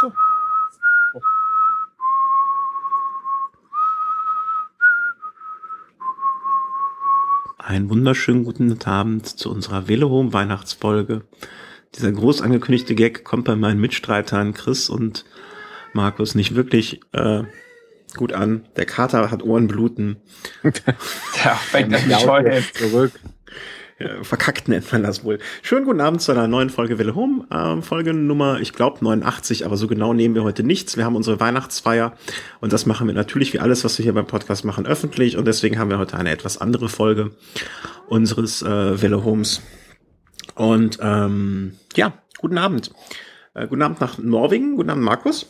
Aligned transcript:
So. 0.00 0.12
Einen 7.58 7.88
wunderschönen 7.88 8.44
guten 8.44 8.78
Abend 8.84 9.26
zu 9.26 9.50
unserer 9.50 9.88
Velehome 9.88 10.32
Weihnachtsfolge. 10.32 11.22
Dieser 11.94 12.12
groß 12.12 12.42
angekündigte 12.42 12.94
Gag 12.94 13.24
kommt 13.24 13.46
bei 13.46 13.56
meinen 13.56 13.80
Mitstreitern 13.80 14.52
Chris 14.52 14.90
und 14.90 15.24
Markus 15.94 16.34
nicht 16.34 16.54
wirklich 16.54 17.00
äh, 17.12 17.44
gut 18.16 18.34
an. 18.34 18.66
Der 18.76 18.84
Kater 18.84 19.30
hat 19.30 19.42
Ohrenbluten. 19.42 20.16
Ja, 21.44 21.54
fängt 21.54 21.92
das 21.92 22.06
nicht 22.06 22.26
heute 22.26 22.62
zurück. 22.74 23.12
Ja, 23.98 24.22
verkackt 24.22 24.68
nennt 24.68 24.92
man 24.92 25.02
das 25.02 25.24
wohl. 25.24 25.38
Schönen 25.62 25.86
guten 25.86 26.02
Abend 26.02 26.20
zu 26.20 26.30
einer 26.30 26.46
neuen 26.46 26.68
Folge 26.68 26.98
Welle 26.98 27.14
Home. 27.14 27.46
Ähm, 27.50 27.82
Folge 27.82 28.12
Nummer, 28.12 28.60
ich 28.60 28.74
glaube 28.74 29.02
89, 29.02 29.64
aber 29.64 29.78
so 29.78 29.86
genau 29.86 30.12
nehmen 30.12 30.34
wir 30.34 30.44
heute 30.44 30.62
nichts. 30.62 30.98
Wir 30.98 31.06
haben 31.06 31.16
unsere 31.16 31.40
Weihnachtsfeier 31.40 32.12
und 32.60 32.74
das 32.74 32.84
machen 32.84 33.06
wir 33.06 33.14
natürlich 33.14 33.54
wie 33.54 33.58
alles, 33.58 33.84
was 33.84 33.96
wir 33.96 34.02
hier 34.02 34.12
beim 34.12 34.26
Podcast 34.26 34.66
machen, 34.66 34.86
öffentlich 34.86 35.38
und 35.38 35.46
deswegen 35.46 35.78
haben 35.78 35.88
wir 35.88 35.98
heute 35.98 36.18
eine 36.18 36.30
etwas 36.30 36.58
andere 36.58 36.90
Folge 36.90 37.30
unseres 38.06 38.60
äh, 38.60 39.00
Welle 39.00 39.24
Homes. 39.24 39.62
Und 40.54 40.98
ähm, 41.00 41.78
ja, 41.94 42.12
guten 42.38 42.58
Abend. 42.58 42.92
Äh, 43.54 43.66
guten 43.66 43.80
Abend 43.80 44.02
nach 44.02 44.18
Norwegen. 44.18 44.76
Guten 44.76 44.90
Abend, 44.90 45.04
Markus. 45.04 45.46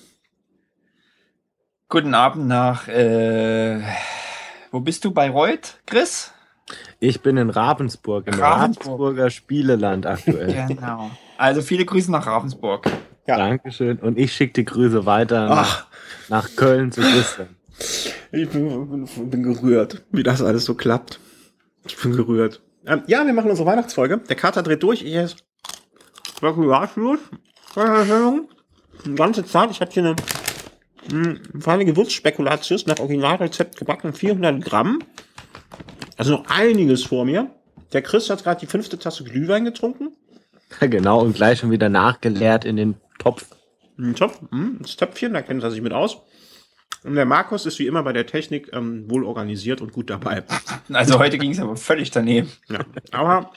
Guten 1.88 2.14
Abend 2.14 2.46
nach, 2.46 2.86
äh, 2.86 3.82
wo 4.70 4.78
bist 4.78 5.04
du, 5.04 5.10
Bayreuth, 5.10 5.80
Chris? 5.84 6.32
Ich 6.98 7.20
bin 7.20 7.36
in 7.36 7.50
Ravensburg, 7.50 8.26
im 8.26 8.34
Ravensburg. 8.34 8.86
Ravensburger 8.86 9.30
Spieleland 9.30 10.06
aktuell. 10.06 10.66
Genau. 10.68 11.10
Also 11.38 11.62
viele 11.62 11.84
Grüße 11.84 12.10
nach 12.10 12.26
Ravensburg. 12.26 12.90
Ja. 13.26 13.36
Dankeschön. 13.36 13.98
Und 13.98 14.18
ich 14.18 14.32
schicke 14.32 14.52
die 14.54 14.64
Grüße 14.64 15.04
weiter 15.06 15.48
nach, 15.48 15.86
Ach, 15.86 16.28
nach 16.28 16.56
Köln 16.56 16.92
zu 16.92 17.00
Christian. 17.02 17.48
ich 18.32 18.48
bin, 18.48 19.06
bin, 19.06 19.30
bin 19.30 19.42
gerührt, 19.42 20.04
wie 20.12 20.22
das 20.22 20.42
alles 20.42 20.64
so 20.64 20.74
klappt. 20.74 21.20
Ich 21.86 21.96
bin 21.98 22.12
gerührt. 22.16 22.62
Ähm, 22.86 23.02
ja, 23.06 23.24
wir 23.26 23.32
machen 23.32 23.50
unsere 23.50 23.66
Weihnachtsfolge. 23.68 24.18
Der 24.18 24.36
Kater 24.36 24.62
dreht 24.62 24.82
durch. 24.82 25.02
Ich 25.02 25.14
esse 25.14 25.36
Spekulatius. 26.36 27.18
Die 29.04 29.14
ganze 29.14 29.44
Zeit. 29.44 29.70
Ich 29.70 29.80
habe 29.80 29.90
hier 29.90 30.04
eine 30.04 30.16
mh, 31.12 31.40
feine 31.60 31.84
Gewürzspekulatius 31.84 32.86
nach 32.86 32.98
Originalrezept 33.00 33.76
gebacken. 33.76 34.12
400 34.12 34.64
Gramm. 34.64 35.00
Also 36.16 36.32
noch 36.32 36.46
einiges 36.48 37.04
vor 37.04 37.24
mir. 37.24 37.50
Der 37.92 38.02
Chris 38.02 38.30
hat 38.30 38.42
gerade 38.42 38.60
die 38.60 38.66
fünfte 38.66 38.98
Tasse 38.98 39.24
Glühwein 39.24 39.64
getrunken. 39.64 40.16
genau, 40.80 41.20
und 41.20 41.34
gleich 41.34 41.60
schon 41.60 41.70
wieder 41.70 41.88
nachgeleert 41.88 42.64
in 42.64 42.76
den 42.76 42.94
Topf. 43.18 43.46
Ein 43.98 44.14
Topf, 44.14 44.40
hm, 44.50 44.78
das 44.80 44.96
Töpfchen, 44.96 45.32
da 45.32 45.42
kennt 45.42 45.62
er 45.62 45.70
sich 45.70 45.80
mit 45.80 45.92
aus. 45.92 46.18
Und 47.04 47.14
der 47.14 47.24
Markus 47.24 47.66
ist 47.66 47.78
wie 47.78 47.86
immer 47.86 48.02
bei 48.02 48.12
der 48.12 48.26
Technik 48.26 48.70
ähm, 48.72 49.08
wohl 49.08 49.24
organisiert 49.24 49.80
und 49.80 49.92
gut 49.92 50.10
dabei. 50.10 50.42
Also 50.92 51.18
heute 51.18 51.38
ging 51.38 51.50
es 51.50 51.58
aber 51.58 51.76
völlig 51.76 52.10
daneben. 52.10 52.50
Ja. 52.68 52.80
Aber 53.10 53.52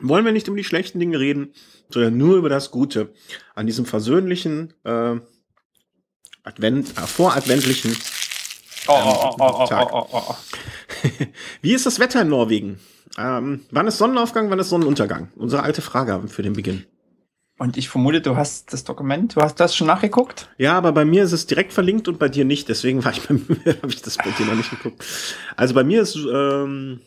wollen 0.00 0.24
wir 0.24 0.32
nicht 0.32 0.48
um 0.48 0.56
die 0.56 0.64
schlechten 0.64 0.98
Dinge 0.98 1.18
reden, 1.18 1.52
sondern 1.90 2.16
nur 2.16 2.36
über 2.36 2.48
das 2.48 2.70
Gute 2.70 3.12
an 3.54 3.66
diesem 3.66 3.84
versöhnlichen, 3.84 4.72
äh, 4.84 5.16
Advent, 6.42 6.90
äh, 6.96 7.06
voradventlichen. 7.06 7.96
Oh, 8.86 8.92
oh, 8.92 9.36
oh, 9.38 9.44
oh, 9.44 9.68
oh, 9.70 9.88
oh, 9.92 10.06
oh, 10.12 10.22
oh. 10.30 10.36
Wie 11.62 11.72
ist 11.74 11.86
das 11.86 12.00
Wetter 12.00 12.22
in 12.22 12.28
Norwegen? 12.28 12.80
Ähm, 13.18 13.62
wann 13.70 13.86
ist 13.86 13.98
Sonnenaufgang, 13.98 14.50
wann 14.50 14.58
ist 14.58 14.70
Sonnenuntergang? 14.70 15.28
Unsere 15.36 15.62
alte 15.62 15.82
Frage 15.82 16.22
für 16.28 16.42
den 16.42 16.54
Beginn. 16.54 16.86
Und 17.58 17.76
ich 17.76 17.90
vermute, 17.90 18.22
du 18.22 18.36
hast 18.36 18.72
das 18.72 18.84
Dokument, 18.84 19.36
du 19.36 19.42
hast 19.42 19.60
das 19.60 19.76
schon 19.76 19.86
nachgeguckt? 19.86 20.48
Ja, 20.56 20.78
aber 20.78 20.92
bei 20.92 21.04
mir 21.04 21.24
ist 21.24 21.32
es 21.32 21.46
direkt 21.46 21.74
verlinkt 21.74 22.08
und 22.08 22.18
bei 22.18 22.30
dir 22.30 22.46
nicht. 22.46 22.70
Deswegen 22.70 23.04
war 23.04 23.12
ich 23.12 23.20
bei 23.28 23.34
mir, 23.34 23.76
habe 23.82 23.88
ich 23.88 24.00
das 24.00 24.16
bei 24.16 24.30
dir 24.30 24.46
noch 24.46 24.54
nicht 24.54 24.70
geguckt. 24.70 25.04
Also 25.56 25.74
bei 25.74 25.84
mir 25.84 26.00
ist, 26.00 26.16
ähm, 26.16 27.00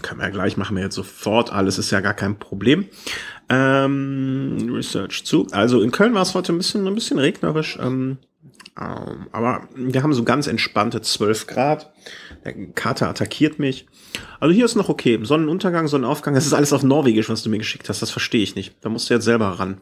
können 0.00 0.20
wir 0.20 0.26
ja 0.26 0.30
gleich, 0.30 0.56
machen 0.56 0.74
wir 0.76 0.84
jetzt 0.84 0.94
sofort 0.94 1.52
alles, 1.52 1.76
ist 1.76 1.90
ja 1.90 2.00
gar 2.00 2.14
kein 2.14 2.38
Problem. 2.38 2.86
Ähm, 3.50 4.70
Research 4.72 5.24
zu. 5.26 5.46
Also 5.50 5.82
in 5.82 5.90
Köln 5.90 6.14
war 6.14 6.22
es 6.22 6.34
heute 6.34 6.52
ein 6.54 6.58
bisschen, 6.58 6.86
ein 6.86 6.94
bisschen 6.94 7.18
regnerisch, 7.18 7.78
ähm, 7.78 7.84
ähm, 7.84 8.18
aber 8.78 9.68
wir 9.74 10.02
haben 10.02 10.12
so 10.12 10.22
ganz 10.22 10.46
entspannte 10.46 11.00
12 11.00 11.46
Grad. 11.46 11.92
Der 12.44 12.54
Kater 12.68 13.08
attackiert 13.08 13.58
mich. 13.58 13.86
Also 14.38 14.54
hier 14.54 14.64
ist 14.64 14.76
noch 14.76 14.88
okay. 14.88 15.18
Sonnenuntergang, 15.22 15.88
Sonnenaufgang, 15.88 16.34
das 16.34 16.46
ist 16.46 16.52
alles 16.52 16.72
auf 16.72 16.82
Norwegisch, 16.82 17.28
was 17.28 17.42
du 17.42 17.50
mir 17.50 17.58
geschickt 17.58 17.88
hast. 17.88 18.02
Das 18.02 18.10
verstehe 18.10 18.42
ich 18.42 18.54
nicht. 18.54 18.76
Da 18.80 18.88
musst 18.88 19.10
du 19.10 19.14
jetzt 19.14 19.24
selber 19.24 19.48
ran. 19.58 19.80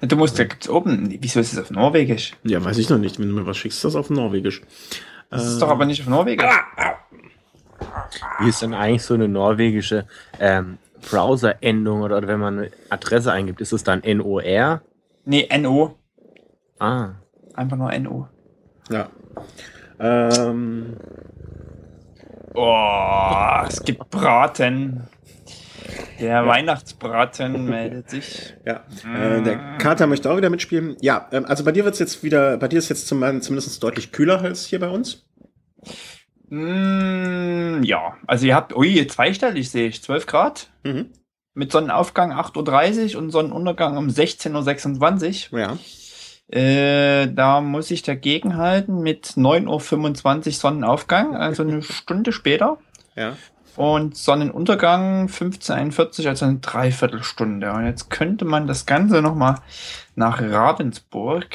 Du 0.00 0.16
musst, 0.16 0.38
da 0.38 0.44
gibt's 0.44 0.68
oben, 0.68 1.16
wieso 1.20 1.40
ist 1.40 1.52
es 1.52 1.58
auf 1.58 1.70
Norwegisch? 1.70 2.34
Ja, 2.44 2.64
weiß 2.64 2.78
ich 2.78 2.88
noch 2.88 2.98
nicht. 2.98 3.18
Wenn 3.18 3.28
du 3.28 3.34
mir 3.34 3.46
was 3.46 3.56
schickst, 3.56 3.78
ist 3.78 3.84
das 3.84 3.96
auf 3.96 4.10
Norwegisch. 4.10 4.62
Das 5.30 5.46
ist 5.46 5.60
doch 5.60 5.68
aber 5.68 5.84
nicht 5.84 6.02
auf 6.02 6.08
Norwegisch. 6.08 6.46
Wie 8.40 8.48
ist 8.48 8.62
denn 8.62 8.74
eigentlich 8.74 9.02
so 9.02 9.14
eine 9.14 9.28
norwegische 9.28 10.06
ähm, 10.38 10.78
Browser-Endung 11.10 12.02
oder, 12.02 12.18
oder 12.18 12.28
wenn 12.28 12.40
man 12.40 12.58
eine 12.58 12.70
Adresse 12.90 13.32
eingibt, 13.32 13.60
ist 13.60 13.72
es 13.72 13.84
dann 13.84 14.02
NOR? 14.04 14.82
Nee, 15.24 15.48
NO. 15.58 15.96
Ah. 16.78 17.10
Einfach 17.54 17.76
nur 17.76 17.96
NO. 17.98 18.28
Ja. 18.90 19.08
Ähm, 19.98 20.96
Oh, 22.54 23.62
es 23.68 23.82
gibt 23.84 24.08
Braten. 24.10 25.02
Der 26.18 26.46
Weihnachtsbraten 26.46 27.64
meldet 27.68 28.08
sich. 28.08 28.54
ja. 28.64 28.82
Äh, 29.14 29.42
der 29.42 29.76
Kater 29.78 30.06
möchte 30.06 30.30
auch 30.30 30.38
wieder 30.38 30.48
mitspielen. 30.48 30.96
Ja, 31.02 31.28
ähm, 31.32 31.44
also 31.44 31.64
bei 31.64 31.72
dir 31.72 31.84
wird's 31.84 31.98
jetzt 31.98 32.22
wieder, 32.22 32.56
bei 32.56 32.68
dir 32.68 32.78
ist 32.78 32.88
jetzt 32.88 33.06
zum, 33.08 33.20
zumindest 33.42 33.82
deutlich 33.82 34.10
kühler 34.10 34.40
als 34.40 34.64
hier 34.64 34.80
bei 34.80 34.88
uns. 34.88 35.26
Mm, 36.48 37.82
ja, 37.82 38.16
also 38.26 38.46
ihr 38.46 38.54
habt, 38.54 38.74
ui, 38.74 39.06
zweistellig 39.06 39.70
sehe 39.70 39.88
ich, 39.88 40.02
12 40.02 40.26
Grad. 40.26 40.70
Mhm. 40.84 41.10
Mit 41.52 41.72
Sonnenaufgang 41.72 42.32
8.30 42.32 43.14
Uhr 43.14 43.22
und 43.22 43.30
Sonnenuntergang 43.30 43.96
um 43.98 44.08
16.26 44.08 45.52
Uhr. 45.52 45.60
Ja. 45.60 45.78
Äh, 46.48 47.26
da 47.32 47.60
muss 47.60 47.90
ich 47.90 48.02
dagegen 48.02 48.56
halten 48.56 49.00
mit 49.02 49.26
9.25 49.36 50.46
Uhr 50.46 50.52
Sonnenaufgang, 50.52 51.34
also 51.36 51.62
eine 51.62 51.82
Stunde 51.82 52.32
später. 52.32 52.78
Ja. 53.16 53.36
Und 53.76 54.16
Sonnenuntergang 54.16 55.26
15.41 55.26 56.28
also 56.28 56.44
eine 56.46 56.56
Dreiviertelstunde. 56.60 57.72
Und 57.72 57.84
jetzt 57.84 58.08
könnte 58.08 58.44
man 58.46 58.66
das 58.66 58.86
Ganze 58.86 59.20
nochmal 59.20 59.56
nach 60.14 60.40
Ravensburg. 60.40 61.46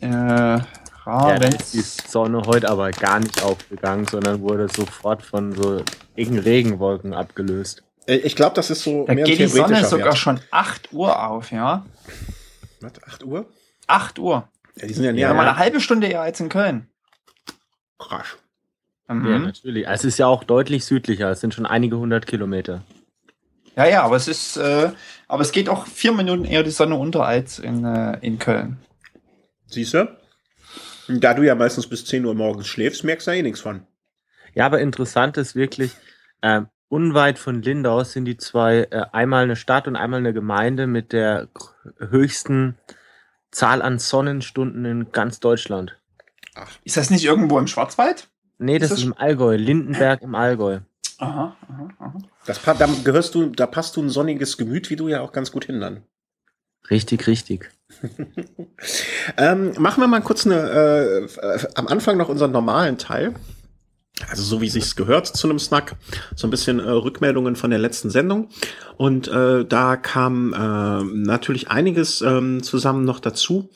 Äh, 0.00 0.08
Ja, 0.08 0.60
da 1.04 1.34
ist 1.34 1.74
die 1.74 1.78
Ravens. 1.78 1.96
Sonne 2.12 2.42
heute 2.46 2.68
aber 2.70 2.90
gar 2.92 3.18
nicht 3.18 3.42
aufgegangen, 3.42 4.06
sondern 4.06 4.40
wurde 4.40 4.68
sofort 4.68 5.22
von 5.22 5.52
so 5.52 5.82
dicken 6.16 6.38
Regenwolken 6.38 7.12
abgelöst. 7.12 7.82
Äh, 8.06 8.16
Ich 8.18 8.36
glaube, 8.36 8.54
das 8.54 8.70
ist 8.70 8.84
so 8.84 9.04
Da 9.06 9.14
mehr 9.14 9.24
ein 9.24 9.30
geht 9.30 9.40
die 9.40 9.46
Sonne 9.46 9.64
theoretischer 9.66 9.88
sogar 9.88 10.06
Wert. 10.06 10.18
schon 10.18 10.40
8 10.52 10.92
Uhr 10.92 11.26
auf, 11.28 11.50
ja? 11.50 11.84
Was, 12.80 12.92
8 13.06 13.24
Uhr? 13.24 13.46
8 13.88 14.18
Uhr. 14.18 14.48
Ja, 14.76 14.86
die 14.86 14.94
sind 14.94 15.04
ja 15.04 15.10
Ja, 15.10 15.14
näher. 15.14 15.28
ja. 15.28 15.34
mal 15.34 15.44
Ja, 15.44 15.50
eine 15.50 15.58
halbe 15.58 15.80
Stunde 15.80 16.06
eher 16.08 16.20
als 16.22 16.40
in 16.40 16.48
Köln. 16.48 16.88
Krass. 17.98 18.36
Mhm. 19.08 19.26
Ja, 19.30 19.38
natürlich. 19.38 19.86
Es 19.86 20.04
ist 20.04 20.18
ja 20.18 20.26
auch 20.26 20.44
deutlich 20.44 20.84
südlicher. 20.84 21.30
Es 21.30 21.40
sind 21.40 21.54
schon 21.54 21.66
einige 21.66 21.98
hundert 21.98 22.26
Kilometer. 22.26 22.82
Ja, 23.76 23.86
ja, 23.86 24.02
aber 24.02 24.16
es 24.16 24.28
ist, 24.28 24.56
äh, 24.56 24.90
aber 25.28 25.42
es 25.42 25.52
geht 25.52 25.68
auch 25.68 25.86
vier 25.86 26.12
Minuten 26.12 26.44
eher 26.44 26.62
die 26.62 26.70
Sonne 26.70 26.94
unter 26.96 27.24
als 27.26 27.58
in, 27.58 27.84
äh, 27.84 28.18
in 28.20 28.38
Köln. 28.38 28.78
Siehst 29.66 29.94
du? 29.94 30.16
Da 31.08 31.34
du 31.34 31.42
ja 31.42 31.54
meistens 31.54 31.86
bis 31.86 32.04
10 32.06 32.24
Uhr 32.24 32.34
morgens 32.34 32.66
schläfst, 32.68 33.04
merkst 33.04 33.26
du 33.26 33.32
da 33.32 33.36
eh 33.36 33.42
nichts 33.42 33.60
von. 33.60 33.86
Ja, 34.54 34.66
aber 34.66 34.80
interessant 34.80 35.36
ist 35.36 35.54
wirklich, 35.56 35.92
ähm, 36.40 36.68
unweit 36.88 37.38
von 37.38 37.60
Lindau 37.62 38.04
sind 38.04 38.24
die 38.26 38.36
zwei, 38.36 38.86
äh, 38.90 39.04
einmal 39.12 39.42
eine 39.44 39.56
Stadt 39.56 39.88
und 39.88 39.96
einmal 39.96 40.20
eine 40.20 40.32
Gemeinde 40.32 40.86
mit 40.86 41.12
der 41.12 41.48
höchsten 41.98 42.76
Zahl 43.54 43.80
an 43.82 43.98
Sonnenstunden 43.98 44.84
in 44.84 45.12
ganz 45.12 45.40
Deutschland. 45.40 45.96
Ist 46.84 46.96
das 46.96 47.10
nicht 47.10 47.24
irgendwo 47.24 47.58
im 47.58 47.66
Schwarzwald? 47.66 48.28
Nee, 48.58 48.78
das 48.78 48.90
Ist 48.90 48.98
ist, 48.98 49.00
das- 49.00 49.06
im 49.06 49.14
Allgäu, 49.18 49.56
Lindenberg 49.56 50.22
im 50.22 50.34
Allgäu. 50.34 50.80
Aha, 51.18 51.56
aha, 51.68 51.88
aha. 51.98 52.14
Das, 52.46 52.60
da 52.62 52.74
gehörst 53.04 53.34
du, 53.34 53.46
da 53.46 53.66
passt 53.66 53.96
du 53.96 54.02
ein 54.02 54.10
sonniges 54.10 54.56
Gemüt, 54.56 54.90
wie 54.90 54.96
du 54.96 55.08
ja 55.08 55.20
auch 55.20 55.32
ganz 55.32 55.50
gut 55.52 55.64
hin 55.64 55.80
dann. 55.80 56.02
Richtig, 56.90 57.26
richtig. 57.26 57.70
Ähm, 59.36 59.72
machen 59.78 60.02
wir 60.02 60.06
mal 60.06 60.20
kurz 60.20 60.44
eine, 60.46 60.54
äh, 60.56 61.24
äh, 61.24 61.66
am 61.74 61.86
Anfang 61.86 62.16
noch 62.18 62.28
unseren 62.28 62.52
normalen 62.52 62.98
Teil. 62.98 63.34
Also 64.28 64.42
so 64.42 64.60
wie 64.60 64.68
sich's 64.68 64.94
gehört 64.94 65.26
zu 65.26 65.48
einem 65.48 65.58
Snack, 65.58 65.96
so 66.36 66.46
ein 66.46 66.50
bisschen 66.50 66.78
äh, 66.78 66.88
Rückmeldungen 66.88 67.56
von 67.56 67.70
der 67.70 67.80
letzten 67.80 68.10
Sendung. 68.10 68.48
Und 68.96 69.28
äh, 69.28 69.64
da 69.64 69.96
kam 69.96 70.52
äh, 70.52 71.02
natürlich 71.02 71.68
einiges 71.70 72.20
ähm, 72.22 72.62
zusammen 72.62 73.04
noch 73.04 73.20
dazu. 73.20 73.70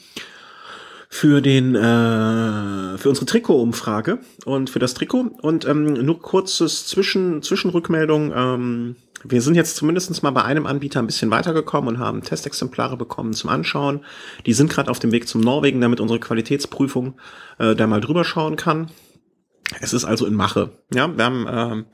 für 1.10 1.40
den 1.40 1.74
äh, 1.74 2.98
für 2.98 3.08
unsere 3.08 3.26
Trikot-Umfrage 3.26 4.18
und 4.44 4.68
für 4.70 4.78
das 4.78 4.94
Trikot 4.94 5.30
und 5.40 5.66
ähm, 5.66 5.94
nur 5.94 6.20
kurzes 6.20 6.86
Zwischen 6.86 7.42
Zwischenrückmeldung. 7.42 8.32
Ähm, 8.34 8.96
wir 9.24 9.42
sind 9.42 9.56
jetzt 9.56 9.76
zumindest 9.76 10.22
mal 10.22 10.30
bei 10.30 10.44
einem 10.44 10.66
Anbieter 10.66 11.00
ein 11.00 11.06
bisschen 11.06 11.30
weitergekommen 11.30 11.96
und 11.96 11.98
haben 11.98 12.22
Testexemplare 12.22 12.96
bekommen 12.96 13.32
zum 13.32 13.50
Anschauen. 13.50 14.04
Die 14.46 14.52
sind 14.52 14.70
gerade 14.70 14.90
auf 14.90 15.00
dem 15.00 15.10
Weg 15.10 15.26
zum 15.26 15.40
Norwegen, 15.40 15.80
damit 15.80 15.98
unsere 16.00 16.20
Qualitätsprüfung 16.20 17.14
äh, 17.58 17.74
da 17.74 17.86
mal 17.86 18.00
drüber 18.00 18.24
schauen 18.24 18.56
kann. 18.56 18.90
Es 19.80 19.92
ist 19.92 20.04
also 20.04 20.26
in 20.26 20.34
Mache. 20.34 20.70
Ja, 20.92 21.16
wir 21.16 21.24
haben 21.24 21.46
ähm, 21.48 21.86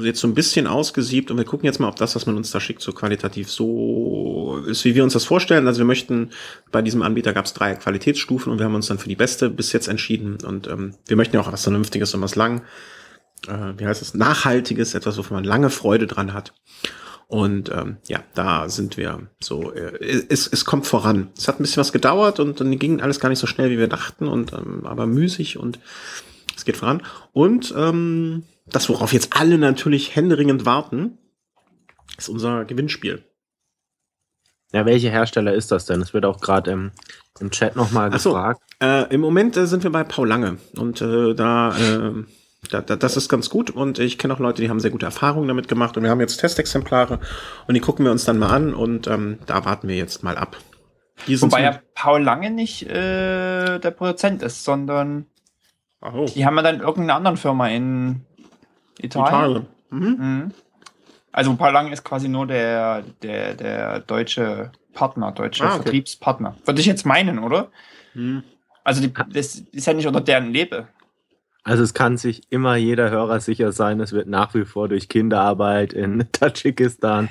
jetzt 0.00 0.20
so 0.20 0.28
ein 0.28 0.34
bisschen 0.34 0.66
ausgesiebt 0.66 1.30
und 1.30 1.36
wir 1.38 1.44
gucken 1.44 1.66
jetzt 1.66 1.80
mal, 1.80 1.88
ob 1.88 1.96
das, 1.96 2.14
was 2.14 2.26
man 2.26 2.36
uns 2.36 2.50
da 2.52 2.60
schickt, 2.60 2.82
so 2.82 2.92
qualitativ 2.92 3.50
so 3.50 4.62
ist, 4.66 4.84
wie 4.84 4.94
wir 4.94 5.02
uns 5.02 5.12
das 5.12 5.24
vorstellen. 5.24 5.66
Also 5.66 5.78
wir 5.78 5.86
möchten, 5.86 6.30
bei 6.70 6.82
diesem 6.82 7.02
Anbieter 7.02 7.32
gab 7.32 7.46
es 7.46 7.54
drei 7.54 7.74
Qualitätsstufen 7.74 8.52
und 8.52 8.58
wir 8.58 8.66
haben 8.66 8.74
uns 8.74 8.86
dann 8.86 8.98
für 8.98 9.08
die 9.08 9.16
beste 9.16 9.50
bis 9.50 9.72
jetzt 9.72 9.88
entschieden 9.88 10.38
und 10.46 10.68
ähm, 10.68 10.94
wir 11.06 11.16
möchten 11.16 11.34
ja 11.34 11.42
auch 11.42 11.52
was 11.52 11.64
Vernünftiges 11.64 12.14
und 12.14 12.22
was 12.22 12.36
lang, 12.36 12.62
äh, 13.48 13.72
wie 13.76 13.86
heißt 13.86 14.02
es, 14.02 14.14
Nachhaltiges, 14.14 14.94
etwas, 14.94 15.18
wovon 15.18 15.36
man 15.36 15.44
lange 15.44 15.70
Freude 15.70 16.06
dran 16.06 16.32
hat. 16.32 16.52
Und 17.26 17.70
ähm, 17.70 17.96
ja, 18.08 18.22
da 18.34 18.68
sind 18.68 18.98
wir 18.98 19.26
so, 19.40 19.72
äh, 19.72 20.26
es, 20.28 20.46
es 20.46 20.64
kommt 20.64 20.86
voran. 20.86 21.30
Es 21.36 21.48
hat 21.48 21.58
ein 21.58 21.62
bisschen 21.62 21.80
was 21.80 21.90
gedauert 21.90 22.38
und 22.40 22.60
dann 22.60 22.78
ging 22.78 23.00
alles 23.00 23.20
gar 23.20 23.30
nicht 23.30 23.38
so 23.38 23.46
schnell, 23.46 23.70
wie 23.70 23.78
wir 23.78 23.88
dachten, 23.88 24.28
und 24.28 24.52
ähm, 24.52 24.84
aber 24.84 25.06
müßig 25.06 25.58
und 25.58 25.80
es 26.62 26.64
geht 26.64 26.76
voran. 26.76 27.02
Und 27.32 27.74
ähm, 27.76 28.44
das, 28.66 28.88
worauf 28.88 29.12
jetzt 29.12 29.36
alle 29.36 29.58
natürlich 29.58 30.14
händeringend 30.14 30.64
warten, 30.64 31.18
ist 32.16 32.28
unser 32.28 32.64
Gewinnspiel. 32.64 33.24
Ja, 34.72 34.86
welche 34.86 35.10
Hersteller 35.10 35.52
ist 35.52 35.70
das 35.70 35.84
denn? 35.86 36.00
Es 36.00 36.14
wird 36.14 36.24
auch 36.24 36.40
gerade 36.40 36.70
im, 36.70 36.92
im 37.40 37.50
Chat 37.50 37.76
nochmal 37.76 38.10
gefragt. 38.10 38.62
So, 38.80 38.86
äh, 38.86 39.12
Im 39.12 39.20
Moment 39.20 39.56
äh, 39.56 39.66
sind 39.66 39.82
wir 39.82 39.90
bei 39.90 40.04
Paul 40.04 40.28
Lange 40.28 40.58
und 40.78 41.02
äh, 41.02 41.34
da, 41.34 41.76
äh, 41.76 42.24
da, 42.70 42.80
da, 42.80 42.96
das 42.96 43.16
ist 43.16 43.28
ganz 43.28 43.50
gut 43.50 43.70
und 43.70 43.98
ich 43.98 44.16
kenne 44.16 44.32
auch 44.32 44.38
Leute, 44.38 44.62
die 44.62 44.70
haben 44.70 44.80
sehr 44.80 44.92
gute 44.92 45.04
Erfahrungen 45.04 45.48
damit 45.48 45.68
gemacht 45.68 45.96
und 45.96 46.04
wir 46.04 46.10
haben 46.10 46.20
jetzt 46.20 46.38
Testexemplare 46.38 47.18
und 47.66 47.74
die 47.74 47.80
gucken 47.80 48.04
wir 48.06 48.12
uns 48.12 48.24
dann 48.24 48.38
mal 48.38 48.50
an 48.50 48.72
und 48.72 49.08
ähm, 49.08 49.40
da 49.46 49.64
warten 49.64 49.88
wir 49.88 49.96
jetzt 49.96 50.22
mal 50.22 50.38
ab. 50.38 50.56
Wobei 51.26 51.62
ja 51.62 51.80
Paul 51.94 52.22
Lange 52.22 52.50
nicht 52.50 52.84
äh, 52.84 53.78
der 53.78 53.90
Produzent 53.90 54.42
ist, 54.42 54.64
sondern 54.64 55.26
oh. 56.02 56.26
die 56.26 56.44
haben 56.44 56.56
ja 56.56 56.62
dann 56.62 56.80
irgendeine 56.80 57.14
andere 57.14 57.36
Firma 57.36 57.68
in 57.68 58.22
Italien. 58.98 59.26
Italien. 59.26 59.66
Mhm. 59.90 60.06
Mhm. 60.18 60.50
Also 61.32 61.54
Paul 61.56 61.72
Lang 61.72 61.92
ist 61.92 62.04
quasi 62.04 62.28
nur 62.28 62.46
der, 62.46 63.02
der, 63.22 63.54
der 63.54 64.00
deutsche 64.00 64.70
Partner, 64.92 65.32
deutsche 65.32 65.64
ah, 65.64 65.74
okay. 65.74 65.82
Vertriebspartner. 65.82 66.56
Würde 66.64 66.80
ich 66.80 66.86
jetzt 66.86 67.06
meinen, 67.06 67.38
oder? 67.38 67.70
Mhm. 68.14 68.42
Also 68.84 69.00
die, 69.00 69.12
das 69.32 69.56
ist 69.56 69.86
ja 69.86 69.94
nicht 69.94 70.06
unter 70.06 70.20
deren 70.20 70.52
Lebe. 70.52 70.88
Also 71.64 71.84
es 71.84 71.94
kann 71.94 72.16
sich 72.16 72.42
immer 72.50 72.74
jeder 72.74 73.10
Hörer 73.10 73.38
sicher 73.38 73.70
sein, 73.70 74.00
es 74.00 74.12
wird 74.12 74.26
nach 74.26 74.52
wie 74.54 74.64
vor 74.64 74.88
durch 74.88 75.08
Kinderarbeit 75.08 75.92
in 75.92 76.26
Tadschikistan, 76.32 77.30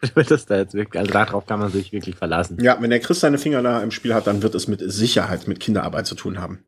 wird 0.14 0.30
das 0.30 0.46
da 0.46 0.56
jetzt 0.56 0.74
wirklich, 0.74 1.00
also 1.00 1.12
darauf 1.12 1.46
kann 1.46 1.58
man 1.58 1.72
sich 1.72 1.92
wirklich 1.92 2.14
verlassen. 2.14 2.58
Ja, 2.62 2.80
wenn 2.80 2.90
der 2.90 3.00
Chris 3.00 3.18
seine 3.18 3.36
Finger 3.36 3.62
da 3.62 3.82
im 3.82 3.90
Spiel 3.90 4.14
hat, 4.14 4.28
dann 4.28 4.42
wird 4.42 4.54
es 4.54 4.68
mit 4.68 4.80
Sicherheit 4.80 5.48
mit 5.48 5.58
Kinderarbeit 5.58 6.06
zu 6.06 6.14
tun 6.14 6.40
haben. 6.40 6.64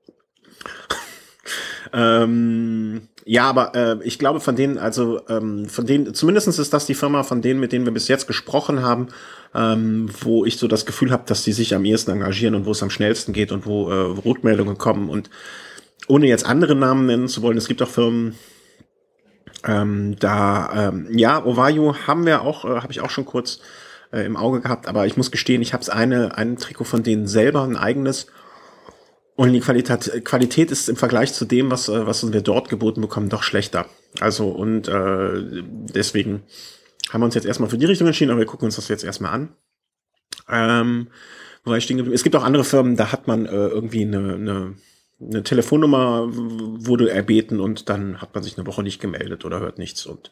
Ähm, 1.93 3.09
ja, 3.25 3.49
aber 3.49 3.75
äh, 3.75 3.97
ich 4.05 4.19
glaube 4.19 4.41
von 4.41 4.55
denen, 4.55 4.79
also 4.79 5.21
ähm, 5.29 5.69
von 5.69 5.87
denen, 5.87 6.15
zumindestens 6.15 6.59
ist 6.59 6.73
das 6.73 6.87
die 6.87 6.95
Firma, 6.95 7.23
von 7.25 7.43
denen, 7.43 7.59
mit 7.59 7.73
denen 7.73 7.85
wir 7.85 7.93
bis 7.93 8.09
jetzt 8.09 8.27
gesprochen 8.27 8.83
haben, 8.83 9.09
ähm, 9.55 10.09
wo 10.21 10.45
ich 10.45 10.59
so 10.59 10.69
das 10.69 10.87
Gefühl 10.87 11.11
habe, 11.11 11.25
dass 11.27 11.43
die 11.43 11.53
sich 11.53 11.75
am 11.75 11.85
ehesten 11.85 12.13
engagieren 12.13 12.55
und 12.55 12.67
wo 12.67 12.71
es 12.71 12.83
am 12.83 12.91
schnellsten 12.91 13.33
geht 13.33 13.51
und 13.51 13.67
wo 13.67 13.91
äh, 13.91 13.95
Rotmeldungen 13.95 14.79
kommen. 14.79 15.09
Und 15.09 15.31
ohne 16.09 16.27
jetzt 16.27 16.47
andere 16.47 16.77
Namen 16.77 17.07
nennen 17.07 17.29
zu 17.29 17.43
wollen, 17.43 17.59
es 17.59 17.69
gibt 17.69 17.83
auch 17.83 17.89
Firmen, 17.89 18.37
ähm, 19.65 20.17
da, 20.21 20.89
ähm, 20.89 21.09
ja, 21.11 21.45
Ovayo 21.45 21.97
haben 22.07 22.27
wir 22.27 22.43
auch, 22.43 22.65
äh, 22.65 22.81
habe 22.81 22.93
ich 22.93 23.01
auch 23.01 23.11
schon 23.11 23.25
kurz 23.25 23.61
äh, 24.13 24.25
im 24.25 24.37
Auge 24.37 24.61
gehabt, 24.61 24.87
aber 24.87 25.07
ich 25.07 25.17
muss 25.17 25.31
gestehen, 25.31 25.63
ich 25.63 25.73
habe 25.73 25.93
eine, 25.93 26.37
ein 26.39 26.57
Trikot 26.57 26.85
von 26.85 27.03
denen 27.03 27.27
selber, 27.27 27.65
ein 27.65 27.77
eigenes 27.77 28.27
und 29.37 29.53
die 29.53 29.61
Qualität, 29.61 30.25
Qualität 30.25 30.71
ist 30.71 30.89
im 30.89 30.97
Vergleich 30.97 31.35
zu 31.35 31.45
dem, 31.45 31.71
was, 31.71 31.89
äh, 31.89 32.07
was 32.07 32.33
wir 32.33 32.41
dort 32.41 32.69
geboten 32.69 33.03
bekommen, 33.03 33.29
doch 33.29 33.43
schlechter. 33.43 33.87
Also 34.19 34.49
und 34.49 34.89
äh, 34.89 35.63
deswegen 35.63 36.43
haben 37.11 37.21
wir 37.21 37.27
uns 37.27 37.35
jetzt 37.35 37.47
erstmal 37.47 37.69
für 37.69 37.79
die 37.79 37.87
Richtung 37.87 38.07
entschieden, 38.07 38.31
aber 38.31 38.41
wir 38.41 38.47
gucken 38.47 38.65
uns 38.67 38.77
das 38.77 38.89
jetzt 38.89 39.05
erstmal 39.05 39.33
an. 39.33 39.49
Ähm, 40.49 41.09
wo 41.65 41.75
ich 41.75 41.85
stehen 41.85 42.13
Es 42.13 42.23
gibt 42.23 42.35
auch 42.35 42.45
andere 42.45 42.65
Firmen, 42.65 42.97
da 42.97 43.13
hat 43.13 43.27
man 43.27 43.45
äh, 43.45 43.51
irgendwie 43.51 44.03
eine, 44.03 44.35
eine, 44.35 44.75
eine 45.21 45.43
Telefonnummer, 45.43 46.29
wurde 46.31 47.11
erbeten 47.11 47.61
und 47.61 47.89
dann 47.89 48.23
hat 48.23 48.35
man 48.35 48.43
sich 48.43 48.57
eine 48.57 48.67
Woche 48.67 48.83
nicht 48.83 49.01
gemeldet 49.01 49.45
oder 49.45 49.61
hört 49.61 49.79
nichts. 49.79 50.07
Und 50.07 50.31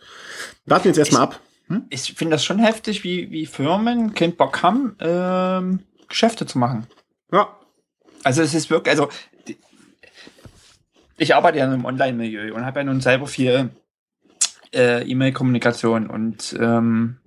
warten 0.64 0.88
jetzt 0.88 0.98
erstmal 0.98 1.22
ab. 1.22 1.40
Hm? 1.66 1.84
Ich 1.90 2.14
finde 2.14 2.36
das 2.36 2.44
schon 2.44 2.58
heftig, 2.58 3.04
wie, 3.04 3.30
wie 3.30 3.46
Firmen 3.46 4.14
keinen 4.14 4.36
Bock 4.36 4.62
haben, 4.62 4.96
ähm, 5.00 5.80
Geschäfte 6.08 6.46
zu 6.46 6.58
machen. 6.58 6.86
Ja, 7.32 7.56
also 8.24 8.42
es 8.42 8.54
ist 8.54 8.70
wirklich, 8.70 8.90
also 8.90 9.08
ich 11.16 11.34
arbeite 11.34 11.58
ja 11.58 11.72
im 11.72 11.84
Online-Milieu 11.84 12.54
und 12.54 12.64
habe 12.64 12.80
ja 12.80 12.84
nun 12.84 13.00
selber 13.00 13.26
viel 13.26 13.70
äh, 14.74 15.08
E-Mail-Kommunikation 15.08 16.08
und 16.08 16.56
ähm, 16.58 17.18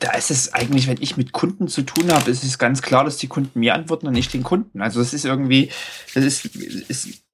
da 0.00 0.12
ist 0.12 0.30
es 0.30 0.54
eigentlich, 0.54 0.86
wenn 0.86 1.02
ich 1.02 1.16
mit 1.16 1.32
Kunden 1.32 1.66
zu 1.68 1.82
tun 1.82 2.12
habe, 2.12 2.30
ist 2.30 2.44
es 2.44 2.58
ganz 2.58 2.82
klar, 2.82 3.04
dass 3.04 3.16
die 3.16 3.26
Kunden 3.26 3.58
mir 3.58 3.74
antworten 3.74 4.06
und 4.06 4.12
nicht 4.12 4.32
den 4.32 4.44
Kunden. 4.44 4.80
Also 4.80 5.00
es 5.00 5.12
ist 5.12 5.24
irgendwie, 5.24 5.70
das 6.14 6.24
ist, 6.24 6.44
ist 6.54 7.24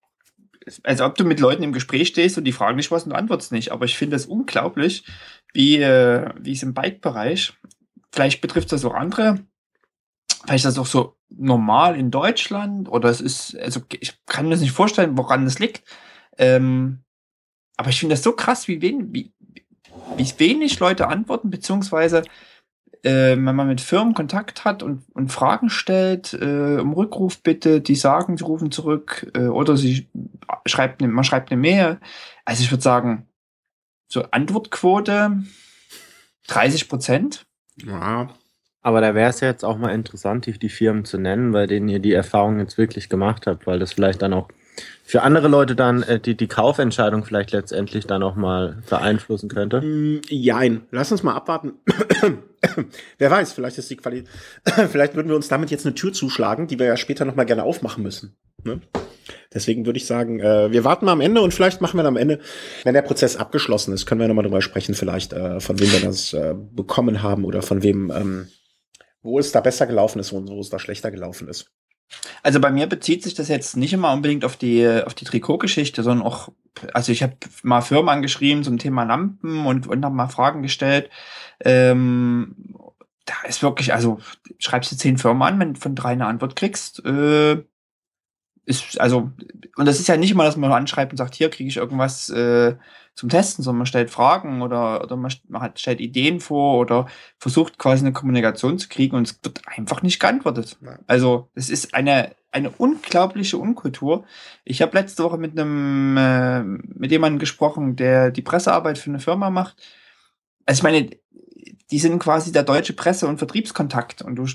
also 0.82 1.04
ob 1.04 1.14
du 1.16 1.24
mit 1.24 1.40
Leuten 1.40 1.62
im 1.62 1.74
Gespräch 1.74 2.08
stehst 2.08 2.38
und 2.38 2.44
die 2.44 2.52
fragen 2.52 2.78
dich 2.78 2.90
was 2.90 3.04
und 3.04 3.10
du 3.10 3.16
antwortest 3.16 3.52
nicht. 3.52 3.70
Aber 3.70 3.84
ich 3.84 3.98
finde 3.98 4.16
es 4.16 4.24
unglaublich, 4.24 5.04
wie, 5.52 5.76
äh, 5.76 6.30
wie 6.40 6.52
es 6.52 6.62
im 6.62 6.72
Bike-Bereich, 6.72 7.52
vielleicht 8.10 8.40
betrifft 8.40 8.72
das 8.72 8.84
auch 8.86 8.94
andere 8.94 9.40
vielleicht 10.44 10.64
ist 10.64 10.76
das 10.76 10.78
auch 10.78 10.86
so 10.86 11.16
normal 11.28 11.96
in 11.96 12.10
Deutschland 12.10 12.88
oder 12.88 13.08
es 13.08 13.20
ist, 13.20 13.56
also 13.58 13.80
ich 14.00 14.14
kann 14.26 14.44
mir 14.44 14.52
das 14.52 14.60
nicht 14.60 14.72
vorstellen, 14.72 15.16
woran 15.16 15.44
das 15.44 15.58
liegt. 15.58 15.82
Ähm, 16.38 17.00
aber 17.76 17.90
ich 17.90 17.98
finde 17.98 18.14
das 18.14 18.22
so 18.22 18.32
krass, 18.32 18.68
wie 18.68 18.80
wenig, 18.80 19.06
wie, 19.10 19.32
wie 20.16 20.38
wenig 20.38 20.78
Leute 20.78 21.08
antworten, 21.08 21.50
beziehungsweise 21.50 22.22
äh, 23.02 23.36
wenn 23.36 23.56
man 23.56 23.68
mit 23.68 23.80
Firmen 23.80 24.14
Kontakt 24.14 24.64
hat 24.64 24.82
und, 24.82 25.04
und 25.12 25.32
Fragen 25.32 25.70
stellt, 25.70 26.32
äh, 26.34 26.78
um 26.80 26.92
Rückruf 26.92 27.42
bitte, 27.42 27.80
die 27.80 27.96
sagen, 27.96 28.36
sie 28.36 28.44
rufen 28.44 28.70
zurück, 28.70 29.30
äh, 29.34 29.46
oder 29.46 29.76
sie 29.76 30.08
schreibt 30.66 31.00
ne, 31.00 31.08
man 31.08 31.24
schreibt 31.24 31.50
eine 31.50 31.60
Mail. 31.60 32.00
Also 32.44 32.62
ich 32.62 32.70
würde 32.70 32.82
sagen, 32.82 33.28
so 34.08 34.22
Antwortquote 34.30 35.42
30 36.46 36.88
Prozent. 36.88 37.46
Ja, 37.76 38.28
aber 38.84 39.00
da 39.00 39.14
wäre 39.14 39.30
es 39.30 39.40
ja 39.40 39.48
jetzt 39.48 39.64
auch 39.64 39.78
mal 39.78 39.94
interessant, 39.94 40.46
die 40.60 40.68
Firmen 40.68 41.06
zu 41.06 41.16
nennen, 41.16 41.52
bei 41.52 41.66
denen 41.66 41.88
ihr 41.88 42.00
die 42.00 42.12
Erfahrung 42.12 42.58
jetzt 42.58 42.76
wirklich 42.76 43.08
gemacht 43.08 43.46
habt, 43.46 43.66
weil 43.66 43.78
das 43.78 43.94
vielleicht 43.94 44.20
dann 44.20 44.34
auch 44.34 44.48
für 45.02 45.22
andere 45.22 45.48
Leute 45.48 45.74
dann 45.74 46.02
äh, 46.02 46.20
die, 46.20 46.36
die 46.36 46.48
Kaufentscheidung 46.48 47.24
vielleicht 47.24 47.52
letztendlich 47.52 48.06
dann 48.06 48.22
auch 48.22 48.36
mal 48.36 48.82
beeinflussen 48.90 49.48
könnte? 49.48 49.80
Mm, 49.80 50.20
jein. 50.28 50.82
Lass 50.90 51.10
uns 51.10 51.22
mal 51.22 51.32
abwarten. 51.32 51.72
Wer 53.18 53.30
weiß, 53.30 53.54
vielleicht 53.54 53.78
ist 53.78 53.88
die 53.88 53.96
Qualität, 53.96 54.28
vielleicht 54.90 55.14
würden 55.14 55.28
wir 55.28 55.36
uns 55.36 55.48
damit 55.48 55.70
jetzt 55.70 55.86
eine 55.86 55.94
Tür 55.94 56.12
zuschlagen, 56.12 56.66
die 56.66 56.78
wir 56.78 56.86
ja 56.86 56.98
später 56.98 57.24
nochmal 57.24 57.46
gerne 57.46 57.62
aufmachen 57.62 58.02
müssen. 58.02 58.36
Ne? 58.64 58.82
Deswegen 59.54 59.86
würde 59.86 59.96
ich 59.96 60.06
sagen, 60.06 60.40
äh, 60.40 60.72
wir 60.72 60.84
warten 60.84 61.06
mal 61.06 61.12
am 61.12 61.22
Ende 61.22 61.40
und 61.40 61.54
vielleicht 61.54 61.80
machen 61.80 61.98
wir 61.98 62.02
dann 62.02 62.16
am 62.16 62.20
Ende, 62.20 62.40
wenn 62.82 62.92
der 62.92 63.02
Prozess 63.02 63.36
abgeschlossen 63.36 63.94
ist, 63.94 64.04
können 64.04 64.20
wir 64.20 64.28
nochmal 64.28 64.44
drüber 64.44 64.60
sprechen, 64.60 64.94
vielleicht 64.94 65.32
äh, 65.32 65.60
von 65.60 65.80
wem 65.80 65.90
wir 65.90 66.00
das 66.00 66.34
äh, 66.34 66.54
bekommen 66.54 67.22
haben 67.22 67.46
oder 67.46 67.62
von 67.62 67.82
wem 67.82 68.12
ähm, 68.14 68.48
wo 69.24 69.38
es 69.38 69.50
da 69.50 69.60
besser 69.60 69.86
gelaufen 69.86 70.20
ist 70.20 70.30
und 70.30 70.48
wo 70.48 70.60
es 70.60 70.68
da 70.68 70.78
schlechter 70.78 71.10
gelaufen 71.10 71.48
ist. 71.48 71.72
Also 72.42 72.60
bei 72.60 72.70
mir 72.70 72.86
bezieht 72.86 73.22
sich 73.22 73.34
das 73.34 73.48
jetzt 73.48 73.76
nicht 73.76 73.92
immer 73.92 74.12
unbedingt 74.12 74.44
auf 74.44 74.56
die 74.56 74.86
auf 75.04 75.14
die 75.14 75.24
Trikotgeschichte, 75.24 76.02
sondern 76.02 76.24
auch, 76.24 76.50
also 76.92 77.10
ich 77.10 77.22
habe 77.22 77.34
mal 77.62 77.80
Firmen 77.80 78.10
angeschrieben 78.10 78.62
zum 78.62 78.78
Thema 78.78 79.04
Lampen 79.04 79.66
und 79.66 79.88
und 79.88 80.04
habe 80.04 80.14
mal 80.14 80.28
Fragen 80.28 80.62
gestellt. 80.62 81.10
Ähm, 81.64 82.76
da 83.24 83.34
ist 83.48 83.62
wirklich, 83.62 83.94
also 83.94 84.18
schreibst 84.58 84.92
du 84.92 84.96
zehn 84.96 85.16
Firmen 85.16 85.42
an, 85.42 85.58
wenn 85.58 85.74
du 85.74 85.80
von 85.80 85.94
drei 85.94 86.10
eine 86.10 86.26
Antwort 86.26 86.54
kriegst, 86.54 87.04
äh, 87.06 87.62
ist 88.66 89.00
also 89.00 89.30
und 89.76 89.86
das 89.86 89.98
ist 89.98 90.08
ja 90.08 90.18
nicht 90.18 90.30
immer, 90.30 90.44
dass 90.44 90.58
man 90.58 90.70
anschreibt 90.70 91.12
und 91.12 91.16
sagt, 91.16 91.34
hier 91.34 91.48
kriege 91.48 91.68
ich 91.68 91.78
irgendwas 91.78 92.28
äh, 92.28 92.76
zum 93.14 93.28
Testen, 93.28 93.62
sondern 93.62 93.78
man 93.78 93.86
stellt 93.86 94.10
Fragen 94.10 94.62
oder, 94.62 95.02
oder 95.02 95.16
man, 95.16 95.32
hat, 95.54 95.78
stellt 95.78 96.00
Ideen 96.00 96.40
vor 96.40 96.78
oder 96.78 97.06
versucht 97.38 97.78
quasi 97.78 98.04
eine 98.04 98.12
Kommunikation 98.12 98.78
zu 98.78 98.88
kriegen 98.88 99.16
und 99.16 99.28
es 99.28 99.38
wird 99.42 99.62
einfach 99.66 100.02
nicht 100.02 100.18
geantwortet. 100.18 100.78
Also 101.06 101.48
es 101.54 101.70
ist 101.70 101.94
eine, 101.94 102.34
eine 102.50 102.70
unglaubliche 102.70 103.58
Unkultur. 103.58 104.24
Ich 104.64 104.82
habe 104.82 104.98
letzte 104.98 105.22
Woche 105.22 105.38
mit 105.38 105.58
einem 105.58 106.16
äh, 106.16 106.62
mit 106.62 107.12
jemandem 107.12 107.38
gesprochen, 107.38 107.94
der 107.94 108.32
die 108.32 108.42
Pressearbeit 108.42 108.98
für 108.98 109.10
eine 109.10 109.20
Firma 109.20 109.48
macht. 109.48 109.76
Also 110.66 110.80
ich 110.80 110.82
meine, 110.82 111.10
die 111.90 111.98
sind 111.98 112.18
quasi 112.18 112.50
der 112.50 112.64
deutsche 112.64 112.94
Presse- 112.94 113.28
und 113.28 113.38
Vertriebskontakt 113.38 114.22
und 114.22 114.36
du 114.36 114.46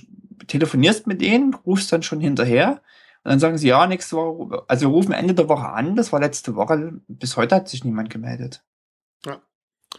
telefonierst 0.47 1.07
mit 1.07 1.21
denen, 1.21 1.53
rufst 1.53 1.93
dann 1.93 2.03
schon 2.03 2.19
hinterher 2.19 2.81
und 3.23 3.31
dann 3.31 3.39
sagen 3.39 3.57
sie, 3.57 3.67
ja, 3.67 3.85
nächste 3.85 4.15
Woche, 4.15 4.63
also 4.67 4.87
wir 4.87 4.93
rufen 4.93 5.11
Ende 5.11 5.33
der 5.33 5.49
Woche 5.49 5.67
an, 5.67 5.95
das 5.95 6.13
war 6.13 6.19
letzte 6.19 6.55
Woche, 6.55 6.93
bis 7.07 7.35
heute 7.35 7.55
hat 7.55 7.67
sich 7.67 7.83
niemand 7.83 8.09
gemeldet. 8.09 8.63
Ja. 9.25 9.41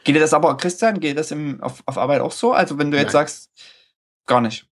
Geht 0.04 0.16
dir 0.16 0.20
das 0.20 0.32
aber, 0.32 0.56
Christian, 0.56 1.00
geht 1.00 1.18
das 1.18 1.30
im, 1.30 1.62
auf, 1.62 1.82
auf 1.84 1.98
Arbeit 1.98 2.22
auch 2.22 2.32
so? 2.32 2.52
Also 2.52 2.78
wenn 2.78 2.90
du 2.90 2.96
jetzt 2.96 3.12
Nein. 3.12 3.26
sagst, 3.26 3.50
gar 4.26 4.40
nicht. 4.40 4.66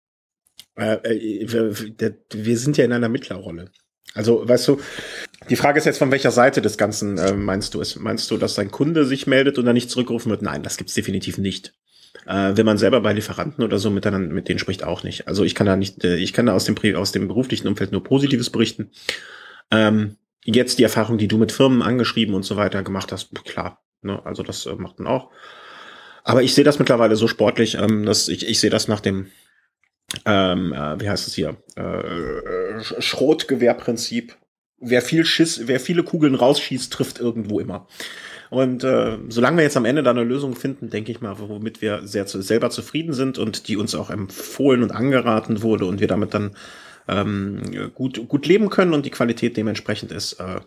Äh, 0.75 0.95
äh, 0.95 1.51
wir, 1.51 2.15
wir 2.31 2.57
sind 2.57 2.77
ja 2.77 2.85
in 2.85 2.93
einer 2.93 3.09
Mittlerrolle. 3.09 3.71
Also, 4.13 4.47
weißt 4.47 4.67
du, 4.69 4.79
die 5.49 5.55
Frage 5.55 5.77
ist 5.77 5.85
jetzt, 5.85 5.97
von 5.97 6.11
welcher 6.11 6.31
Seite 6.31 6.61
des 6.61 6.77
Ganzen 6.77 7.17
äh, 7.17 7.33
meinst 7.33 7.73
du 7.73 7.81
es? 7.81 7.97
Meinst 7.97 8.31
du, 8.31 8.37
dass 8.37 8.55
dein 8.55 8.71
Kunde 8.71 9.05
sich 9.05 9.27
meldet 9.27 9.57
und 9.57 9.65
dann 9.65 9.73
nicht 9.73 9.91
zurückgerufen 9.91 10.29
wird? 10.29 10.41
Nein, 10.41 10.63
das 10.63 10.77
gibt's 10.77 10.93
definitiv 10.93 11.37
nicht. 11.37 11.73
Äh, 12.25 12.57
wenn 12.57 12.65
man 12.65 12.77
selber 12.77 13.01
bei 13.01 13.13
Lieferanten 13.13 13.63
oder 13.63 13.79
so 13.79 13.89
miteinander 13.89 14.33
mit 14.33 14.49
denen 14.49 14.59
spricht, 14.59 14.83
auch 14.83 15.03
nicht. 15.03 15.27
Also 15.27 15.43
ich 15.43 15.55
kann 15.55 15.67
da 15.67 15.75
nicht, 15.75 16.03
äh, 16.03 16.17
ich 16.17 16.33
kann 16.33 16.47
da 16.47 16.53
aus 16.53 16.65
dem, 16.65 16.75
aus 16.95 17.11
dem 17.11 17.27
beruflichen 17.27 17.67
Umfeld 17.67 17.91
nur 17.91 18.03
Positives 18.03 18.49
berichten. 18.49 18.91
Ähm, 19.71 20.17
jetzt 20.43 20.79
die 20.79 20.83
Erfahrung, 20.83 21.17
die 21.17 21.27
du 21.27 21.37
mit 21.37 21.51
Firmen 21.51 21.81
angeschrieben 21.81 22.35
und 22.35 22.43
so 22.43 22.55
weiter 22.57 22.83
gemacht 22.83 23.11
hast, 23.11 23.33
klar. 23.45 23.81
Ne? 24.01 24.19
Also 24.25 24.43
das 24.43 24.65
äh, 24.65 24.75
macht 24.75 24.99
man 24.99 25.07
auch. 25.07 25.31
Aber 26.23 26.43
ich 26.43 26.53
sehe 26.53 26.65
das 26.65 26.79
mittlerweile 26.79 27.15
so 27.15 27.27
sportlich, 27.27 27.75
ähm, 27.75 28.05
dass 28.05 28.27
ich, 28.27 28.47
ich 28.47 28.59
sehe 28.59 28.69
das 28.69 28.89
nach 28.89 28.99
dem, 28.99 29.27
ähm, 30.25 30.73
äh, 30.73 30.99
wie 30.99 31.09
heißt 31.09 31.27
es 31.27 31.35
hier, 31.35 31.57
äh, 31.75 31.81
Sch- 32.79 33.01
Schrotgewehrprinzip. 33.01 34.35
Wer 34.79 35.01
viel 35.01 35.25
Schiss, 35.25 35.67
wer 35.67 35.79
viele 35.79 36.03
Kugeln 36.03 36.35
rausschießt, 36.35 36.93
trifft 36.93 37.19
irgendwo 37.19 37.59
immer. 37.59 37.87
Und 38.49 38.83
äh, 38.83 39.17
solange 39.29 39.57
wir 39.57 39.63
jetzt 39.63 39.77
am 39.77 39.85
Ende 39.85 40.03
da 40.03 40.11
eine 40.11 40.23
Lösung 40.23 40.55
finden, 40.55 40.89
denke 40.89 41.11
ich 41.11 41.21
mal, 41.21 41.37
womit 41.39 41.81
wir 41.81 42.07
sehr 42.07 42.25
zu, 42.25 42.41
selber 42.41 42.69
zufrieden 42.69 43.13
sind 43.13 43.37
und 43.37 43.67
die 43.67 43.77
uns 43.77 43.95
auch 43.95 44.09
empfohlen 44.09 44.83
und 44.83 44.91
angeraten 44.91 45.61
wurde 45.61 45.85
und 45.85 45.99
wir 45.99 46.07
damit 46.07 46.33
dann 46.33 46.51
ähm, 47.07 47.91
gut, 47.95 48.27
gut 48.27 48.45
leben 48.47 48.69
können 48.69 48.93
und 48.93 49.05
die 49.05 49.11
Qualität 49.11 49.57
dementsprechend 49.57 50.11
ist, 50.11 50.33
äh, 50.33 50.59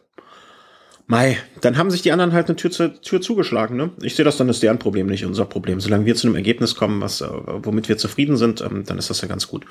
Mai, 1.11 1.39
dann 1.61 1.77
haben 1.77 1.91
sich 1.91 2.03
die 2.03 2.13
anderen 2.13 2.33
halt 2.33 2.47
eine 2.47 2.55
Tür, 2.55 2.71
zur 2.71 3.03
Tür 3.03 3.21
zugeschlagen. 3.21 3.77
Ne? 3.77 3.91
Ich 4.01 4.15
sehe 4.15 4.25
das 4.25 4.37
dann 4.37 4.49
ist 4.49 4.63
deren 4.63 4.79
Problem, 4.79 5.09
nicht 5.09 5.25
unser 5.25 5.45
Problem. 5.45 5.81
Solange 5.81 6.07
wir 6.07 6.15
zu 6.15 6.29
einem 6.29 6.37
Ergebnis 6.37 6.77
kommen, 6.77 7.01
was, 7.01 7.21
äh, 7.21 7.27
womit 7.29 7.89
wir 7.89 7.99
zufrieden 7.99 8.37
sind, 8.37 8.61
ähm, 8.61 8.85
dann 8.87 8.97
ist 8.97 9.11
das 9.11 9.21
ja 9.21 9.27
ganz 9.27 9.49
gut. 9.49 9.67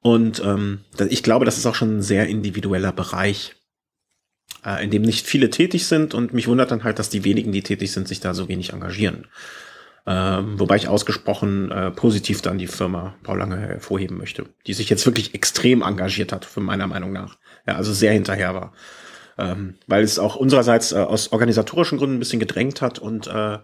Und 0.00 0.42
ähm, 0.42 0.80
ich 1.10 1.22
glaube, 1.22 1.44
das 1.44 1.58
ist 1.58 1.66
auch 1.66 1.74
schon 1.74 1.98
ein 1.98 2.02
sehr 2.02 2.28
individueller 2.28 2.92
Bereich, 2.92 3.56
äh, 4.64 4.82
in 4.84 4.90
dem 4.90 5.02
nicht 5.02 5.26
viele 5.26 5.50
tätig 5.50 5.86
sind. 5.86 6.14
Und 6.14 6.32
mich 6.32 6.48
wundert 6.48 6.70
dann 6.70 6.84
halt, 6.84 6.98
dass 6.98 7.10
die 7.10 7.24
wenigen, 7.24 7.52
die 7.52 7.62
tätig 7.62 7.92
sind, 7.92 8.08
sich 8.08 8.20
da 8.20 8.34
so 8.34 8.48
wenig 8.48 8.72
engagieren. 8.72 9.26
Ähm, 10.06 10.58
wobei 10.58 10.76
ich 10.76 10.88
ausgesprochen 10.88 11.70
äh, 11.70 11.90
positiv 11.90 12.40
dann 12.40 12.58
die 12.58 12.66
Firma 12.66 13.14
Paul 13.22 13.38
Lange 13.38 13.58
hervorheben 13.58 14.16
möchte, 14.16 14.46
die 14.66 14.72
sich 14.72 14.88
jetzt 14.88 15.04
wirklich 15.04 15.34
extrem 15.34 15.82
engagiert 15.82 16.32
hat, 16.32 16.44
für 16.44 16.60
meiner 16.60 16.86
Meinung 16.86 17.12
nach. 17.12 17.36
Ja, 17.66 17.76
also 17.76 17.92
sehr 17.92 18.12
hinterher 18.12 18.54
war 18.54 18.72
ähm, 19.40 19.74
weil 19.86 20.04
es 20.04 20.18
auch 20.18 20.36
unsererseits 20.36 20.92
äh, 20.92 20.96
aus 20.96 21.32
organisatorischen 21.32 21.98
Gründen 21.98 22.16
ein 22.16 22.18
bisschen 22.18 22.40
gedrängt 22.40 22.82
hat 22.82 22.98
und 22.98 23.26
äh, 23.26 23.58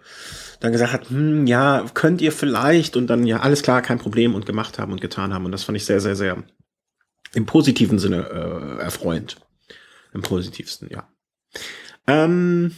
dann 0.60 0.72
gesagt 0.72 0.92
hat, 0.92 1.10
hm, 1.10 1.46
ja, 1.46 1.84
könnt 1.92 2.22
ihr 2.22 2.32
vielleicht 2.32 2.96
und 2.96 3.08
dann 3.08 3.26
ja, 3.26 3.40
alles 3.40 3.62
klar, 3.62 3.82
kein 3.82 3.98
Problem 3.98 4.34
und 4.34 4.46
gemacht 4.46 4.78
haben 4.78 4.92
und 4.92 5.02
getan 5.02 5.34
haben 5.34 5.44
und 5.44 5.52
das 5.52 5.64
fand 5.64 5.76
ich 5.76 5.84
sehr, 5.84 6.00
sehr, 6.00 6.16
sehr 6.16 6.42
im 7.34 7.44
positiven 7.44 7.98
Sinne 7.98 8.78
äh, 8.78 8.82
erfreuend. 8.82 9.36
Im 10.16 10.22
positivsten, 10.22 10.88
ja. 10.90 11.06
Ähm, 12.06 12.74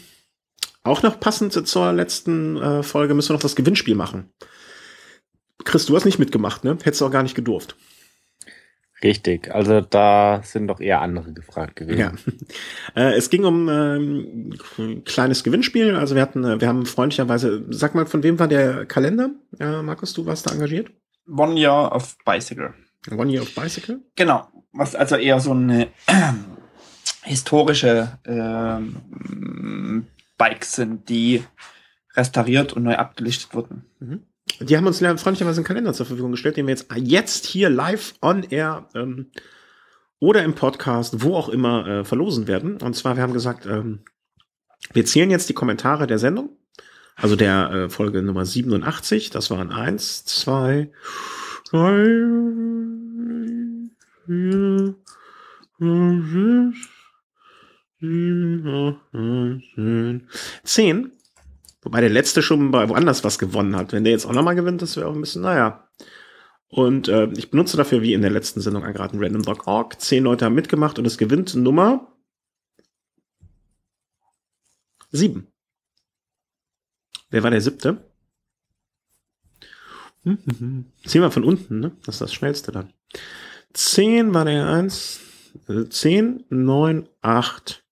auch 0.82 1.02
noch 1.02 1.20
passend 1.20 1.52
zur 1.52 1.92
letzten 1.92 2.56
äh, 2.56 2.82
Folge 2.82 3.14
müssen 3.14 3.30
wir 3.30 3.34
noch 3.34 3.42
das 3.42 3.54
Gewinnspiel 3.54 3.94
machen. 3.94 4.32
Chris, 5.64 5.86
du 5.86 5.94
hast 5.94 6.04
nicht 6.04 6.18
mitgemacht, 6.18 6.64
ne? 6.64 6.72
Hättest 6.82 7.00
du 7.00 7.06
auch 7.06 7.12
gar 7.12 7.22
nicht 7.22 7.36
gedurft. 7.36 7.76
Richtig, 9.04 9.54
also 9.54 9.80
da 9.80 10.40
sind 10.42 10.66
doch 10.66 10.80
eher 10.80 11.00
andere 11.00 11.32
gefragt 11.32 11.76
gewesen. 11.76 11.98
Ja. 11.98 12.12
Äh, 12.96 13.12
es 13.16 13.30
ging 13.30 13.44
um 13.44 13.68
ähm, 13.68 14.50
ein 14.78 15.04
kleines 15.04 15.44
Gewinnspiel. 15.44 15.94
Also 15.94 16.16
wir 16.16 16.22
hatten, 16.22 16.42
äh, 16.42 16.60
wir 16.60 16.66
haben 16.66 16.86
freundlicherweise, 16.86 17.64
sag 17.68 17.94
mal, 17.94 18.06
von 18.06 18.24
wem 18.24 18.40
war 18.40 18.48
der 18.48 18.86
Kalender? 18.86 19.30
Äh, 19.60 19.82
Markus, 19.82 20.14
du 20.14 20.26
warst 20.26 20.46
da 20.46 20.54
engagiert? 20.54 20.90
One 21.28 21.54
Year 21.54 21.92
of 21.94 22.16
Bicycle. 22.24 22.74
One 23.12 23.30
Year 23.30 23.42
of 23.42 23.54
Bicycle? 23.54 24.00
Genau. 24.16 24.48
Was 24.72 24.96
also 24.96 25.14
eher 25.14 25.38
so 25.38 25.52
eine 25.52 25.88
historische 27.28 28.18
ähm, 28.24 28.96
Bikes 30.38 30.72
sind, 30.72 31.08
die 31.08 31.44
restauriert 32.14 32.72
und 32.72 32.84
neu 32.84 32.96
abgelichtet 32.96 33.54
wurden. 33.54 33.84
Mhm. 34.00 34.22
Die 34.60 34.76
haben 34.76 34.86
uns 34.86 34.98
freundlicherweise 34.98 35.58
einen 35.58 35.66
Kalender 35.66 35.92
zur 35.92 36.06
Verfügung 36.06 36.32
gestellt, 36.32 36.56
den 36.56 36.66
wir 36.66 36.74
jetzt 36.74 36.86
jetzt 36.96 37.46
hier 37.46 37.68
live 37.68 38.14
on 38.22 38.42
air 38.44 38.88
ähm, 38.94 39.30
oder 40.20 40.42
im 40.42 40.54
Podcast, 40.54 41.22
wo 41.22 41.36
auch 41.36 41.48
immer, 41.48 41.86
äh, 41.86 42.04
verlosen 42.04 42.48
werden. 42.48 42.80
Und 42.80 42.94
zwar, 42.94 43.16
wir 43.16 43.22
haben 43.22 43.34
gesagt, 43.34 43.66
ähm, 43.66 44.00
wir 44.92 45.04
zählen 45.04 45.30
jetzt 45.30 45.48
die 45.48 45.54
Kommentare 45.54 46.06
der 46.06 46.18
Sendung, 46.18 46.56
also 47.14 47.36
der 47.36 47.70
äh, 47.70 47.88
Folge 47.88 48.22
Nummer 48.22 48.44
87. 48.44 49.30
Das 49.30 49.50
waren 49.50 49.70
eins, 49.70 50.24
zwei, 50.24 50.90
drei, 51.70 52.04
vier, 54.26 54.94
fünf, 55.76 56.32
sechs, 56.32 56.97
zehn. 60.64 61.12
Wobei 61.82 62.00
der 62.00 62.10
letzte 62.10 62.42
schon 62.42 62.70
bei 62.70 62.88
woanders 62.88 63.24
was 63.24 63.38
gewonnen 63.38 63.76
hat. 63.76 63.92
Wenn 63.92 64.04
der 64.04 64.12
jetzt 64.12 64.26
auch 64.26 64.32
nochmal 64.32 64.54
gewinnt, 64.54 64.82
das 64.82 64.96
wäre 64.96 65.08
auch 65.08 65.14
ein 65.14 65.20
bisschen, 65.20 65.42
naja. 65.42 65.88
Und 66.68 67.08
äh, 67.08 67.28
ich 67.36 67.50
benutze 67.50 67.76
dafür, 67.76 68.02
wie 68.02 68.12
in 68.12 68.20
der 68.22 68.30
letzten 68.30 68.60
Sendung 68.60 68.84
angeraten, 68.84 69.22
randomdog.org. 69.22 70.00
Zehn 70.00 70.24
Leute 70.24 70.44
haben 70.44 70.54
mitgemacht 70.54 70.98
und 70.98 71.06
es 71.06 71.16
gewinnt 71.18 71.54
Nummer 71.54 72.12
sieben. 75.10 75.48
Wer 77.30 77.42
war 77.42 77.50
der 77.50 77.60
siebte? 77.60 78.04
Zehn 80.24 81.20
mal 81.20 81.30
von 81.30 81.44
unten, 81.44 81.80
ne? 81.80 81.92
Das 82.04 82.16
ist 82.16 82.20
das 82.20 82.34
Schnellste 82.34 82.72
dann. 82.72 82.92
Zehn 83.72 84.34
war 84.34 84.44
der 84.44 84.68
eins. 84.68 85.20
äh, 85.68 85.88
Zehn, 85.88 86.44
neun, 86.50 87.08
acht, 87.22 87.84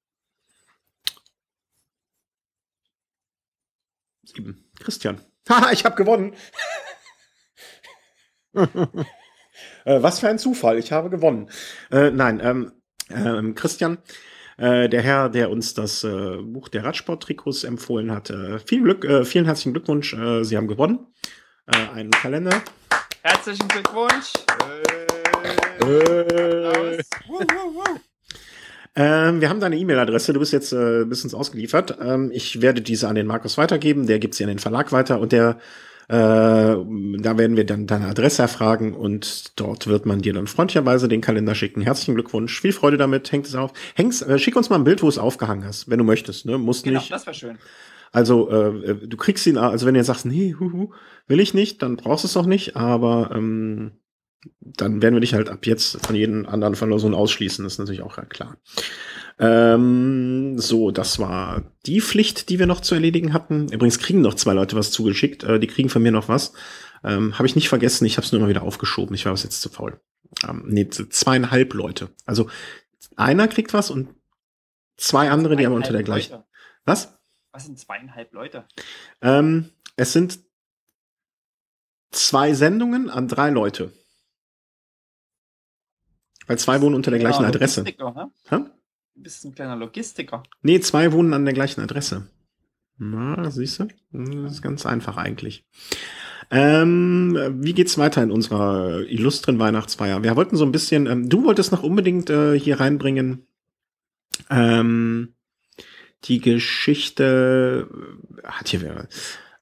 sieben. 4.37 4.65
Christian. 4.79 5.21
Haha, 5.49 5.73
ich 5.73 5.85
habe 5.85 5.97
gewonnen. 5.97 6.35
äh, 8.55 8.67
was 9.85 10.21
für 10.21 10.29
ein 10.29 10.39
Zufall, 10.39 10.79
ich 10.79 10.93
habe 10.93 11.11
gewonnen. 11.11 11.49
Äh, 11.91 12.11
nein, 12.11 12.41
ähm, 12.43 12.73
ähm, 13.11 13.55
Christian, 13.55 13.99
äh, 14.57 14.89
der 14.89 15.03
Herr, 15.03 15.29
der 15.29 15.51
uns 15.51 15.75
das 15.75 16.05
äh, 16.05 16.39
Buch 16.43 16.69
der 16.69 16.85
Radsport-Trikots 16.85 17.65
empfohlen 17.65 18.11
hat, 18.11 18.31
äh, 18.31 18.59
viel 18.59 18.83
Glück, 18.83 19.05
äh, 19.05 19.25
vielen 19.25 19.45
herzlichen 19.45 19.73
Glückwunsch, 19.73 20.15
äh, 20.15 20.45
Sie 20.45 20.57
haben 20.57 20.69
gewonnen. 20.69 21.07
Äh, 21.67 21.89
einen 21.95 22.11
Kalender. 22.11 22.63
Herzlichen 23.23 23.69
Glückwunsch. 23.69 24.33
Applaus. 25.81 27.05
Wuh, 27.29 27.41
wuh, 27.41 27.75
wuh. 27.75 28.01
Ähm, 28.97 29.41
wir 29.43 29.51
haben 29.51 29.61
deine 29.61 29.77
E-Mail-Adresse, 29.77 30.33
du 30.33 30.41
bist 30.41 30.53
jetzt 30.55 30.73
äh, 30.73 31.05
bis 31.05 31.23
uns 31.23 31.35
ausgeliefert. 31.35 31.99
Ähm, 32.01 32.31
ich 32.33 32.63
werde 32.63 32.81
diese 32.81 33.09
an 33.09 33.15
den 33.15 33.27
Markus 33.27 33.59
weitergeben, 33.59 34.07
der 34.07 34.19
gibt 34.19 34.35
sie 34.35 34.45
an 34.45 34.49
den 34.49 34.59
Verlag 34.59 34.91
weiter 34.91 35.21
und 35.21 35.33
der 35.33 35.59
äh, 36.09 36.15
da 36.15 37.37
werden 37.37 37.57
wir 37.57 37.67
dann 37.67 37.87
deine 37.89 38.07
Adresse 38.07 38.43
erfragen 38.43 38.95
und 38.95 39.59
dort 39.61 39.89
wird 39.89 40.07
man 40.07 40.23
dir 40.23 40.33
dann 40.33 40.47
freundlicherweise 40.47 41.09
den 41.09 41.21
Kalender 41.21 41.55
schicken. 41.57 41.83
Herzlichen 41.83 42.15
Glückwunsch, 42.15 42.61
viel 42.61 42.73
Freude 42.73 42.97
damit, 42.97 43.31
hängt 43.33 43.47
es 43.47 43.57
auf. 43.57 43.73
Häng's, 43.97 44.23
äh, 44.23 44.39
schick 44.39 44.55
uns 44.57 44.71
mal 44.71 44.77
ein 44.77 44.85
Bild, 44.85 45.03
wo 45.03 45.09
es 45.09 45.19
aufgehangen 45.19 45.65
hast, 45.65 45.91
wenn 45.91 45.99
du 45.99 46.05
möchtest, 46.05 46.47
ne? 46.47 46.59
Musst 46.59 46.85
Genau, 46.85 47.01
nicht. 47.01 47.11
das 47.11 47.27
wäre 47.27 47.35
schön. 47.35 47.59
Also 48.13 48.49
äh, 48.51 48.95
du 49.07 49.17
kriegst 49.17 49.47
ihn, 49.49 49.59
also 49.59 49.85
wenn 49.85 49.95
du 49.95 49.99
jetzt 49.99 50.07
sagst, 50.07 50.27
nee, 50.27 50.55
huhu, 50.59 50.91
will 51.27 51.41
ich 51.41 51.55
nicht, 51.55 51.83
dann 51.83 51.97
brauchst 51.97 52.25
du 52.25 52.29
es 52.29 52.37
auch 52.37 52.47
nicht, 52.47 52.77
aber 52.77 53.33
ähm, 53.35 53.91
dann 54.61 55.03
werden 55.03 55.15
wir 55.15 55.21
dich 55.21 55.35
halt 55.35 55.49
ab 55.49 55.67
jetzt 55.67 56.05
von 56.05 56.15
jedem 56.15 56.47
anderen 56.47 56.75
Verlosung 56.75 57.15
ausschließen, 57.15 57.65
das 57.65 57.75
ist 57.75 57.79
natürlich 57.79 58.03
auch 58.03 58.19
klar. 58.29 58.57
Ähm, 59.39 60.59
so, 60.59 60.91
das 60.91 61.19
war 61.19 61.63
die 61.85 62.01
Pflicht, 62.01 62.49
die 62.49 62.59
wir 62.59 62.67
noch 62.67 62.81
zu 62.81 62.95
erledigen 62.95 63.33
hatten. 63.33 63.69
Übrigens 63.71 63.99
kriegen 63.99 64.23
noch 64.23 64.35
zwei 64.35 64.55
Leute 64.55 64.77
was 64.77 64.91
zugeschickt, 64.91 65.45
äh, 65.45 65.61
die 65.61 65.67
kriegen 65.67 65.89
von 65.89 66.03
mir 66.03 66.13
noch 66.13 66.29
was. 66.29 66.53
Ähm, 67.05 67.35
habe 67.35 67.47
ich 67.47 67.55
nicht 67.55 67.69
vergessen, 67.69 68.07
ich 68.07 68.17
habe 68.17 68.25
es 68.25 68.33
nur 68.33 68.41
mal 68.41 68.49
wieder 68.49 68.63
aufgeschoben, 68.63 69.15
ich 69.15 69.27
war 69.27 69.33
bis 69.33 69.43
jetzt 69.43 69.61
zu 69.61 69.69
faul. 69.69 70.01
Ähm, 70.49 70.65
nee, 70.67 70.89
zweieinhalb 70.89 71.75
Leute. 71.75 72.09
Also 72.25 72.49
einer 73.17 73.49
kriegt 73.49 73.75
was 73.75 73.91
und 73.91 74.09
zwei 74.97 75.31
andere, 75.31 75.57
die 75.57 75.67
haben 75.67 75.75
unter 75.75 75.93
der 75.93 76.03
gleichen. 76.03 76.33
Leute. 76.33 76.45
Was? 76.85 77.19
Was 77.53 77.65
sind 77.67 77.79
zweieinhalb 77.79 78.33
Leute? 78.33 78.65
Ähm, 79.21 79.71
es 79.97 80.13
sind 80.13 80.41
zwei 82.11 82.55
Sendungen 82.55 83.11
an 83.11 83.29
drei 83.29 83.51
Leute. 83.51 83.93
Weil 86.47 86.59
zwei 86.59 86.81
wohnen 86.81 86.95
unter 86.95 87.11
der 87.11 87.21
gleichen 87.21 87.45
Adresse. 87.45 87.83
Ne? 87.83 88.71
Du 89.15 89.23
bist 89.23 89.45
ein 89.45 89.55
kleiner 89.55 89.77
Logistiker. 89.77 90.43
Nee, 90.63 90.81
zwei 90.81 91.13
wohnen 91.13 91.33
an 91.33 91.45
der 91.45 91.55
gleichen 91.55 91.81
Adresse. 91.81 92.29
Na, 92.99 93.51
siehst 93.51 93.81
du? 93.81 93.89
Das 94.13 94.53
ist 94.53 94.63
ganz 94.63 94.87
einfach 94.87 95.17
eigentlich. 95.17 95.65
Ähm, 96.51 97.37
wie 97.61 97.75
geht's 97.75 97.99
weiter 97.99 98.23
in 98.23 98.31
unserer 98.31 99.01
illustren 99.01 99.59
Weihnachtsfeier? 99.59 100.23
Wir 100.23 100.37
wollten 100.37 100.57
so 100.57 100.65
ein 100.65 100.73
bisschen, 100.73 101.07
ähm, 101.07 101.29
du 101.29 101.45
wolltest 101.45 101.73
noch 101.73 101.83
unbedingt 101.83 102.31
äh, 102.31 102.59
hier 102.59 102.79
reinbringen, 102.79 103.47
ähm, 104.49 105.35
die 106.25 106.41
Geschichte, 106.41 107.89
äh, 108.43 108.47
hat 108.47 108.69
hier 108.69 108.81
wer, 108.83 109.09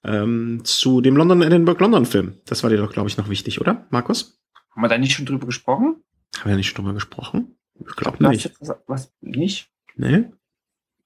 ähm, 0.05 0.61
zu 0.65 1.01
dem 1.01 1.17
London 1.17 1.43
Edinburgh 1.43 1.81
London 1.81 2.07
Film. 2.07 2.35
Das 2.45 2.63
war 2.63 2.71
dir 2.71 2.77
doch, 2.77 2.93
glaube 2.93 3.09
ich, 3.09 3.17
noch 3.17 3.31
wichtig, 3.31 3.61
oder, 3.61 3.87
Markus? 3.91 4.39
Haben 4.71 4.83
wir 4.83 4.89
da 4.89 4.99
nicht 4.99 5.15
schon 5.15 5.27
drüber 5.27 5.47
gesprochen? 5.47 6.04
Haben 6.41 6.51
wir 6.51 6.57
nicht 6.57 6.69
schon 6.69 6.77
drüber 6.85 6.95
gesprochen? 6.95 7.57
Ich 7.79 7.97
glaube 7.97 8.27
nicht. 8.29 8.53
Was, 8.61 8.77
was 8.87 9.13
nicht? 9.21 9.71
Nee? 9.97 10.27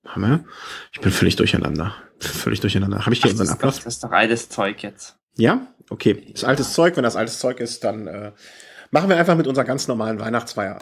Haben 0.04 0.22
wir? 0.22 0.44
Ich 0.92 1.00
bin 1.00 1.10
völlig 1.10 1.36
durcheinander. 1.36 1.94
Völlig 2.20 2.60
durcheinander. 2.60 3.04
Habe 3.04 3.14
ich 3.14 3.20
hier 3.20 3.28
Ach, 3.28 3.32
unseren 3.32 3.46
das, 3.46 3.54
Ablauf? 3.54 3.76
das 3.76 3.86
ist 3.86 4.04
doch 4.04 4.10
altes 4.10 4.48
Zeug 4.48 4.82
jetzt. 4.82 5.18
Ja? 5.36 5.66
Okay. 5.90 6.12
Ist 6.12 6.44
altes 6.44 6.72
Zeug. 6.72 6.96
Wenn 6.96 7.04
das 7.04 7.16
altes 7.16 7.38
Zeug 7.38 7.60
ist, 7.60 7.84
dann 7.84 8.06
äh, 8.06 8.32
machen 8.90 9.08
wir 9.08 9.16
einfach 9.16 9.36
mit 9.36 9.46
unserer 9.46 9.64
ganz 9.64 9.88
normalen 9.88 10.18
Weihnachtsfeier. 10.18 10.78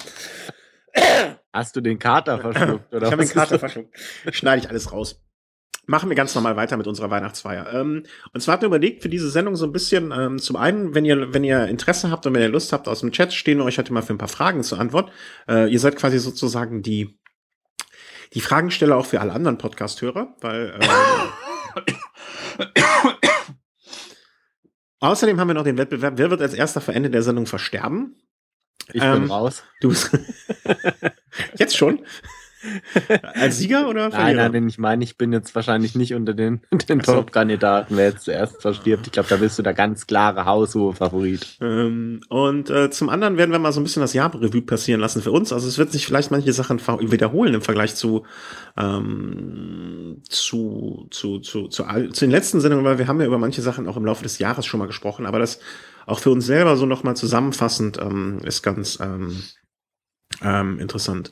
Hast 1.52 1.76
du 1.76 1.80
den 1.80 1.98
Kater 1.98 2.38
verschluckt? 2.40 2.94
Oder 2.94 3.06
ich 3.06 3.12
habe 3.12 3.24
den 3.24 3.32
Kater 3.32 3.58
verschluckt. 3.58 3.96
Schneide 4.30 4.62
ich 4.62 4.68
alles 4.70 4.92
raus. 4.92 5.20
Machen 5.88 6.08
wir 6.08 6.16
ganz 6.16 6.34
normal 6.34 6.56
weiter 6.56 6.76
mit 6.76 6.86
unserer 6.88 7.10
Weihnachtsfeier. 7.10 7.72
Ähm, 7.72 8.02
und 8.32 8.40
zwar 8.40 8.54
habt 8.54 8.64
ihr 8.64 8.66
überlegt 8.66 9.02
für 9.02 9.08
diese 9.08 9.30
Sendung 9.30 9.54
so 9.54 9.64
ein 9.66 9.72
bisschen, 9.72 10.12
ähm, 10.12 10.38
zum 10.40 10.56
einen, 10.56 10.94
wenn 10.94 11.04
ihr, 11.04 11.32
wenn 11.32 11.44
ihr 11.44 11.66
Interesse 11.68 12.10
habt 12.10 12.26
und 12.26 12.34
wenn 12.34 12.42
ihr 12.42 12.48
Lust 12.48 12.72
habt, 12.72 12.88
aus 12.88 13.00
dem 13.00 13.12
Chat 13.12 13.32
stehen 13.32 13.58
wir 13.58 13.64
euch 13.64 13.78
heute 13.78 13.92
mal 13.92 14.02
für 14.02 14.12
ein 14.14 14.18
paar 14.18 14.26
Fragen 14.28 14.64
zur 14.64 14.80
Antwort. 14.80 15.12
Äh, 15.48 15.70
ihr 15.70 15.78
seid 15.78 15.94
quasi 15.96 16.18
sozusagen 16.18 16.82
die, 16.82 17.18
die 18.34 18.40
Fragensteller 18.40 18.96
auch 18.96 19.06
für 19.06 19.20
alle 19.20 19.32
anderen 19.32 19.58
Podcast-Hörer, 19.58 20.34
weil 20.40 20.74
äh, 20.80 20.88
außerdem 25.00 25.38
haben 25.38 25.48
wir 25.48 25.54
noch 25.54 25.64
den 25.64 25.78
Wettbewerb, 25.78 26.14
wer 26.16 26.30
wird 26.30 26.42
als 26.42 26.54
erster 26.54 26.80
vor 26.80 26.94
Ende 26.94 27.10
der 27.10 27.22
Sendung 27.22 27.46
versterben? 27.46 28.16
Ich 28.92 29.02
Ähm, 29.02 29.22
bin 29.22 29.30
raus. 29.30 29.62
Du 29.80 29.88
bist 29.88 30.10
jetzt 31.58 31.76
schon? 31.76 32.04
Als 33.34 33.58
Sieger 33.58 33.88
oder 33.88 34.08
Nein, 34.08 34.12
Verlierer? 34.12 34.42
nein, 34.42 34.52
denn 34.52 34.68
ich 34.68 34.78
meine, 34.78 35.04
ich 35.04 35.16
bin 35.16 35.32
jetzt 35.32 35.54
wahrscheinlich 35.54 35.94
nicht 35.94 36.14
unter 36.14 36.34
den, 36.34 36.60
den 36.88 37.00
Ach 37.00 37.04
so. 37.04 37.14
Top-Kandidaten, 37.14 37.96
wer 37.96 38.10
jetzt 38.10 38.24
zuerst 38.24 38.60
verstirbt. 38.62 39.06
Ich 39.06 39.12
glaube, 39.12 39.28
da 39.28 39.36
bist 39.36 39.58
du 39.58 39.62
der 39.62 39.74
ganz 39.74 40.06
klare 40.06 40.44
Haushohe-Favorit. 40.44 41.58
Ähm, 41.60 42.20
und 42.28 42.70
äh, 42.70 42.90
zum 42.90 43.08
anderen 43.08 43.36
werden 43.36 43.52
wir 43.52 43.58
mal 43.58 43.72
so 43.72 43.80
ein 43.80 43.84
bisschen 43.84 44.02
das 44.02 44.14
Jahr-Revue 44.14 44.62
passieren 44.62 45.00
lassen 45.00 45.22
für 45.22 45.32
uns. 45.32 45.52
Also 45.52 45.68
es 45.68 45.78
wird 45.78 45.92
sich 45.92 46.06
vielleicht 46.06 46.30
manche 46.30 46.52
Sachen 46.52 46.80
wiederholen 46.80 47.54
im 47.54 47.62
Vergleich 47.62 47.94
zu, 47.94 48.24
ähm, 48.76 50.22
zu, 50.28 51.06
zu, 51.10 51.40
zu, 51.40 51.68
zu, 51.68 51.84
all, 51.84 52.10
zu 52.10 52.24
den 52.24 52.30
letzten 52.30 52.60
Sendungen, 52.60 52.84
weil 52.84 52.98
wir 52.98 53.08
haben 53.08 53.20
ja 53.20 53.26
über 53.26 53.38
manche 53.38 53.62
Sachen 53.62 53.88
auch 53.88 53.96
im 53.96 54.04
Laufe 54.04 54.22
des 54.22 54.38
Jahres 54.38 54.66
schon 54.66 54.78
mal 54.78 54.86
gesprochen. 54.86 55.26
Aber 55.26 55.38
das 55.38 55.60
auch 56.06 56.20
für 56.20 56.30
uns 56.30 56.46
selber 56.46 56.76
so 56.76 56.86
nochmal 56.86 57.16
zusammenfassend 57.16 57.98
ähm, 58.00 58.38
ist 58.44 58.62
ganz 58.62 58.98
ähm, 59.00 59.42
ähm, 60.42 60.78
interessant. 60.78 61.30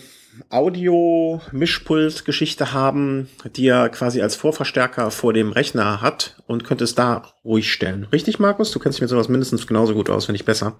Audio-Mischpult-Geschichte 0.50 2.72
haben, 2.72 3.28
die 3.56 3.66
er 3.68 3.88
quasi 3.88 4.20
als 4.22 4.36
Vorverstärker 4.36 5.10
vor 5.10 5.32
dem 5.32 5.50
Rechner 5.52 6.02
hat 6.02 6.36
und 6.46 6.64
könnte 6.64 6.84
es 6.84 6.94
da 6.94 7.32
ruhig 7.44 7.72
stellen. 7.72 8.04
Richtig, 8.12 8.38
Markus? 8.38 8.70
Du 8.70 8.78
kennst 8.78 8.98
dich 8.98 9.02
mit 9.02 9.10
sowas 9.10 9.28
mindestens 9.28 9.66
genauso 9.66 9.94
gut 9.94 10.08
aus, 10.10 10.28
wenn 10.28 10.34
nicht 10.34 10.44
besser. 10.44 10.76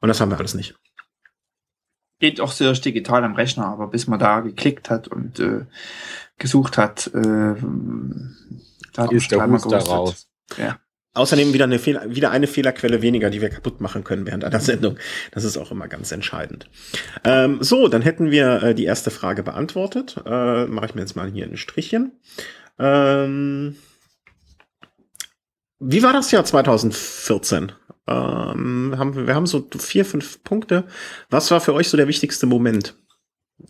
Und 0.00 0.08
das 0.08 0.20
haben 0.20 0.30
wir 0.30 0.38
alles 0.38 0.54
nicht. 0.54 0.74
Geht 2.20 2.40
auch 2.40 2.52
sehr 2.52 2.72
digital 2.72 3.22
am 3.24 3.34
Rechner, 3.34 3.66
aber 3.66 3.88
bis 3.88 4.06
man 4.06 4.18
da 4.18 4.40
geklickt 4.40 4.88
hat 4.90 5.08
und 5.08 5.40
äh, 5.40 5.66
gesucht 6.40 6.76
hat, 6.76 7.06
äh, 7.14 7.54
da 8.92 9.06
Ist 9.10 9.30
der 9.30 9.46
gehustet. 9.46 9.88
raus. 9.88 10.28
Ja. 10.58 10.80
Außerdem 11.12 11.52
wieder 11.52 11.64
eine, 11.64 11.80
Fehler, 11.80 12.08
wieder 12.14 12.30
eine 12.30 12.46
Fehlerquelle 12.46 13.02
weniger, 13.02 13.30
die 13.30 13.40
wir 13.40 13.50
kaputt 13.50 13.80
machen 13.80 14.04
können 14.04 14.26
während 14.26 14.44
einer 14.44 14.60
Sendung. 14.60 14.96
Das 15.32 15.44
ist 15.44 15.56
auch 15.56 15.70
immer 15.70 15.88
ganz 15.88 16.12
entscheidend. 16.12 16.68
Ähm, 17.24 17.58
so, 17.62 17.88
dann 17.88 18.02
hätten 18.02 18.30
wir 18.30 18.62
äh, 18.62 18.74
die 18.74 18.84
erste 18.84 19.10
Frage 19.10 19.42
beantwortet. 19.42 20.16
Äh, 20.24 20.66
Mache 20.66 20.86
ich 20.86 20.94
mir 20.94 21.00
jetzt 21.02 21.16
mal 21.16 21.30
hier 21.30 21.46
ein 21.46 21.56
Strichchen. 21.56 22.12
Ähm, 22.78 23.76
wie 25.80 26.02
war 26.02 26.12
das 26.12 26.30
Jahr 26.30 26.44
2014? 26.44 27.72
Ähm, 28.06 28.94
haben, 28.96 29.16
wir 29.16 29.26
wir 29.26 29.34
haben 29.34 29.46
so 29.46 29.66
vier, 29.78 30.04
fünf 30.04 30.44
Punkte. 30.44 30.84
Was 31.28 31.50
war 31.50 31.60
für 31.60 31.74
euch 31.74 31.88
so 31.88 31.96
der 31.96 32.08
wichtigste 32.08 32.46
Moment? 32.46 32.94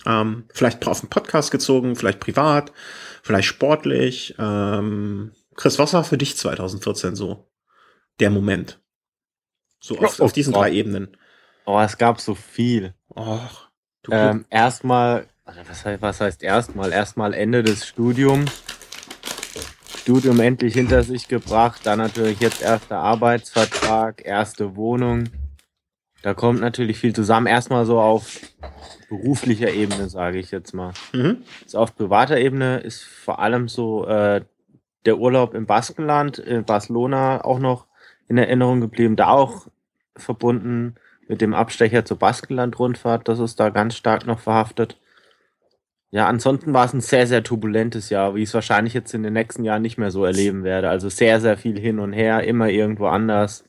Ähm, 0.06 0.44
vielleicht 0.52 0.86
auf 0.86 1.00
den 1.00 1.10
Podcast 1.10 1.50
gezogen, 1.50 1.96
vielleicht 1.96 2.20
privat, 2.20 2.72
vielleicht 3.22 3.48
sportlich. 3.48 4.34
Ähm, 4.38 5.32
Chris, 5.56 5.78
was 5.78 5.92
war 5.92 6.04
für 6.04 6.18
dich 6.18 6.36
2014 6.36 7.16
so 7.16 7.46
der 8.18 8.30
Moment? 8.30 8.80
So 9.80 9.98
auf, 9.98 10.20
Oh 10.20 10.24
auf 10.24 10.32
diesen 10.32 10.52
Gott. 10.52 10.64
drei 10.64 10.72
Ebenen. 10.72 11.16
Oh, 11.66 11.78
es 11.80 11.96
gab 11.98 12.20
so 12.20 12.34
viel. 12.34 12.94
Och, 13.14 13.68
Ähm, 14.10 14.46
erstmal, 14.50 15.26
was 15.44 15.84
heißt, 15.84 16.02
was 16.02 16.20
heißt 16.20 16.42
erstmal? 16.42 16.92
Erstmal 16.92 17.34
Ende 17.34 17.62
des 17.62 17.86
Studiums. 17.86 18.62
Studium 19.98 20.40
endlich 20.40 20.74
hinter 20.74 21.02
sich 21.02 21.28
gebracht, 21.28 21.82
dann 21.84 21.98
natürlich 21.98 22.40
jetzt 22.40 22.62
erster 22.62 22.96
Arbeitsvertrag, 22.98 24.24
erste 24.24 24.74
Wohnung. 24.74 25.28
Da 26.22 26.34
kommt 26.34 26.60
natürlich 26.60 26.98
viel 26.98 27.14
zusammen. 27.14 27.46
Erstmal 27.46 27.84
so 27.86 28.00
auf 28.00 28.40
beruflicher 29.08 29.72
Ebene, 29.72 30.08
sage 30.08 30.38
ich 30.38 30.50
jetzt 30.50 30.72
mal. 30.72 30.92
mhm. 31.12 31.38
So 31.66 31.78
auf 31.78 31.96
privater 31.96 32.38
Ebene 32.38 32.78
ist 32.78 33.02
vor 33.02 33.40
allem 33.40 33.68
so 33.68 34.06
äh, 34.06 34.42
der 35.06 35.18
Urlaub 35.18 35.54
im 35.54 35.66
Baskenland, 35.66 36.38
in 36.38 36.64
Barcelona 36.64 37.44
auch 37.44 37.58
noch 37.58 37.86
in 38.28 38.38
Erinnerung 38.38 38.80
geblieben. 38.80 39.16
Da 39.16 39.28
auch 39.28 39.66
verbunden 40.16 40.96
mit 41.26 41.40
dem 41.40 41.54
Abstecher 41.54 42.04
zur 42.04 42.18
Baskenland-Rundfahrt. 42.18 43.28
Das 43.28 43.38
ist 43.38 43.58
da 43.60 43.70
ganz 43.70 43.96
stark 43.96 44.26
noch 44.26 44.40
verhaftet. 44.40 44.98
Ja, 46.10 46.26
ansonsten 46.26 46.74
war 46.74 46.84
es 46.84 46.92
ein 46.92 47.00
sehr, 47.00 47.26
sehr 47.26 47.44
turbulentes 47.44 48.10
Jahr, 48.10 48.34
wie 48.34 48.42
ich 48.42 48.48
es 48.48 48.54
wahrscheinlich 48.54 48.94
jetzt 48.94 49.14
in 49.14 49.22
den 49.22 49.32
nächsten 49.32 49.64
Jahren 49.64 49.82
nicht 49.82 49.96
mehr 49.96 50.10
so 50.10 50.24
erleben 50.24 50.64
werde. 50.64 50.90
Also 50.90 51.08
sehr, 51.08 51.40
sehr 51.40 51.56
viel 51.56 51.78
hin 51.78 52.00
und 52.00 52.12
her, 52.12 52.42
immer 52.42 52.68
irgendwo 52.68 53.06
anders. 53.06 53.64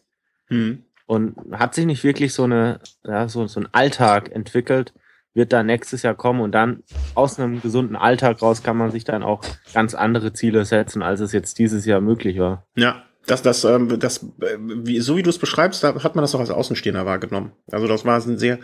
Mhm. 0.49 0.83
Und 1.05 1.35
hat 1.51 1.75
sich 1.75 1.85
nicht 1.85 2.03
wirklich 2.03 2.33
so 2.33 2.43
eine, 2.45 2.79
ja, 3.05 3.27
so, 3.27 3.45
so 3.45 3.59
ein 3.59 3.67
Alltag 3.73 4.31
entwickelt, 4.31 4.93
wird 5.33 5.53
da 5.53 5.63
nächstes 5.63 6.03
Jahr 6.03 6.15
kommen 6.15 6.41
und 6.41 6.51
dann 6.51 6.83
aus 7.15 7.39
einem 7.39 7.61
gesunden 7.61 7.95
Alltag 7.95 8.41
raus 8.41 8.63
kann 8.63 8.77
man 8.77 8.91
sich 8.91 9.03
dann 9.03 9.23
auch 9.23 9.43
ganz 9.73 9.95
andere 9.95 10.33
Ziele 10.33 10.65
setzen, 10.65 11.01
als 11.01 11.19
es 11.19 11.31
jetzt 11.31 11.59
dieses 11.59 11.85
Jahr 11.85 12.01
möglich 12.01 12.39
war. 12.39 12.65
Ja, 12.75 13.03
das, 13.27 13.43
das, 13.43 13.63
ähm, 13.63 13.99
das, 13.99 14.23
äh, 14.41 14.57
wie, 14.59 14.99
so 14.99 15.15
wie 15.15 15.23
du 15.23 15.29
es 15.29 15.37
beschreibst, 15.37 15.83
da 15.83 16.03
hat 16.03 16.15
man 16.15 16.23
das 16.23 16.33
auch 16.33 16.39
als 16.39 16.49
Außenstehender 16.49 17.05
wahrgenommen. 17.05 17.51
Also 17.71 17.87
das 17.87 18.03
war 18.03 18.19
ein 18.19 18.37
sehr 18.37 18.59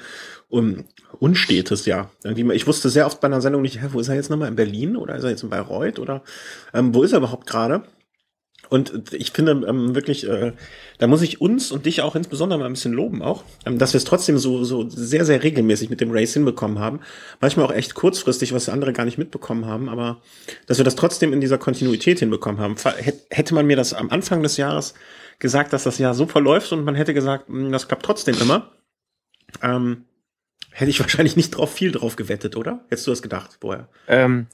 un, 0.50 0.86
unstetes 1.20 1.86
Jahr. 1.86 2.10
Irgendwie, 2.24 2.56
Ich 2.56 2.66
wusste 2.66 2.90
sehr 2.90 3.06
oft 3.06 3.22
bei 3.22 3.28
einer 3.28 3.42
Sendung 3.42 3.62
nicht, 3.62 3.82
hä, 3.82 3.88
wo 3.92 4.00
ist 4.00 4.08
er 4.08 4.16
jetzt 4.16 4.30
nochmal 4.30 4.50
in 4.50 4.56
Berlin 4.56 4.98
oder 4.98 5.16
ist 5.16 5.24
er 5.24 5.30
jetzt 5.30 5.44
in 5.44 5.50
Bayreuth 5.50 6.00
oder 6.00 6.24
ähm, 6.74 6.94
wo 6.94 7.04
ist 7.04 7.12
er 7.12 7.20
überhaupt 7.20 7.46
gerade? 7.46 7.84
Und 8.70 9.14
ich 9.14 9.32
finde 9.32 9.66
ähm, 9.68 9.96
wirklich, 9.96 10.28
äh, 10.28 10.54
da 10.98 11.08
muss 11.08 11.22
ich 11.22 11.42
uns 11.42 11.72
und 11.72 11.86
dich 11.86 12.02
auch 12.02 12.16
insbesondere 12.16 12.60
mal 12.60 12.66
ein 12.66 12.74
bisschen 12.74 12.94
loben 12.94 13.22
auch, 13.22 13.44
ähm, 13.66 13.78
dass 13.78 13.94
wir 13.94 13.98
es 13.98 14.04
trotzdem 14.04 14.38
so, 14.38 14.64
so 14.64 14.90
sehr, 14.90 15.26
sehr 15.26 15.44
regelmäßig 15.44 15.90
mit 15.90 16.02
dem 16.02 16.12
Race 16.12 16.34
hinbekommen 16.34 16.80
haben. 16.80 17.00
Manchmal 17.40 17.66
auch 17.66 17.74
echt 17.74 17.94
kurzfristig, 17.94 18.54
was 18.54 18.70
andere 18.70 18.94
gar 18.94 19.06
nicht 19.06 19.18
mitbekommen 19.18 19.66
haben, 19.66 19.90
aber 19.90 20.22
dass 20.66 20.78
wir 20.78 20.86
das 20.86 20.96
trotzdem 20.96 21.34
in 21.34 21.42
dieser 21.42 21.58
Kontinuität 21.58 22.20
hinbekommen 22.20 22.60
haben. 22.60 22.76
Hätte 23.30 23.54
man 23.54 23.66
mir 23.66 23.78
das 23.78 23.94
am 23.94 24.10
Anfang 24.10 24.44
des 24.44 24.58
Jahres 24.58 24.94
gesagt, 25.40 25.74
dass 25.74 25.84
das 25.84 25.98
Jahr 25.98 26.14
so 26.14 26.26
verläuft 26.26 26.72
und 26.72 26.84
man 26.84 26.96
hätte 26.96 27.14
gesagt, 27.14 27.50
mh, 27.50 27.72
das 27.72 27.88
klappt 27.88 28.06
trotzdem 28.06 28.36
immer, 28.42 28.72
ähm, 29.62 30.06
hätte 30.72 30.90
ich 30.90 31.00
wahrscheinlich 31.00 31.36
nicht 31.36 31.52
drauf 31.52 31.72
viel 31.72 31.92
drauf 31.92 32.16
gewettet, 32.16 32.56
oder? 32.56 32.86
Hättest 32.90 33.08
du 33.08 33.12
das 33.12 33.22
gedacht 33.22 33.58
vorher? 33.62 33.90
Ähm, 34.08 34.48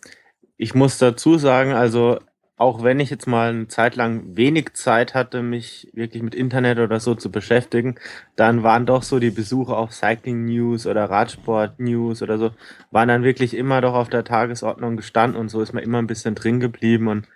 ich 0.57 0.75
muss 0.75 0.97
dazu 0.97 1.37
sagen, 1.37 1.73
also 1.73 2.19
auch 2.57 2.83
wenn 2.83 2.99
ich 2.99 3.09
jetzt 3.09 3.27
mal 3.27 3.49
eine 3.49 3.67
Zeit 3.67 3.95
lang 3.95 4.35
wenig 4.37 4.73
Zeit 4.73 5.15
hatte, 5.15 5.41
mich 5.41 5.89
wirklich 5.93 6.21
mit 6.23 6.35
Internet 6.35 6.79
oder 6.79 6.99
so 6.99 7.15
zu 7.15 7.31
beschäftigen, 7.31 7.95
dann 8.35 8.63
waren 8.63 8.85
doch 8.85 9.03
so 9.03 9.19
die 9.19 9.31
Besuche 9.31 9.75
auf 9.75 9.91
Cycling 9.93 10.45
News 10.45 10.85
oder 10.87 11.05
Radsport 11.09 11.79
News 11.79 12.21
oder 12.21 12.37
so, 12.37 12.51
waren 12.91 13.07
dann 13.09 13.23
wirklich 13.23 13.55
immer 13.55 13.81
doch 13.81 13.93
auf 13.95 14.09
der 14.09 14.23
Tagesordnung 14.23 14.97
gestanden 14.97 15.39
und 15.39 15.49
so 15.49 15.61
ist 15.61 15.73
man 15.73 15.83
immer 15.83 15.97
ein 15.99 16.07
bisschen 16.07 16.35
drin 16.35 16.59
geblieben 16.59 17.07
und 17.07 17.27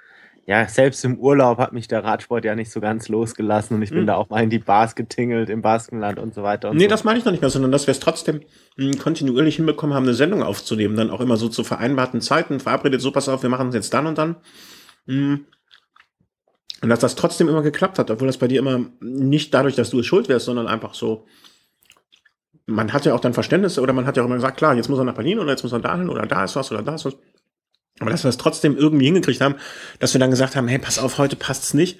ja, 0.45 0.65
selbst 0.69 1.03
im 1.03 1.19
Urlaub 1.19 1.57
hat 1.57 1.73
mich 1.73 1.89
der 1.89 2.05
Radsport 2.05 2.45
ja 2.45 2.55
nicht 2.55 2.71
so 2.71 2.79
ganz 2.79 3.09
losgelassen 3.09 3.75
und 3.75 3.81
ich 3.81 3.93
bin 3.93 4.01
Hm. 4.01 4.07
da 4.07 4.15
auch 4.15 4.29
mal 4.29 4.41
in 4.43 4.49
die 4.49 4.59
Bars 4.59 4.95
getingelt 4.95 5.49
im 5.49 5.61
Baskenland 5.61 6.19
und 6.19 6.33
so 6.33 6.41
weiter. 6.41 6.69
Und 6.69 6.77
Nee, 6.77 6.83
so. 6.83 6.89
das 6.89 7.03
meine 7.03 7.19
ich 7.19 7.25
noch 7.25 7.33
nicht 7.33 7.41
mehr, 7.41 7.49
sondern 7.49 7.71
dass 7.71 7.85
wir 7.87 7.91
es 7.91 7.99
trotzdem 7.99 8.41
mh, 8.77 8.97
kontinuierlich 8.97 9.57
hinbekommen 9.57 9.93
haben, 9.93 10.03
eine 10.03 10.13
Sendung 10.13 10.43
aufzunehmen, 10.43 10.95
dann 10.95 11.09
auch 11.09 11.19
immer 11.19 11.35
so 11.35 11.49
zu 11.49 11.65
vereinbarten 11.65 12.21
Zeiten, 12.21 12.61
verabredet, 12.61 13.01
so 13.01 13.11
pass 13.11 13.27
auf, 13.27 13.43
wir 13.43 13.49
machen 13.49 13.69
es 13.69 13.75
jetzt 13.75 13.93
dann 13.93 14.07
und 14.07 14.17
dann. 14.17 14.37
Mh. 15.07 15.39
Und 16.81 16.89
dass 16.89 16.99
das 16.99 17.15
trotzdem 17.15 17.49
immer 17.49 17.63
geklappt 17.63 17.97
hat, 17.97 18.11
obwohl 18.11 18.27
das 18.27 18.37
bei 18.37 18.47
dir 18.47 18.59
immer 18.59 18.85
nicht 18.99 19.53
dadurch, 19.53 19.75
dass 19.75 19.89
du 19.89 19.99
es 19.99 20.05
schuld 20.05 20.29
wärst, 20.29 20.45
sondern 20.45 20.67
einfach 20.67 20.93
so, 20.93 21.25
man 22.67 22.93
hat 22.93 23.05
ja 23.05 23.15
auch 23.15 23.19
dann 23.19 23.33
Verständnis 23.33 23.79
oder 23.79 23.93
man 23.93 24.05
hat 24.05 24.15
ja 24.15 24.21
auch 24.21 24.27
immer 24.27 24.35
gesagt, 24.35 24.57
klar, 24.57 24.75
jetzt 24.75 24.89
muss 24.89 24.99
er 24.99 25.05
nach 25.05 25.15
Berlin 25.15 25.39
oder 25.39 25.51
jetzt 25.51 25.63
muss 25.63 25.71
er 25.71 25.79
dahin 25.79 26.09
oder 26.09 26.27
da 26.27 26.43
ist 26.43 26.55
was 26.55 26.71
oder 26.71 26.83
da 26.83 26.95
ist 26.95 27.05
was. 27.05 27.15
Aber 27.99 28.11
dass 28.11 28.23
wir 28.23 28.29
es 28.29 28.37
trotzdem 28.37 28.77
irgendwie 28.77 29.05
hingekriegt 29.05 29.41
haben, 29.41 29.55
dass 29.99 30.13
wir 30.13 30.19
dann 30.19 30.29
gesagt 30.29 30.55
haben, 30.55 30.67
hey, 30.67 30.77
pass 30.77 30.99
auf, 30.99 31.17
heute 31.17 31.35
passt's 31.35 31.73
nicht. 31.73 31.99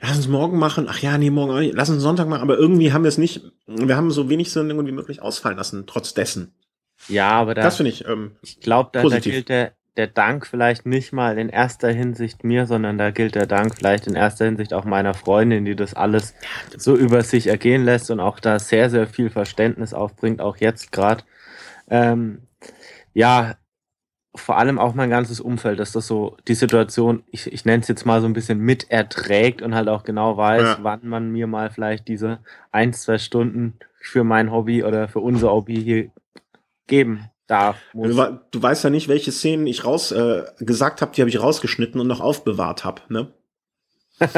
Lass 0.00 0.16
uns 0.16 0.28
morgen 0.28 0.58
machen. 0.58 0.86
Ach 0.88 0.98
ja, 1.00 1.16
nee, 1.18 1.30
morgen 1.30 1.52
auch 1.52 1.58
nicht. 1.58 1.74
Lass 1.74 1.88
uns 1.90 2.02
Sonntag 2.02 2.28
machen. 2.28 2.42
Aber 2.42 2.58
irgendwie 2.58 2.92
haben 2.92 3.02
wir 3.02 3.08
es 3.08 3.18
nicht, 3.18 3.40
wir 3.66 3.96
haben 3.96 4.10
so 4.10 4.28
wenig 4.28 4.52
Sendungen 4.52 4.86
wie 4.86 4.92
möglich 4.92 5.22
ausfallen 5.22 5.56
lassen, 5.56 5.84
trotz 5.86 6.14
dessen. 6.14 6.54
ja, 7.08 7.30
aber 7.30 7.54
da, 7.54 7.62
Das 7.62 7.76
finde 7.76 7.90
ich, 7.90 8.06
ähm, 8.06 8.36
ich 8.42 8.60
glaube, 8.60 8.90
da, 8.92 9.02
da 9.02 9.18
gilt 9.18 9.48
der, 9.48 9.72
der 9.96 10.06
Dank 10.06 10.46
vielleicht 10.46 10.84
nicht 10.86 11.12
mal 11.12 11.38
in 11.38 11.48
erster 11.48 11.88
Hinsicht 11.90 12.44
mir, 12.44 12.66
sondern 12.66 12.98
da 12.98 13.10
gilt 13.10 13.34
der 13.34 13.46
Dank 13.46 13.74
vielleicht 13.74 14.06
in 14.06 14.14
erster 14.14 14.44
Hinsicht 14.44 14.74
auch 14.74 14.84
meiner 14.84 15.14
Freundin, 15.14 15.64
die 15.64 15.76
das 15.76 15.94
alles 15.94 16.34
so 16.76 16.96
über 16.96 17.22
sich 17.22 17.46
ergehen 17.46 17.84
lässt 17.84 18.10
und 18.10 18.20
auch 18.20 18.38
da 18.40 18.58
sehr, 18.58 18.90
sehr 18.90 19.06
viel 19.06 19.30
Verständnis 19.30 19.94
aufbringt, 19.94 20.40
auch 20.40 20.58
jetzt 20.58 20.92
gerade. 20.92 21.24
Ähm, 21.88 22.42
ja, 23.14 23.54
vor 24.34 24.58
allem 24.58 24.78
auch 24.78 24.92
mein 24.92 25.08
ganzes 25.08 25.40
Umfeld, 25.40 25.80
dass 25.80 25.92
das 25.92 26.06
so 26.06 26.36
die 26.46 26.54
Situation, 26.54 27.22
ich, 27.30 27.50
ich 27.50 27.64
nenne 27.64 27.80
es 27.80 27.88
jetzt 27.88 28.04
mal 28.04 28.20
so 28.20 28.26
ein 28.26 28.34
bisschen 28.34 28.58
mit 28.58 28.90
erträgt 28.90 29.62
und 29.62 29.74
halt 29.74 29.88
auch 29.88 30.04
genau 30.04 30.36
weiß, 30.36 30.62
Ja. 30.62 30.78
wann 30.82 31.08
man 31.08 31.32
mir 31.32 31.46
mal 31.46 31.70
vielleicht 31.70 32.06
diese 32.08 32.40
ein, 32.70 32.92
zwei 32.92 33.16
Stunden 33.16 33.78
für 33.98 34.24
mein 34.24 34.52
Hobby 34.52 34.84
oder 34.84 35.08
für 35.08 35.20
unser 35.20 35.50
Hobby 35.52 35.76
hier 35.82 36.10
geben 36.86 37.30
darf. 37.46 37.76
Muss. 37.92 38.14
du, 38.14 38.40
du 38.50 38.62
weißt 38.62 38.84
ja 38.84 38.90
nicht, 38.90 39.08
welche 39.08 39.32
Szenen 39.32 39.66
ich 39.66 39.84
raus 39.84 40.12
äh, 40.12 40.44
gesagt 40.58 41.02
habe, 41.02 41.12
die 41.14 41.20
habe 41.22 41.30
ich 41.30 41.40
rausgeschnitten 41.40 42.00
und 42.00 42.06
noch 42.06 42.20
aufbewahrt 42.20 42.84
habe, 42.84 43.02
ne? 43.08 43.32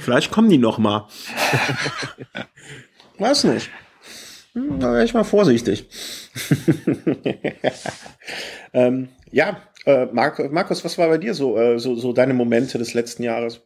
Vielleicht 0.00 0.30
kommen 0.30 0.50
die 0.50 0.58
noch 0.58 0.78
mal. 0.78 1.08
Weiß 3.18 3.44
nicht. 3.44 3.70
Hm, 4.52 4.80
Da 4.80 4.92
wäre 4.92 5.04
ich 5.04 5.14
mal 5.14 5.24
vorsichtig. 5.24 5.88
ähm, 8.72 9.08
ja, 9.30 9.62
äh, 9.86 10.06
Mark, 10.06 10.52
Markus, 10.52 10.84
was 10.84 10.98
war 10.98 11.08
bei 11.08 11.18
dir 11.18 11.34
so, 11.34 11.56
äh, 11.56 11.78
so, 11.78 11.94
so 11.94 12.12
deine 12.12 12.34
Momente 12.34 12.78
des 12.78 12.94
letzten 12.94 13.22
Jahres? 13.22 13.62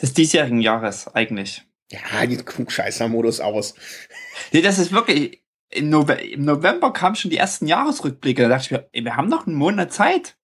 Des 0.00 0.14
diesjährigen 0.14 0.60
Jahres 0.60 1.08
eigentlich. 1.08 1.64
Ja, 1.90 2.26
die 2.26 2.36
Klugscheißer-Modus 2.36 3.40
aus. 3.40 3.74
Nee, 4.52 4.62
das 4.62 4.78
ist 4.78 4.92
wirklich. 4.92 5.42
Im, 5.70 5.90
Nove 5.90 6.14
Im 6.14 6.44
November 6.44 6.92
kamen 6.92 7.16
schon 7.16 7.30
die 7.30 7.36
ersten 7.36 7.66
Jahresrückblicke. 7.66 8.42
Da 8.42 8.48
dachte 8.48 8.64
ich 8.64 8.70
mir, 8.70 8.88
ey, 8.92 9.04
wir 9.04 9.16
haben 9.16 9.28
noch 9.28 9.46
einen 9.46 9.56
Monat 9.56 9.92
Zeit. 9.92 10.36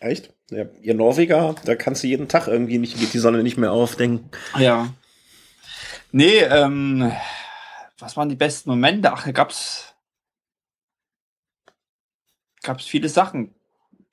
Echt? 0.00 0.34
Ja, 0.50 0.64
ihr 0.82 0.94
Norweger, 0.94 1.54
da 1.64 1.74
kannst 1.74 2.02
du 2.02 2.06
jeden 2.06 2.28
Tag 2.28 2.48
irgendwie 2.48 2.78
nicht, 2.78 2.98
geht 2.98 3.14
die 3.14 3.18
Sonne 3.18 3.42
nicht 3.42 3.56
mehr 3.56 3.72
auf, 3.72 3.96
denken. 3.96 4.30
Ja. 4.58 4.92
Nee, 6.12 6.40
ähm, 6.40 7.10
was 7.98 8.16
waren 8.16 8.28
die 8.28 8.36
besten 8.36 8.70
Momente? 8.70 9.12
Ach, 9.12 9.24
da 9.24 9.32
gab's, 9.32 9.94
gab's 12.62 12.84
viele 12.84 13.08
Sachen. 13.08 13.54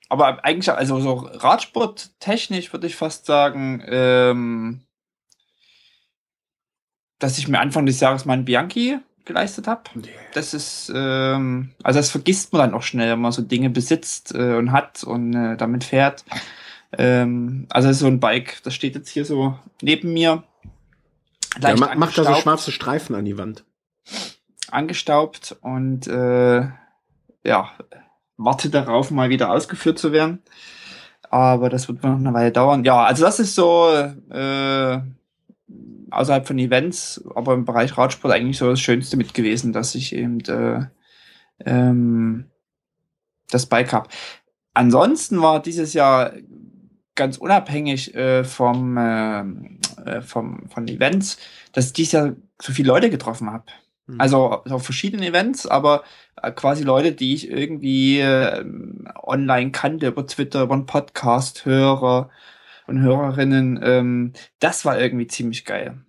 Aber 0.08 0.44
eigentlich, 0.44 0.70
also 0.70 1.00
so 1.00 1.14
Radsport-technisch 1.14 2.72
würde 2.72 2.86
ich 2.86 2.96
fast 2.96 3.26
sagen, 3.26 3.82
ähm, 3.86 4.86
dass 7.18 7.38
ich 7.38 7.48
mir 7.48 7.60
Anfang 7.60 7.86
des 7.86 8.00
Jahres 8.00 8.24
meinen 8.24 8.44
Bianchi 8.44 8.98
geleistet 9.24 9.66
habe. 9.66 9.82
Das 10.34 10.54
ist, 10.54 10.92
ähm, 10.94 11.70
also 11.82 11.98
das 11.98 12.10
vergisst 12.10 12.52
man 12.52 12.60
dann 12.60 12.74
auch 12.74 12.82
schnell, 12.82 13.10
wenn 13.12 13.20
man 13.20 13.32
so 13.32 13.42
Dinge 13.42 13.70
besitzt 13.70 14.34
äh, 14.34 14.54
und 14.54 14.72
hat 14.72 15.04
und 15.04 15.34
äh, 15.34 15.56
damit 15.56 15.84
fährt. 15.84 16.24
Ähm, 16.96 17.66
also 17.70 17.92
so 17.92 18.06
ein 18.06 18.20
Bike, 18.20 18.62
das 18.64 18.74
steht 18.74 18.94
jetzt 18.94 19.08
hier 19.08 19.24
so 19.24 19.58
neben 19.80 20.12
mir. 20.12 20.42
Ja, 21.60 21.76
ma 21.76 21.94
macht 21.94 22.16
da 22.18 22.24
so 22.24 22.34
schwarze 22.34 22.72
Streifen 22.72 23.14
an 23.14 23.24
die 23.24 23.38
Wand. 23.38 23.64
angestaubt 24.70 25.56
und 25.60 26.06
äh, 26.06 26.62
ja, 27.44 27.70
warte 28.36 28.70
darauf, 28.70 29.10
mal 29.10 29.30
wieder 29.30 29.50
ausgeführt 29.50 29.98
zu 29.98 30.12
werden. 30.12 30.42
Aber 31.30 31.70
das 31.70 31.88
wird 31.88 32.02
noch 32.02 32.16
eine 32.16 32.34
Weile 32.34 32.52
dauern. 32.52 32.84
Ja, 32.84 33.04
also 33.04 33.24
das 33.24 33.38
ist 33.40 33.54
so 33.54 33.88
äh, 34.30 35.00
außerhalb 36.12 36.46
von 36.46 36.58
Events, 36.58 37.22
aber 37.34 37.54
im 37.54 37.64
Bereich 37.64 37.96
Radsport 37.96 38.34
eigentlich 38.34 38.58
so 38.58 38.68
das 38.68 38.80
Schönste 38.80 39.16
mit 39.16 39.34
gewesen, 39.34 39.72
dass 39.72 39.94
ich 39.94 40.14
eben 40.14 40.40
äh, 40.40 40.86
ähm, 41.64 42.50
das 43.50 43.66
Bike 43.66 43.92
habe. 43.92 44.08
Ansonsten 44.74 45.40
war 45.42 45.60
dieses 45.60 45.94
Jahr 45.94 46.32
ganz 47.14 47.36
unabhängig 47.36 48.14
äh, 48.14 48.44
vom, 48.44 48.96
äh, 48.96 49.40
äh, 50.04 50.22
vom 50.22 50.68
von 50.68 50.88
Events, 50.88 51.38
dass 51.72 51.86
ich 51.86 51.92
dieses 51.92 52.12
Jahr 52.12 52.32
so 52.60 52.72
viele 52.72 52.88
Leute 52.88 53.10
getroffen 53.10 53.50
habe. 53.50 53.64
Mhm. 54.06 54.20
Also 54.20 54.62
auf 54.64 54.84
verschiedenen 54.84 55.24
Events, 55.24 55.66
aber 55.66 56.04
äh, 56.40 56.50
quasi 56.52 56.84
Leute, 56.84 57.12
die 57.12 57.34
ich 57.34 57.50
irgendwie 57.50 58.20
äh, 58.20 58.64
online 59.22 59.72
kannte, 59.72 60.08
über 60.08 60.26
Twitter, 60.26 60.62
über 60.62 60.74
einen 60.74 60.86
Podcast, 60.86 61.64
Hörer 61.64 62.30
und 62.86 63.00
Hörerinnen. 63.00 63.80
Ähm, 63.82 64.32
das 64.58 64.84
war 64.84 65.00
irgendwie 65.00 65.26
ziemlich 65.26 65.64
geil. 65.64 66.00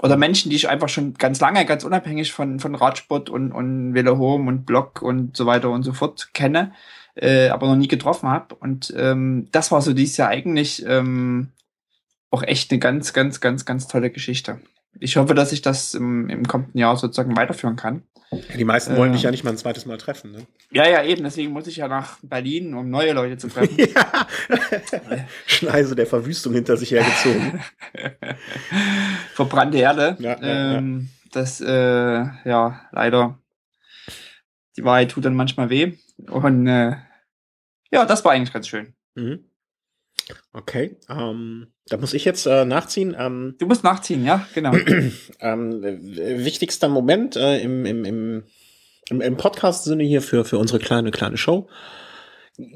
Oder 0.00 0.16
Menschen, 0.16 0.50
die 0.50 0.56
ich 0.56 0.68
einfach 0.68 0.88
schon 0.88 1.14
ganz 1.14 1.40
lange, 1.40 1.64
ganz 1.66 1.84
unabhängig 1.84 2.32
von, 2.32 2.60
von 2.60 2.74
Radsport 2.74 3.30
und, 3.30 3.50
und 3.52 3.94
Velo 3.94 4.16
Home 4.18 4.48
und 4.48 4.64
Blog 4.64 5.02
und 5.02 5.36
so 5.36 5.44
weiter 5.46 5.70
und 5.70 5.82
so 5.82 5.92
fort 5.92 6.32
kenne, 6.34 6.72
äh, 7.16 7.48
aber 7.48 7.66
noch 7.66 7.76
nie 7.76 7.88
getroffen 7.88 8.28
habe. 8.28 8.54
Und 8.54 8.94
ähm, 8.96 9.48
das 9.50 9.72
war 9.72 9.82
so 9.82 9.92
dieses 9.92 10.16
Jahr 10.16 10.28
eigentlich 10.28 10.84
ähm, 10.86 11.50
auch 12.30 12.44
echt 12.44 12.70
eine 12.70 12.78
ganz, 12.78 13.12
ganz, 13.12 13.40
ganz, 13.40 13.64
ganz 13.64 13.88
tolle 13.88 14.10
Geschichte. 14.10 14.60
Ich 15.00 15.16
hoffe, 15.16 15.34
dass 15.34 15.52
ich 15.52 15.62
das 15.62 15.94
im, 15.94 16.28
im 16.28 16.46
kommenden 16.46 16.78
Jahr 16.78 16.96
sozusagen 16.96 17.36
weiterführen 17.36 17.76
kann. 17.76 18.02
Ja, 18.30 18.56
die 18.58 18.64
meisten 18.64 18.96
wollen 18.96 19.10
Äh. 19.10 19.14
dich 19.14 19.22
ja 19.22 19.30
nicht 19.30 19.44
mal 19.44 19.50
ein 19.50 19.56
zweites 19.56 19.86
Mal 19.86 19.96
treffen, 19.96 20.32
ne? 20.32 20.46
Ja, 20.70 20.86
ja, 20.88 21.02
eben. 21.02 21.22
Deswegen 21.22 21.52
muss 21.52 21.66
ich 21.66 21.76
ja 21.76 21.88
nach 21.88 22.18
Berlin, 22.22 22.74
um 22.74 22.90
neue 22.90 23.12
Leute 23.12 23.38
zu 23.38 23.48
treffen. 23.48 23.76
ja. 23.94 24.26
Schneise 25.46 25.94
der 25.96 26.06
Verwüstung 26.06 26.52
hinter 26.52 26.76
sich 26.76 26.90
hergezogen. 26.90 27.60
Verbrannte 29.34 29.78
Erde. 29.78 30.16
Ja, 30.18 30.38
ja, 30.40 30.76
ähm, 30.78 31.08
Das, 31.32 31.60
äh, 31.60 31.68
ja, 32.44 32.80
leider. 32.92 33.38
Die 34.76 34.84
Wahrheit 34.84 35.10
tut 35.10 35.24
dann 35.24 35.34
manchmal 35.34 35.70
weh. 35.70 35.94
Und 36.30 36.66
äh, 36.66 36.96
ja, 37.90 38.04
das 38.04 38.24
war 38.24 38.32
eigentlich 38.32 38.52
ganz 38.52 38.68
schön. 38.68 38.94
Mhm. 39.14 39.44
Okay, 40.52 40.96
ähm, 41.08 41.68
da 41.88 41.96
muss 41.96 42.14
ich 42.14 42.24
jetzt 42.24 42.46
äh, 42.46 42.64
nachziehen. 42.64 43.16
Ähm, 43.18 43.54
Du 43.58 43.66
musst 43.66 43.84
nachziehen, 43.84 44.24
ja, 44.24 44.46
genau. 44.54 44.72
ähm, 45.40 45.84
äh, 45.84 46.44
wichtigster 46.44 46.88
Moment 46.88 47.36
äh, 47.36 47.60
im, 47.60 47.86
im, 47.86 48.04
im, 48.04 48.42
im, 49.10 49.20
im 49.20 49.36
Podcast-Sinne 49.36 50.04
hier 50.04 50.22
für, 50.22 50.44
für 50.44 50.58
unsere 50.58 50.78
kleine, 50.78 51.10
kleine 51.10 51.36
Show 51.36 51.68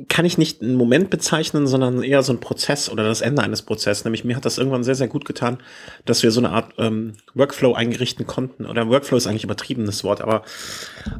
kann 0.08 0.24
ich 0.24 0.38
nicht 0.38 0.62
einen 0.62 0.76
Moment 0.76 1.10
bezeichnen, 1.10 1.66
sondern 1.66 2.04
eher 2.04 2.22
so 2.22 2.32
ein 2.32 2.38
Prozess 2.38 2.88
oder 2.88 3.02
das 3.02 3.20
Ende 3.20 3.42
eines 3.42 3.62
Prozesses. 3.62 4.04
Nämlich 4.04 4.22
mir 4.22 4.36
hat 4.36 4.44
das 4.44 4.56
irgendwann 4.56 4.84
sehr, 4.84 4.94
sehr 4.94 5.08
gut 5.08 5.24
getan, 5.24 5.58
dass 6.04 6.22
wir 6.22 6.30
so 6.30 6.40
eine 6.40 6.50
Art 6.50 6.74
ähm, 6.78 7.14
Workflow 7.34 7.74
eingerichten 7.74 8.24
konnten. 8.26 8.64
Oder 8.64 8.88
Workflow 8.88 9.16
ist 9.16 9.26
eigentlich 9.26 9.42
übertriebenes 9.42 10.04
Wort, 10.04 10.20
aber 10.20 10.44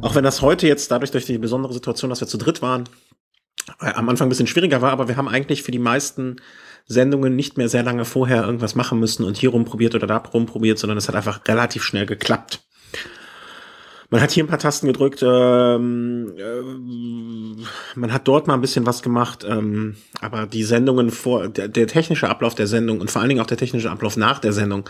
auch 0.00 0.14
wenn 0.14 0.22
das 0.22 0.42
heute 0.42 0.68
jetzt 0.68 0.92
dadurch 0.92 1.10
durch 1.10 1.26
die 1.26 1.38
besondere 1.38 1.72
Situation, 1.72 2.08
dass 2.08 2.20
wir 2.20 2.28
zu 2.28 2.38
dritt 2.38 2.62
waren, 2.62 2.84
äh, 3.80 3.92
am 3.94 4.08
Anfang 4.08 4.26
ein 4.26 4.28
bisschen 4.28 4.46
schwieriger 4.46 4.80
war, 4.80 4.92
aber 4.92 5.08
wir 5.08 5.16
haben 5.16 5.28
eigentlich 5.28 5.64
für 5.64 5.72
die 5.72 5.80
meisten 5.80 6.36
Sendungen 6.86 7.36
nicht 7.36 7.56
mehr 7.56 7.68
sehr 7.68 7.82
lange 7.82 8.04
vorher 8.04 8.44
irgendwas 8.44 8.74
machen 8.74 8.98
müssen 9.00 9.24
und 9.24 9.36
hier 9.36 9.50
rumprobiert 9.50 9.94
oder 9.94 10.06
da 10.06 10.16
rumprobiert, 10.16 10.78
sondern 10.78 10.98
es 10.98 11.08
hat 11.08 11.14
einfach 11.14 11.40
relativ 11.46 11.82
schnell 11.82 12.06
geklappt. 12.06 12.60
Man 14.10 14.20
hat 14.20 14.30
hier 14.30 14.44
ein 14.44 14.48
paar 14.48 14.58
Tasten 14.58 14.88
gedrückt, 14.88 15.22
ähm, 15.22 16.34
äh, 16.36 17.98
man 17.98 18.12
hat 18.12 18.28
dort 18.28 18.46
mal 18.46 18.52
ein 18.52 18.60
bisschen 18.60 18.84
was 18.84 19.00
gemacht, 19.00 19.42
ähm, 19.48 19.96
aber 20.20 20.44
die 20.46 20.64
Sendungen 20.64 21.10
vor, 21.10 21.48
der, 21.48 21.68
der 21.68 21.86
technische 21.86 22.28
Ablauf 22.28 22.54
der 22.54 22.66
Sendung 22.66 23.00
und 23.00 23.10
vor 23.10 23.22
allen 23.22 23.30
Dingen 23.30 23.40
auch 23.40 23.46
der 23.46 23.56
technische 23.56 23.90
Ablauf 23.90 24.18
nach 24.18 24.38
der 24.38 24.52
Sendung, 24.52 24.86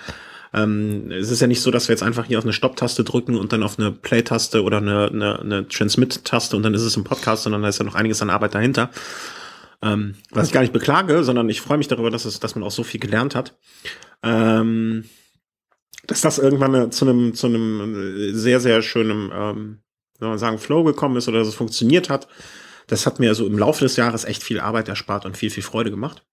ähm, 0.55 1.11
es 1.11 1.31
ist 1.31 1.41
ja 1.41 1.47
nicht 1.47 1.63
so, 1.63 1.71
dass 1.71 1.89
wir 1.89 1.95
jetzt 1.95 2.03
einfach 2.03 2.27
hier 2.27 2.39
auf 2.39 2.45
eine 2.45 2.53
Stopp-Taste 2.53 3.05
drücken 3.05 3.37
und 3.37 3.53
dann 3.53 3.63
auf 3.63 3.79
eine 3.79 3.91
Play-Taste 3.91 4.63
oder 4.63 4.79
eine, 4.79 5.07
eine, 5.07 5.39
eine 5.39 5.69
Transmit-Taste 5.69 6.57
und 6.57 6.63
dann 6.63 6.75
ist 6.75 6.83
es 6.83 6.97
im 6.97 7.05
Podcast, 7.05 7.45
sondern 7.45 7.63
da 7.63 7.69
ist 7.69 7.79
ja 7.79 7.85
noch 7.85 7.95
einiges 7.95 8.21
an 8.23 8.31
Arbeit 8.31 8.55
dahinter. 8.55 8.91
Ähm, 9.83 10.15
was 10.31 10.47
ich 10.47 10.53
gar 10.53 10.61
nicht 10.61 10.73
beklage, 10.73 11.25
sondern 11.25 11.49
ich 11.49 11.61
freue 11.61 11.79
mich 11.79 11.89
darüber, 11.89 12.11
dass, 12.11 12.25
es, 12.25 12.39
dass 12.39 12.55
man 12.55 12.63
auch 12.63 12.71
so 12.71 12.85
viel 12.85 13.01
gelernt 13.01 13.35
hat. 13.35 13.59
Ähm, 14.23 15.05
dass 16.07 16.21
das 16.21 16.39
irgendwann 16.39 16.75
äh, 16.75 16.91
zu 16.91 17.05
einem, 17.05 17.35
zu 17.35 17.49
einem 17.49 18.31
äh, 18.31 18.33
sehr, 18.33 18.61
sehr 18.61 18.83
schönen, 18.83 19.31
ähm, 19.35 19.83
soll 20.19 20.29
man 20.29 20.39
sagen, 20.39 20.59
Flow 20.59 20.85
gekommen 20.85 21.17
ist 21.17 21.29
oder 21.29 21.41
dass 21.41 21.49
es 21.49 21.55
funktioniert 21.55 22.11
hat. 22.11 22.29
Das 22.87 23.07
hat 23.07 23.19
mir 23.19 23.35
so 23.35 23.47
im 23.47 23.59
Laufe 23.59 23.85
des 23.85 23.97
Jahres 23.97 24.25
echt 24.25 24.43
viel 24.43 24.61
Arbeit 24.61 24.89
erspart 24.89 25.25
und 25.25 25.37
viel, 25.37 25.51
viel 25.51 25.63
Freude 25.63 25.91
gemacht. 25.91 26.25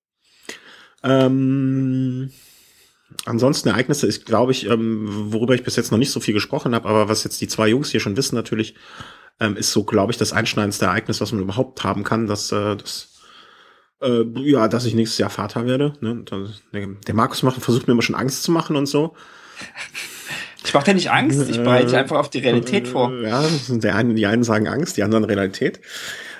Ähm, 1.03 2.31
ansonsten 3.25 3.69
Ereignisse 3.69 4.07
ist, 4.07 4.25
glaube 4.25 4.51
ich, 4.51 4.65
ähm, 4.67 5.31
worüber 5.31 5.55
ich 5.55 5.63
bis 5.63 5.75
jetzt 5.75 5.91
noch 5.91 5.97
nicht 5.97 6.11
so 6.11 6.19
viel 6.19 6.33
gesprochen 6.33 6.75
habe, 6.75 6.87
aber 6.87 7.09
was 7.09 7.23
jetzt 7.23 7.41
die 7.41 7.47
zwei 7.47 7.67
Jungs 7.69 7.89
hier 7.89 7.99
schon 7.99 8.17
wissen 8.17 8.35
natürlich, 8.35 8.75
ähm, 9.39 9.55
ist 9.55 9.71
so, 9.71 9.83
glaube 9.83 10.11
ich, 10.11 10.17
das 10.17 10.33
einschneidendste 10.33 10.85
Ereignis, 10.85 11.21
was 11.21 11.31
man 11.31 11.41
überhaupt 11.41 11.83
haben 11.83 12.03
kann, 12.03 12.27
dass 12.27 12.51
äh, 12.51 12.75
das 12.75 13.08
äh, 14.01 14.23
ja, 14.35 14.67
dass 14.67 14.85
ich 14.85 14.95
nächstes 14.95 15.17
Jahr 15.17 15.29
Vater 15.29 15.65
werde. 15.65 15.93
Ne? 16.01 16.23
Der 17.07 17.13
Markus 17.15 17.43
macht, 17.43 17.61
versucht 17.61 17.87
mir 17.87 17.93
immer 17.93 18.01
schon 18.01 18.15
Angst 18.15 18.43
zu 18.43 18.51
machen 18.51 18.75
und 18.75 18.85
so. 18.85 19.15
Ich 20.63 20.73
mache 20.73 20.85
dir 20.85 20.93
nicht 20.93 21.11
Angst, 21.11 21.49
ich 21.49 21.57
bereite 21.57 21.85
dich 21.85 21.95
äh, 21.95 21.99
einfach 21.99 22.17
auf 22.17 22.29
die 22.29 22.39
Realität 22.39 22.87
äh, 22.87 22.89
vor. 22.89 23.11
Ja, 23.21 23.43
der 23.69 23.95
einen, 23.95 24.15
die 24.15 24.25
einen 24.25 24.43
sagen 24.43 24.67
Angst, 24.67 24.97
die 24.97 25.03
anderen 25.03 25.23
Realität. 25.23 25.79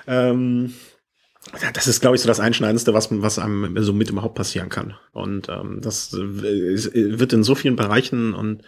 Ähm, 0.06 0.74
das 1.72 1.86
ist, 1.86 2.00
glaube 2.00 2.16
ich, 2.16 2.22
so 2.22 2.28
das 2.28 2.38
Einschneidendste, 2.38 2.94
was, 2.94 3.08
was 3.10 3.38
einem 3.38 3.82
so 3.82 3.92
mit 3.92 4.10
überhaupt 4.10 4.34
passieren 4.34 4.68
kann. 4.68 4.94
Und 5.12 5.48
ähm, 5.48 5.80
das 5.80 6.12
äh, 6.12 7.18
wird 7.18 7.32
in 7.32 7.42
so 7.42 7.54
vielen 7.54 7.76
Bereichen 7.76 8.34
und 8.34 8.62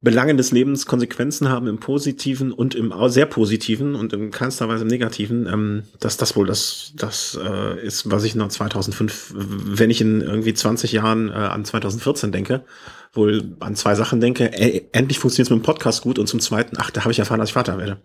Belangen 0.00 0.36
des 0.36 0.52
Lebens 0.52 0.86
Konsequenzen 0.86 1.48
haben 1.48 1.66
im 1.66 1.78
Positiven 1.78 2.52
und 2.52 2.74
im 2.74 2.92
sehr 3.08 3.26
Positiven 3.26 3.94
und 3.94 4.12
in 4.12 4.30
keinster 4.30 4.68
Weise 4.68 4.82
im 4.82 4.88
Negativen, 4.88 5.46
ähm, 5.46 5.82
dass 6.00 6.16
das 6.16 6.36
wohl 6.36 6.46
das, 6.46 6.92
das 6.94 7.38
äh, 7.42 7.84
ist, 7.84 8.10
was 8.10 8.24
ich 8.24 8.34
noch 8.34 8.48
2005, 8.48 9.32
wenn 9.34 9.90
ich 9.90 10.00
in 10.00 10.20
irgendwie 10.20 10.54
20 10.54 10.92
Jahren 10.92 11.30
äh, 11.30 11.34
an 11.34 11.64
2014 11.64 12.32
denke, 12.32 12.64
wohl 13.12 13.56
an 13.60 13.74
zwei 13.76 13.94
Sachen 13.94 14.20
denke. 14.20 14.52
Ey, 14.52 14.88
endlich 14.92 15.18
funktioniert 15.18 15.48
es 15.48 15.50
mit 15.50 15.62
dem 15.62 15.66
Podcast 15.66 16.02
gut 16.02 16.18
und 16.18 16.26
zum 16.26 16.40
Zweiten, 16.40 16.76
ach, 16.78 16.90
da 16.90 17.02
habe 17.02 17.12
ich 17.12 17.18
erfahren, 17.18 17.40
dass 17.40 17.50
ich 17.50 17.54
Vater 17.54 17.78
werde. 17.78 17.98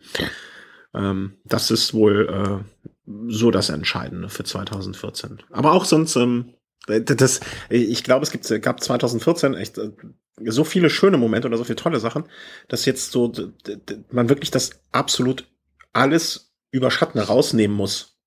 Ähm, 0.94 1.34
das 1.46 1.72
ist 1.72 1.94
wohl 1.94 2.30
äh, 2.30 2.82
so 3.28 3.52
das 3.52 3.70
Entscheidende 3.70 4.30
für 4.30 4.44
2014. 4.44 5.40
Aber 5.52 5.74
auch 5.74 5.86
sonst, 5.86 6.16
ähm, 6.16 6.54
das, 6.88 7.40
ich 7.70 8.04
glaube, 8.04 8.24
es 8.24 8.32
gibt, 8.32 8.48
gab 8.62 8.82
2014 8.82 9.54
echt 9.54 9.78
äh, 9.78 9.92
so 10.44 10.64
viele 10.64 10.90
schöne 10.90 11.18
Momente 11.18 11.48
oder 11.48 11.58
so 11.58 11.64
viele 11.64 11.76
tolle 11.76 12.00
Sachen, 12.00 12.26
dass 12.68 12.86
jetzt 12.86 13.12
so 13.12 13.32
man 14.10 14.30
wirklich 14.30 14.52
das 14.52 14.72
absolut 14.92 15.48
alles 15.94 16.54
über 16.72 16.90
Schatten 16.90 17.20
rausnehmen 17.20 17.76
muss. 17.76 18.18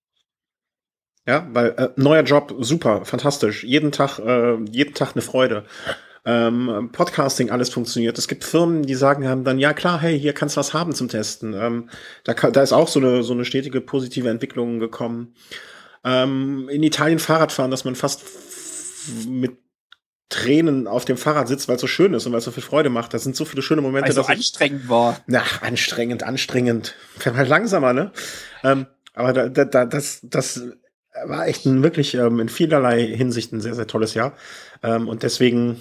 Ja, 1.27 1.49
weil 1.53 1.71
äh, 1.79 1.89
neuer 1.97 2.23
Job, 2.23 2.55
super, 2.61 3.05
fantastisch, 3.05 3.65
jeden 3.65 3.93
Tag, 3.93 4.19
äh, 4.19 4.57
jeden 4.71 4.95
Tag 4.95 5.13
eine 5.15 5.23
Freude. 5.23 5.65
Ähm, 6.27 6.91
Podcasting, 6.93 7.51
alles 7.51 7.71
funktioniert. 7.71 8.17
Es 8.19 8.29
gibt 8.29 8.45
Firmen, 8.45 8.83
die 8.83 8.95
sagen 8.95 9.27
haben 9.29 9.45
dann, 9.45 9.59
ja 9.59 9.73
klar, 9.75 10.01
hey, 10.01 10.19
hier 10.19 10.33
kannst 10.33 10.57
du 10.57 10.61
was 10.61 10.73
haben 10.73 10.95
zum 10.95 11.09
Testen. 11.09 11.55
Ähm, 11.55 11.91
da, 12.25 12.33
da 12.33 12.63
ist 12.63 12.73
auch 12.73 12.89
so 12.89 12.99
eine, 12.99 13.23
so 13.23 13.33
eine 13.33 13.45
stetige 13.45 13.81
positive 13.81 14.29
Entwicklung 14.29 14.79
gekommen. 14.81 15.35
Ähm, 16.05 16.69
in 16.69 16.83
Italien 16.83 17.19
Fahrradfahren, 17.19 17.71
dass 17.71 17.85
man 17.85 17.95
fast 17.95 18.23
mit 19.27 19.59
Tränen 20.29 20.89
auf 20.89 21.05
dem 21.05 21.17
Fahrrad 21.17 21.49
sitzt, 21.49 21.69
weil 21.69 21.77
es 21.77 21.81
so 21.81 21.87
schön 21.87 22.15
ist 22.15 22.27
und 22.27 22.33
weil 22.33 22.39
es 22.39 22.45
so 22.45 22.51
viel 22.51 22.63
Freude 22.63 22.91
macht. 22.91 23.15
Das 23.15 23.23
sind 23.23 23.37
so 23.37 23.45
viele 23.45 23.63
schöne 23.63 23.83
Momente. 23.83 24.09
Also 24.09 24.23
anstrengend 24.23 24.89
war. 24.89 25.21
Na, 25.27 25.43
anstrengend, 25.61 26.23
anstrengend. 26.23 26.95
Fährt 27.17 27.37
halt 27.37 27.49
langsamer, 27.49 27.93
ne? 27.93 28.13
Ähm, 28.63 28.87
aber 29.15 29.33
da, 29.33 29.49
da, 29.49 29.65
da, 29.65 29.85
das, 29.85 30.21
das 30.23 30.63
war 31.25 31.47
echt 31.47 31.67
ein 31.67 31.83
wirklich 31.83 32.15
ähm, 32.15 32.41
in 32.41 32.49
vielerlei 32.49 33.07
Hinsicht 33.07 33.53
ein 33.53 33.61
sehr, 33.61 33.75
sehr 33.75 33.87
tolles 33.87 34.15
Jahr. 34.15 34.35
Ähm, 34.83 35.09
und 35.09 35.23
deswegen 35.23 35.81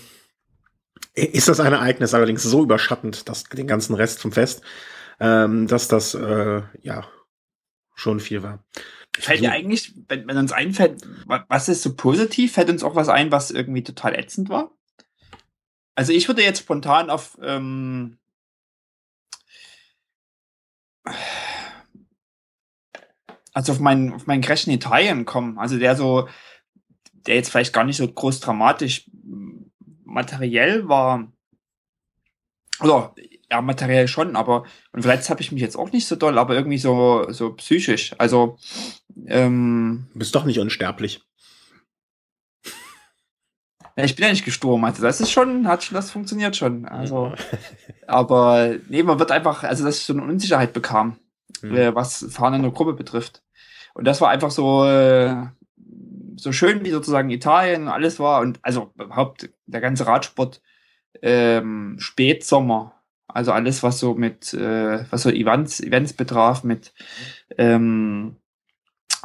ist 1.16 1.48
das 1.48 1.60
ein 1.60 1.74
Ereignis 1.74 2.14
allerdings 2.14 2.44
so 2.44 2.64
überschattend, 2.64 3.30
dass 3.30 3.44
den 3.46 3.68
ganzen 3.68 3.96
Rest 3.96 4.20
vom 4.20 4.32
Fest, 4.32 4.62
ähm, 5.20 5.68
dass 5.68 5.88
das 5.88 6.14
äh, 6.14 6.62
ja 6.82 7.08
schon 7.96 8.20
viel 8.20 8.44
war. 8.44 8.64
Fällt 9.18 9.42
dir 9.42 9.52
eigentlich, 9.52 9.94
wenn, 10.08 10.28
wenn 10.28 10.38
uns 10.38 10.52
einfällt, 10.52 11.02
was 11.26 11.70
ist 11.70 11.84
so 11.84 11.96
positiv, 11.96 12.54
fällt 12.54 12.70
uns 12.70 12.84
auch 12.84 12.96
was 12.96 13.10
ein, 13.10 13.32
was 13.32 13.52
irgendwie 13.52 13.84
total 13.84 14.16
ätzend 14.16 14.50
war? 14.50 14.72
Also 15.96 16.14
ich 16.14 16.28
würde 16.28 16.42
jetzt 16.42 16.60
spontan 16.60 17.10
auf 17.12 17.38
ähm, 17.42 18.18
also 23.54 23.74
auf 23.74 23.80
meinen 23.80 24.14
auf 24.14 24.26
meinen 24.26 24.42
Crash 24.42 24.66
in 24.66 24.74
Italien 24.74 25.26
kommen, 25.26 25.60
also 25.60 25.78
der 25.78 25.96
so 25.96 26.28
der 27.12 27.36
jetzt 27.36 27.50
vielleicht 27.50 27.74
gar 27.74 27.84
nicht 27.84 27.98
so 27.98 28.12
groß 28.12 28.40
dramatisch 28.40 29.10
materiell 30.04 30.88
war. 30.88 31.32
Oder 32.82 33.14
ja, 33.54 33.62
materiell 33.62 34.08
schon, 34.08 34.36
aber 34.36 34.64
und 34.94 35.04
vielleicht 35.04 35.30
habe 35.30 35.42
ich 35.42 35.52
mich 35.52 35.62
jetzt 35.62 35.76
auch 35.76 35.92
nicht 35.92 36.08
so 36.08 36.16
doll, 36.16 36.40
aber 36.40 36.56
irgendwie 36.56 36.80
so, 36.80 37.28
so 37.30 37.54
psychisch. 37.54 38.16
Also 38.18 38.58
ähm, 39.28 40.08
du 40.14 40.20
bist 40.20 40.34
doch 40.34 40.46
nicht 40.46 40.58
unsterblich. 40.58 41.22
Ja, 43.96 44.06
ich 44.06 44.16
bin 44.16 44.26
ja 44.26 44.32
nicht 44.32 44.44
gestorben, 44.44 44.86
also 44.86 45.04
das 45.04 45.22
ist 45.22 45.30
schon, 45.30 45.68
hat 45.68 45.84
schon, 45.84 45.94
das 45.94 46.10
funktioniert 46.10 46.56
schon. 46.56 46.86
Also, 46.86 47.34
aber 48.08 48.74
nee, 48.90 49.04
man 49.04 49.20
wird 49.20 49.30
einfach, 49.30 49.64
also 49.64 49.86
dass 49.86 50.00
ich 50.00 50.06
so 50.06 50.14
eine 50.14 50.24
Unsicherheit 50.24 50.74
bekam, 50.74 51.20
mhm. 51.62 51.76
äh, 51.76 51.94
was 51.94 52.26
Fahren 52.32 52.56
in 52.56 52.64
der 52.64 52.72
Gruppe 52.72 52.94
betrifft. 52.94 53.44
Und 53.94 54.06
das 54.06 54.20
war 54.20 54.32
einfach 54.32 54.50
so, 54.50 54.84
äh, 54.84 55.46
so 56.38 56.52
schön 56.52 56.84
wie 56.84 56.90
sozusagen 56.90 57.30
Italien 57.30 57.88
alles 57.88 58.20
war 58.20 58.42
und 58.42 58.58
also 58.64 58.92
überhaupt 58.96 59.52
der 59.68 59.82
ganze 59.82 60.08
Radsport 60.08 60.60
ähm, 61.22 61.98
Spätsommer 62.00 63.03
also 63.28 63.52
alles, 63.52 63.84
was 63.84 64.00
so 64.00 64.14
mit, 64.16 64.54
äh, 64.54 65.06
was 65.10 65.24
so 65.24 65.30
Events, 65.30 65.80
Events 65.80 66.14
betraf, 66.14 66.64
mit, 66.64 66.94
ähm, 67.58 68.38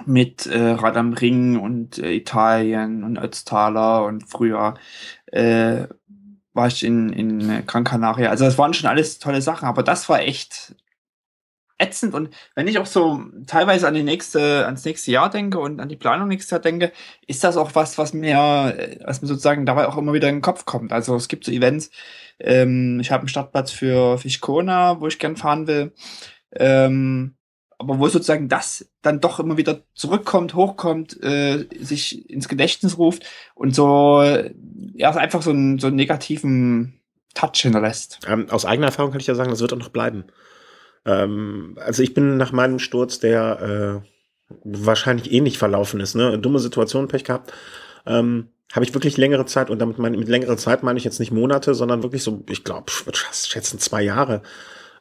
mit 0.07 0.47
äh, 0.47 0.71
Rad 0.71 0.97
am 0.97 1.13
Ring 1.13 1.59
und 1.59 1.99
äh, 1.99 2.13
Italien 2.13 3.05
und 3.05 3.19
Ötztaler 3.19 4.05
und 4.05 4.29
früher 4.29 4.75
äh, 5.27 5.87
war 6.55 6.69
ich 6.69 6.85
in, 6.85 7.13
in 7.13 7.67
Gran 7.67 7.85
Canaria. 7.85 8.31
Also 8.31 8.45
das 8.45 8.59
waren 8.59 8.75
schon 8.75 8.89
alles 8.89 9.19
tolle 9.19 9.43
Sachen, 9.43 9.67
aber 9.69 9.83
das 9.83 10.09
war 10.09 10.21
echt 10.21 10.75
ätzend. 11.79 12.15
Und 12.15 12.31
wenn 12.55 12.67
ich 12.69 12.79
auch 12.79 12.87
so 12.87 13.23
teilweise 13.47 13.87
an 13.87 13.95
die 13.95 14.03
nächste, 14.03 14.67
ans 14.67 14.85
nächste 14.85 15.13
Jahr 15.13 15.31
denke 15.31 15.59
und 15.59 15.81
an 15.81 15.89
die 15.89 15.97
Planung 15.97 16.29
nächstes 16.29 16.51
Jahr 16.51 16.61
denke, 16.61 16.93
ist 17.27 17.45
das 17.45 17.57
auch 17.57 17.75
was, 17.75 17.99
was 17.99 18.13
mir, 18.13 18.99
was 19.05 19.23
mir 19.23 19.29
sozusagen 19.29 19.67
dabei 19.67 19.87
auch 19.87 19.97
immer 19.97 20.13
wieder 20.13 20.29
in 20.29 20.37
den 20.37 20.43
Kopf 20.43 20.65
kommt. 20.65 20.93
Also 20.93 21.15
es 21.17 21.29
gibt 21.29 21.45
so 21.45 21.53
Events, 21.53 21.91
ähm, 22.41 23.01
ich 23.01 23.11
habe 23.11 23.23
einen 23.23 23.29
Startplatz 23.29 23.71
für 23.71 24.19
Fischkona, 24.19 25.01
wo 25.01 25.07
ich 25.07 25.19
gern 25.19 25.37
fahren 25.37 25.67
will. 25.67 25.93
Ähm, 26.53 27.35
aber 27.79 27.99
wo 28.01 28.09
sozusagen 28.09 28.49
das 28.49 28.91
dann 29.03 29.21
doch 29.21 29.39
immer 29.39 29.57
wieder 29.57 29.83
zurückkommt, 29.95 30.55
hochkommt, 30.55 31.23
äh, 31.23 31.67
sich 31.79 32.29
ins 32.29 32.49
Gedächtnis 32.49 32.99
ruft 32.99 33.25
und 33.55 33.75
so, 33.75 34.23
ja, 34.95 35.11
einfach 35.13 35.43
so 35.43 35.51
einen, 35.51 35.79
so 35.79 35.87
einen 35.87 35.97
negativen 35.97 37.01
Touch 37.35 37.61
hinterlässt. 37.63 38.19
Ähm, 38.27 38.51
aus 38.51 38.65
eigener 38.65 38.89
Erfahrung 38.89 39.13
kann 39.13 39.21
ich 39.21 39.29
ja 39.29 39.37
sagen, 39.37 39.51
das 39.51 39.61
wird 39.61 39.73
auch 39.73 39.79
noch 39.79 39.91
bleiben. 39.91 40.25
Ähm, 41.05 41.79
also 41.81 42.03
ich 42.03 42.15
bin 42.15 42.37
nach 42.37 42.51
meinem 42.51 42.81
Sturz, 42.81 43.21
der 43.21 44.03
äh, 44.03 44.55
wahrscheinlich 44.65 45.33
ähnlich 45.33 45.57
verlaufen 45.57 46.01
ist, 46.01 46.17
ne? 46.17 46.39
Dumme 46.39 46.59
Situation, 46.59 47.07
Pech 47.07 47.23
gehabt. 47.23 47.53
Ähm, 48.07 48.49
habe 48.73 48.85
ich 48.85 48.95
wirklich 48.95 49.17
längere 49.17 49.47
Zeit, 49.47 49.71
und 49.71 49.79
damit 49.79 49.99
meine, 49.99 50.17
mit 50.17 50.29
längere 50.29 50.57
Zeit 50.57 50.83
meine 50.83 50.99
ich 50.99 51.05
jetzt 51.05 51.21
nicht 51.21 51.33
Monate, 51.33 51.75
sondern 51.75 52.03
wirklich 52.03 52.23
so, 52.23 52.43
ich 52.51 52.65
glaube, 52.65 52.93
schätzen 53.13 53.79
zwei 53.79 54.03
Jahre, 54.03 54.43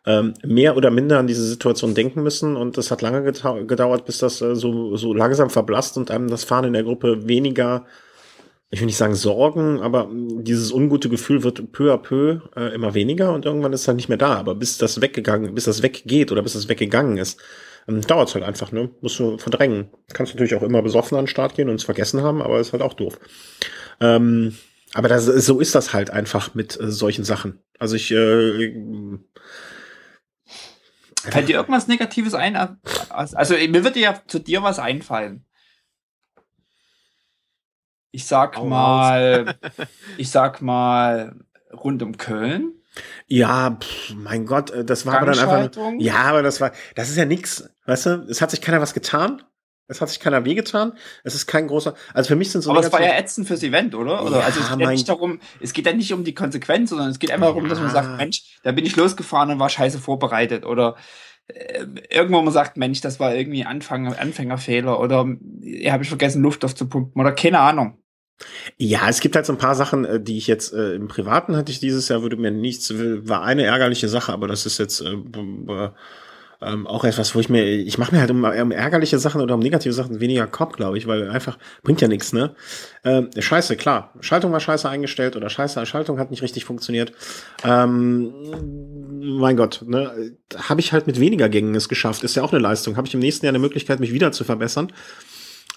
ähm, 0.05 0.33
mehr 0.45 0.77
oder 0.77 0.89
minder 0.89 1.19
an 1.19 1.27
diese 1.27 1.45
Situation 1.45 1.93
denken 1.93 2.23
müssen. 2.23 2.55
Und 2.55 2.77
das 2.77 2.91
hat 2.91 3.01
lange 3.01 3.23
gedauert, 3.23 4.05
bis 4.05 4.19
das 4.19 4.41
äh, 4.41 4.55
so, 4.55 4.95
so 4.95 5.13
langsam 5.13 5.49
verblasst 5.49 5.97
und 5.97 6.11
einem 6.11 6.29
das 6.29 6.45
Fahren 6.45 6.65
in 6.65 6.73
der 6.73 6.83
Gruppe 6.83 7.27
weniger 7.27 7.85
ich 8.69 8.81
will 8.81 8.87
nicht 8.87 8.97
sagen 8.97 9.15
Sorgen, 9.15 9.79
aber 9.79 10.09
dieses 10.11 10.71
ungute 10.71 11.07
Gefühl 11.07 11.43
wird 11.43 11.71
peu 11.71 11.93
à 11.93 11.97
peu 11.97 12.41
äh, 12.55 12.73
immer 12.75 12.93
weniger 12.93 13.33
und 13.33 13.45
irgendwann 13.45 13.71
ist 13.71 13.81
es 13.81 13.87
halt 13.87 13.95
nicht 13.95 14.09
mehr 14.09 14.17
da. 14.17 14.35
Aber 14.35 14.55
bis 14.55 14.77
das 14.77 15.01
weggegangen, 15.01 15.55
bis 15.55 15.65
das 15.65 15.83
weggeht 15.83 16.31
oder 16.31 16.41
bis 16.41 16.53
das 16.53 16.67
weggegangen 16.67 17.17
ist, 17.17 17.39
ähm, 17.87 18.01
dauert 18.01 18.29
es 18.29 18.35
halt 18.35 18.43
einfach, 18.43 18.71
ne? 18.71 18.89
Musst 19.01 19.19
du 19.19 19.37
verdrängen. 19.37 19.89
Kannst 20.13 20.33
natürlich 20.33 20.55
auch 20.55 20.63
immer 20.63 20.81
besoffen 20.81 21.17
an 21.17 21.25
den 21.25 21.29
Start 21.29 21.55
gehen 21.55 21.69
und 21.69 21.75
es 21.75 21.83
vergessen 21.83 22.21
haben, 22.21 22.41
aber 22.41 22.59
ist 22.59 22.73
halt 22.73 22.81
auch 22.81 22.93
doof. 22.93 23.19
Ähm, 23.99 24.55
aber 24.93 25.09
das, 25.09 25.25
so 25.25 25.59
ist 25.59 25.75
das 25.75 25.93
halt 25.93 26.09
einfach 26.09 26.53
mit 26.53 26.79
äh, 26.79 26.91
solchen 26.91 27.23
Sachen. 27.23 27.59
Also 27.79 27.95
ich 27.95 28.11
äh, 28.11 29.17
Fällt 31.23 31.49
dir 31.49 31.57
irgendwas 31.57 31.87
Negatives 31.87 32.33
ein? 32.33 32.55
Also 33.09 33.55
mir 33.55 33.83
würde 33.83 33.99
ja 33.99 34.21
zu 34.27 34.39
dir 34.39 34.63
was 34.63 34.79
einfallen 34.79 35.45
ich 38.17 38.25
sag 38.25 38.63
mal, 38.63 39.55
ich 40.17 40.31
sag 40.31 40.61
mal, 40.63 41.35
rund 41.71 42.01
um 42.01 42.17
Köln. 42.17 42.73
Ja, 43.27 43.77
pff, 43.79 44.13
mein 44.15 44.45
Gott, 44.45 44.71
äh, 44.71 44.85
das 44.85 45.05
war 45.05 45.17
aber 45.17 45.31
dann 45.31 45.39
einfach. 45.39 45.93
Ja, 45.99 46.23
aber 46.23 46.43
das 46.43 46.61
war, 46.61 46.71
das 46.95 47.09
ist 47.09 47.17
ja 47.17 47.25
nix, 47.25 47.69
weißt 47.85 48.05
du? 48.05 48.27
Es 48.29 48.41
hat 48.41 48.51
sich 48.51 48.61
keiner 48.61 48.81
was 48.81 48.93
getan. 48.93 49.41
Es 49.89 50.01
hat 50.01 50.09
sich 50.09 50.19
keiner 50.19 50.43
wehgetan. 50.43 50.93
Es 51.23 51.33
ist 51.33 51.47
kein 51.47 51.67
großer. 51.67 51.93
Also 52.13 52.27
für 52.27 52.35
mich 52.35 52.51
sind 52.51 52.61
so. 52.61 52.71
Aber 52.71 52.81
es 52.81 52.91
war 52.91 53.01
ja 53.01 53.17
ätzend 53.17 53.47
fürs 53.47 53.63
Event, 53.63 53.95
oder? 53.95 54.23
oder? 54.25 54.39
Ja, 54.39 54.45
also 54.45 54.59
es 54.59 54.69
geht 54.69 54.79
ja 54.81 54.91
nicht 54.91 55.07
darum, 55.07 55.39
es 55.61 55.71
geht 55.71 55.85
ja 55.85 55.93
nicht 55.93 56.11
um 56.11 56.25
die 56.25 56.33
Konsequenz, 56.33 56.89
sondern 56.89 57.09
es 57.09 57.19
geht 57.19 57.31
einfach 57.31 57.47
ja. 57.47 57.53
darum, 57.53 57.69
dass 57.69 57.79
man 57.79 57.89
sagt, 57.89 58.17
Mensch, 58.17 58.59
da 58.63 58.73
bin 58.73 58.85
ich 58.85 58.95
losgefahren 58.97 59.49
und 59.49 59.59
war 59.59 59.69
scheiße 59.69 59.99
vorbereitet. 59.99 60.65
Oder 60.65 60.97
äh, 61.47 61.85
irgendwo 62.09 62.41
man 62.41 62.53
sagt, 62.53 62.75
Mensch, 62.75 62.99
das 62.99 63.19
war 63.21 63.33
irgendwie 63.33 63.63
Anfang, 63.63 64.13
Anfängerfehler 64.13 64.99
oder 64.99 65.25
ja, 65.61 65.93
habe 65.93 66.03
ich 66.03 66.09
vergessen, 66.09 66.41
Luft 66.41 66.65
aufzupumpen 66.65 67.19
oder 67.19 67.31
keine 67.31 67.59
Ahnung. 67.59 67.97
Ja, 68.77 69.09
es 69.09 69.19
gibt 69.19 69.35
halt 69.35 69.45
so 69.45 69.53
ein 69.53 69.57
paar 69.57 69.75
Sachen, 69.75 70.05
äh, 70.05 70.19
die 70.19 70.37
ich 70.37 70.47
jetzt 70.47 70.73
äh, 70.73 70.93
im 70.93 71.07
Privaten 71.07 71.55
hatte 71.55 71.71
ich 71.71 71.79
dieses 71.79 72.07
Jahr, 72.07 72.21
würde 72.21 72.37
mir 72.37 72.51
nichts, 72.51 72.93
war 72.93 73.43
eine 73.43 73.63
ärgerliche 73.63 74.07
Sache, 74.07 74.31
aber 74.31 74.47
das 74.47 74.65
ist 74.65 74.77
jetzt 74.77 75.01
äh, 75.01 75.15
äh, 76.59 76.85
auch 76.85 77.03
etwas, 77.03 77.35
wo 77.35 77.39
ich 77.39 77.49
mir, 77.49 77.63
ich 77.63 77.97
mache 77.97 78.13
mir 78.13 78.21
halt 78.21 78.31
um, 78.31 78.43
um, 78.43 78.71
ärgerliche 78.71 79.19
Sachen 79.19 79.41
oder 79.41 79.53
um 79.53 79.59
negative 79.59 79.93
Sachen 79.93 80.19
weniger 80.19 80.47
Kopf, 80.47 80.75
glaube 80.75 80.97
ich, 80.97 81.07
weil 81.07 81.29
einfach 81.29 81.57
bringt 81.83 82.01
ja 82.01 82.07
nichts, 82.07 82.33
ne? 82.33 82.55
Ähm, 83.03 83.29
scheiße, 83.37 83.75
klar. 83.75 84.13
Schaltung 84.21 84.51
war 84.51 84.59
scheiße 84.59 84.89
eingestellt 84.89 85.35
oder 85.35 85.49
scheiße, 85.49 85.85
Schaltung 85.85 86.19
hat 86.19 86.31
nicht 86.31 86.41
richtig 86.41 86.65
funktioniert. 86.65 87.11
Ähm, 87.63 88.33
mein 89.39 89.55
Gott, 89.55 89.83
ne? 89.85 90.35
Habe 90.57 90.81
ich 90.81 90.93
halt 90.93 91.05
mit 91.05 91.19
weniger 91.19 91.49
Gängen 91.49 91.75
es 91.75 91.89
geschafft. 91.89 92.23
Ist 92.23 92.35
ja 92.35 92.43
auch 92.43 92.51
eine 92.51 92.61
Leistung. 92.61 92.97
Habe 92.97 93.07
ich 93.07 93.13
im 93.13 93.19
nächsten 93.19 93.45
Jahr 93.45 93.51
eine 93.51 93.59
Möglichkeit, 93.59 93.99
mich 93.99 94.13
wieder 94.13 94.31
zu 94.31 94.43
verbessern 94.43 94.91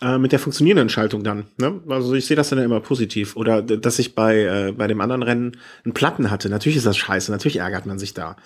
äh, 0.03 0.17
mit 0.17 0.33
der 0.33 0.39
funktionierenden 0.39 0.89
Schaltung 0.89 1.23
dann. 1.23 1.47
Ne? 1.59 1.81
Also 1.89 2.15
ich 2.15 2.25
sehe 2.25 2.37
das 2.37 2.49
dann 2.49 2.59
immer 2.59 2.81
positiv. 2.81 3.37
Oder 3.37 3.61
dass 3.61 3.99
ich 3.99 4.15
bei, 4.15 4.39
äh, 4.39 4.73
bei 4.73 4.87
dem 4.87 5.01
anderen 5.03 5.23
Rennen 5.23 5.59
einen 5.85 5.93
Platten 5.93 6.31
hatte. 6.31 6.49
Natürlich 6.49 6.79
ist 6.79 6.87
das 6.87 6.97
scheiße, 6.97 7.31
natürlich 7.31 7.59
ärgert 7.59 7.85
man 7.85 7.99
sich 7.99 8.15
da. 8.15 8.37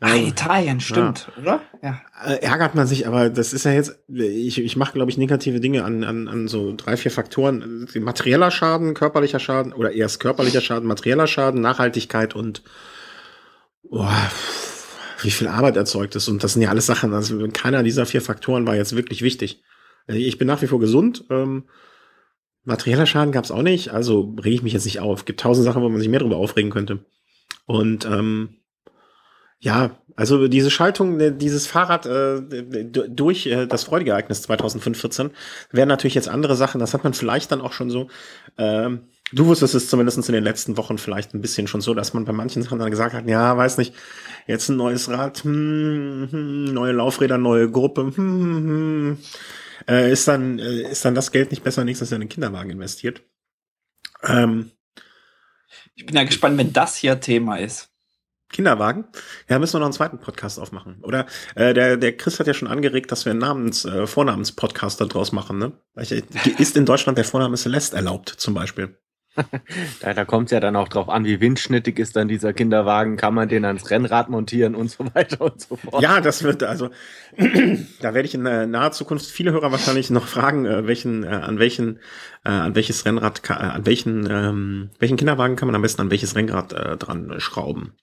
Ah, 0.00 0.14
ähm, 0.14 0.26
Italien, 0.26 0.80
stimmt, 0.80 1.28
ja. 1.36 1.42
oder? 1.42 1.60
Ja. 1.82 2.00
Äh, 2.26 2.42
ärgert 2.42 2.74
man 2.74 2.88
sich, 2.88 3.06
aber 3.06 3.30
das 3.30 3.52
ist 3.52 3.64
ja 3.64 3.72
jetzt, 3.72 3.96
ich, 4.08 4.58
ich 4.60 4.76
mache, 4.76 4.94
glaube 4.94 5.10
ich, 5.10 5.16
negative 5.16 5.60
Dinge 5.60 5.84
an, 5.84 6.02
an, 6.02 6.26
an 6.26 6.48
so 6.48 6.74
drei, 6.76 6.96
vier 6.96 7.12
Faktoren. 7.12 7.86
Materieller 7.94 8.50
Schaden, 8.50 8.94
körperlicher 8.94 9.38
Schaden, 9.38 9.72
oder 9.72 9.92
erst 9.92 10.18
körperlicher 10.18 10.60
Schaden, 10.60 10.88
materieller 10.88 11.28
Schaden, 11.28 11.60
Nachhaltigkeit 11.60 12.34
und 12.34 12.62
boah, 13.88 14.30
wie 15.22 15.30
viel 15.30 15.46
Arbeit 15.46 15.76
erzeugt 15.76 16.16
ist. 16.16 16.26
Und 16.26 16.42
das 16.42 16.54
sind 16.54 16.62
ja 16.62 16.70
alles 16.70 16.86
Sachen, 16.86 17.14
also 17.14 17.46
keiner 17.52 17.84
dieser 17.84 18.04
vier 18.04 18.20
Faktoren 18.20 18.66
war 18.66 18.74
jetzt 18.74 18.96
wirklich 18.96 19.22
wichtig. 19.22 19.62
Äh, 20.08 20.16
ich 20.16 20.38
bin 20.38 20.46
nach 20.46 20.62
wie 20.62 20.66
vor 20.66 20.80
gesund. 20.80 21.24
Ähm, 21.30 21.64
materieller 22.64 23.06
Schaden 23.06 23.32
gab 23.32 23.44
es 23.44 23.50
auch 23.50 23.62
nicht, 23.62 23.90
also 23.90 24.34
rege 24.42 24.56
ich 24.56 24.62
mich 24.62 24.72
jetzt 24.72 24.86
nicht 24.86 25.00
auf. 25.00 25.24
Gibt 25.24 25.40
tausend 25.40 25.64
Sachen, 25.64 25.82
wo 25.82 25.88
man 25.88 26.00
sich 26.00 26.08
mehr 26.08 26.20
darüber 26.20 26.36
aufregen 26.36 26.70
könnte. 26.70 27.04
Und 27.66 28.04
ähm, 28.04 28.56
ja, 29.60 29.98
also 30.16 30.46
diese 30.48 30.70
Schaltung, 30.70 31.18
äh, 31.20 31.34
dieses 31.34 31.66
Fahrrad 31.66 32.06
äh, 32.06 32.42
durch 33.08 33.46
äh, 33.46 33.66
das 33.66 33.84
Freudeereignis 33.84 34.42
2014 34.42 35.30
wären 35.70 35.88
natürlich 35.88 36.14
jetzt 36.14 36.28
andere 36.28 36.56
Sachen. 36.56 36.80
Das 36.80 36.94
hat 36.94 37.04
man 37.04 37.14
vielleicht 37.14 37.50
dann 37.50 37.60
auch 37.60 37.72
schon 37.72 37.90
so. 37.90 38.08
Ähm, 38.58 39.08
du 39.32 39.46
wusstest 39.46 39.74
es 39.74 39.88
zumindest 39.88 40.18
in 40.28 40.34
den 40.34 40.44
letzten 40.44 40.76
Wochen 40.76 40.98
vielleicht 40.98 41.34
ein 41.34 41.40
bisschen 41.40 41.66
schon 41.66 41.80
so, 41.80 41.94
dass 41.94 42.12
man 42.14 42.24
bei 42.26 42.32
manchen 42.32 42.62
Sachen 42.62 42.78
dann 42.78 42.90
gesagt 42.90 43.14
hat, 43.14 43.26
ja, 43.26 43.56
weiß 43.56 43.78
nicht, 43.78 43.94
jetzt 44.46 44.68
ein 44.68 44.76
neues 44.76 45.08
Rad, 45.08 45.44
hm, 45.44 46.28
hm, 46.30 46.64
neue 46.64 46.92
Laufräder, 46.92 47.38
neue 47.38 47.70
Gruppe, 47.70 48.02
hm, 48.02 48.16
hm, 48.16 48.66
hm 48.66 49.18
äh, 49.88 50.10
ist, 50.10 50.28
dann, 50.28 50.58
äh, 50.58 50.90
ist 50.90 51.04
dann 51.04 51.14
das 51.14 51.32
Geld 51.32 51.50
nicht 51.50 51.64
besser 51.64 51.84
nächstes 51.84 52.10
Jahr 52.10 52.16
in 52.16 52.22
den 52.22 52.28
Kinderwagen 52.28 52.70
investiert. 52.70 53.22
Ähm, 54.22 54.70
ich 55.94 56.06
bin 56.06 56.16
ja 56.16 56.24
gespannt, 56.24 56.58
wenn 56.58 56.72
das 56.72 56.96
hier 56.96 57.20
Thema 57.20 57.56
ist. 57.56 57.90
Kinderwagen? 58.50 59.06
Ja, 59.48 59.58
müssen 59.58 59.74
wir 59.74 59.80
noch 59.80 59.86
einen 59.86 59.94
zweiten 59.94 60.18
Podcast 60.18 60.60
aufmachen. 60.60 60.98
Oder 61.02 61.26
äh, 61.56 61.74
der, 61.74 61.96
der 61.96 62.16
Chris 62.16 62.38
hat 62.38 62.46
ja 62.46 62.54
schon 62.54 62.68
angeregt, 62.68 63.10
dass 63.10 63.24
wir 63.24 63.30
einen 63.30 63.40
Namens, 63.40 63.84
äh, 63.84 64.06
Vornamenspodcast 64.06 65.00
daraus 65.00 65.32
machen. 65.32 65.58
Ne? 65.58 65.72
Ist 66.58 66.76
in 66.76 66.86
Deutschland 66.86 67.18
der 67.18 67.24
Vorname 67.24 67.56
Celeste 67.56 67.96
erlaubt, 67.96 68.28
zum 68.28 68.54
Beispiel? 68.54 68.96
da 70.00 70.14
da 70.14 70.24
kommt 70.24 70.46
es 70.46 70.52
ja 70.52 70.60
dann 70.60 70.76
auch 70.76 70.88
drauf 70.88 71.08
an, 71.08 71.24
wie 71.24 71.40
windschnittig 71.40 71.98
ist 71.98 72.16
dann 72.16 72.28
dieser 72.28 72.52
Kinderwagen, 72.52 73.16
kann 73.16 73.34
man 73.34 73.48
den 73.48 73.64
ans 73.64 73.90
Rennrad 73.90 74.28
montieren 74.28 74.74
und 74.74 74.90
so 74.90 75.04
weiter 75.14 75.40
und 75.40 75.60
so 75.60 75.76
fort. 75.76 76.02
Ja, 76.02 76.20
das 76.20 76.42
wird 76.42 76.62
also, 76.62 76.90
da 78.00 78.14
werde 78.14 78.28
ich 78.28 78.34
in 78.34 78.46
äh, 78.46 78.66
naher 78.66 78.92
Zukunft 78.92 79.26
viele 79.26 79.52
Hörer 79.52 79.72
wahrscheinlich 79.72 80.10
noch 80.10 80.26
fragen, 80.26 80.66
äh, 80.66 80.86
welchen, 80.86 81.24
äh, 81.24 81.28
an 81.28 81.58
welchen, 81.58 81.98
äh, 82.44 82.50
an 82.50 82.74
welches 82.74 83.04
Rennrad, 83.04 83.42
äh, 83.48 83.52
an 83.52 83.86
welchen, 83.86 84.28
ähm, 84.30 84.90
welchen 84.98 85.16
Kinderwagen 85.16 85.56
kann 85.56 85.66
man 85.66 85.74
am 85.74 85.82
besten 85.82 86.02
an 86.02 86.10
welches 86.10 86.36
Rennrad 86.36 86.72
äh, 86.72 86.96
dran 86.96 87.34
schrauben. 87.38 87.94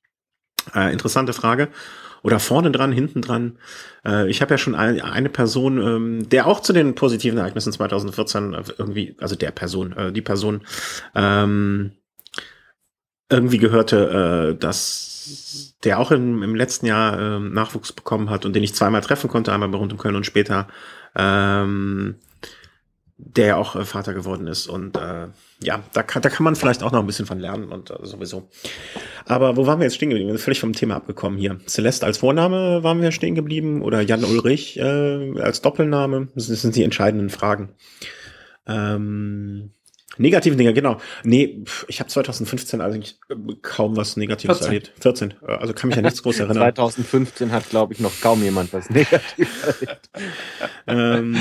Interessante 0.75 1.33
Frage 1.33 1.69
oder 2.23 2.39
vorne 2.39 2.71
dran, 2.71 2.91
hinten 2.91 3.21
dran. 3.21 3.57
Äh, 4.05 4.29
ich 4.29 4.41
habe 4.41 4.53
ja 4.53 4.57
schon 4.57 4.75
ein, 4.75 5.01
eine 5.01 5.29
Person, 5.29 5.77
ähm, 5.77 6.29
der 6.29 6.47
auch 6.47 6.59
zu 6.59 6.73
den 6.73 6.95
positiven 6.95 7.39
Ereignissen 7.39 7.73
2014 7.73 8.53
äh, 8.53 8.63
irgendwie, 8.77 9.15
also 9.19 9.35
der 9.35 9.51
Person, 9.51 9.93
äh, 9.93 10.11
die 10.11 10.21
Person, 10.21 10.61
ähm, 11.15 11.91
irgendwie 13.29 13.57
gehörte, 13.57 14.51
äh, 14.53 14.59
dass 14.59 15.75
der 15.83 15.99
auch 15.99 16.11
im, 16.11 16.43
im 16.43 16.55
letzten 16.55 16.85
Jahr 16.85 17.19
äh, 17.19 17.39
Nachwuchs 17.39 17.93
bekommen 17.93 18.29
hat 18.29 18.45
und 18.45 18.53
den 18.53 18.63
ich 18.63 18.75
zweimal 18.75 19.01
treffen 19.01 19.29
konnte, 19.29 19.53
einmal 19.53 19.69
bei 19.69 19.77
Rund 19.77 19.93
um 19.93 19.97
Köln 19.97 20.15
und 20.15 20.25
später, 20.25 20.67
ähm, 21.15 22.15
der 23.17 23.47
ja 23.47 23.55
auch 23.55 23.75
äh, 23.75 23.85
Vater 23.85 24.13
geworden 24.13 24.47
ist 24.47 24.67
und 24.67 24.97
äh, 24.97 25.27
ja, 25.63 25.83
da 25.93 26.01
kann, 26.03 26.21
da 26.21 26.29
kann 26.29 26.43
man 26.43 26.55
vielleicht 26.55 26.81
auch 26.81 26.91
noch 26.91 26.99
ein 26.99 27.05
bisschen 27.05 27.25
von 27.25 27.39
lernen 27.39 27.71
und 27.71 27.91
äh, 27.91 27.97
sowieso. 28.01 28.49
Aber 29.25 29.57
wo 29.57 29.67
waren 29.67 29.79
wir 29.79 29.85
jetzt 29.85 29.95
stehen 29.95 30.09
geblieben? 30.09 30.29
Wir 30.29 30.35
sind 30.37 30.43
völlig 30.43 30.59
vom 30.59 30.73
Thema 30.73 30.95
abgekommen 30.95 31.37
hier. 31.37 31.59
Celeste 31.67 32.05
als 32.05 32.17
Vorname 32.17 32.83
waren 32.83 33.01
wir 33.01 33.11
stehen 33.11 33.35
geblieben 33.35 33.81
oder 33.81 34.01
Jan 34.01 34.23
Ulrich 34.23 34.77
äh, 34.79 35.39
als 35.39 35.61
Doppelname? 35.61 36.29
Das 36.33 36.47
sind 36.47 36.75
die 36.75 36.83
entscheidenden 36.83 37.29
Fragen. 37.29 37.75
Ähm, 38.67 39.71
negative 40.17 40.55
Dinge, 40.55 40.73
genau. 40.73 40.97
Nee, 41.23 41.63
ich 41.87 41.99
habe 41.99 42.09
2015 42.09 42.81
eigentlich 42.81 43.19
kaum 43.61 43.95
was 43.95 44.17
Negatives 44.17 44.57
14. 44.59 44.67
erlebt. 44.67 44.91
14. 44.99 45.33
Äh, 45.47 45.51
also 45.53 45.73
kann 45.73 45.89
mich 45.89 45.95
ja 45.95 46.01
nichts 46.01 46.23
groß 46.23 46.39
erinnern. 46.39 46.73
2015 46.73 47.51
hat, 47.51 47.69
glaube 47.69 47.93
ich, 47.93 47.99
noch 47.99 48.13
kaum 48.19 48.41
jemand 48.41 48.73
was 48.73 48.89
Negatives 48.89 49.63
erlebt. 49.63 50.09
ähm, 50.87 51.37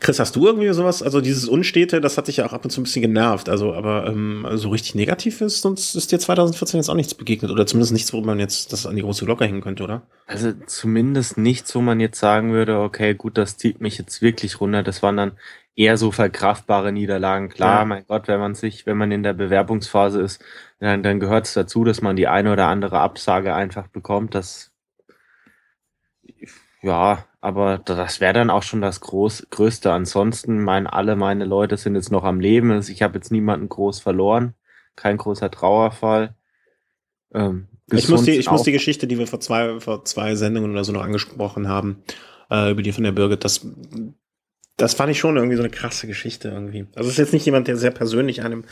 Chris, 0.00 0.18
hast 0.18 0.34
du 0.34 0.46
irgendwie 0.46 0.72
sowas? 0.72 1.02
Also 1.02 1.20
dieses 1.20 1.46
Unstete, 1.46 2.00
das 2.00 2.16
hat 2.16 2.28
dich 2.28 2.38
ja 2.38 2.46
auch 2.46 2.54
ab 2.54 2.64
und 2.64 2.70
zu 2.70 2.80
ein 2.80 2.84
bisschen 2.84 3.02
genervt. 3.02 3.48
Also, 3.48 3.74
aber 3.74 4.06
ähm, 4.06 4.46
so 4.54 4.70
richtig 4.70 4.94
negativ 4.94 5.40
ist, 5.42 5.60
sonst 5.60 5.94
ist 5.94 6.10
dir 6.10 6.18
2014 6.18 6.80
jetzt 6.80 6.88
auch 6.88 6.94
nichts 6.94 7.14
begegnet. 7.14 7.50
Oder 7.50 7.66
zumindest 7.66 7.92
nichts, 7.92 8.12
wo 8.12 8.20
man 8.22 8.40
jetzt 8.40 8.72
das 8.72 8.86
an 8.86 8.96
die 8.96 9.02
große 9.02 9.26
Glocke 9.26 9.44
hängen 9.44 9.60
könnte, 9.60 9.84
oder? 9.84 10.02
Also 10.26 10.52
zumindest 10.66 11.36
nichts, 11.36 11.74
wo 11.74 11.82
man 11.82 12.00
jetzt 12.00 12.18
sagen 12.18 12.52
würde, 12.52 12.80
okay, 12.80 13.14
gut, 13.14 13.36
das 13.36 13.58
zieht 13.58 13.80
mich 13.80 13.98
jetzt 13.98 14.22
wirklich 14.22 14.60
runter. 14.60 14.82
Das 14.82 15.02
waren 15.02 15.18
dann 15.18 15.32
eher 15.76 15.96
so 15.96 16.10
verkraftbare 16.10 16.92
Niederlagen. 16.92 17.50
Klar, 17.50 17.80
ja. 17.80 17.84
mein 17.84 18.04
Gott, 18.06 18.26
wenn 18.26 18.40
man 18.40 18.54
sich, 18.54 18.86
wenn 18.86 18.96
man 18.96 19.12
in 19.12 19.22
der 19.22 19.34
Bewerbungsphase 19.34 20.20
ist, 20.20 20.42
dann, 20.78 21.02
dann 21.02 21.20
gehört 21.20 21.46
es 21.46 21.54
dazu, 21.54 21.84
dass 21.84 22.00
man 22.00 22.16
die 22.16 22.26
eine 22.26 22.52
oder 22.52 22.66
andere 22.66 23.00
Absage 23.00 23.54
einfach 23.54 23.86
bekommt. 23.88 24.34
Das 24.34 24.69
ja, 26.82 27.24
aber 27.40 27.78
das 27.78 28.20
wäre 28.20 28.32
dann 28.32 28.50
auch 28.50 28.62
schon 28.62 28.80
das 28.80 29.00
Groß 29.00 29.48
Größte. 29.50 29.92
Ansonsten, 29.92 30.62
mein, 30.62 30.86
alle 30.86 31.16
meine 31.16 31.44
Leute 31.44 31.76
sind 31.76 31.94
jetzt 31.94 32.10
noch 32.10 32.24
am 32.24 32.40
Leben. 32.40 32.70
Also 32.70 32.92
ich 32.92 33.02
habe 33.02 33.16
jetzt 33.16 33.30
niemanden 33.30 33.68
groß 33.68 34.00
verloren. 34.00 34.54
Kein 34.96 35.16
großer 35.16 35.50
Trauerfall. 35.50 36.34
Ähm, 37.32 37.68
ich 37.92 38.08
muss, 38.08 38.22
die, 38.24 38.32
ich 38.32 38.50
muss 38.50 38.62
die 38.62 38.72
Geschichte, 38.72 39.06
die 39.06 39.18
wir 39.18 39.26
vor 39.26 39.40
zwei, 39.40 39.80
vor 39.80 40.04
zwei 40.04 40.34
Sendungen 40.36 40.70
oder 40.70 40.84
so 40.84 40.92
noch 40.92 41.02
angesprochen 41.02 41.68
haben, 41.68 42.02
äh, 42.50 42.70
über 42.70 42.82
die 42.82 42.92
von 42.92 43.04
der 43.04 43.12
Birgit, 43.12 43.44
das, 43.44 43.66
das 44.76 44.94
fand 44.94 45.10
ich 45.10 45.18
schon 45.18 45.36
irgendwie 45.36 45.56
so 45.56 45.62
eine 45.62 45.70
krasse 45.70 46.06
Geschichte 46.06 46.48
irgendwie. 46.48 46.86
Also 46.94 47.08
es 47.08 47.14
ist 47.14 47.18
jetzt 47.18 47.32
nicht 47.32 47.46
jemand, 47.46 47.68
der 47.68 47.76
sehr 47.76 47.90
persönlich 47.90 48.42
einem 48.42 48.64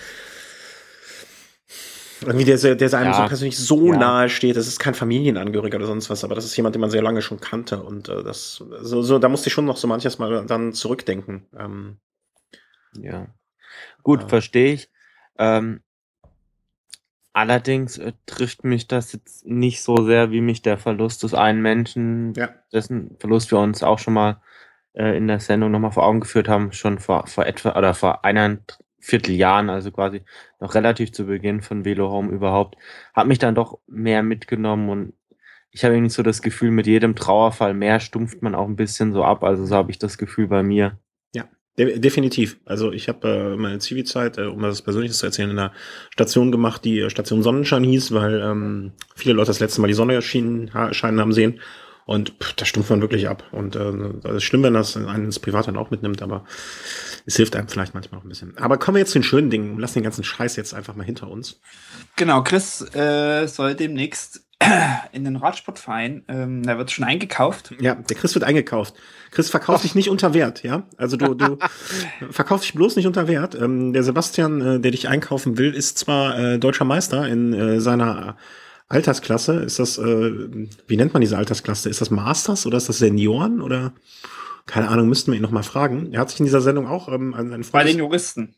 irgendwie 2.28 2.44
der, 2.44 2.74
der 2.74 2.98
einem 2.98 3.12
ja. 3.12 3.22
so 3.22 3.26
persönlich 3.26 3.58
so 3.58 3.92
ja. 3.92 3.98
nahe 3.98 4.28
steht. 4.28 4.56
Das 4.56 4.66
ist 4.66 4.78
kein 4.78 4.94
Familienangehöriger 4.94 5.76
oder 5.76 5.86
sonst 5.86 6.10
was, 6.10 6.24
aber 6.24 6.34
das 6.34 6.44
ist 6.44 6.56
jemand, 6.56 6.74
den 6.74 6.80
man 6.80 6.90
sehr 6.90 7.02
lange 7.02 7.22
schon 7.22 7.40
kannte. 7.40 7.82
Und 7.82 8.08
äh, 8.08 8.22
das, 8.22 8.54
so, 8.54 9.02
so, 9.02 9.18
da 9.18 9.28
musste 9.28 9.48
ich 9.48 9.52
schon 9.52 9.64
noch 9.64 9.76
so 9.76 9.86
manches 9.88 10.18
Mal 10.18 10.44
dann 10.46 10.72
zurückdenken. 10.72 11.46
Ähm, 11.56 11.98
ja. 13.00 13.26
Gut, 14.02 14.24
äh, 14.24 14.28
verstehe 14.28 14.74
ich. 14.74 14.90
Ähm, 15.38 15.80
allerdings 17.32 17.98
äh, 17.98 18.12
trifft 18.26 18.64
mich 18.64 18.88
das 18.88 19.12
jetzt 19.12 19.46
nicht 19.46 19.82
so 19.82 20.04
sehr, 20.04 20.30
wie 20.30 20.40
mich 20.40 20.62
der 20.62 20.78
Verlust 20.78 21.22
des 21.22 21.34
einen 21.34 21.62
Menschen, 21.62 22.34
ja. 22.34 22.50
dessen 22.72 23.16
Verlust 23.20 23.50
wir 23.52 23.58
uns 23.58 23.82
auch 23.82 23.98
schon 23.98 24.14
mal 24.14 24.40
äh, 24.94 25.16
in 25.16 25.28
der 25.28 25.40
Sendung 25.40 25.70
nochmal 25.70 25.92
vor 25.92 26.04
Augen 26.04 26.20
geführt 26.20 26.48
haben, 26.48 26.72
schon 26.72 26.98
vor, 26.98 27.26
vor 27.26 27.46
etwa 27.46 27.76
oder 27.76 27.94
vor 27.94 28.24
einer 28.24 28.58
Vierteljahren, 29.00 29.70
also 29.70 29.90
quasi 29.90 30.22
noch 30.60 30.74
relativ 30.74 31.12
zu 31.12 31.26
Beginn 31.26 31.60
von 31.60 31.84
Velo 31.84 32.10
Home 32.10 32.32
überhaupt, 32.32 32.76
hat 33.14 33.26
mich 33.26 33.38
dann 33.38 33.54
doch 33.54 33.78
mehr 33.86 34.22
mitgenommen 34.22 34.88
und 34.88 35.12
ich 35.70 35.84
habe 35.84 35.94
irgendwie 35.94 36.10
so 36.10 36.22
das 36.22 36.42
Gefühl, 36.42 36.70
mit 36.70 36.86
jedem 36.86 37.14
Trauerfall 37.14 37.74
mehr 37.74 38.00
stumpft 38.00 38.42
man 38.42 38.54
auch 38.54 38.66
ein 38.66 38.76
bisschen 38.76 39.12
so 39.12 39.24
ab. 39.24 39.44
Also 39.44 39.66
so 39.66 39.74
habe 39.74 39.90
ich 39.90 39.98
das 39.98 40.18
Gefühl 40.18 40.48
bei 40.48 40.62
mir. 40.62 40.98
Ja, 41.34 41.44
de 41.78 41.98
definitiv. 41.98 42.58
Also 42.64 42.92
ich 42.92 43.08
habe 43.08 43.28
äh, 43.28 43.56
meine 43.56 43.78
Zivi-Zeit, 43.78 44.38
äh, 44.38 44.46
um 44.46 44.62
das 44.62 44.82
Persönliches 44.82 45.18
zu 45.18 45.26
erzählen, 45.26 45.50
in 45.50 45.58
einer 45.58 45.72
Station 46.10 46.50
gemacht, 46.50 46.84
die 46.84 47.00
äh, 47.00 47.10
Station 47.10 47.42
Sonnenschein 47.42 47.84
hieß, 47.84 48.12
weil 48.12 48.40
ähm, 48.40 48.92
viele 49.14 49.34
Leute 49.34 49.48
das 49.48 49.60
letzte 49.60 49.80
Mal 49.80 49.88
die 49.88 49.94
Sonne 49.94 50.14
erschienen, 50.14 50.70
scheinen 50.92 51.20
haben 51.20 51.32
sehen. 51.32 51.60
Und 52.08 52.32
pff, 52.42 52.54
da 52.54 52.64
stumpft 52.64 52.88
man 52.88 53.02
wirklich 53.02 53.28
ab. 53.28 53.44
Und 53.52 53.76
äh, 53.76 53.92
das 54.22 54.36
ist 54.36 54.44
schlimm, 54.44 54.62
wenn 54.62 54.72
das 54.72 54.96
einen 54.96 55.26
ins 55.26 55.38
Privat 55.38 55.68
dann 55.68 55.76
auch 55.76 55.90
mitnimmt, 55.90 56.22
aber 56.22 56.46
es 57.26 57.36
hilft 57.36 57.54
einem 57.54 57.68
vielleicht 57.68 57.92
manchmal 57.92 58.18
auch 58.18 58.24
ein 58.24 58.30
bisschen. 58.30 58.56
Aber 58.56 58.78
kommen 58.78 58.94
wir 58.94 59.00
jetzt 59.00 59.10
zu 59.10 59.18
den 59.18 59.24
schönen 59.24 59.50
Dingen 59.50 59.74
und 59.74 59.78
lassen 59.78 59.98
den 59.98 60.04
ganzen 60.04 60.24
Scheiß 60.24 60.56
jetzt 60.56 60.72
einfach 60.72 60.96
mal 60.96 61.04
hinter 61.04 61.28
uns. 61.28 61.60
Genau, 62.16 62.42
Chris 62.42 62.80
äh, 62.94 63.46
soll 63.46 63.74
demnächst 63.74 64.40
in 65.12 65.24
den 65.24 65.36
Radsportverein. 65.36 66.24
Ähm, 66.28 66.62
da 66.62 66.78
wird 66.78 66.90
schon 66.90 67.04
eingekauft. 67.04 67.74
Ja, 67.78 67.94
der 67.96 68.16
Chris 68.16 68.34
wird 68.34 68.44
eingekauft. 68.44 68.94
Chris 69.30 69.50
verkauft 69.50 69.84
dich 69.84 69.94
nicht 69.94 70.08
unter 70.08 70.32
Wert, 70.32 70.62
ja? 70.62 70.84
Also 70.96 71.18
du, 71.18 71.34
du 71.34 71.58
verkaufst 72.30 72.64
dich 72.64 72.74
bloß 72.74 72.96
nicht 72.96 73.06
unter 73.06 73.28
Wert. 73.28 73.54
Ähm, 73.54 73.92
der 73.92 74.02
Sebastian, 74.02 74.60
äh, 74.62 74.80
der 74.80 74.92
dich 74.92 75.08
einkaufen 75.08 75.58
will, 75.58 75.74
ist 75.74 75.98
zwar 75.98 76.38
äh, 76.38 76.58
deutscher 76.58 76.86
Meister 76.86 77.28
in 77.28 77.52
äh, 77.52 77.82
seiner 77.82 78.38
Altersklasse. 78.88 79.54
Ist 79.60 79.78
das, 79.78 79.98
äh, 79.98 80.48
wie 80.86 80.96
nennt 80.96 81.12
man 81.12 81.20
diese 81.20 81.36
Altersklasse? 81.36 81.88
Ist 81.88 82.00
das 82.00 82.10
Masters 82.10 82.66
oder 82.66 82.78
ist 82.78 82.88
das 82.88 82.98
Senioren 82.98 83.60
oder? 83.60 83.92
Keine 84.66 84.88
Ahnung, 84.88 85.08
müssten 85.08 85.32
wir 85.32 85.36
ihn 85.36 85.42
noch 85.42 85.50
mal 85.50 85.62
fragen. 85.62 86.12
Er 86.12 86.20
hat 86.20 86.30
sich 86.30 86.40
in 86.40 86.46
dieser 86.46 86.60
Sendung 86.60 86.86
auch 86.86 87.08
ähm, 87.08 87.32
an 87.34 87.52
einen 87.52 87.64
Freund. 87.64 87.72
Bei 87.72 87.84
den 87.84 87.98
Juristen. 87.98 88.54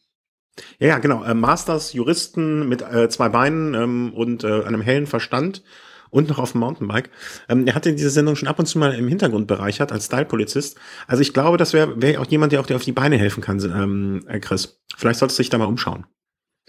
Ja, 0.78 0.88
ja, 0.88 0.98
genau. 0.98 1.22
Äh, 1.22 1.34
Masters, 1.34 1.92
Juristen 1.92 2.68
mit 2.68 2.82
äh, 2.82 3.08
zwei 3.08 3.28
Beinen 3.28 3.74
ähm, 3.74 4.12
und 4.14 4.44
äh, 4.44 4.64
einem 4.64 4.80
hellen 4.80 5.06
Verstand 5.06 5.62
und 6.10 6.28
noch 6.28 6.38
auf 6.38 6.52
dem 6.52 6.60
Mountainbike. 6.60 7.10
Ähm, 7.48 7.66
er 7.66 7.74
hat 7.74 7.86
in 7.86 7.96
dieser 7.96 8.10
Sendung 8.10 8.36
schon 8.36 8.48
ab 8.48 8.58
und 8.58 8.66
zu 8.66 8.78
mal 8.78 8.92
im 8.92 9.08
Hintergrund 9.08 9.46
bereichert 9.46 9.92
als 9.92 10.06
Style-Polizist. 10.06 10.76
Also 11.06 11.22
ich 11.22 11.32
glaube, 11.32 11.56
das 11.56 11.72
wäre 11.72 12.00
wär 12.02 12.20
auch 12.20 12.26
jemand, 12.26 12.52
der 12.52 12.60
auch 12.60 12.66
dir 12.66 12.76
auf 12.76 12.84
die 12.84 12.92
Beine 12.92 13.16
helfen 13.16 13.42
kann, 13.42 13.60
ähm, 13.60 14.24
äh, 14.26 14.40
Chris. 14.40 14.80
Vielleicht 14.96 15.20
solltest 15.20 15.38
du 15.38 15.42
dich 15.42 15.50
da 15.50 15.58
mal 15.58 15.66
umschauen. 15.66 16.06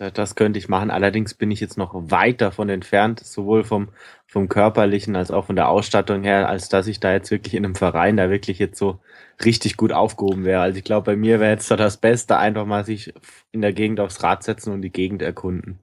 Das 0.09 0.33
könnte 0.33 0.57
ich 0.57 0.67
machen. 0.67 0.89
Allerdings 0.89 1.35
bin 1.35 1.51
ich 1.51 1.59
jetzt 1.59 1.77
noch 1.77 1.93
weit 1.93 2.41
davon 2.41 2.69
entfernt, 2.69 3.19
sowohl 3.19 3.63
vom, 3.63 3.89
vom 4.25 4.49
körperlichen 4.49 5.15
als 5.15 5.29
auch 5.29 5.45
von 5.45 5.55
der 5.55 5.69
Ausstattung 5.69 6.23
her, 6.23 6.49
als 6.49 6.69
dass 6.69 6.87
ich 6.87 6.99
da 6.99 7.11
jetzt 7.11 7.29
wirklich 7.29 7.53
in 7.53 7.65
einem 7.65 7.75
Verein 7.75 8.17
da 8.17 8.31
wirklich 8.31 8.57
jetzt 8.57 8.79
so 8.79 8.99
richtig 9.45 9.77
gut 9.77 9.91
aufgehoben 9.91 10.43
wäre. 10.43 10.61
Also 10.61 10.79
ich 10.79 10.83
glaube, 10.83 11.11
bei 11.11 11.15
mir 11.15 11.39
wäre 11.39 11.51
jetzt 11.51 11.69
da 11.69 11.75
das 11.75 11.97
Beste, 11.97 12.37
einfach 12.37 12.65
mal 12.65 12.83
sich 12.83 13.13
in 13.51 13.61
der 13.61 13.73
Gegend 13.73 13.99
aufs 13.99 14.23
Rad 14.23 14.43
setzen 14.43 14.73
und 14.73 14.81
die 14.81 14.91
Gegend 14.91 15.21
erkunden. 15.21 15.79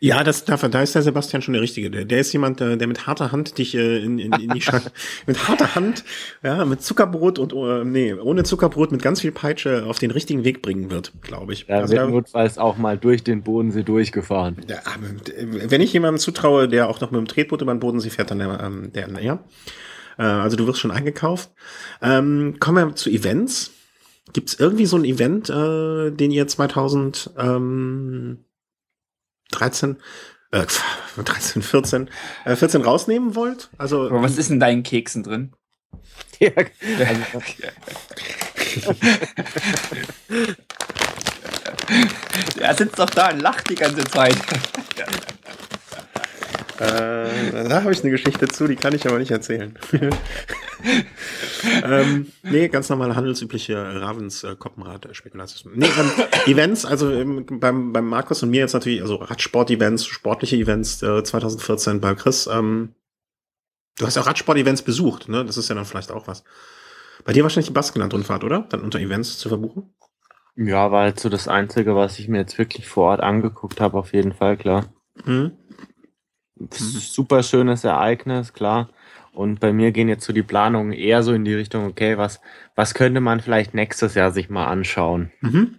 Ja, 0.00 0.24
das, 0.24 0.44
da, 0.44 0.56
da 0.56 0.82
ist 0.82 0.94
der 0.94 1.02
Sebastian 1.02 1.42
schon 1.42 1.54
der 1.54 1.62
Richtige. 1.62 1.90
Der, 1.90 2.04
der 2.04 2.20
ist 2.20 2.32
jemand, 2.32 2.60
der, 2.60 2.76
der 2.76 2.86
mit 2.86 3.06
harter 3.06 3.32
Hand 3.32 3.58
dich 3.58 3.74
äh, 3.74 3.98
in, 4.04 4.18
in, 4.18 4.32
in 4.32 4.50
die 4.50 4.60
Schrank, 4.60 4.90
mit 5.26 5.48
harter 5.48 5.74
Hand, 5.74 6.04
ja, 6.42 6.64
mit 6.64 6.82
Zuckerbrot 6.82 7.38
und, 7.38 7.52
uh, 7.52 7.84
nee, 7.84 8.12
ohne 8.14 8.42
Zuckerbrot, 8.42 8.92
mit 8.92 9.02
ganz 9.02 9.20
viel 9.20 9.32
Peitsche 9.32 9.86
auf 9.86 9.98
den 9.98 10.10
richtigen 10.10 10.44
Weg 10.44 10.62
bringen 10.62 10.90
wird, 10.90 11.12
glaube 11.22 11.52
ich. 11.52 11.66
Da 11.66 11.80
also 11.80 11.94
wird 11.94 12.10
notfalls 12.10 12.58
auch 12.58 12.76
mal 12.76 12.98
durch 12.98 13.24
den 13.24 13.42
Bodensee 13.42 13.82
durchgefahren. 13.82 14.56
Ja, 14.68 14.80
wenn 15.36 15.80
ich 15.80 15.92
jemandem 15.92 16.18
zutraue, 16.18 16.68
der 16.68 16.88
auch 16.88 17.00
noch 17.00 17.10
mit 17.10 17.18
dem 17.18 17.28
Tretboot 17.28 17.62
über 17.62 17.74
den 17.74 17.80
Bodensee 17.80 18.10
fährt, 18.10 18.30
dann 18.30 18.38
der, 18.38 18.60
ähm, 18.62 18.92
der, 18.92 19.08
ja. 19.22 19.38
Äh, 20.18 20.22
also 20.22 20.56
du 20.56 20.66
wirst 20.66 20.80
schon 20.80 20.90
eingekauft. 20.90 21.50
Ähm, 22.02 22.56
kommen 22.60 22.88
wir 22.88 22.94
zu 22.94 23.10
Events. 23.10 23.70
Gibt 24.32 24.48
es 24.48 24.58
irgendwie 24.58 24.86
so 24.86 24.96
ein 24.96 25.04
Event, 25.04 25.50
äh, 25.50 26.10
den 26.10 26.30
ihr 26.30 26.46
2000 26.46 27.30
ähm, 27.38 28.44
13, 29.54 29.96
äh, 30.52 30.66
13, 31.22 31.62
14, 31.62 32.10
äh, 32.44 32.56
14 32.56 32.82
rausnehmen 32.82 33.34
wollt? 33.34 33.70
Also, 33.78 34.06
Aber 34.06 34.22
was 34.22 34.36
ist 34.36 34.50
in 34.50 34.60
deinen 34.60 34.82
Keksen 34.82 35.22
drin? 35.22 35.52
Ja, 36.40 36.50
er 42.60 42.74
sitzt 42.74 42.98
doch 42.98 43.10
da 43.10 43.30
und 43.30 43.40
lacht 43.40 43.70
die 43.70 43.74
ganze 43.74 44.04
Zeit. 44.04 44.36
Äh, 46.80 47.68
da 47.68 47.82
habe 47.82 47.92
ich 47.92 48.02
eine 48.02 48.10
Geschichte 48.10 48.48
zu, 48.48 48.66
die 48.66 48.76
kann 48.76 48.94
ich 48.94 49.06
aber 49.06 49.18
nicht 49.18 49.30
erzählen. 49.30 49.78
ähm, 51.84 52.32
nee, 52.42 52.68
ganz 52.68 52.88
normale 52.88 53.16
handelsübliche 53.16 53.76
Ravens 54.00 54.44
äh, 54.44 54.54
Koppenrad 54.56 55.08
Spekulation. 55.12 55.72
Nee, 55.76 55.86
ähm, 55.86 56.10
Events, 56.46 56.84
also 56.84 57.10
ähm, 57.10 57.46
beim, 57.46 57.92
beim 57.92 58.06
Markus 58.06 58.42
und 58.42 58.50
mir 58.50 58.60
jetzt 58.60 58.74
natürlich, 58.74 59.00
also 59.00 59.16
Radsport-Events, 59.16 60.06
sportliche 60.06 60.56
Events 60.56 61.02
äh, 61.02 61.22
2014 61.22 62.00
bei 62.00 62.14
Chris. 62.14 62.46
Ähm, 62.46 62.94
du 63.98 64.06
hast 64.06 64.16
ja 64.16 64.22
auch 64.22 64.26
Radsport-Events 64.26 64.82
besucht, 64.82 65.28
ne? 65.28 65.44
Das 65.44 65.56
ist 65.56 65.68
ja 65.68 65.74
dann 65.74 65.84
vielleicht 65.84 66.12
auch 66.12 66.26
was. 66.26 66.44
Bei 67.24 67.32
dir 67.32 67.42
wahrscheinlich 67.42 67.68
die 67.68 67.74
Baskenland-Rundfahrt, 67.74 68.44
oder? 68.44 68.66
Dann 68.68 68.82
unter 68.82 69.00
Events 69.00 69.38
zu 69.38 69.48
verbuchen? 69.48 69.94
Ja, 70.56 70.92
war 70.92 71.02
halt 71.02 71.18
so 71.18 71.28
das 71.28 71.48
Einzige, 71.48 71.96
was 71.96 72.18
ich 72.18 72.28
mir 72.28 72.38
jetzt 72.38 72.58
wirklich 72.58 72.86
vor 72.86 73.10
Ort 73.10 73.20
angeguckt 73.20 73.80
habe, 73.80 73.98
auf 73.98 74.12
jeden 74.12 74.32
Fall, 74.32 74.56
klar. 74.56 74.92
Mhm. 75.24 75.52
super 76.70 77.42
schönes 77.42 77.84
Ereignis, 77.84 78.52
klar. 78.52 78.90
Und 79.34 79.58
bei 79.58 79.72
mir 79.72 79.90
gehen 79.90 80.08
jetzt 80.08 80.24
so 80.24 80.32
die 80.32 80.44
Planungen 80.44 80.92
eher 80.92 81.22
so 81.24 81.32
in 81.32 81.44
die 81.44 81.54
Richtung, 81.54 81.86
okay, 81.86 82.16
was, 82.16 82.40
was 82.76 82.94
könnte 82.94 83.20
man 83.20 83.40
vielleicht 83.40 83.74
nächstes 83.74 84.14
Jahr 84.14 84.30
sich 84.30 84.48
mal 84.48 84.66
anschauen? 84.66 85.32
Mhm. 85.40 85.78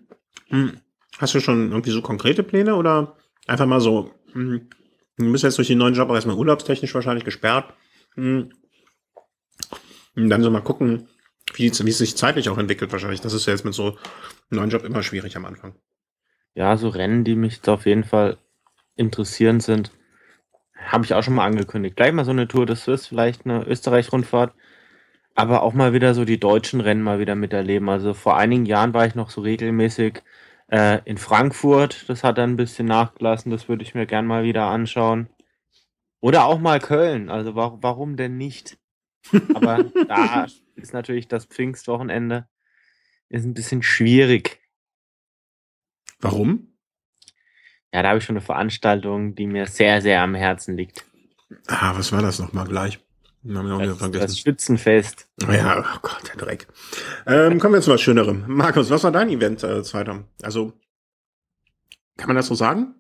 Mhm. 0.50 0.82
Hast 1.18 1.34
du 1.36 1.40
schon 1.40 1.72
irgendwie 1.72 1.92
so 1.92 2.02
konkrete 2.02 2.44
Pläne 2.44 2.76
oder 2.76 3.16
einfach 3.48 3.66
mal 3.66 3.80
so, 3.80 4.12
mh, 4.34 4.60
du 5.18 5.32
bist 5.32 5.46
jetzt 5.46 5.58
durch 5.58 5.70
den 5.70 5.78
neuen 5.78 5.94
Job 5.94 6.10
auch 6.10 6.16
erstmal 6.16 6.36
urlaubstechnisch 6.36 6.94
wahrscheinlich 6.94 7.24
gesperrt. 7.24 7.74
Mh. 8.16 8.50
Und 10.18 10.30
dann 10.30 10.44
so 10.44 10.52
mal 10.52 10.62
gucken, 10.62 11.08
wie, 11.54 11.72
wie 11.72 11.90
es 11.90 11.98
sich 11.98 12.18
zeitlich 12.18 12.50
auch 12.50 12.58
entwickelt 12.58 12.92
wahrscheinlich. 12.92 13.22
Das 13.22 13.34
ist 13.34 13.46
ja 13.46 13.54
jetzt 13.54 13.66
mit 13.66 13.74
so 13.74 13.88
einem 13.88 13.98
neuen 14.50 14.70
Job 14.70 14.84
immer 14.84 15.02
schwierig 15.02 15.38
am 15.38 15.46
Anfang. 15.46 15.76
Ja, 16.54 16.76
so 16.76 16.90
Rennen, 16.90 17.24
die 17.24 17.36
mich 17.36 17.66
auf 17.68 17.86
jeden 17.86 18.04
Fall 18.04 18.38
interessieren 18.96 19.62
sind, 19.62 19.92
habe 20.92 21.06
ich 21.06 21.14
auch 21.14 21.24
schon 21.24 21.36
mal 21.36 21.46
angekündigt. 21.46 21.96
Gleich 21.96 22.14
mal 22.14 22.26
so 22.26 22.32
eine 22.32 22.48
Tour 22.48 22.66
das 22.66 22.88
ist 22.88 23.08
vielleicht 23.08 23.46
eine 23.46 23.64
Österreich-Rundfahrt. 23.66 24.54
Aber 25.36 25.64
auch 25.64 25.74
mal 25.74 25.94
wieder 25.94 26.14
so 26.14 26.24
die 26.24 26.40
deutschen 26.40 26.80
Rennen 26.80 27.02
mal 27.02 27.20
wieder 27.20 27.36
miterleben. 27.36 27.90
Also 27.90 28.14
vor 28.14 28.38
einigen 28.38 28.66
Jahren 28.66 28.94
war 28.94 29.06
ich 29.06 29.16
noch 29.16 29.30
so 29.30 29.42
regelmäßig 29.42 30.24
äh, 30.70 31.02
in 31.06 31.18
Frankfurt. 31.18 32.06
Das 32.08 32.24
hat 32.24 32.38
dann 32.38 32.52
ein 32.52 32.58
bisschen 32.58 32.88
nachgelassen. 32.88 33.52
Das 33.52 33.68
würde 33.68 33.84
ich 33.84 33.96
mir 33.96 34.06
gern 34.06 34.26
mal 34.26 34.44
wieder 34.44 34.68
anschauen. 34.68 35.28
Oder 36.22 36.46
auch 36.46 36.60
mal 36.60 36.80
Köln. 36.80 37.30
Also 37.30 37.56
warum, 37.56 37.84
warum 37.84 38.16
denn 38.16 38.38
nicht? 38.38 38.78
Aber 39.54 39.84
da 40.08 40.48
ist 40.76 40.94
natürlich 40.94 41.28
das 41.28 41.46
Pfingstwochenende 41.46 42.48
ist 43.30 43.46
ein 43.46 43.54
bisschen 43.54 43.84
schwierig. 43.84 44.62
Warum? 46.20 46.75
Ja, 47.96 48.04
da 48.04 48.10
habe 48.10 48.20
ich 48.20 48.26
schon 48.26 48.36
eine 48.36 48.46
Veranstaltung, 48.46 49.36
die 49.36 49.48
mir 49.48 49.68
sehr, 49.68 50.02
sehr 50.02 50.22
am 50.22 50.36
Herzen 50.36 50.76
liegt. 50.76 51.06
Ah, 51.68 51.96
was 51.96 52.12
war 52.12 52.22
das 52.22 52.40
nochmal 52.40 52.68
gleich? 52.68 53.00
Das, 53.42 54.12
das 54.12 54.38
Schützenfest. 54.38 55.30
Ja, 55.48 55.80
oh 55.80 56.00
Gott, 56.02 56.28
der 56.28 56.36
Dreck. 56.36 56.68
Ähm, 57.26 57.58
kommen 57.58 57.76
wir 57.76 57.82
zu 57.82 57.92
was 57.92 58.02
Schönerem. 58.02 58.44
Markus, 58.48 58.90
was 58.90 59.06
war 59.06 59.14
dein 59.14 59.30
Event, 59.30 59.64
äh, 59.64 59.82
zweiter? 59.82 60.26
Also, 60.42 60.74
kann 62.18 62.28
man 62.28 62.36
das 62.36 62.48
so 62.48 62.56
sagen? 62.56 62.96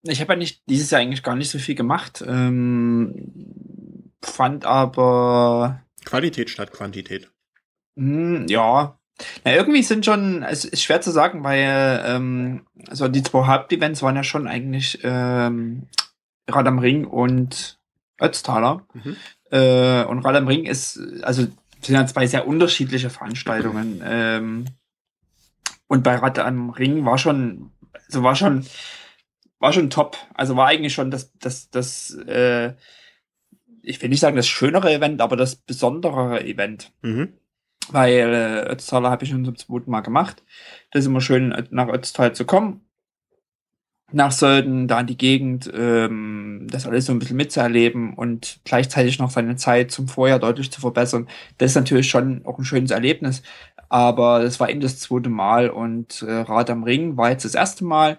Ich 0.00 0.22
habe 0.22 0.32
ja 0.32 0.38
nicht 0.38 0.62
dieses 0.66 0.90
Jahr 0.90 1.02
eigentlich 1.02 1.22
gar 1.22 1.36
nicht 1.36 1.50
so 1.50 1.58
viel 1.58 1.74
gemacht. 1.74 2.24
Ähm, 2.26 4.14
fand 4.22 4.64
aber. 4.64 5.82
Qualität 6.06 6.48
statt 6.48 6.72
Quantität. 6.72 7.30
Mh, 7.96 8.38
hm, 8.38 8.46
ja, 8.48 8.98
na, 9.44 9.54
irgendwie 9.54 9.82
sind 9.82 10.04
schon, 10.04 10.42
es 10.42 10.64
ist 10.64 10.82
schwer 10.82 11.00
zu 11.00 11.10
sagen, 11.10 11.44
weil 11.44 12.02
ähm, 12.04 12.66
also 12.88 13.08
die 13.08 13.22
zwei 13.22 13.46
Hauptevents 13.46 14.02
waren 14.02 14.16
ja 14.16 14.22
schon 14.22 14.46
eigentlich 14.46 15.00
ähm, 15.02 15.86
Rad 16.48 16.66
am 16.66 16.78
Ring 16.78 17.04
und 17.06 17.78
Ötztaler. 18.20 18.86
Mhm. 18.92 19.16
Äh, 19.50 20.04
und 20.04 20.24
Rad 20.24 20.36
am 20.36 20.46
Ring 20.48 20.64
ist, 20.64 21.00
also 21.22 21.46
sind 21.82 21.94
ja 21.94 22.06
zwei 22.06 22.26
sehr 22.26 22.46
unterschiedliche 22.46 23.10
Veranstaltungen. 23.10 24.02
Ähm, 24.04 24.66
und 25.86 26.04
bei 26.04 26.16
Rad 26.16 26.38
am 26.38 26.70
Ring 26.70 27.04
war 27.04 27.18
schon, 27.18 27.70
also 28.06 28.22
war 28.22 28.36
schon, 28.36 28.66
war 29.58 29.72
schon 29.72 29.90
top. 29.90 30.16
Also 30.34 30.56
war 30.56 30.68
eigentlich 30.68 30.94
schon 30.94 31.10
das, 31.10 31.32
das, 31.38 31.70
das, 31.70 32.14
äh, 32.26 32.74
ich 33.82 34.00
will 34.02 34.10
nicht 34.10 34.20
sagen 34.20 34.36
das 34.36 34.46
schönere 34.46 34.92
Event, 34.92 35.20
aber 35.20 35.36
das 35.36 35.56
besondere 35.56 36.44
Event. 36.44 36.92
Mhm 37.02 37.39
weil 37.92 38.34
äh, 38.34 38.72
Ötztaler 38.72 39.10
habe 39.10 39.24
ich 39.24 39.30
schon 39.30 39.44
zum 39.44 39.56
zweiten 39.56 39.90
Mal 39.90 40.00
gemacht. 40.00 40.42
Das 40.90 41.00
ist 41.00 41.06
immer 41.06 41.20
schön, 41.20 41.52
äh, 41.52 41.64
nach 41.70 41.88
Ötztal 41.88 42.34
zu 42.34 42.44
kommen. 42.44 42.82
Nach 44.12 44.32
Sölden, 44.32 44.88
da 44.88 45.00
in 45.00 45.06
die 45.06 45.16
Gegend, 45.16 45.70
ähm, 45.72 46.66
das 46.68 46.86
alles 46.86 47.06
so 47.06 47.12
ein 47.12 47.20
bisschen 47.20 47.36
mitzuerleben 47.36 48.14
und 48.14 48.60
gleichzeitig 48.64 49.20
noch 49.20 49.30
seine 49.30 49.54
Zeit 49.54 49.92
zum 49.92 50.08
Vorjahr 50.08 50.40
deutlich 50.40 50.72
zu 50.72 50.80
verbessern. 50.80 51.28
Das 51.58 51.70
ist 51.70 51.76
natürlich 51.76 52.10
schon 52.10 52.44
auch 52.44 52.58
ein 52.58 52.64
schönes 52.64 52.90
Erlebnis. 52.90 53.42
Aber 53.88 54.40
das 54.42 54.58
war 54.58 54.70
eben 54.70 54.80
das 54.80 54.98
zweite 54.98 55.28
Mal 55.28 55.70
und 55.70 56.22
äh, 56.22 56.32
Rad 56.32 56.70
am 56.70 56.84
Ring 56.84 57.16
war 57.16 57.30
jetzt 57.30 57.44
das 57.44 57.54
erste 57.54 57.84
Mal 57.84 58.18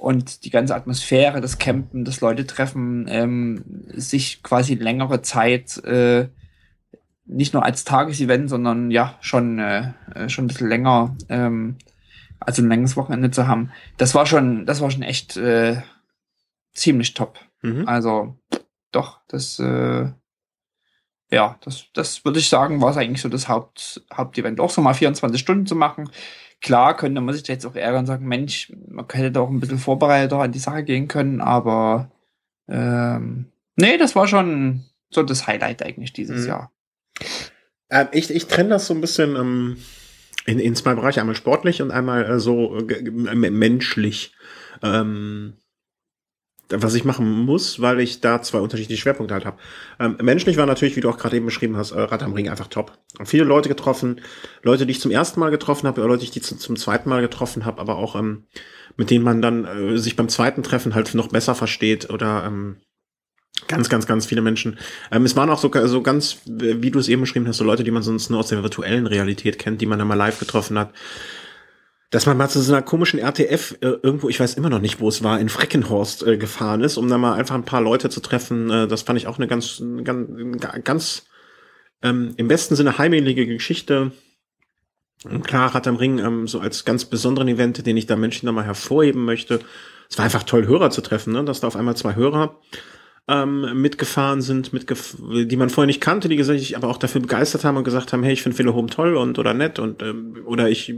und 0.00 0.44
die 0.44 0.50
ganze 0.50 0.74
Atmosphäre, 0.74 1.40
das 1.40 1.58
Campen, 1.58 2.04
das 2.04 2.20
Leute 2.22 2.46
treffen, 2.46 3.06
ähm, 3.08 3.64
sich 3.94 4.42
quasi 4.42 4.74
längere 4.74 5.20
Zeit 5.22 5.76
äh, 5.84 6.28
nicht 7.32 7.54
nur 7.54 7.64
als 7.64 7.84
Tagesevent, 7.84 8.50
sondern 8.50 8.90
ja, 8.90 9.16
schon, 9.20 9.58
äh, 9.58 9.92
äh, 10.14 10.28
schon 10.28 10.44
ein 10.44 10.48
bisschen 10.48 10.68
länger, 10.68 11.16
ähm, 11.28 11.76
also 12.40 12.62
ein 12.62 12.68
längeres 12.68 12.96
Wochenende 12.96 13.30
zu 13.30 13.46
haben. 13.46 13.70
Das 13.98 14.14
war 14.14 14.26
schon, 14.26 14.66
das 14.66 14.80
war 14.80 14.90
schon 14.90 15.02
echt 15.02 15.36
äh, 15.36 15.82
ziemlich 16.72 17.14
top. 17.14 17.38
Mhm. 17.62 17.86
Also 17.86 18.36
doch, 18.92 19.20
das 19.28 19.58
äh, 19.58 20.10
ja, 21.32 21.56
das, 21.60 21.84
das 21.94 22.24
würde 22.24 22.40
ich 22.40 22.48
sagen, 22.48 22.80
war 22.80 22.90
es 22.90 22.96
eigentlich 22.96 23.22
so 23.22 23.28
das 23.28 23.48
Haupt, 23.48 24.02
Hauptevent. 24.12 24.58
Auch 24.58 24.70
so 24.70 24.80
mal 24.80 24.94
24 24.94 25.40
Stunden 25.40 25.66
zu 25.66 25.76
machen. 25.76 26.10
Klar 26.60 26.96
könnte 26.96 27.20
man 27.20 27.34
sich 27.34 27.46
jetzt 27.46 27.64
auch 27.64 27.76
ärgern 27.76 28.00
und 28.00 28.06
sagen, 28.06 28.26
Mensch, 28.26 28.72
man 28.88 29.06
könnte 29.06 29.30
doch 29.30 29.48
ein 29.48 29.60
bisschen 29.60 29.78
vorbereiteter 29.78 30.40
an 30.40 30.52
die 30.52 30.58
Sache 30.58 30.82
gehen 30.84 31.06
können, 31.08 31.40
aber 31.40 32.10
Ähm, 32.72 33.46
nee, 33.74 33.98
das 33.98 34.14
war 34.14 34.28
schon 34.28 34.84
so 35.10 35.24
das 35.24 35.48
Highlight 35.48 35.82
eigentlich 35.82 36.12
dieses 36.12 36.42
Mhm. 36.42 36.48
Jahr. 36.48 36.72
Ähm, 37.90 38.08
ich 38.12 38.30
ich 38.30 38.46
trenne 38.46 38.70
das 38.70 38.86
so 38.86 38.94
ein 38.94 39.00
bisschen 39.00 39.36
ähm, 39.36 39.76
in, 40.46 40.58
in 40.58 40.74
zwei 40.74 40.94
Bereiche, 40.94 41.20
einmal 41.20 41.36
sportlich 41.36 41.82
und 41.82 41.90
einmal 41.90 42.24
äh, 42.24 42.40
so 42.40 42.78
äh, 42.78 43.34
menschlich. 43.34 44.32
Ähm, 44.82 45.54
was 46.70 46.94
ich 46.94 47.04
machen 47.04 47.28
muss, 47.28 47.80
weil 47.80 48.00
ich 48.00 48.20
da 48.20 48.42
zwei 48.42 48.58
unterschiedliche 48.58 49.00
Schwerpunkte 49.00 49.34
halt 49.34 49.44
habe. 49.44 49.58
Ähm, 49.98 50.16
menschlich 50.22 50.56
war 50.56 50.66
natürlich, 50.66 50.96
wie 50.96 51.00
du 51.00 51.10
auch 51.10 51.18
gerade 51.18 51.36
eben 51.36 51.46
beschrieben 51.46 51.76
hast, 51.76 51.90
äh, 51.90 52.00
Rad 52.00 52.22
am 52.22 52.32
Ring 52.32 52.48
einfach 52.48 52.68
top. 52.68 52.96
Hab 53.18 53.28
viele 53.28 53.44
Leute 53.44 53.68
getroffen, 53.68 54.20
Leute, 54.62 54.86
die 54.86 54.92
ich 54.92 55.00
zum 55.00 55.10
ersten 55.10 55.40
Mal 55.40 55.50
getroffen 55.50 55.88
habe, 55.88 56.02
Leute, 56.02 56.20
die 56.20 56.26
ich 56.26 56.30
die 56.30 56.40
zum, 56.40 56.58
zum 56.58 56.76
zweiten 56.76 57.08
Mal 57.08 57.22
getroffen 57.22 57.64
habe, 57.64 57.80
aber 57.80 57.96
auch 57.96 58.14
ähm, 58.14 58.44
mit 58.96 59.10
denen 59.10 59.24
man 59.24 59.42
dann 59.42 59.64
äh, 59.64 59.98
sich 59.98 60.16
beim 60.16 60.28
zweiten 60.28 60.62
Treffen 60.62 60.94
halt 60.94 61.14
noch 61.14 61.28
besser 61.28 61.54
versteht 61.54 62.10
oder 62.10 62.44
ähm, 62.46 62.76
ganz, 63.70 63.88
ganz, 63.88 64.06
ganz 64.06 64.26
viele 64.26 64.42
Menschen. 64.42 64.78
Ähm, 65.10 65.24
es 65.24 65.36
waren 65.36 65.48
auch 65.48 65.58
so, 65.58 65.70
so 65.86 66.02
ganz, 66.02 66.38
wie 66.44 66.90
du 66.90 66.98
es 66.98 67.08
eben 67.08 67.22
beschrieben 67.22 67.46
hast, 67.46 67.58
so 67.58 67.64
Leute, 67.64 67.84
die 67.84 67.90
man 67.90 68.02
sonst 68.02 68.28
nur 68.28 68.40
aus 68.40 68.48
der 68.48 68.62
virtuellen 68.62 69.06
Realität 69.06 69.58
kennt, 69.58 69.80
die 69.80 69.86
man 69.86 69.98
dann 69.98 70.08
mal 70.08 70.14
live 70.14 70.38
getroffen 70.38 70.78
hat. 70.78 70.92
Dass 72.10 72.26
man 72.26 72.36
mal 72.36 72.48
zu 72.48 72.60
so 72.60 72.72
einer 72.72 72.82
komischen 72.82 73.20
RTF 73.20 73.78
äh, 73.80 73.86
irgendwo, 74.02 74.28
ich 74.28 74.40
weiß 74.40 74.54
immer 74.54 74.68
noch 74.68 74.80
nicht, 74.80 74.98
wo 74.98 75.08
es 75.08 75.22
war, 75.22 75.38
in 75.38 75.48
Freckenhorst 75.48 76.26
äh, 76.26 76.36
gefahren 76.36 76.80
ist, 76.80 76.96
um 76.96 77.08
da 77.08 77.18
mal 77.18 77.34
einfach 77.34 77.54
ein 77.54 77.64
paar 77.64 77.80
Leute 77.80 78.10
zu 78.10 78.20
treffen. 78.20 78.68
Äh, 78.68 78.88
das 78.88 79.02
fand 79.02 79.16
ich 79.18 79.28
auch 79.28 79.38
eine 79.38 79.46
ganz, 79.46 79.80
ganz, 80.02 80.84
ganz 80.84 81.26
ähm, 82.02 82.34
im 82.36 82.48
besten 82.48 82.74
Sinne 82.74 82.98
heimelige 82.98 83.46
Geschichte. 83.46 84.10
Und 85.22 85.46
klar, 85.46 85.72
Rad 85.72 85.86
am 85.86 85.96
Ring 85.96 86.18
ähm, 86.18 86.48
so 86.48 86.58
als 86.58 86.84
ganz 86.84 87.04
besonderen 87.04 87.46
Event, 87.46 87.86
den 87.86 87.96
ich 87.96 88.06
da 88.06 88.16
Menschen 88.16 88.46
nochmal 88.46 88.64
hervorheben 88.64 89.24
möchte. 89.24 89.60
Es 90.08 90.18
war 90.18 90.24
einfach 90.24 90.42
toll, 90.42 90.66
Hörer 90.66 90.90
zu 90.90 91.02
treffen, 91.02 91.32
ne? 91.32 91.44
dass 91.44 91.60
da 91.60 91.68
auf 91.68 91.76
einmal 91.76 91.96
zwei 91.96 92.16
Hörer 92.16 92.58
ähm, 93.30 93.80
mitgefahren 93.80 94.42
sind, 94.42 94.72
mitgef 94.72 95.16
die 95.20 95.56
man 95.56 95.70
vorher 95.70 95.86
nicht 95.86 96.00
kannte, 96.00 96.28
die 96.28 96.42
sich 96.42 96.76
aber 96.76 96.88
auch 96.88 96.96
dafür 96.96 97.20
begeistert 97.20 97.64
haben 97.64 97.76
und 97.76 97.84
gesagt 97.84 98.12
haben, 98.12 98.24
hey, 98.24 98.32
ich 98.32 98.42
finde 98.42 98.58
Velohome 98.58 98.88
toll 98.88 99.16
und 99.16 99.38
oder 99.38 99.54
nett 99.54 99.78
und 99.78 100.02
ähm, 100.02 100.42
oder 100.46 100.68
ich 100.68 100.92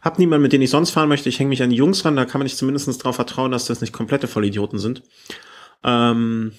habe 0.00 0.20
niemanden, 0.20 0.44
mit 0.44 0.52
dem 0.52 0.62
ich 0.62 0.70
sonst 0.70 0.90
fahren 0.90 1.08
möchte, 1.08 1.28
ich 1.28 1.40
hänge 1.40 1.48
mich 1.48 1.64
an 1.64 1.70
die 1.70 1.76
Jungs 1.76 2.04
ran, 2.04 2.14
da 2.14 2.24
kann 2.24 2.38
man 2.38 2.44
nicht 2.44 2.56
zumindest 2.56 3.00
darauf 3.00 3.16
vertrauen, 3.16 3.50
dass 3.50 3.66
das 3.66 3.80
nicht 3.80 3.92
komplette 3.92 4.28
Vollidioten 4.28 4.78
sind. 4.78 5.02
Ähm, 5.82 6.52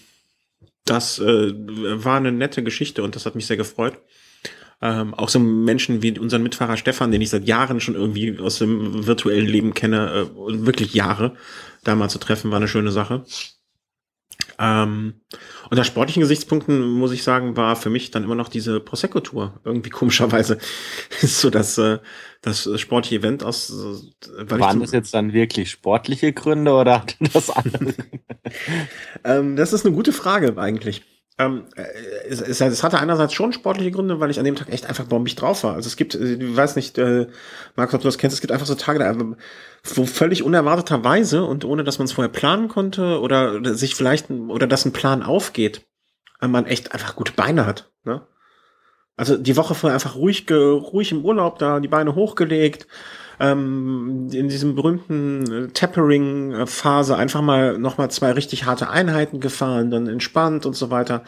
das 0.83 1.19
äh, 1.19 1.53
war 1.55 2.17
eine 2.17 2.33
nette 2.33 2.61
Geschichte 2.61 3.01
und 3.01 3.15
das 3.15 3.25
hat 3.25 3.35
mich 3.35 3.47
sehr 3.47 3.57
gefreut. 3.57 3.99
Ähm, 4.81 5.13
auch 5.13 5.29
so 5.29 5.39
Menschen 5.39 6.03
wie 6.03 6.19
unseren 6.19 6.43
Mitfahrer 6.43 6.75
Stefan, 6.75 7.11
den 7.11 7.21
ich 7.21 7.29
seit 7.29 7.47
Jahren 7.47 7.79
schon 7.79 7.95
irgendwie 7.95 8.37
aus 8.39 8.59
dem 8.59 9.07
virtuellen 9.07 9.47
Leben 9.47 9.73
kenne, 9.73 10.27
äh, 10.27 10.65
wirklich 10.65 10.93
Jahre, 10.93 11.35
da 11.83 11.95
mal 11.95 12.09
zu 12.09 12.19
treffen, 12.19 12.51
war 12.51 12.57
eine 12.57 12.67
schöne 12.67 12.91
Sache. 12.91 13.23
Ähm, 14.59 15.21
unter 15.69 15.83
sportlichen 15.83 16.21
Gesichtspunkten 16.21 16.89
muss 16.89 17.11
ich 17.11 17.23
sagen, 17.23 17.55
war 17.57 17.75
für 17.75 17.89
mich 17.91 18.09
dann 18.11 18.23
immer 18.23 18.35
noch 18.35 18.49
diese 18.49 18.79
Prosecco-Tour. 18.79 19.59
Irgendwie 19.63 19.89
komischerweise 19.89 20.57
ist 21.21 21.41
so 21.41 21.49
das, 21.49 21.77
äh, 21.77 21.99
das 22.41 22.69
sportliche 22.79 23.17
Event 23.17 23.43
aus. 23.43 23.69
äh, 23.69 24.49
Weil 24.49 24.59
Waren 24.59 24.79
das 24.79 24.91
jetzt 24.91 25.13
dann 25.13 25.33
wirklich 25.33 25.69
sportliche 25.69 26.33
Gründe 26.33 26.73
oder 26.73 27.05
das 27.33 27.49
andere? 27.55 27.93
Ähm, 29.23 29.55
das 29.55 29.73
ist 29.73 29.85
eine 29.85 29.95
gute 29.95 30.13
Frage 30.13 30.57
eigentlich. 30.57 31.03
Ähm, 31.39 31.65
äh, 31.75 31.83
es, 32.27 32.41
es, 32.41 32.61
es 32.61 32.83
hatte 32.83 32.99
einerseits 32.99 33.33
schon 33.33 33.53
sportliche 33.53 33.91
Gründe, 33.91 34.19
weil 34.19 34.31
ich 34.31 34.39
an 34.39 34.45
dem 34.45 34.55
Tag 34.55 34.69
echt 34.69 34.87
einfach 34.87 35.05
bombig 35.05 35.35
drauf 35.35 35.63
war. 35.63 35.75
Also 35.75 35.87
es 35.87 35.95
gibt, 35.95 36.15
äh, 36.15 36.33
ich 36.33 36.55
weiß 36.55 36.75
nicht, 36.75 36.97
äh, 36.97 37.27
Markus, 37.75 37.93
ob 37.95 38.01
du 38.01 38.07
das 38.07 38.17
kennst, 38.17 38.33
es 38.33 38.41
gibt 38.41 38.51
einfach 38.51 38.65
so 38.65 38.73
Tage, 38.75 38.97
da, 38.99 39.15
wo 39.84 40.05
völlig 40.05 40.43
unerwarteterweise 40.43 41.43
und 41.43 41.65
ohne, 41.65 41.84
dass 41.84 41.99
man 41.99 42.05
es 42.05 42.11
vorher 42.11 42.32
planen 42.32 42.67
konnte 42.67 43.19
oder, 43.19 43.75
sich 43.75 43.95
vielleicht, 43.95 44.30
oder 44.30 44.67
dass 44.67 44.86
ein 44.86 44.93
Plan 44.93 45.23
aufgeht, 45.23 45.86
äh, 46.41 46.47
man 46.47 46.65
echt 46.65 46.93
einfach 46.93 47.15
gute 47.15 47.34
Beine 47.34 47.65
hat. 47.65 47.91
Ne? 48.03 48.21
Also 49.15 49.38
die 49.38 49.57
Woche 49.57 49.75
vorher 49.75 49.95
einfach 49.95 50.15
ruhig, 50.15 50.45
ruhig 50.51 51.11
im 51.11 51.25
Urlaub 51.25 51.59
da, 51.59 51.80
die 51.80 51.88
Beine 51.88 52.15
hochgelegt, 52.15 52.88
ähm, 53.39 54.30
in 54.32 54.49
diesem 54.49 54.75
berühmten 54.75 55.51
äh, 55.51 55.67
Tapering-Phase 55.69 57.15
einfach 57.15 57.41
mal 57.41 57.78
nochmal 57.78 58.09
zwei 58.11 58.32
richtig 58.32 58.65
harte 58.65 58.89
Einheiten 58.89 59.39
gefahren, 59.39 59.91
dann 59.91 60.07
entspannt 60.07 60.65
und 60.65 60.75
so 60.75 60.89
weiter. 60.89 61.23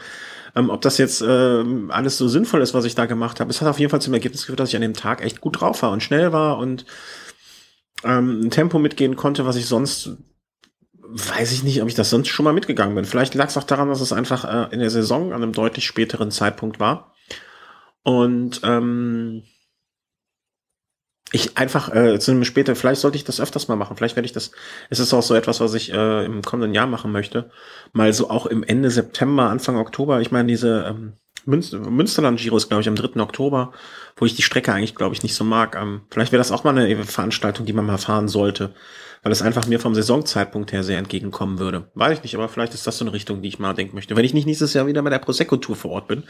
Ähm, 0.56 0.70
ob 0.70 0.80
das 0.80 0.98
jetzt 0.98 1.22
ähm, 1.26 1.90
alles 1.92 2.18
so 2.18 2.26
sinnvoll 2.26 2.62
ist, 2.62 2.74
was 2.74 2.84
ich 2.84 2.96
da 2.96 3.06
gemacht 3.06 3.38
habe, 3.38 3.50
es 3.50 3.60
hat 3.60 3.68
auf 3.68 3.78
jeden 3.78 3.90
Fall 3.90 4.00
zum 4.00 4.14
Ergebnis 4.14 4.42
geführt, 4.42 4.58
dass 4.58 4.70
ich 4.70 4.76
an 4.76 4.82
dem 4.82 4.94
Tag 4.94 5.22
echt 5.22 5.40
gut 5.40 5.60
drauf 5.60 5.82
war 5.82 5.92
und 5.92 6.02
schnell 6.02 6.32
war 6.32 6.58
und 6.58 6.84
ähm, 8.04 8.42
ein 8.42 8.50
Tempo 8.50 8.78
mitgehen 8.78 9.16
konnte, 9.16 9.46
was 9.46 9.56
ich 9.56 9.66
sonst 9.66 10.16
weiß 11.12 11.52
ich 11.52 11.64
nicht, 11.64 11.82
ob 11.82 11.88
ich 11.88 11.94
das 11.94 12.10
sonst 12.10 12.28
schon 12.28 12.44
mal 12.44 12.52
mitgegangen 12.52 12.94
bin. 12.94 13.04
Vielleicht 13.04 13.34
lag 13.34 13.48
es 13.48 13.56
auch 13.56 13.64
daran, 13.64 13.88
dass 13.88 14.00
es 14.00 14.12
einfach 14.12 14.44
äh, 14.44 14.72
in 14.72 14.80
der 14.80 14.90
Saison 14.90 15.32
an 15.32 15.42
einem 15.42 15.52
deutlich 15.52 15.84
späteren 15.84 16.30
Zeitpunkt 16.30 16.78
war. 16.78 17.14
Und 18.02 18.60
ähm, 18.62 19.42
ich 21.32 21.56
einfach 21.56 21.94
äh, 21.94 22.18
zu 22.18 22.30
einem 22.30 22.44
später, 22.44 22.74
vielleicht 22.74 23.00
sollte 23.00 23.16
ich 23.16 23.24
das 23.24 23.40
öfters 23.40 23.68
mal 23.68 23.76
machen. 23.76 23.96
Vielleicht 23.96 24.16
werde 24.16 24.26
ich 24.26 24.32
das, 24.32 24.52
es 24.88 24.98
ist 24.98 25.12
auch 25.12 25.22
so 25.22 25.34
etwas, 25.34 25.60
was 25.60 25.74
ich 25.74 25.92
äh, 25.92 26.24
im 26.24 26.42
kommenden 26.42 26.74
Jahr 26.74 26.86
machen 26.86 27.12
möchte. 27.12 27.50
Mal 27.92 28.12
so 28.12 28.30
auch 28.30 28.46
im 28.46 28.62
Ende 28.62 28.90
September, 28.90 29.48
Anfang 29.48 29.76
Oktober. 29.76 30.20
Ich 30.20 30.30
meine, 30.30 30.48
diese 30.48 30.86
ähm, 30.88 31.14
Münster, 31.46 31.78
Münsterland-Giro 31.78 32.56
ist, 32.56 32.68
glaube 32.68 32.82
ich, 32.82 32.88
am 32.88 32.96
3. 32.96 33.20
Oktober, 33.20 33.72
wo 34.16 34.26
ich 34.26 34.34
die 34.34 34.42
Strecke 34.42 34.72
eigentlich, 34.72 34.94
glaube 34.94 35.14
ich, 35.14 35.22
nicht 35.22 35.34
so 35.34 35.44
mag. 35.44 35.76
Ähm, 35.76 36.02
vielleicht 36.10 36.32
wäre 36.32 36.40
das 36.40 36.52
auch 36.52 36.64
mal 36.64 36.76
eine 36.76 37.04
Veranstaltung, 37.04 37.66
die 37.66 37.72
man 37.72 37.86
mal 37.86 37.98
fahren 37.98 38.28
sollte, 38.28 38.74
weil 39.22 39.32
es 39.32 39.42
einfach 39.42 39.66
mir 39.66 39.80
vom 39.80 39.94
Saisonzeitpunkt 39.94 40.72
her 40.72 40.82
sehr 40.82 40.98
entgegenkommen 40.98 41.58
würde. 41.58 41.90
Weiß 41.94 42.18
ich 42.18 42.22
nicht, 42.22 42.34
aber 42.34 42.48
vielleicht 42.48 42.74
ist 42.74 42.86
das 42.86 42.98
so 42.98 43.04
eine 43.04 43.12
Richtung, 43.12 43.42
die 43.42 43.48
ich 43.48 43.58
mal 43.58 43.74
denken 43.74 43.94
möchte. 43.94 44.16
Wenn 44.16 44.24
ich 44.24 44.34
nicht 44.34 44.46
nächstes 44.46 44.74
Jahr 44.74 44.86
wieder 44.86 45.02
bei 45.02 45.10
der 45.10 45.18
Prosecco-Tour 45.18 45.76
vor 45.76 45.90
Ort 45.92 46.08
bin, 46.08 46.24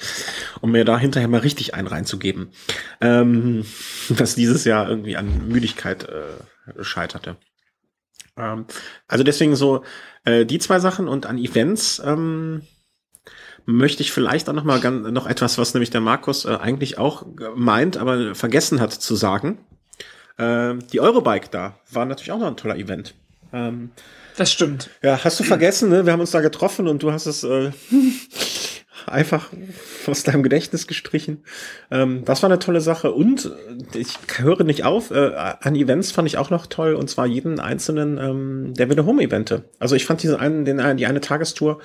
um 0.60 0.70
mir 0.70 0.84
da 0.84 0.98
hinterher 0.98 1.28
mal 1.28 1.40
richtig 1.40 1.74
einen 1.74 1.88
reinzugeben, 1.88 2.50
ähm, 3.00 3.64
was 4.08 4.34
dieses 4.34 4.64
Jahr 4.64 4.88
irgendwie 4.88 5.16
an 5.16 5.48
Müdigkeit 5.48 6.08
äh, 6.08 6.82
scheiterte. 6.82 7.36
Ähm, 8.36 8.66
also 9.08 9.24
deswegen 9.24 9.56
so 9.56 9.84
äh, 10.24 10.44
die 10.44 10.58
zwei 10.58 10.80
Sachen 10.80 11.08
und 11.08 11.26
an 11.26 11.38
Events 11.38 12.00
ähm, 12.04 12.62
möchte 13.72 14.02
ich 14.02 14.12
vielleicht 14.12 14.48
auch 14.48 14.54
noch 14.54 14.64
mal 14.64 14.80
ganz, 14.80 15.08
noch 15.10 15.26
etwas, 15.26 15.58
was 15.58 15.74
nämlich 15.74 15.90
der 15.90 16.00
Markus 16.00 16.44
äh, 16.44 16.56
eigentlich 16.60 16.98
auch 16.98 17.24
meint, 17.54 17.96
aber 17.96 18.34
vergessen 18.34 18.80
hat 18.80 18.92
zu 18.92 19.14
sagen. 19.14 19.58
Ähm, 20.38 20.80
die 20.92 21.00
Eurobike 21.00 21.48
da 21.50 21.78
war 21.90 22.04
natürlich 22.04 22.32
auch 22.32 22.38
noch 22.38 22.48
ein 22.48 22.56
toller 22.56 22.76
Event. 22.76 23.14
Ähm, 23.52 23.90
Das 24.36 24.52
stimmt. 24.52 24.90
ja, 25.02 25.22
hast 25.22 25.38
du 25.40 25.44
vergessen, 25.44 25.90
ne? 25.90 26.06
Wir 26.06 26.12
haben 26.12 26.20
uns 26.20 26.30
da 26.30 26.40
getroffen 26.40 26.88
und 26.88 27.02
du 27.02 27.12
hast 27.12 27.26
es 27.26 27.44
äh, 27.44 27.70
einfach 29.06 29.48
aus 30.06 30.22
deinem 30.22 30.42
Gedächtnis 30.42 30.86
gestrichen. 30.86 31.44
Ähm, 31.90 32.24
das 32.24 32.42
war 32.42 32.50
eine 32.50 32.58
tolle 32.58 32.80
Sache. 32.80 33.12
Und 33.12 33.52
äh, 33.94 33.98
ich 33.98 34.14
höre 34.36 34.64
nicht 34.64 34.84
auf, 34.84 35.10
äh, 35.10 35.32
an 35.34 35.74
Events 35.74 36.12
fand 36.12 36.28
ich 36.28 36.38
auch 36.38 36.50
noch 36.50 36.66
toll, 36.66 36.94
und 36.94 37.10
zwar 37.10 37.26
jeden 37.26 37.60
einzelnen 37.60 38.18
ähm, 38.18 38.74
der 38.74 38.88
Wille 38.88 39.04
Home 39.04 39.22
Evente. 39.22 39.64
Also 39.78 39.94
ich 39.94 40.06
fand 40.06 40.22
diesen 40.22 40.36
einen, 40.36 40.64
den, 40.64 40.96
die 40.96 41.06
eine 41.06 41.20
Tagestour 41.20 41.80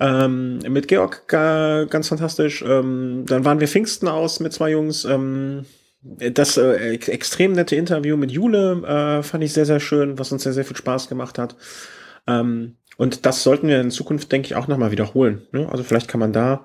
ähm, 0.00 0.58
mit 0.68 0.88
Georg 0.88 1.28
ga, 1.28 1.84
ganz 1.84 2.08
fantastisch. 2.08 2.62
Ähm, 2.66 3.24
dann 3.26 3.44
waren 3.44 3.60
wir 3.60 3.68
Pfingsten 3.68 4.08
aus 4.08 4.40
mit 4.40 4.52
zwei 4.52 4.70
Jungs. 4.70 5.04
Ähm, 5.04 5.66
das 6.02 6.56
äh, 6.56 6.94
ex- 6.94 7.08
extrem 7.08 7.52
nette 7.52 7.76
Interview 7.76 8.16
mit 8.16 8.32
Jule 8.32 8.82
äh, 8.86 9.22
fand 9.22 9.44
ich 9.44 9.52
sehr, 9.52 9.66
sehr 9.66 9.80
schön, 9.80 10.18
was 10.18 10.32
uns 10.32 10.42
sehr, 10.42 10.54
sehr 10.54 10.64
viel 10.64 10.76
Spaß 10.76 11.08
gemacht 11.08 11.38
hat. 11.38 11.56
Ähm, 12.26 12.76
und 12.96 13.26
das 13.26 13.42
sollten 13.42 13.68
wir 13.68 13.80
in 13.80 13.90
Zukunft, 13.90 14.32
denke 14.32 14.46
ich, 14.46 14.56
auch 14.56 14.68
nochmal 14.68 14.90
wiederholen. 14.90 15.42
Ne? 15.52 15.68
Also 15.70 15.84
vielleicht 15.84 16.08
kann 16.08 16.20
man 16.20 16.32
da 16.32 16.64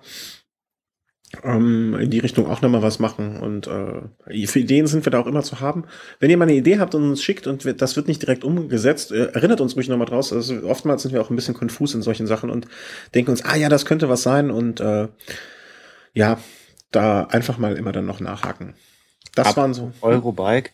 ähm, 1.44 1.96
in 2.00 2.10
die 2.10 2.20
Richtung 2.20 2.48
auch 2.48 2.62
nochmal 2.62 2.82
was 2.82 3.00
machen. 3.00 3.38
Und 3.38 3.68
äh, 3.68 4.48
für 4.48 4.60
Ideen 4.60 4.88
sind 4.88 5.06
wir 5.06 5.12
da 5.12 5.20
auch 5.20 5.28
immer 5.28 5.44
zu 5.44 5.60
haben. 5.60 5.86
Wenn 6.20 6.30
ihr 6.30 6.38
mal 6.38 6.46
eine 6.46 6.56
Idee 6.56 6.80
habt 6.80 6.96
und 6.96 7.04
uns 7.04 7.24
schickt 7.24 7.48
und 7.48 7.66
wir, 7.66 7.74
das 7.74 7.96
wird 7.96 8.08
nicht 8.08 8.22
direkt 8.22 8.44
umgesetzt, 8.44 9.12
äh, 9.12 9.28
erinnert 9.34 9.62
uns 9.62 9.76
ruhig 9.76 9.90
nochmal 9.90 10.08
draus. 10.08 10.32
Also 10.32 10.64
oftmals 10.64 11.04
sind 11.04 11.14
wir 11.14 11.22
auch 11.22 11.30
ein 11.30 11.36
bisschen 11.36 11.56
konfus 11.56 11.94
in 11.94 12.02
solchen 12.02 12.28
Sachen 12.28 12.50
und 12.50 12.68
denken 13.14 13.32
uns, 13.32 13.44
ah 13.44 13.56
ja, 13.56 13.70
das 13.70 13.86
könnte 13.86 14.10
was 14.10 14.24
sein. 14.24 14.52
Und 14.52 14.80
äh, 14.80 15.08
ja, 16.14 16.40
da 16.92 17.24
einfach 17.26 17.58
mal 17.58 17.76
immer 17.76 17.92
dann 17.92 18.06
noch 18.06 18.20
nachhaken. 18.20 18.76
Das 19.36 19.48
Ab- 19.48 19.58
waren 19.58 19.74
so. 19.74 19.92
Eurobike. 20.02 20.72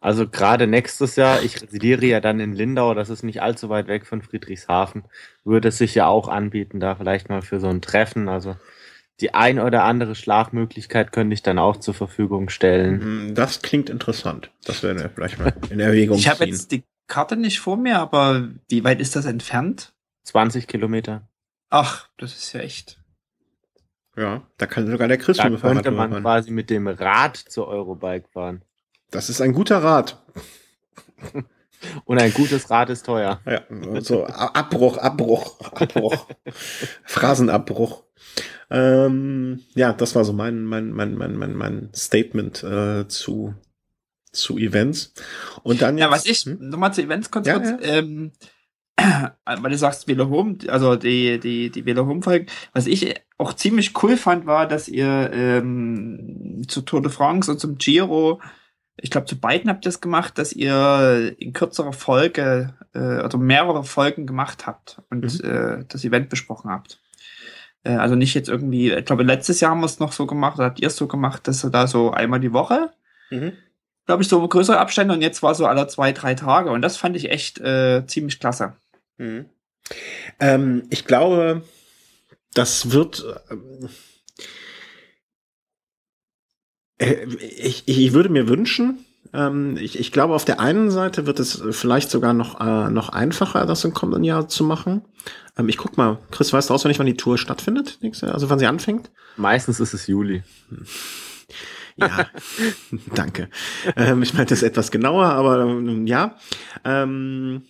Also 0.00 0.28
gerade 0.28 0.66
nächstes 0.66 1.16
Jahr, 1.16 1.42
ich 1.42 1.62
residiere 1.62 2.04
ja 2.04 2.20
dann 2.20 2.38
in 2.38 2.52
Lindau, 2.52 2.92
das 2.92 3.08
ist 3.08 3.22
nicht 3.22 3.40
allzu 3.40 3.70
weit 3.70 3.88
weg 3.88 4.04
von 4.04 4.20
Friedrichshafen, 4.20 5.04
würde 5.44 5.68
es 5.68 5.78
sich 5.78 5.94
ja 5.94 6.06
auch 6.06 6.28
anbieten, 6.28 6.78
da 6.78 6.94
vielleicht 6.94 7.30
mal 7.30 7.40
für 7.40 7.58
so 7.58 7.68
ein 7.68 7.80
Treffen. 7.80 8.28
Also 8.28 8.54
die 9.20 9.32
ein 9.34 9.58
oder 9.60 9.84
andere 9.84 10.14
Schlafmöglichkeit 10.14 11.12
könnte 11.12 11.34
ich 11.34 11.42
dann 11.42 11.58
auch 11.58 11.76
zur 11.76 11.94
Verfügung 11.94 12.48
stellen. 12.48 13.00
Hm, 13.00 13.34
Das 13.34 13.62
klingt 13.62 13.88
interessant. 13.90 14.50
Das 14.64 14.82
werden 14.82 15.00
wir 15.00 15.08
vielleicht 15.10 15.38
mal 15.38 15.52
in 15.70 15.80
Erwägung 15.80 16.18
Ich 16.18 16.28
habe 16.28 16.38
ziehen. 16.40 16.48
jetzt 16.48 16.72
die 16.72 16.84
Karte 17.06 17.36
nicht 17.36 17.60
vor 17.60 17.76
mir, 17.76 17.98
aber 18.00 18.48
wie 18.68 18.82
weit 18.84 19.00
ist 19.00 19.14
das 19.14 19.24
entfernt? 19.26 19.92
20 20.24 20.66
Kilometer. 20.66 21.28
Ach, 21.70 22.08
das 22.16 22.32
ist 22.34 22.52
ja 22.54 22.60
echt. 22.60 22.98
Ja, 24.16 24.42
da 24.58 24.66
kann 24.66 24.88
sogar 24.90 25.08
der 25.08 25.18
Chris 25.18 25.36
Da 25.38 25.48
mit 25.48 25.60
könnte 25.60 25.90
man 25.90 26.10
fahren. 26.10 26.22
quasi 26.22 26.50
mit 26.50 26.70
dem 26.70 26.86
Rad 26.86 27.36
zur 27.36 27.66
Eurobike 27.68 28.28
fahren. 28.32 28.62
Das 29.10 29.28
ist 29.28 29.40
ein 29.40 29.52
guter 29.52 29.82
Rat. 29.82 30.22
Und 32.06 32.18
ein 32.18 32.32
gutes 32.32 32.70
Rad 32.70 32.88
ist 32.90 33.04
teuer. 33.04 33.40
Ja, 33.44 33.62
so 34.00 34.24
Abbruch, 34.26 34.96
Abbruch, 34.98 35.60
Abbruch. 35.60 36.26
Phrasenabbruch. 37.04 38.03
Ähm, 38.70 39.60
ja, 39.74 39.92
das 39.92 40.14
war 40.14 40.24
so 40.24 40.32
mein, 40.32 40.64
mein, 40.64 40.90
mein, 40.90 41.14
mein, 41.14 41.36
mein, 41.36 41.54
mein 41.54 41.90
Statement 41.94 42.62
äh, 42.62 43.06
zu, 43.08 43.54
zu 44.32 44.58
Events. 44.58 45.14
Und 45.62 45.82
dann 45.82 45.98
jetzt, 45.98 46.06
Ja, 46.06 46.10
was 46.10 46.26
ich, 46.26 46.44
hm? 46.44 46.68
nochmal 46.68 46.92
zu 46.94 47.02
Events 47.02 47.30
kurz, 47.30 47.46
ja, 47.46 47.58
kurz 47.58 47.68
ja. 47.68 47.78
Ähm, 47.80 48.32
weil 49.44 49.70
du 49.70 49.78
sagst 49.78 50.08
Velo 50.08 50.28
Home, 50.30 50.58
also 50.68 50.96
die, 50.96 51.38
die, 51.40 51.70
die 51.70 51.84
Velo 51.84 52.06
Home 52.06 52.22
Folgen, 52.22 52.46
was 52.72 52.86
ich 52.86 53.14
auch 53.38 53.54
ziemlich 53.54 53.92
cool 54.02 54.16
fand, 54.16 54.46
war, 54.46 54.68
dass 54.68 54.88
ihr 54.88 55.30
ähm, 55.32 56.62
zu 56.68 56.82
Tour 56.82 57.02
de 57.02 57.10
France 57.10 57.50
und 57.50 57.58
zum 57.58 57.76
Giro 57.76 58.40
ich 58.96 59.10
glaube, 59.10 59.26
zu 59.26 59.38
beiden 59.38 59.70
habt 59.70 59.84
ihr 59.86 59.88
es 59.88 60.00
gemacht, 60.00 60.38
dass 60.38 60.52
ihr 60.52 61.34
in 61.38 61.52
kürzerer 61.52 61.92
Folge 61.92 62.74
äh, 62.92 63.22
oder 63.22 63.38
mehrere 63.38 63.84
Folgen 63.84 64.26
gemacht 64.26 64.66
habt 64.66 65.02
und 65.10 65.42
mhm. 65.42 65.50
äh, 65.50 65.84
das 65.88 66.04
Event 66.04 66.28
besprochen 66.28 66.70
habt. 66.70 67.00
Äh, 67.84 67.96
also 67.96 68.14
nicht 68.16 68.34
jetzt 68.34 68.48
irgendwie, 68.48 68.92
ich 68.92 69.04
glaube, 69.04 69.22
letztes 69.22 69.60
Jahr 69.60 69.70
haben 69.70 69.80
wir 69.80 69.86
es 69.86 70.00
noch 70.00 70.12
so 70.12 70.26
gemacht, 70.26 70.58
oder 70.58 70.66
habt 70.66 70.80
ihr 70.80 70.88
es 70.88 70.96
so 70.96 71.06
gemacht, 71.06 71.46
dass 71.46 71.64
ihr 71.64 71.70
da 71.70 71.86
so 71.86 72.10
einmal 72.10 72.40
die 72.40 72.52
Woche, 72.52 72.90
mhm. 73.30 73.52
glaube 74.06 74.22
ich, 74.22 74.28
so 74.28 74.46
größere 74.46 74.78
Abstände 74.78 75.14
und 75.14 75.22
jetzt 75.22 75.42
war 75.42 75.54
so 75.54 75.66
alle 75.66 75.86
zwei, 75.86 76.12
drei 76.12 76.34
Tage 76.34 76.70
und 76.70 76.82
das 76.82 76.96
fand 76.96 77.16
ich 77.16 77.30
echt 77.30 77.60
äh, 77.60 78.04
ziemlich 78.06 78.40
klasse. 78.40 78.74
Mhm. 79.18 79.46
Ähm, 80.40 80.84
ich 80.90 81.04
glaube, 81.04 81.62
das 82.54 82.90
wird. 82.90 83.24
Ähm 83.50 83.88
äh, 86.98 87.26
ich, 87.58 87.82
ich 87.86 88.12
würde 88.12 88.30
mir 88.30 88.48
wünschen, 88.48 89.04
ähm, 89.34 89.76
ich, 89.76 89.98
ich 89.98 90.12
glaube, 90.12 90.34
auf 90.34 90.44
der 90.44 90.60
einen 90.60 90.90
Seite 90.90 91.26
wird 91.26 91.40
es 91.40 91.62
vielleicht 91.70 92.10
sogar 92.10 92.32
noch, 92.32 92.60
äh, 92.60 92.90
noch 92.90 93.08
einfacher, 93.08 93.66
das 93.66 93.84
im 93.84 93.92
kommenden 93.92 94.24
Jahr 94.24 94.48
zu 94.48 94.64
machen. 94.64 95.02
Ähm, 95.56 95.68
ich 95.68 95.76
guck 95.76 95.96
mal, 95.96 96.18
Chris, 96.30 96.52
weißt 96.52 96.70
du 96.70 96.74
auswendig, 96.74 96.98
wann 96.98 97.06
die 97.06 97.16
Tour 97.16 97.38
stattfindet? 97.38 97.98
Also 98.22 98.50
wann 98.50 98.58
sie 98.58 98.66
anfängt? 98.66 99.10
Meistens 99.36 99.80
ist 99.80 99.94
es 99.94 100.06
Juli. 100.06 100.42
Ja, 101.96 102.26
danke. 103.14 103.48
Ähm, 103.96 104.22
ich 104.22 104.34
meinte 104.34 104.54
es 104.54 104.62
etwas 104.62 104.90
genauer, 104.90 105.26
aber 105.26 105.60
ähm, 105.60 106.06
ja. 106.06 106.36
Ähm, 106.84 107.62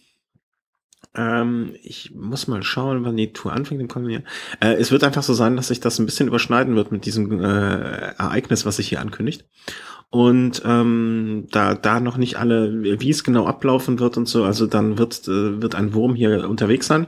ähm, 1.16 1.74
ich 1.82 2.12
muss 2.14 2.48
mal 2.48 2.62
schauen, 2.62 3.04
wann 3.04 3.16
die 3.16 3.32
Tour 3.32 3.52
anfängt 3.52 3.80
im 3.80 3.88
kommenden 3.88 4.22
Jahr. 4.22 4.32
Äh, 4.60 4.76
es 4.80 4.90
wird 4.90 5.04
einfach 5.04 5.22
so 5.22 5.34
sein, 5.34 5.56
dass 5.56 5.68
sich 5.68 5.80
das 5.80 5.98
ein 5.98 6.06
bisschen 6.06 6.28
überschneiden 6.28 6.74
wird 6.74 6.92
mit 6.92 7.06
diesem 7.06 7.40
äh, 7.40 8.14
Ereignis, 8.18 8.66
was 8.66 8.76
sich 8.76 8.88
hier 8.88 9.00
ankündigt. 9.00 9.44
Und 10.10 10.62
ähm, 10.64 11.46
da, 11.50 11.74
da 11.74 12.00
noch 12.00 12.16
nicht 12.16 12.36
alle, 12.38 13.00
wie 13.00 13.10
es 13.10 13.24
genau 13.24 13.46
ablaufen 13.46 13.98
wird 13.98 14.16
und 14.16 14.26
so, 14.26 14.44
also 14.44 14.66
dann 14.66 14.98
wird, 14.98 15.26
äh, 15.26 15.60
wird 15.62 15.74
ein 15.74 15.94
Wurm 15.94 16.14
hier 16.14 16.48
unterwegs 16.48 16.86
sein. 16.86 17.06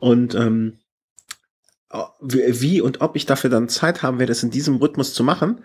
Und 0.00 0.34
ähm, 0.34 0.78
wie 2.20 2.80
und 2.80 3.00
ob 3.02 3.14
ich 3.14 3.24
dafür 3.24 3.50
dann 3.50 3.68
Zeit 3.68 4.02
haben 4.02 4.18
werde, 4.18 4.32
es 4.32 4.42
in 4.42 4.50
diesem 4.50 4.76
Rhythmus 4.76 5.14
zu 5.14 5.22
machen, 5.22 5.60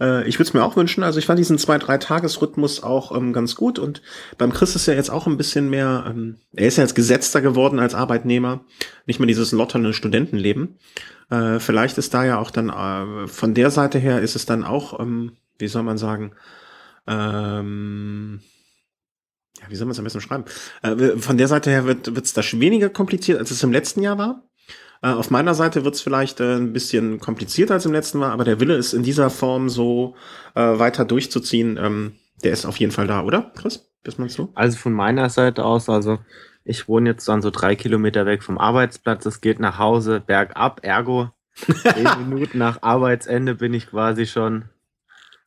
äh, 0.00 0.26
ich 0.28 0.38
würde 0.38 0.48
es 0.48 0.54
mir 0.54 0.64
auch 0.64 0.76
wünschen. 0.76 1.02
Also 1.02 1.18
ich 1.18 1.26
fand 1.26 1.38
diesen 1.38 1.58
zwei, 1.58 1.78
drei 1.78 1.98
Tagesrhythmus 1.98 2.82
auch 2.82 3.16
ähm, 3.16 3.32
ganz 3.32 3.54
gut. 3.54 3.78
Und 3.78 4.02
beim 4.38 4.52
Chris 4.52 4.76
ist 4.76 4.86
ja 4.86 4.94
jetzt 4.94 5.10
auch 5.10 5.26
ein 5.26 5.36
bisschen 5.36 5.70
mehr, 5.70 6.04
ähm, 6.08 6.36
er 6.54 6.68
ist 6.68 6.76
ja 6.76 6.84
jetzt 6.84 6.94
gesetzter 6.94 7.40
geworden 7.40 7.78
als 7.78 7.94
Arbeitnehmer. 7.94 8.64
Nicht 9.06 9.20
mehr 9.20 9.26
dieses 9.26 9.52
lotternde 9.52 9.92
Studentenleben. 9.92 10.78
Äh, 11.30 11.58
vielleicht 11.58 11.98
ist 11.98 12.14
da 12.14 12.24
ja 12.24 12.38
auch 12.38 12.50
dann, 12.50 12.68
äh, 12.68 13.26
von 13.28 13.54
der 13.54 13.70
Seite 13.70 13.98
her 13.98 14.20
ist 14.20 14.36
es 14.36 14.46
dann 14.46 14.64
auch, 14.64 15.00
ähm, 15.00 15.32
wie 15.58 15.68
soll 15.68 15.82
man 15.82 15.98
sagen, 15.98 16.32
ähm, 17.06 18.40
ja, 19.60 19.70
wie 19.70 19.76
soll 19.76 19.86
man 19.86 19.92
es 19.92 19.98
am 19.98 20.04
besten 20.04 20.20
schreiben? 20.20 20.44
Äh, 20.82 21.16
von 21.18 21.38
der 21.38 21.48
Seite 21.48 21.70
her 21.70 21.86
wird 21.86 22.08
es 22.08 22.32
da 22.32 22.42
weniger 22.42 22.88
kompliziert, 22.88 23.38
als 23.38 23.50
es 23.50 23.62
im 23.62 23.72
letzten 23.72 24.02
Jahr 24.02 24.18
war. 24.18 24.42
Äh, 25.02 25.08
auf 25.08 25.30
meiner 25.30 25.54
Seite 25.54 25.84
wird 25.84 25.94
es 25.94 26.00
vielleicht 26.00 26.40
äh, 26.40 26.56
ein 26.56 26.72
bisschen 26.72 27.20
komplizierter 27.20 27.74
als 27.74 27.86
im 27.86 27.92
letzten 27.92 28.18
Mal, 28.18 28.30
aber 28.30 28.44
der 28.44 28.60
Wille 28.60 28.76
ist 28.76 28.92
in 28.92 29.02
dieser 29.02 29.30
Form 29.30 29.68
so 29.68 30.16
äh, 30.54 30.78
weiter 30.78 31.04
durchzuziehen. 31.04 31.78
Ähm, 31.80 32.12
der 32.42 32.52
ist 32.52 32.66
auf 32.66 32.76
jeden 32.76 32.92
Fall 32.92 33.06
da, 33.06 33.22
oder, 33.22 33.52
Chris? 33.56 33.90
Bist 34.02 34.18
man 34.18 34.28
so? 34.28 34.50
Also 34.54 34.76
von 34.76 34.92
meiner 34.92 35.30
Seite 35.30 35.64
aus, 35.64 35.88
also 35.88 36.18
ich 36.64 36.88
wohne 36.88 37.10
jetzt 37.10 37.28
dann 37.28 37.42
so 37.42 37.50
drei 37.50 37.74
Kilometer 37.74 38.26
weg 38.26 38.42
vom 38.42 38.58
Arbeitsplatz. 38.58 39.24
Es 39.26 39.40
geht 39.40 39.60
nach 39.60 39.78
Hause 39.78 40.20
bergab, 40.20 40.80
ergo 40.82 41.30
zehn 41.54 42.28
Minuten 42.28 42.58
nach 42.58 42.82
Arbeitsende 42.82 43.54
bin 43.54 43.74
ich 43.74 43.88
quasi 43.88 44.26
schon 44.26 44.64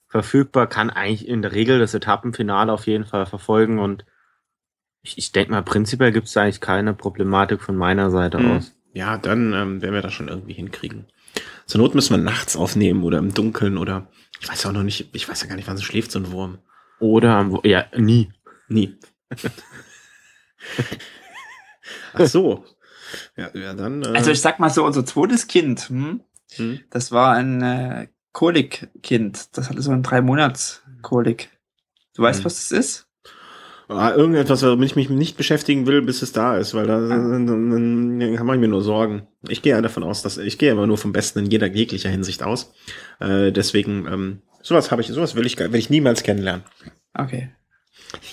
verfügbar, 0.07 0.67
kann 0.67 0.89
eigentlich 0.89 1.27
in 1.27 1.41
der 1.41 1.51
Regel 1.51 1.79
das 1.79 1.93
Etappenfinale 1.93 2.71
auf 2.71 2.87
jeden 2.87 3.05
Fall 3.05 3.25
verfolgen 3.25 3.79
und 3.79 4.05
ich, 5.01 5.17
ich 5.17 5.31
denke 5.31 5.51
mal, 5.51 5.63
prinzipiell 5.63 6.11
gibt 6.11 6.27
es 6.27 6.37
eigentlich 6.37 6.61
keine 6.61 6.93
Problematik 6.93 7.61
von 7.61 7.75
meiner 7.75 8.09
Seite 8.09 8.39
mhm. 8.39 8.51
aus. 8.51 8.76
Ja, 8.97 9.19
dann 9.19 9.53
ähm, 9.53 9.81
werden 9.83 9.93
wir 9.93 10.01
das 10.01 10.15
schon 10.15 10.27
irgendwie 10.27 10.53
hinkriegen. 10.53 11.05
Zur 11.67 11.81
Not 11.81 11.93
müssen 11.93 12.15
wir 12.15 12.17
nachts 12.17 12.55
aufnehmen 12.55 13.03
oder 13.03 13.19
im 13.19 13.31
Dunkeln 13.31 13.77
oder 13.77 14.07
ich 14.39 14.49
weiß 14.49 14.65
auch 14.65 14.71
noch 14.71 14.81
nicht, 14.81 15.09
ich 15.13 15.29
weiß 15.29 15.39
ja 15.43 15.47
gar 15.47 15.55
nicht, 15.55 15.67
wann 15.67 15.75
es 15.75 15.83
schläft, 15.83 16.11
so 16.11 16.17
ein 16.17 16.31
Wurm. 16.31 16.57
Oder 16.99 17.35
am, 17.35 17.59
ja, 17.63 17.85
nie. 17.95 18.31
Nie. 18.69 18.97
Ach 22.13 22.25
so. 22.25 22.65
Ja, 23.35 23.51
ja 23.53 23.75
dann. 23.75 24.01
Äh 24.01 24.17
also 24.17 24.31
ich 24.31 24.41
sag 24.41 24.57
mal 24.57 24.71
so, 24.71 24.83
unser 24.83 25.05
zweites 25.05 25.45
Kind, 25.45 25.89
hm? 25.89 26.21
Hm? 26.55 26.79
das 26.89 27.11
war 27.11 27.35
ein 27.35 27.61
äh, 27.61 28.07
Kolikkind. 28.31 29.55
Das 29.55 29.69
hatte 29.69 29.83
so 29.83 29.91
ein 29.91 30.01
drei 30.01 30.21
Monats 30.21 30.81
Kolik. 31.03 31.51
Du 32.15 32.23
weißt, 32.23 32.39
hm. 32.39 32.45
was 32.45 32.55
das 32.55 32.71
ist? 32.71 33.06
Ah, 33.89 34.11
irgendetwas, 34.11 34.63
womit 34.63 34.89
ich 34.89 34.95
mich 34.95 35.09
nicht 35.09 35.37
beschäftigen 35.37 35.87
will, 35.87 36.01
bis 36.01 36.21
es 36.21 36.33
da 36.33 36.57
ist, 36.57 36.73
weil 36.73 36.87
da 36.87 36.97
ah. 36.97 37.07
dann, 37.07 37.47
dann, 37.47 38.19
dann 38.19 38.45
mache 38.45 38.55
ich 38.55 38.61
mir 38.61 38.67
nur 38.67 38.81
Sorgen. 38.81 39.27
Ich 39.47 39.61
gehe 39.61 39.73
ja 39.73 39.81
davon 39.81 40.03
aus, 40.03 40.21
dass 40.21 40.37
ich 40.37 40.57
gehe 40.57 40.71
immer 40.71 40.87
nur 40.87 40.97
vom 40.97 41.13
Besten 41.13 41.39
in 41.39 41.45
jeder 41.45 41.67
jeglicher 41.67 42.09
Hinsicht 42.09 42.43
aus. 42.43 42.73
Äh, 43.19 43.51
deswegen, 43.53 44.05
ähm, 44.07 44.41
sowas 44.61 44.91
habe 44.91 45.01
ich, 45.01 45.07
sowas 45.07 45.35
will 45.35 45.45
ich, 45.45 45.57
will 45.57 45.75
ich 45.75 45.89
niemals 45.89 46.23
kennenlernen. 46.23 46.65
Okay. 47.13 47.49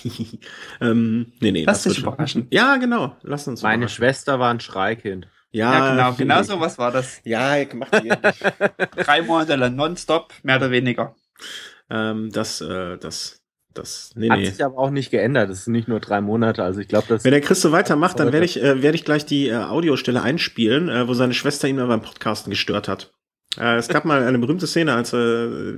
ähm, 0.81 1.33
nee, 1.39 1.51
nee. 1.51 1.63
Lass 1.65 1.83
dich 1.83 1.99
überraschen. 1.99 2.47
Ja, 2.51 2.75
genau. 2.75 3.15
Lass 3.21 3.47
uns 3.47 3.61
Meine 3.61 3.87
Schwester 3.87 4.39
war 4.39 4.51
ein 4.51 4.59
Schreikind. 4.59 5.27
Ja, 5.51 5.71
ja 5.71 5.91
genau, 5.91 6.13
genau 6.17 6.43
so 6.43 6.59
was 6.59 6.77
war 6.77 6.91
das. 6.91 7.21
Ja, 7.23 7.57
ich 7.57 7.73
mach 7.73 7.89
die 7.89 8.09
Drei 9.03 9.21
Monate 9.21 9.55
lang 9.55 9.75
nonstop, 9.75 10.33
mehr 10.43 10.57
oder 10.57 10.69
weniger. 10.69 11.15
Ähm, 11.89 12.29
das, 12.31 12.59
äh, 12.59 12.97
das, 12.97 13.44
das 13.77 14.11
nee, 14.15 14.29
hat 14.29 14.39
nee. 14.39 14.45
sich 14.45 14.63
aber 14.63 14.77
auch 14.77 14.89
nicht 14.89 15.11
geändert. 15.11 15.49
Das 15.49 15.65
sind 15.65 15.73
nicht 15.73 15.87
nur 15.87 15.99
drei 15.99 16.21
Monate. 16.21 16.63
Also 16.63 16.79
ich 16.79 16.87
glaube, 16.87 17.23
Wenn 17.23 17.31
der 17.31 17.41
Chris 17.41 17.61
so 17.61 17.71
weitermacht, 17.71 18.19
dann 18.19 18.33
werde 18.33 18.45
ich, 18.45 18.61
äh, 18.61 18.81
werde 18.81 18.95
ich 18.95 19.05
gleich 19.05 19.25
die 19.25 19.49
äh, 19.49 19.55
Audiostelle 19.55 20.21
einspielen, 20.21 20.89
äh, 20.89 21.07
wo 21.07 21.13
seine 21.13 21.33
Schwester 21.33 21.67
ihn 21.67 21.75
mal 21.75 21.87
beim 21.87 22.01
Podcasten 22.01 22.49
gestört 22.49 22.87
hat. 22.87 23.11
Äh, 23.57 23.75
es 23.75 23.87
gab 23.87 24.05
mal 24.05 24.23
eine 24.23 24.39
berühmte 24.39 24.67
Szene, 24.67 24.93
als 24.93 25.13
äh, 25.13 25.17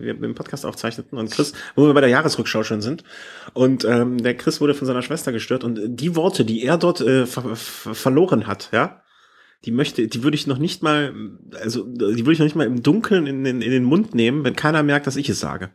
wir 0.01 0.13
den 0.13 0.35
Podcast 0.35 0.65
aufzeichneten 0.65 1.17
und 1.17 1.31
Chris, 1.31 1.53
wo 1.75 1.85
wir 1.85 1.93
bei 1.93 2.01
der 2.01 2.09
Jahresrückschau 2.09 2.63
schon 2.63 2.81
sind. 2.81 3.03
Und 3.53 3.85
ähm, 3.85 4.17
der 4.17 4.35
Chris 4.35 4.61
wurde 4.61 4.73
von 4.73 4.87
seiner 4.87 5.01
Schwester 5.01 5.31
gestört 5.31 5.63
und 5.63 5.79
die 5.85 6.15
Worte, 6.15 6.45
die 6.45 6.63
er 6.63 6.77
dort 6.77 7.01
äh, 7.01 7.25
ver 7.25 7.55
verloren 7.55 8.47
hat, 8.47 8.69
ja, 8.71 9.01
die 9.65 9.71
möchte, 9.71 10.07
die 10.07 10.23
würde 10.23 10.35
ich 10.35 10.47
noch 10.47 10.59
nicht 10.59 10.83
mal, 10.83 11.13
also 11.61 11.83
die 11.83 12.19
würde 12.19 12.33
ich 12.33 12.39
noch 12.39 12.45
nicht 12.45 12.55
mal 12.55 12.67
im 12.67 12.83
Dunkeln 12.83 13.25
in, 13.27 13.45
in, 13.45 13.61
in 13.61 13.71
den 13.71 13.83
Mund 13.83 14.13
nehmen, 14.13 14.43
wenn 14.43 14.55
keiner 14.55 14.83
merkt, 14.83 15.07
dass 15.07 15.15
ich 15.15 15.29
es 15.29 15.39
sage. 15.39 15.71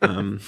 ähm, 0.00 0.40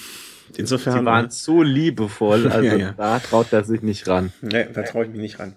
Insofern. 0.57 0.99
Die 0.99 1.05
waren 1.05 1.29
so 1.29 1.61
liebevoll, 1.61 2.47
also 2.51 2.65
ja, 2.65 2.75
ja. 2.75 2.91
da 2.93 3.19
traut 3.19 3.51
er 3.51 3.63
sich 3.63 3.81
nicht 3.81 4.07
ran. 4.07 4.31
Nee, 4.41 4.67
da 4.73 4.83
traue 4.83 5.05
ich 5.05 5.11
mich 5.11 5.21
nicht 5.21 5.39
ran. 5.39 5.55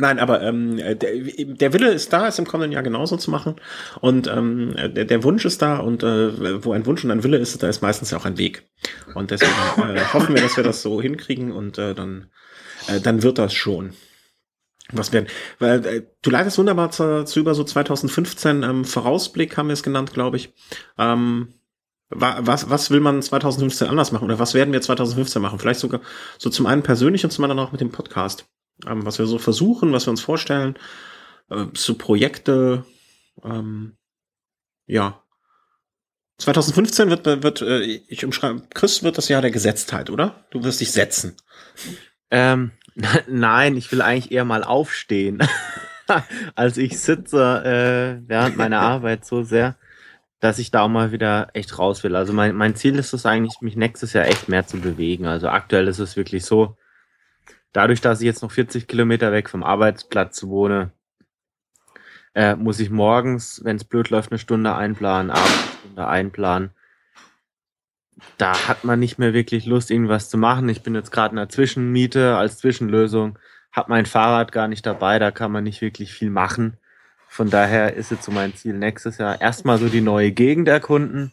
Nein, 0.00 0.20
aber 0.20 0.42
ähm, 0.42 0.76
der, 0.76 0.96
der 0.96 1.72
Wille 1.72 1.90
ist 1.90 2.12
da, 2.12 2.28
es 2.28 2.38
im 2.38 2.46
kommenden 2.46 2.70
Jahr 2.70 2.84
genauso 2.84 3.16
zu 3.16 3.32
machen. 3.32 3.56
Und 4.00 4.28
ähm, 4.28 4.76
der, 4.76 5.04
der 5.04 5.24
Wunsch 5.24 5.44
ist 5.44 5.60
da 5.60 5.78
und 5.78 6.04
äh, 6.04 6.64
wo 6.64 6.72
ein 6.72 6.86
Wunsch 6.86 7.02
und 7.04 7.10
ein 7.10 7.24
Wille 7.24 7.38
ist, 7.38 7.60
da 7.60 7.68
ist 7.68 7.82
meistens 7.82 8.12
ja 8.12 8.18
auch 8.18 8.24
ein 8.24 8.38
Weg. 8.38 8.62
Und 9.14 9.32
deswegen 9.32 9.52
äh, 9.78 10.00
hoffen 10.12 10.36
wir, 10.36 10.40
dass 10.40 10.56
wir 10.56 10.62
das 10.62 10.82
so 10.82 11.02
hinkriegen 11.02 11.50
und 11.50 11.78
äh, 11.78 11.96
dann, 11.96 12.30
äh, 12.86 13.00
dann 13.00 13.24
wird 13.24 13.38
das 13.38 13.52
schon. 13.52 13.92
Was 14.92 15.12
werden? 15.12 15.26
Weil 15.58 15.84
äh, 15.84 16.02
du 16.22 16.30
leitest 16.30 16.58
wunderbar 16.58 16.92
zu, 16.92 17.24
zu 17.24 17.40
über 17.40 17.54
so 17.54 17.64
2015 17.64 18.62
ähm, 18.62 18.84
Vorausblick, 18.84 19.56
haben 19.56 19.66
wir 19.66 19.74
es 19.74 19.82
genannt, 19.82 20.14
glaube 20.14 20.36
ich. 20.36 20.54
Ähm, 20.96 21.54
was, 22.10 22.70
was 22.70 22.90
will 22.90 23.00
man 23.00 23.22
2015 23.22 23.88
anders 23.88 24.12
machen 24.12 24.24
oder 24.24 24.38
was 24.38 24.54
werden 24.54 24.72
wir 24.72 24.80
2015 24.80 25.42
machen? 25.42 25.58
Vielleicht 25.58 25.80
sogar 25.80 26.00
so 26.38 26.50
zum 26.50 26.66
einen 26.66 26.82
persönlich 26.82 27.24
und 27.24 27.30
zum 27.30 27.44
anderen 27.44 27.60
auch 27.60 27.72
mit 27.72 27.80
dem 27.80 27.92
Podcast. 27.92 28.46
Ähm, 28.86 29.04
was 29.04 29.18
wir 29.18 29.26
so 29.26 29.38
versuchen, 29.38 29.92
was 29.92 30.06
wir 30.06 30.10
uns 30.10 30.20
vorstellen, 30.20 30.78
äh, 31.50 31.66
so 31.74 31.94
Projekte, 31.94 32.84
ähm, 33.44 33.96
ja. 34.86 35.22
2015 36.38 37.10
wird, 37.10 37.26
wird 37.26 37.62
äh, 37.62 37.80
ich 37.80 38.24
umschreibe, 38.24 38.62
Chris 38.72 39.02
wird 39.02 39.18
das 39.18 39.28
Jahr 39.28 39.42
der 39.42 39.50
Gesetztheit, 39.50 40.08
oder? 40.08 40.46
Du 40.50 40.62
wirst 40.62 40.80
dich 40.80 40.92
setzen. 40.92 41.36
Ähm, 42.30 42.70
nein, 43.26 43.76
ich 43.76 43.90
will 43.90 44.02
eigentlich 44.02 44.32
eher 44.32 44.44
mal 44.44 44.64
aufstehen. 44.64 45.40
als 46.54 46.76
ich 46.76 46.98
sitze 47.00 48.20
äh, 48.22 48.28
während 48.28 48.56
meiner 48.56 48.80
Arbeit 48.80 49.24
so 49.24 49.42
sehr 49.42 49.76
dass 50.40 50.58
ich 50.58 50.70
da 50.70 50.82
auch 50.82 50.88
mal 50.88 51.12
wieder 51.12 51.48
echt 51.54 51.78
raus 51.78 52.04
will. 52.04 52.14
Also 52.14 52.32
mein, 52.32 52.54
mein 52.54 52.76
Ziel 52.76 52.98
ist 52.98 53.12
es 53.12 53.26
eigentlich, 53.26 53.60
mich 53.60 53.76
nächstes 53.76 54.12
Jahr 54.12 54.26
echt 54.26 54.48
mehr 54.48 54.66
zu 54.66 54.78
bewegen. 54.80 55.26
Also 55.26 55.48
aktuell 55.48 55.88
ist 55.88 55.98
es 55.98 56.16
wirklich 56.16 56.44
so, 56.44 56.76
dadurch, 57.72 58.00
dass 58.00 58.20
ich 58.20 58.26
jetzt 58.26 58.42
noch 58.42 58.52
40 58.52 58.86
Kilometer 58.86 59.32
weg 59.32 59.50
vom 59.50 59.64
Arbeitsplatz 59.64 60.44
wohne, 60.44 60.92
äh, 62.34 62.54
muss 62.54 62.78
ich 62.78 62.90
morgens, 62.90 63.62
wenn 63.64 63.76
es 63.76 63.84
blöd 63.84 64.10
läuft, 64.10 64.30
eine 64.30 64.38
Stunde 64.38 64.74
einplanen, 64.74 65.30
abends 65.30 65.52
eine 65.52 65.80
Stunde 65.80 66.06
einplanen. 66.06 66.70
Da 68.36 68.68
hat 68.68 68.84
man 68.84 69.00
nicht 69.00 69.18
mehr 69.18 69.32
wirklich 69.32 69.66
Lust, 69.66 69.90
irgendwas 69.90 70.28
zu 70.28 70.38
machen. 70.38 70.68
Ich 70.68 70.82
bin 70.82 70.94
jetzt 70.94 71.10
gerade 71.10 71.32
in 71.32 71.36
der 71.36 71.48
Zwischenmiete 71.48 72.36
als 72.36 72.58
Zwischenlösung, 72.58 73.38
habe 73.72 73.90
mein 73.90 74.06
Fahrrad 74.06 74.52
gar 74.52 74.68
nicht 74.68 74.86
dabei, 74.86 75.18
da 75.18 75.30
kann 75.30 75.52
man 75.52 75.64
nicht 75.64 75.80
wirklich 75.80 76.12
viel 76.12 76.30
machen. 76.30 76.76
Von 77.28 77.50
daher 77.50 77.94
ist 77.94 78.10
jetzt 78.10 78.24
so 78.24 78.32
mein 78.32 78.54
Ziel 78.54 78.74
nächstes 78.74 79.18
Jahr 79.18 79.40
erstmal 79.40 79.78
so 79.78 79.88
die 79.88 80.00
neue 80.00 80.32
Gegend 80.32 80.66
erkunden 80.66 81.32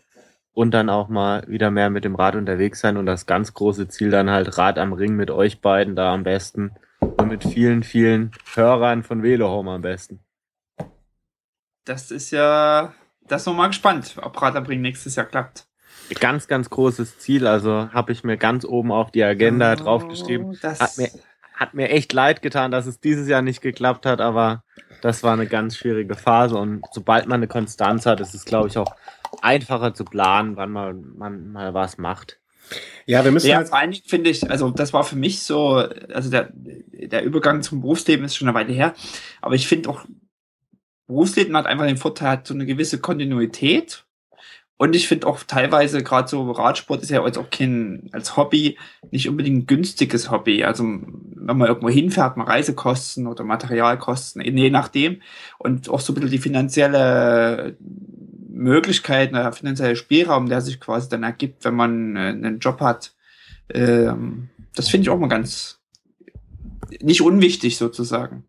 und 0.53 0.71
dann 0.71 0.89
auch 0.89 1.09
mal 1.09 1.43
wieder 1.47 1.71
mehr 1.71 1.89
mit 1.89 2.05
dem 2.05 2.15
Rad 2.15 2.35
unterwegs 2.35 2.79
sein 2.79 2.97
und 2.97 3.05
das 3.05 3.25
ganz 3.25 3.53
große 3.53 3.87
Ziel 3.87 4.09
dann 4.09 4.29
halt 4.29 4.57
Rad 4.57 4.77
am 4.77 4.93
Ring 4.93 5.15
mit 5.15 5.31
euch 5.31 5.61
beiden 5.61 5.95
da 5.95 6.13
am 6.13 6.23
besten 6.23 6.71
und 6.99 7.27
mit 7.27 7.43
vielen, 7.43 7.83
vielen 7.83 8.31
Hörern 8.53 9.03
von 9.03 9.23
Velohome 9.23 9.71
am 9.71 9.81
besten. 9.81 10.19
Das 11.85 12.11
ist 12.11 12.31
ja, 12.31 12.93
das 13.27 13.41
ist 13.41 13.47
nochmal 13.47 13.67
gespannt, 13.67 14.15
ob 14.21 14.41
Rad 14.41 14.55
am 14.55 14.65
Ring 14.65 14.81
nächstes 14.81 15.15
Jahr 15.15 15.25
klappt. 15.25 15.67
Ganz, 16.19 16.47
ganz 16.47 16.69
großes 16.69 17.19
Ziel, 17.19 17.47
also 17.47 17.89
habe 17.91 18.11
ich 18.11 18.23
mir 18.23 18.37
ganz 18.37 18.63
oben 18.63 18.91
auf 18.91 19.11
die 19.11 19.23
Agenda 19.23 19.73
oh, 19.73 19.75
draufgeschrieben. 19.75 20.57
Hat 20.61 20.97
mir, 20.97 21.09
hat 21.55 21.73
mir 21.73 21.89
echt 21.89 22.13
leid 22.13 22.41
getan, 22.41 22.71
dass 22.71 22.85
es 22.85 22.99
dieses 22.99 23.27
Jahr 23.27 23.41
nicht 23.41 23.61
geklappt 23.61 24.05
hat, 24.05 24.21
aber 24.21 24.63
das 25.01 25.23
war 25.23 25.33
eine 25.33 25.47
ganz 25.47 25.77
schwierige 25.77 26.15
Phase 26.15 26.57
und 26.57 26.83
sobald 26.91 27.27
man 27.27 27.37
eine 27.37 27.47
Konstanz 27.47 28.05
hat, 28.05 28.19
ist 28.19 28.33
es, 28.33 28.45
glaube 28.45 28.67
ich, 28.67 28.77
auch 28.77 28.95
einfacher 29.41 29.93
zu 29.93 30.05
planen, 30.05 30.57
wann 30.57 30.71
man, 30.71 31.17
man 31.17 31.51
mal 31.51 31.73
was 31.73 31.97
macht. 31.97 32.39
Ja, 33.05 33.23
wir 33.23 33.31
müssen 33.31 33.47
ja, 33.47 33.57
halt 33.57 33.69
vor 33.69 33.77
allen 33.77 33.91
Dingen 33.91 34.03
finde 34.07 34.29
ich, 34.29 34.49
also 34.49 34.71
das 34.71 34.91
war 34.91 35.03
für 35.03 35.15
mich 35.15 35.43
so, 35.43 35.75
also 35.75 36.29
der, 36.29 36.49
der 36.53 37.23
Übergang 37.23 37.61
zum 37.61 37.81
Berufsleben 37.81 38.25
ist 38.25 38.35
schon 38.35 38.47
eine 38.47 38.57
Weile 38.57 38.73
her, 38.73 38.95
aber 39.41 39.55
ich 39.55 39.67
finde 39.67 39.89
auch, 39.89 40.05
Berufsleben 41.07 41.55
hat 41.55 41.67
einfach 41.67 41.85
den 41.85 41.97
Vorteil, 41.97 42.29
hat 42.29 42.47
so 42.47 42.55
eine 42.55 42.65
gewisse 42.65 42.99
Kontinuität 42.99 44.04
und 44.77 44.95
ich 44.95 45.07
finde 45.07 45.27
auch 45.27 45.41
teilweise 45.43 46.03
gerade 46.03 46.27
so 46.27 46.51
Radsport 46.51 47.01
ist 47.01 47.09
ja 47.09 47.23
als 47.23 47.37
auch 47.37 47.49
kein 47.49 48.09
als 48.11 48.35
Hobby 48.35 48.77
nicht 49.09 49.29
unbedingt 49.29 49.57
ein 49.63 49.67
günstiges 49.67 50.29
Hobby. 50.31 50.65
Also 50.65 50.83
wenn 50.83 51.57
man 51.57 51.69
irgendwo 51.69 51.89
hinfährt, 51.89 52.35
mal 52.35 52.43
Reisekosten 52.43 53.27
oder 53.27 53.45
Materialkosten, 53.45 54.41
je 54.41 54.69
nachdem. 54.69 55.21
Und 55.59 55.89
auch 55.89 56.01
so 56.01 56.11
ein 56.11 56.15
bisschen 56.15 56.31
die 56.31 56.39
finanzielle 56.39 57.77
Möglichkeit, 58.49 59.33
der 59.33 59.53
finanzielle 59.53 59.95
Spielraum, 59.95 60.49
der 60.49 60.59
sich 60.59 60.81
quasi 60.81 61.07
dann 61.07 61.23
ergibt, 61.23 61.63
wenn 61.63 61.75
man 61.75 62.17
äh, 62.17 62.19
einen 62.19 62.59
Job 62.59 62.81
hat. 62.81 63.13
Ähm, 63.69 64.49
das 64.75 64.89
finde 64.89 65.03
ich 65.03 65.09
auch 65.09 65.19
mal 65.19 65.27
ganz 65.27 65.79
nicht 67.01 67.21
unwichtig 67.21 67.77
sozusagen. 67.77 68.43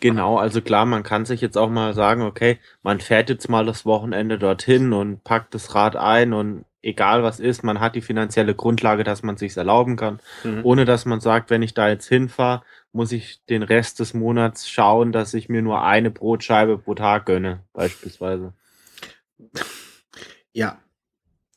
Genau, 0.00 0.38
also 0.38 0.60
klar, 0.60 0.86
man 0.86 1.02
kann 1.02 1.24
sich 1.24 1.40
jetzt 1.40 1.56
auch 1.56 1.70
mal 1.70 1.94
sagen, 1.94 2.22
okay, 2.22 2.58
man 2.82 3.00
fährt 3.00 3.30
jetzt 3.30 3.48
mal 3.48 3.64
das 3.64 3.84
Wochenende 3.86 4.38
dorthin 4.38 4.92
und 4.92 5.24
packt 5.24 5.54
das 5.54 5.74
Rad 5.74 5.96
ein 5.96 6.32
und 6.32 6.64
egal 6.82 7.22
was 7.22 7.40
ist, 7.40 7.64
man 7.64 7.80
hat 7.80 7.94
die 7.96 8.00
finanzielle 8.00 8.54
Grundlage, 8.54 9.04
dass 9.04 9.22
man 9.22 9.36
sich 9.36 9.56
erlauben 9.56 9.96
kann, 9.96 10.20
mhm. 10.44 10.60
ohne 10.62 10.84
dass 10.84 11.04
man 11.04 11.20
sagt, 11.20 11.50
wenn 11.50 11.62
ich 11.62 11.74
da 11.74 11.88
jetzt 11.88 12.06
hinfahre, 12.06 12.62
muss 12.92 13.12
ich 13.12 13.44
den 13.46 13.62
Rest 13.62 14.00
des 14.00 14.14
Monats 14.14 14.68
schauen, 14.68 15.12
dass 15.12 15.34
ich 15.34 15.48
mir 15.48 15.62
nur 15.62 15.82
eine 15.82 16.10
Brotscheibe 16.10 16.78
pro 16.78 16.94
Tag 16.94 17.26
gönne, 17.26 17.64
beispielsweise. 17.72 18.54
Ja. 20.52 20.78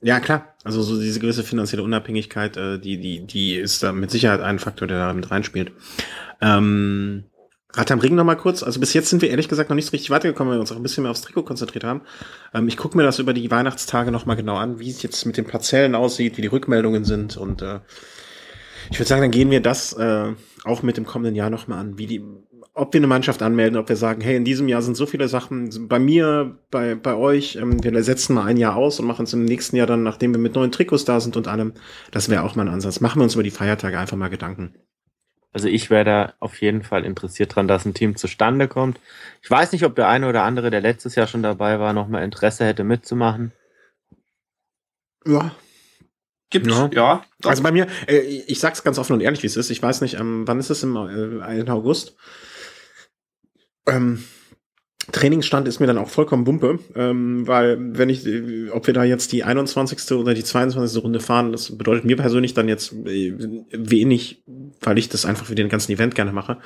Ja, 0.01 0.19
klar. 0.19 0.55
Also 0.63 0.81
so 0.81 0.99
diese 0.99 1.19
gewisse 1.19 1.43
finanzielle 1.43 1.83
Unabhängigkeit, 1.83 2.55
äh, 2.57 2.79
die, 2.79 2.99
die, 2.99 3.25
die 3.25 3.55
ist 3.55 3.83
da 3.83 3.91
mit 3.91 4.11
Sicherheit 4.11 4.39
ein 4.39 4.59
Faktor, 4.59 4.87
der 4.87 4.97
da 4.97 5.13
mit 5.13 5.29
reinspielt. 5.29 5.73
Ähm, 6.41 7.25
Rad 7.73 7.91
am 7.91 7.99
Ring 7.99 8.15
noch 8.15 8.23
mal 8.23 8.35
kurz. 8.35 8.63
Also 8.63 8.79
bis 8.79 8.93
jetzt 8.93 9.09
sind 9.09 9.21
wir 9.21 9.29
ehrlich 9.29 9.47
gesagt 9.47 9.69
noch 9.69 9.75
nicht 9.75 9.85
so 9.85 9.91
richtig 9.91 10.09
weitergekommen, 10.09 10.51
weil 10.51 10.57
wir 10.57 10.61
uns 10.61 10.71
auch 10.71 10.75
ein 10.75 10.83
bisschen 10.83 11.03
mehr 11.03 11.11
aufs 11.11 11.21
Trikot 11.21 11.43
konzentriert 11.43 11.83
haben. 11.83 12.01
Ähm, 12.53 12.67
ich 12.67 12.77
gucke 12.77 12.97
mir 12.97 13.03
das 13.03 13.19
über 13.19 13.33
die 13.33 13.51
Weihnachtstage 13.51 14.11
noch 14.11 14.25
mal 14.25 14.35
genau 14.35 14.55
an, 14.55 14.79
wie 14.79 14.89
es 14.89 15.03
jetzt 15.03 15.25
mit 15.25 15.37
den 15.37 15.45
Parzellen 15.45 15.95
aussieht, 15.95 16.37
wie 16.37 16.41
die 16.41 16.47
Rückmeldungen 16.47 17.05
sind 17.05 17.37
und 17.37 17.61
äh, 17.61 17.79
ich 18.91 18.97
würde 18.97 19.07
sagen, 19.07 19.21
dann 19.21 19.31
gehen 19.31 19.51
wir 19.51 19.61
das 19.61 19.93
äh, 19.93 20.33
auch 20.63 20.81
mit 20.81 20.97
dem 20.97 21.05
kommenden 21.05 21.35
Jahr 21.35 21.51
noch 21.51 21.67
mal 21.67 21.79
an, 21.79 21.99
wie 21.99 22.07
die, 22.07 22.23
ob 22.73 22.93
wir 22.93 22.99
eine 22.99 23.07
Mannschaft 23.07 23.43
anmelden, 23.43 23.77
ob 23.77 23.87
wir 23.87 23.95
sagen, 23.95 24.21
hey, 24.21 24.35
in 24.35 24.45
diesem 24.45 24.67
Jahr 24.67 24.81
sind 24.81 24.97
so 24.97 25.05
viele 25.05 25.27
Sachen 25.27 25.87
bei 25.87 25.99
mir, 25.99 26.57
bei 26.71 26.95
bei 26.95 27.13
euch, 27.13 27.55
ähm, 27.55 27.83
wir 27.83 28.03
setzen 28.03 28.33
mal 28.33 28.45
ein 28.45 28.57
Jahr 28.57 28.75
aus 28.75 28.99
und 28.99 29.05
machen 29.05 29.25
es 29.25 29.33
im 29.33 29.45
nächsten 29.45 29.75
Jahr 29.75 29.85
dann, 29.85 30.01
nachdem 30.01 30.33
wir 30.33 30.39
mit 30.39 30.55
neuen 30.55 30.71
Trikots 30.71 31.05
da 31.05 31.19
sind 31.19 31.37
und 31.37 31.47
allem. 31.47 31.73
Das 32.11 32.29
wäre 32.29 32.43
auch 32.43 32.55
mal 32.55 32.67
ein 32.67 32.73
Ansatz. 32.73 32.99
Machen 32.99 33.19
wir 33.19 33.25
uns 33.25 33.35
über 33.35 33.43
die 33.43 33.51
Feiertage 33.51 33.99
einfach 33.99 34.17
mal 34.17 34.29
Gedanken. 34.29 34.73
Also 35.51 35.67
ich 35.67 35.89
wäre 35.89 36.05
da 36.05 36.33
auf 36.39 36.61
jeden 36.61 36.83
Fall 36.83 37.05
interessiert 37.05 37.55
dran, 37.55 37.67
dass 37.67 37.85
ein 37.85 37.93
Team 37.93 38.15
zustande 38.15 38.67
kommt. 38.67 38.99
Ich 39.41 39.49
weiß 39.49 39.71
nicht, 39.71 39.83
ob 39.83 39.95
der 39.95 40.07
eine 40.07 40.27
oder 40.29 40.43
andere, 40.43 40.69
der 40.69 40.81
letztes 40.81 41.15
Jahr 41.15 41.27
schon 41.27 41.41
dabei 41.41 41.79
war, 41.79 41.93
nochmal 41.93 42.23
Interesse 42.23 42.65
hätte 42.65 42.83
mitzumachen. 42.83 43.51
Ja. 45.25 45.55
Gibt 46.51 46.67
ja. 46.67 46.89
ja 46.91 47.25
also 47.43 47.63
bei 47.63 47.71
mir, 47.71 47.87
äh, 48.07 48.19
ich 48.19 48.59
sag's 48.59 48.83
ganz 48.83 48.97
offen 48.97 49.13
und 49.13 49.21
ehrlich, 49.21 49.43
wie 49.43 49.47
es 49.47 49.57
ist. 49.57 49.69
Ich 49.69 49.81
weiß 49.81 50.01
nicht, 50.01 50.19
ähm, 50.19 50.47
wann 50.47 50.59
ist 50.59 50.69
es 50.69 50.83
im 50.83 50.95
äh, 50.95 51.69
August? 51.69 52.15
Ähm, 53.87 54.23
Trainingsstand 55.11 55.67
ist 55.67 55.79
mir 55.79 55.87
dann 55.87 55.97
auch 55.97 56.09
vollkommen 56.09 56.45
Wumpe, 56.47 56.79
ähm, 56.95 57.47
weil 57.47 57.77
wenn 57.79 58.09
ich, 58.09 58.25
ob 58.71 58.87
wir 58.87 58.93
da 58.93 59.03
jetzt 59.03 59.31
die 59.31 59.43
21. 59.43 60.11
oder 60.17 60.33
die 60.33 60.43
22. 60.43 61.03
Runde 61.03 61.19
fahren, 61.19 61.51
das 61.51 61.77
bedeutet 61.77 62.05
mir 62.05 62.17
persönlich 62.17 62.53
dann 62.53 62.67
jetzt 62.67 62.93
äh, 62.93 63.33
wenig, 63.71 64.43
weil 64.81 64.97
ich 64.97 65.09
das 65.09 65.25
einfach 65.25 65.45
für 65.45 65.55
den 65.55 65.69
ganzen 65.69 65.91
Event 65.91 66.15
gerne 66.15 66.31
mache. 66.31 66.57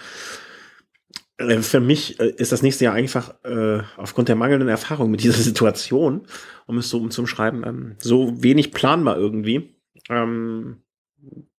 Äh, 1.37 1.61
für 1.61 1.79
mich 1.79 2.19
äh, 2.19 2.29
ist 2.37 2.51
das 2.51 2.61
nächste 2.61 2.85
Jahr 2.85 2.93
einfach 2.93 3.33
äh, 3.43 3.81
aufgrund 3.97 4.29
der 4.29 4.35
mangelnden 4.35 4.69
Erfahrung 4.69 5.11
mit 5.11 5.23
dieser 5.23 5.33
Situation, 5.41 6.21
um 6.65 6.77
es 6.77 6.89
so 6.89 6.99
umzuschreiben, 6.99 7.63
ähm, 7.65 7.95
so 7.99 8.41
wenig 8.43 8.71
planbar 8.71 9.17
irgendwie, 9.17 9.75
ähm, 10.09 10.77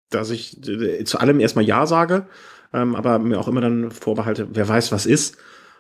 dass 0.10 0.30
ich 0.30 0.68
äh, 0.68 1.04
zu 1.04 1.20
allem 1.20 1.40
erstmal 1.40 1.66
Ja 1.66 1.86
sage, 1.86 2.28
ähm, 2.74 2.96
aber 2.96 3.20
mir 3.20 3.40
auch 3.40 3.48
immer 3.48 3.62
dann 3.62 3.92
vorbehalte, 3.92 4.48
wer 4.52 4.68
weiß, 4.68 4.92
was 4.92 5.06
ist 5.06 5.38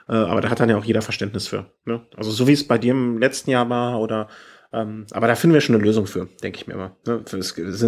äh, 0.07 0.13
aber 0.13 0.41
da 0.41 0.49
hat 0.49 0.59
dann 0.59 0.69
ja 0.69 0.77
auch 0.77 0.85
jeder 0.85 1.01
Verständnis 1.01 1.47
für. 1.47 1.71
Ne? 1.85 2.05
Also 2.15 2.31
so 2.31 2.47
wie 2.47 2.53
es 2.53 2.67
bei 2.67 2.77
dir 2.77 2.91
im 2.91 3.17
letzten 3.17 3.51
Jahr 3.51 3.69
war 3.69 3.99
oder 3.99 4.27
ähm, 4.71 5.05
aber 5.11 5.27
da 5.27 5.35
finden 5.35 5.53
wir 5.53 5.61
schon 5.61 5.75
eine 5.75 5.83
Lösung 5.83 6.07
für, 6.07 6.27
denke 6.41 6.57
ich 6.57 6.67
mir 6.67 6.73
immer. 6.73 6.97
Ne? 7.05 7.23
Es, 7.31 7.57
es 7.57 7.81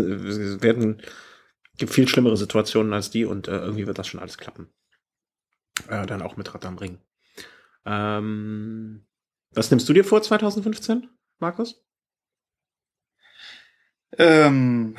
werden 0.61 1.01
gibt 1.77 1.91
viel 1.91 2.07
schlimmere 2.07 2.37
Situationen 2.37 2.93
als 2.93 3.09
die 3.09 3.25
und 3.25 3.47
äh, 3.47 3.57
irgendwie 3.57 3.87
wird 3.87 3.97
das 3.97 4.07
schon 4.07 4.19
alles 4.19 4.37
klappen. 4.37 4.69
Äh, 5.89 6.05
dann 6.05 6.21
auch 6.21 6.37
mit 6.37 6.53
Rad 6.53 6.65
am 6.65 6.77
Ring. 6.77 6.99
Ähm, 7.85 9.05
was 9.51 9.71
nimmst 9.71 9.87
du 9.89 9.93
dir 9.93 10.03
vor 10.03 10.21
2015, 10.21 11.09
Markus? 11.39 11.83
Ähm. 14.17 14.95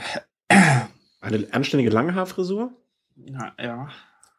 Eine 1.21 1.49
anständige 1.53 1.91
Langhaarfrisur? 1.91 2.73
Ja, 3.17 3.55
ja. 3.59 3.89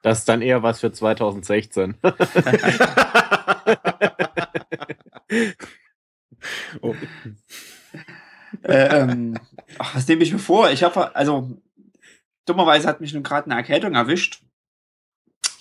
Das 0.08 0.20
ist 0.20 0.30
dann 0.30 0.42
eher 0.42 0.64
was 0.64 0.80
für 0.80 0.90
2016. 0.90 1.96
oh. 6.82 6.96
ähm, 8.64 9.38
ach, 9.78 9.96
was 9.96 10.08
nehme 10.08 10.24
ich 10.24 10.32
mir 10.32 10.40
vor? 10.40 10.72
Ich 10.72 10.84
habe, 10.84 11.14
also, 11.14 11.60
dummerweise 12.46 12.88
hat 12.88 13.02
mich 13.02 13.14
nun 13.14 13.24
gerade 13.24 13.48
eine 13.48 13.60
Erkältung 13.60 13.96
erwischt, 13.96 14.44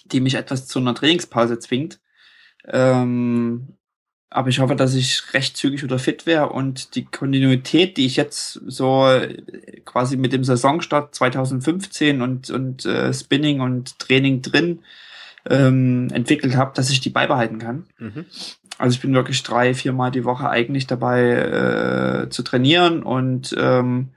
die 0.04 0.20
mich 0.20 0.36
etwas 0.36 0.68
zu 0.68 0.78
einer 0.78 0.94
Trainingspause 0.94 1.58
zwingt. 1.58 1.98
Ähm, 2.68 3.75
aber 4.30 4.48
ich 4.48 4.58
hoffe, 4.58 4.74
dass 4.74 4.94
ich 4.94 5.34
recht 5.34 5.56
zügig 5.56 5.82
wieder 5.82 5.98
fit 5.98 6.26
wäre 6.26 6.50
und 6.50 6.94
die 6.94 7.04
Kontinuität, 7.04 7.96
die 7.96 8.06
ich 8.06 8.16
jetzt 8.16 8.60
so 8.66 9.06
äh, 9.08 9.42
quasi 9.84 10.16
mit 10.16 10.32
dem 10.32 10.44
Saisonstart 10.44 11.14
2015 11.14 12.20
und, 12.22 12.50
und 12.50 12.84
äh, 12.84 13.14
Spinning 13.14 13.60
und 13.60 13.98
Training 13.98 14.42
drin 14.42 14.80
ähm, 15.48 16.08
entwickelt 16.12 16.56
habe, 16.56 16.72
dass 16.74 16.90
ich 16.90 17.00
die 17.00 17.10
beibehalten 17.10 17.58
kann. 17.58 17.86
Mhm. 17.98 18.26
Also 18.78 18.96
ich 18.96 19.00
bin 19.00 19.14
wirklich 19.14 19.42
drei, 19.42 19.74
viermal 19.74 20.10
die 20.10 20.24
Woche 20.24 20.50
eigentlich 20.50 20.86
dabei 20.86 22.24
äh, 22.24 22.28
zu 22.28 22.42
trainieren 22.42 23.02
und 23.02 23.54
ähm, 23.58 24.10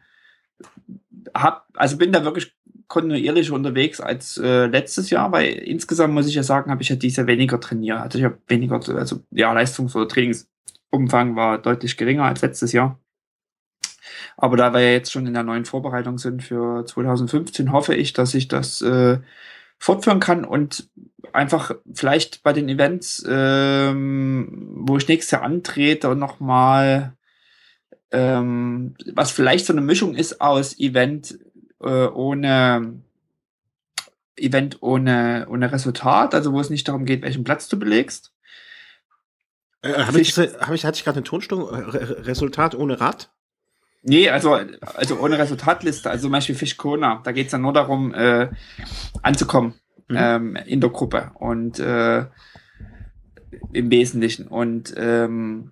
hab, 1.33 1.67
also 1.75 1.97
bin 1.97 2.11
da 2.11 2.23
wirklich 2.25 2.53
kontinuierlich 2.89 3.51
unterwegs 3.51 4.01
als 4.01 4.37
äh, 4.37 4.65
letztes 4.65 5.09
Jahr, 5.11 5.31
weil 5.31 5.53
insgesamt 5.53 6.13
muss 6.13 6.27
ich 6.27 6.35
ja 6.35 6.43
sagen, 6.43 6.71
habe 6.71 6.81
ich 6.81 6.89
ja 6.89 6.95
dieses 6.95 7.17
Jahr 7.17 7.27
weniger 7.27 7.59
trainiert. 7.61 7.99
Also 7.99 8.17
ich 8.17 8.25
habe 8.25 8.39
weniger, 8.47 8.81
also 8.97 9.21
ja, 9.31 9.53
Leistungs- 9.53 9.95
oder 9.95 10.07
Trainingsumfang 10.07 11.35
war 11.35 11.59
deutlich 11.59 11.95
geringer 11.95 12.25
als 12.25 12.41
letztes 12.41 12.73
Jahr. 12.73 12.99
Aber 14.37 14.57
da 14.57 14.73
wir 14.73 14.81
ja 14.81 14.91
jetzt 14.91 15.11
schon 15.11 15.27
in 15.27 15.33
der 15.33 15.43
neuen 15.43 15.65
Vorbereitung 15.65 16.17
sind 16.17 16.43
für 16.43 16.85
2015, 16.85 17.71
hoffe 17.71 17.93
ich, 17.93 18.13
dass 18.13 18.33
ich 18.33 18.47
das 18.47 18.81
äh, 18.81 19.19
fortführen 19.77 20.19
kann 20.19 20.43
und 20.43 20.89
einfach 21.31 21.75
vielleicht 21.93 22.41
bei 22.41 22.53
den 22.53 22.69
Events, 22.69 23.23
ähm, 23.29 24.71
wo 24.73 24.97
ich 24.97 25.07
nächstes 25.07 25.31
Jahr 25.31 25.43
antrete, 25.43 26.15
nochmal 26.15 27.13
ähm, 28.11 28.95
was 29.13 29.31
vielleicht 29.31 29.67
so 29.67 29.73
eine 29.73 29.81
Mischung 29.81 30.15
ist 30.15 30.41
aus 30.41 30.79
Event 30.79 31.37
äh, 31.81 32.07
ohne 32.07 33.01
Event 34.35 34.77
ohne, 34.81 35.47
ohne 35.49 35.71
Resultat, 35.71 36.33
also 36.33 36.53
wo 36.53 36.59
es 36.59 36.69
nicht 36.69 36.87
darum 36.87 37.05
geht, 37.05 37.21
welchen 37.21 37.43
Platz 37.43 37.67
du 37.67 37.77
belegst. 37.77 38.33
Äh, 39.81 39.93
Habe 39.93 40.19
ich, 40.19 40.37
hab 40.37 40.71
ich, 40.71 40.85
hatte 40.85 40.97
ich 40.97 41.03
gerade 41.03 41.17
eine 41.17 41.23
Tonstörung? 41.23 41.69
Re 41.69 42.25
Resultat 42.25 42.75
ohne 42.75 42.99
Rad? 42.99 43.31
Nee, 44.01 44.29
also, 44.29 44.57
also 44.95 45.19
ohne 45.19 45.37
Resultatliste, 45.37 46.09
also 46.09 46.23
zum 46.23 46.31
Beispiel 46.31 46.55
Fish 46.55 46.77
Kona, 46.77 47.21
da 47.23 47.31
geht's 47.33 47.51
dann 47.51 47.61
nur 47.61 47.73
darum, 47.73 48.13
äh, 48.13 48.49
anzukommen 49.21 49.73
mhm. 50.07 50.17
ähm, 50.17 50.55
in 50.55 50.79
der 50.79 50.89
Gruppe 50.89 51.31
und 51.35 51.79
äh, 51.79 52.25
im 53.73 53.91
Wesentlichen. 53.91 54.47
Und 54.47 54.93
ähm, 54.97 55.71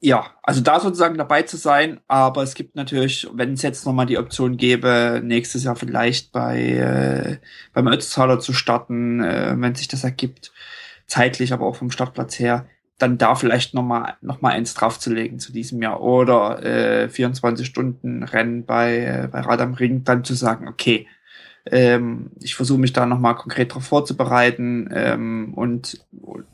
ja, 0.00 0.26
also 0.42 0.60
da 0.60 0.80
sozusagen 0.80 1.16
dabei 1.18 1.42
zu 1.42 1.56
sein, 1.56 2.00
aber 2.08 2.42
es 2.42 2.54
gibt 2.54 2.76
natürlich, 2.76 3.28
wenn 3.32 3.54
es 3.54 3.62
jetzt 3.62 3.86
nochmal 3.86 4.06
die 4.06 4.18
Option 4.18 4.56
gäbe, 4.56 5.20
nächstes 5.24 5.64
Jahr 5.64 5.76
vielleicht 5.76 6.32
bei 6.32 6.60
äh, 6.60 7.36
beim 7.72 7.88
Ötztaler 7.88 8.40
zu 8.40 8.52
starten, 8.52 9.22
äh, 9.22 9.54
wenn 9.56 9.74
sich 9.74 9.88
das 9.88 10.04
ergibt, 10.04 10.52
zeitlich, 11.06 11.52
aber 11.52 11.66
auch 11.66 11.76
vom 11.76 11.90
Startplatz 11.90 12.38
her, 12.38 12.66
dann 12.98 13.18
da 13.18 13.34
vielleicht 13.34 13.74
nochmal 13.74 14.14
noch 14.20 14.40
mal 14.40 14.52
eins 14.52 14.74
draufzulegen 14.74 15.38
zu 15.38 15.52
diesem 15.52 15.82
Jahr 15.82 16.00
oder 16.00 16.62
äh, 16.62 17.08
24 17.08 17.66
Stunden 17.66 18.22
Rennen 18.22 18.64
bei, 18.64 18.98
äh, 18.98 19.28
bei 19.30 19.40
Rad 19.40 19.60
am 19.60 19.74
Ring, 19.74 20.04
dann 20.04 20.24
zu 20.24 20.34
sagen, 20.34 20.68
okay, 20.68 21.06
ähm, 21.66 22.30
ich 22.40 22.54
versuche 22.54 22.80
mich 22.80 22.92
da 22.92 23.06
nochmal 23.06 23.36
konkret 23.36 23.70
darauf 23.70 23.86
vorzubereiten 23.86 24.88
ähm, 24.92 25.54
und, 25.54 26.04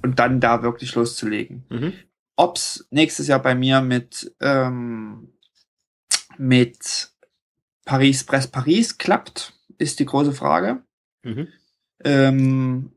und 0.03 0.18
dann 0.18 0.41
da 0.41 0.62
wirklich 0.62 0.95
loszulegen. 0.95 1.64
Mhm. 1.68 1.93
Ob's 2.41 2.86
nächstes 2.91 3.26
Jahr 3.26 3.43
bei 3.43 3.55
mir 3.55 3.82
mit, 3.82 4.34
ähm, 4.41 5.28
mit 6.38 7.11
Paris 7.84 8.24
Press 8.24 8.47
Paris 8.47 8.97
klappt, 8.97 9.53
ist 9.76 9.99
die 10.01 10.07
große 10.07 10.32
Frage. 10.32 10.82
Mhm. 11.22 11.49
Ähm, 12.03 12.93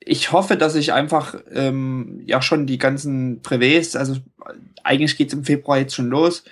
ich 0.00 0.32
hoffe, 0.32 0.58
dass 0.58 0.74
ich 0.74 0.92
einfach 0.92 1.34
ähm, 1.50 2.22
ja 2.26 2.42
schon 2.42 2.66
die 2.66 2.76
ganzen 2.76 3.40
Brevets, 3.40 3.96
also 3.96 4.18
eigentlich 4.82 5.16
geht's 5.16 5.32
im 5.32 5.44
Februar 5.44 5.78
jetzt 5.78 5.94
schon 5.94 6.10
los 6.10 6.44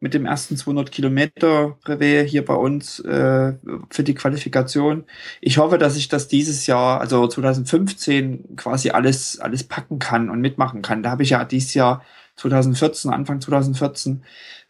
mit 0.00 0.12
dem 0.12 0.26
ersten 0.26 0.56
200 0.56 0.92
Kilometer 0.92 1.76
Brevet 1.82 2.28
hier 2.28 2.44
bei 2.44 2.54
uns 2.54 3.00
äh, 3.00 3.54
für 3.90 4.02
die 4.02 4.14
Qualifikation. 4.14 5.04
Ich 5.40 5.58
hoffe, 5.58 5.78
dass 5.78 5.96
ich 5.96 6.08
das 6.08 6.28
dieses 6.28 6.66
Jahr, 6.66 7.00
also 7.00 7.26
2015, 7.26 8.56
quasi 8.56 8.90
alles 8.90 9.40
alles 9.40 9.64
packen 9.64 9.98
kann 9.98 10.28
und 10.28 10.40
mitmachen 10.40 10.82
kann. 10.82 11.02
Da 11.02 11.10
habe 11.10 11.22
ich 11.22 11.30
ja 11.30 11.44
dieses 11.44 11.74
Jahr 11.74 12.04
2014, 12.36 13.10
Anfang 13.10 13.40
2014, 13.40 14.22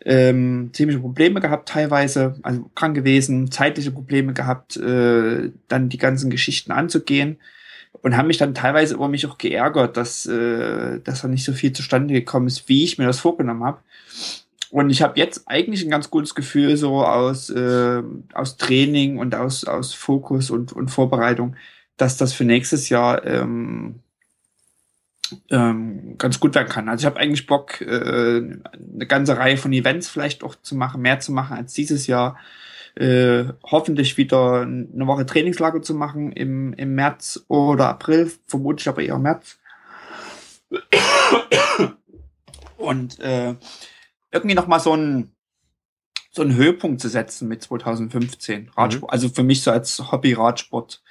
ähm, 0.04 0.70
ziemliche 0.72 1.00
Probleme 1.00 1.40
gehabt 1.40 1.68
teilweise, 1.68 2.36
also 2.42 2.70
krank 2.76 2.94
gewesen, 2.94 3.50
zeitliche 3.50 3.90
Probleme 3.90 4.32
gehabt, 4.32 4.76
äh, 4.76 5.50
dann 5.66 5.88
die 5.88 5.98
ganzen 5.98 6.30
Geschichten 6.30 6.70
anzugehen 6.70 7.38
und 8.02 8.16
haben 8.16 8.28
mich 8.28 8.38
dann 8.38 8.54
teilweise 8.54 8.94
über 8.94 9.08
mich 9.08 9.26
auch 9.26 9.38
geärgert, 9.38 9.96
dass, 9.96 10.26
äh, 10.26 11.00
dass 11.00 11.22
da 11.22 11.28
nicht 11.28 11.44
so 11.44 11.52
viel 11.52 11.72
zustande 11.72 12.14
gekommen 12.14 12.46
ist, 12.46 12.68
wie 12.68 12.84
ich 12.84 12.98
mir 12.98 13.06
das 13.06 13.18
vorgenommen 13.20 13.64
habe. 13.64 13.78
Und 14.70 14.90
ich 14.90 15.02
habe 15.02 15.18
jetzt 15.18 15.48
eigentlich 15.48 15.84
ein 15.84 15.90
ganz 15.90 16.10
gutes 16.10 16.34
Gefühl 16.34 16.76
so 16.76 17.04
aus, 17.04 17.50
äh, 17.50 18.02
aus 18.34 18.56
Training 18.56 19.18
und 19.18 19.34
aus, 19.34 19.64
aus 19.64 19.94
Fokus 19.94 20.50
und, 20.50 20.72
und 20.72 20.90
Vorbereitung, 20.90 21.56
dass 21.96 22.16
das 22.16 22.32
für 22.32 22.44
nächstes 22.44 22.88
Jahr 22.88 23.24
ähm, 23.24 24.00
ähm, 25.50 26.16
ganz 26.18 26.40
gut 26.40 26.54
werden 26.54 26.68
kann. 26.68 26.88
Also 26.88 27.02
ich 27.02 27.06
habe 27.06 27.20
eigentlich 27.20 27.46
Bock, 27.46 27.80
äh, 27.80 27.86
eine 27.86 29.06
ganze 29.06 29.36
Reihe 29.38 29.56
von 29.56 29.72
Events 29.72 30.08
vielleicht 30.08 30.42
auch 30.42 30.54
zu 30.56 30.74
machen, 30.74 31.02
mehr 31.02 31.20
zu 31.20 31.32
machen 31.32 31.56
als 31.56 31.72
dieses 31.72 32.06
Jahr 32.06 32.36
äh, 32.96 33.44
hoffentlich 33.62 34.16
wieder 34.16 34.62
eine 34.62 35.06
Woche 35.06 35.26
Trainingslager 35.26 35.82
zu 35.82 35.94
machen 35.94 36.32
im, 36.32 36.72
im 36.74 36.94
März 36.94 37.44
oder 37.48 37.88
April, 37.90 38.30
vermutlich 38.46 38.88
aber 38.88 39.02
eher 39.02 39.18
März. 39.18 39.58
Und 42.78 43.20
äh, 43.20 43.54
irgendwie 44.30 44.54
nochmal 44.54 44.80
so 44.80 44.94
ein 44.94 45.32
so 46.30 46.42
einen 46.42 46.54
Höhepunkt 46.54 47.00
zu 47.00 47.08
setzen 47.08 47.48
mit 47.48 47.62
2015 47.62 48.70
Radsport, 48.76 49.10
mhm. 49.10 49.12
also 49.12 49.28
für 49.30 49.42
mich 49.42 49.62
so 49.62 49.70
als 49.70 50.12
Hobby-Radsport 50.12 51.02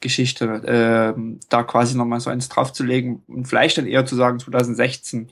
Geschichte, 0.00 0.46
äh, 0.46 1.20
da 1.50 1.62
quasi 1.62 1.96
nochmal 1.96 2.20
so 2.20 2.30
eins 2.30 2.48
draufzulegen 2.48 3.22
und 3.26 3.46
vielleicht 3.46 3.76
dann 3.76 3.86
eher 3.86 4.06
zu 4.06 4.16
sagen, 4.16 4.38
2016 4.38 5.30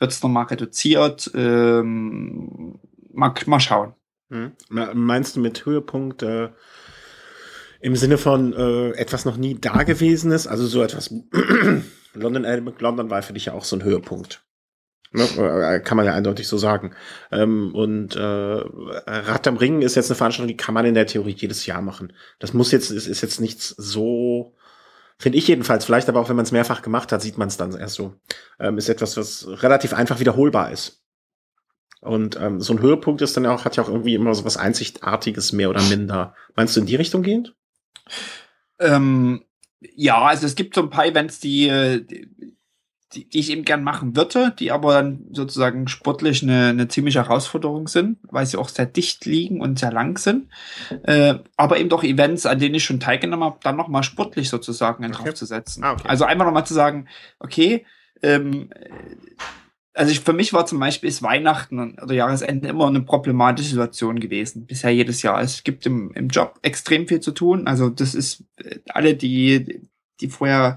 wird 0.00 0.10
es 0.10 0.22
nochmal 0.22 0.46
reduziert. 0.46 1.30
Ähm, 1.34 2.80
mal, 3.12 3.32
mal 3.46 3.60
schauen. 3.60 3.94
Hm. 4.30 4.52
Meinst 4.68 5.36
du 5.36 5.40
mit 5.40 5.64
Höhepunkt 5.64 6.22
äh, 6.22 6.50
im 7.80 7.94
Sinne 7.94 8.18
von 8.18 8.52
äh, 8.52 8.90
etwas 8.92 9.24
noch 9.24 9.36
nie 9.36 9.54
Dagewesenes? 9.54 10.46
Also 10.46 10.66
so 10.66 10.82
etwas. 10.82 11.14
London, 12.14 12.74
London 12.78 13.10
war 13.10 13.22
für 13.22 13.32
dich 13.32 13.46
ja 13.46 13.52
auch 13.52 13.64
so 13.64 13.76
ein 13.76 13.84
Höhepunkt. 13.84 14.44
Ne? 15.14 15.22
Äh, 15.22 15.80
kann 15.80 15.96
man 15.96 16.06
ja 16.06 16.12
eindeutig 16.12 16.48
so 16.48 16.58
sagen. 16.58 16.92
Ähm, 17.30 17.72
und 17.72 18.16
äh, 18.16 18.20
Rad 18.20 19.46
am 19.46 19.56
Ring 19.56 19.80
ist 19.80 19.94
jetzt 19.94 20.10
eine 20.10 20.16
Veranstaltung, 20.16 20.48
die 20.48 20.56
kann 20.56 20.74
man 20.74 20.86
in 20.86 20.94
der 20.94 21.06
Theorie 21.06 21.36
jedes 21.38 21.66
Jahr 21.66 21.82
machen. 21.82 22.12
Das 22.40 22.52
muss 22.52 22.72
jetzt, 22.72 22.90
ist, 22.90 23.06
ist 23.06 23.20
jetzt 23.20 23.40
nichts 23.40 23.68
so, 23.68 24.56
finde 25.16 25.38
ich 25.38 25.46
jedenfalls, 25.46 25.84
vielleicht 25.84 26.08
aber 26.08 26.20
auch 26.20 26.28
wenn 26.28 26.36
man 26.36 26.44
es 26.44 26.50
mehrfach 26.50 26.82
gemacht 26.82 27.12
hat, 27.12 27.22
sieht 27.22 27.38
man 27.38 27.46
es 27.46 27.56
dann 27.56 27.78
erst 27.78 27.94
so. 27.94 28.16
Ähm, 28.58 28.76
ist 28.76 28.88
etwas, 28.88 29.16
was 29.16 29.46
relativ 29.62 29.94
einfach 29.94 30.18
wiederholbar 30.18 30.72
ist. 30.72 31.04
Und 32.00 32.36
ähm, 32.40 32.60
so 32.60 32.72
ein 32.72 32.80
Höhepunkt 32.80 33.22
ist 33.22 33.36
dann 33.36 33.46
auch, 33.46 33.64
hat 33.64 33.76
ja 33.76 33.84
auch 33.84 33.88
irgendwie 33.88 34.16
immer 34.16 34.34
so 34.34 34.44
was 34.44 34.56
Einzigartiges, 34.56 35.52
mehr 35.52 35.70
oder 35.70 35.82
minder. 35.82 36.34
Meinst 36.56 36.74
du 36.74 36.80
in 36.80 36.86
die 36.86 36.96
Richtung 36.96 37.22
gehend? 37.22 37.54
Ähm, 38.80 39.44
ja, 39.94 40.20
also 40.22 40.44
es 40.44 40.56
gibt 40.56 40.74
so 40.74 40.82
ein 40.82 40.90
paar 40.90 41.06
Events, 41.06 41.38
die, 41.38 42.04
die, 42.04 42.53
die 43.14 43.26
ich 43.32 43.50
eben 43.50 43.64
gern 43.64 43.84
machen 43.84 44.16
würde, 44.16 44.54
die 44.58 44.72
aber 44.72 44.94
dann 44.94 45.26
sozusagen 45.32 45.88
sportlich 45.88 46.42
eine, 46.42 46.68
eine 46.68 46.88
ziemliche 46.88 47.22
Herausforderung 47.22 47.88
sind, 47.88 48.18
weil 48.22 48.46
sie 48.46 48.56
auch 48.56 48.68
sehr 48.68 48.86
dicht 48.86 49.24
liegen 49.24 49.60
und 49.60 49.78
sehr 49.78 49.92
lang 49.92 50.18
sind. 50.18 50.48
Äh, 51.04 51.36
aber 51.56 51.78
eben 51.78 51.88
doch 51.88 52.04
Events, 52.04 52.46
an 52.46 52.58
denen 52.58 52.74
ich 52.74 52.84
schon 52.84 53.00
teilgenommen 53.00 53.44
habe, 53.44 53.58
dann 53.62 53.76
nochmal 53.76 54.02
sportlich 54.02 54.48
sozusagen 54.48 55.04
okay. 55.04 55.14
draufzusetzen. 55.14 55.84
Ah, 55.84 55.92
okay. 55.92 56.08
Also 56.08 56.24
einfach 56.24 56.44
nochmal 56.44 56.66
zu 56.66 56.74
sagen, 56.74 57.08
okay, 57.38 57.86
ähm, 58.22 58.70
also 59.94 60.10
ich, 60.10 60.20
für 60.20 60.32
mich 60.32 60.52
war 60.52 60.66
zum 60.66 60.80
Beispiel 60.80 61.08
ist 61.08 61.22
Weihnachten 61.22 61.96
oder 62.00 62.14
Jahresende 62.14 62.68
immer 62.68 62.88
eine 62.88 63.02
problematische 63.02 63.70
Situation 63.70 64.18
gewesen. 64.18 64.66
Bisher 64.66 64.90
jedes 64.90 65.22
Jahr. 65.22 65.40
Es 65.40 65.62
gibt 65.62 65.86
im, 65.86 66.10
im 66.14 66.28
Job 66.28 66.58
extrem 66.62 67.06
viel 67.06 67.20
zu 67.20 67.30
tun. 67.30 67.68
Also 67.68 67.88
das 67.90 68.14
ist 68.14 68.44
äh, 68.56 68.80
alle, 68.88 69.14
die, 69.14 69.82
die 70.20 70.28
vorher, 70.28 70.76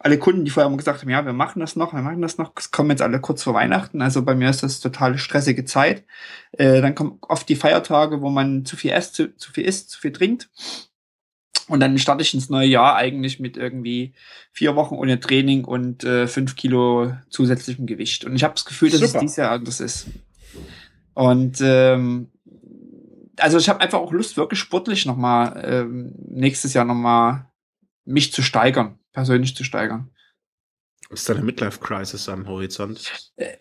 alle 0.00 0.18
Kunden, 0.18 0.44
die 0.44 0.50
vorher 0.50 0.68
immer 0.68 0.76
gesagt 0.76 1.00
haben, 1.00 1.10
ja, 1.10 1.24
wir 1.26 1.32
machen 1.32 1.60
das 1.60 1.74
noch, 1.74 1.92
wir 1.92 2.02
machen 2.02 2.22
das 2.22 2.38
noch, 2.38 2.52
es 2.56 2.70
kommen 2.70 2.90
jetzt 2.90 3.02
alle 3.02 3.20
kurz 3.20 3.42
vor 3.42 3.54
Weihnachten. 3.54 4.00
Also 4.00 4.22
bei 4.22 4.34
mir 4.34 4.48
ist 4.48 4.62
das 4.62 4.80
total 4.80 5.18
stressige 5.18 5.64
Zeit. 5.64 6.04
Äh, 6.52 6.80
dann 6.80 6.94
kommen 6.94 7.18
oft 7.22 7.48
die 7.48 7.56
Feiertage, 7.56 8.20
wo 8.20 8.30
man 8.30 8.64
zu 8.64 8.76
viel 8.76 8.92
isst, 8.92 9.14
zu, 9.14 9.34
zu 9.36 9.50
viel 9.50 9.64
isst, 9.64 9.90
zu 9.90 10.00
viel 10.00 10.12
trinkt. 10.12 10.50
Und 11.66 11.80
dann 11.80 11.98
starte 11.98 12.22
ich 12.22 12.32
ins 12.32 12.48
neue 12.48 12.66
Jahr 12.66 12.96
eigentlich 12.96 13.40
mit 13.40 13.56
irgendwie 13.56 14.14
vier 14.52 14.74
Wochen 14.74 14.94
ohne 14.94 15.20
Training 15.20 15.64
und 15.64 16.02
äh, 16.04 16.26
fünf 16.26 16.56
Kilo 16.56 17.12
zusätzlichem 17.28 17.86
Gewicht. 17.86 18.24
Und 18.24 18.36
ich 18.36 18.44
habe 18.44 18.54
das 18.54 18.64
Gefühl, 18.64 18.90
dass 18.90 19.00
Super. 19.00 19.16
es 19.16 19.20
dieses 19.20 19.36
Jahr 19.36 19.50
anders 19.50 19.80
ist. 19.80 20.06
Und 21.12 21.60
ähm, 21.60 22.28
also 23.36 23.58
ich 23.58 23.68
habe 23.68 23.80
einfach 23.80 23.98
auch 23.98 24.12
Lust, 24.12 24.36
wirklich 24.36 24.60
sportlich 24.60 25.04
nochmal 25.04 25.62
ähm, 25.64 26.14
nächstes 26.28 26.72
Jahr 26.72 26.84
nochmal 26.84 27.47
mich 28.08 28.32
zu 28.32 28.42
steigern, 28.42 28.98
persönlich 29.12 29.54
zu 29.54 29.64
steigern. 29.64 30.10
Ist 31.10 31.28
da 31.28 31.34
eine 31.34 31.44
Midlife-Crisis 31.44 32.28
am 32.28 32.46
Horizont? 32.46 33.30
Äh, 33.36 33.56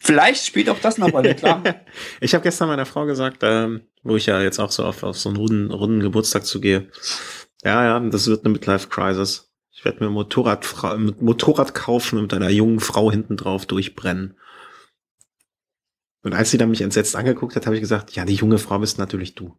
Vielleicht 0.00 0.44
spielt 0.44 0.68
auch 0.68 0.78
das 0.80 0.98
noch 0.98 1.10
mal 1.12 1.34
klar. 1.34 1.62
ich 2.20 2.34
habe 2.34 2.42
gestern 2.42 2.68
meiner 2.68 2.84
Frau 2.84 3.06
gesagt, 3.06 3.38
ähm, 3.42 3.86
wo 4.02 4.16
ich 4.16 4.26
ja 4.26 4.42
jetzt 4.42 4.58
auch 4.58 4.70
so 4.70 4.84
auf, 4.84 5.02
auf 5.02 5.18
so 5.18 5.30
einen 5.30 5.38
runden, 5.38 5.70
runden 5.70 6.00
Geburtstag 6.00 6.44
zugehe. 6.44 6.90
Ja, 7.62 7.82
ja, 7.84 8.00
das 8.00 8.26
wird 8.26 8.44
eine 8.44 8.52
Midlife-Crisis. 8.52 9.50
Ich 9.72 9.84
werde 9.84 10.04
mir 10.04 10.10
Motorrad, 10.10 10.66
Motorrad 11.20 11.74
kaufen 11.74 12.16
und 12.16 12.24
mit 12.24 12.34
einer 12.34 12.50
jungen 12.50 12.80
Frau 12.80 13.10
hinten 13.10 13.38
drauf 13.38 13.64
durchbrennen. 13.64 14.38
Und 16.22 16.34
als 16.34 16.50
sie 16.50 16.58
dann 16.58 16.70
mich 16.70 16.82
entsetzt 16.82 17.16
angeguckt 17.16 17.56
hat, 17.56 17.64
habe 17.66 17.76
ich 17.76 17.82
gesagt, 17.82 18.12
ja, 18.14 18.24
die 18.24 18.34
junge 18.34 18.58
Frau 18.58 18.78
bist 18.78 18.98
natürlich 18.98 19.34
du. 19.34 19.58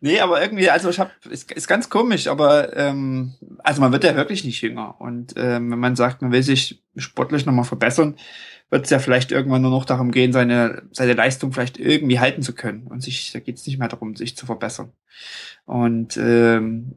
nee, 0.00 0.20
aber 0.20 0.40
irgendwie, 0.40 0.70
also 0.70 0.88
ich 0.88 1.00
habe, 1.00 1.10
ist, 1.28 1.50
ist 1.52 1.68
ganz 1.68 1.90
komisch, 1.90 2.28
aber 2.28 2.76
ähm, 2.76 3.34
also 3.58 3.80
man 3.80 3.92
wird 3.92 4.04
ja 4.04 4.14
wirklich 4.14 4.44
nicht 4.44 4.60
jünger. 4.62 5.00
Und 5.00 5.34
ähm, 5.36 5.70
wenn 5.70 5.78
man 5.78 5.96
sagt, 5.96 6.22
man 6.22 6.32
will 6.32 6.42
sich 6.42 6.82
sportlich 6.96 7.46
nochmal 7.46 7.64
verbessern, 7.64 8.16
wird 8.70 8.84
es 8.84 8.90
ja 8.90 8.98
vielleicht 8.98 9.32
irgendwann 9.32 9.62
nur 9.62 9.70
noch 9.70 9.84
darum 9.84 10.12
gehen, 10.12 10.32
seine, 10.32 10.82
seine 10.92 11.12
Leistung 11.12 11.52
vielleicht 11.52 11.78
irgendwie 11.78 12.20
halten 12.20 12.42
zu 12.42 12.54
können. 12.54 12.86
Und 12.86 13.02
sich, 13.02 13.32
da 13.32 13.38
geht 13.38 13.56
es 13.56 13.66
nicht 13.66 13.78
mehr 13.78 13.88
darum, 13.88 14.16
sich 14.16 14.36
zu 14.36 14.46
verbessern. 14.46 14.92
Und 15.66 16.16
ähm, 16.16 16.94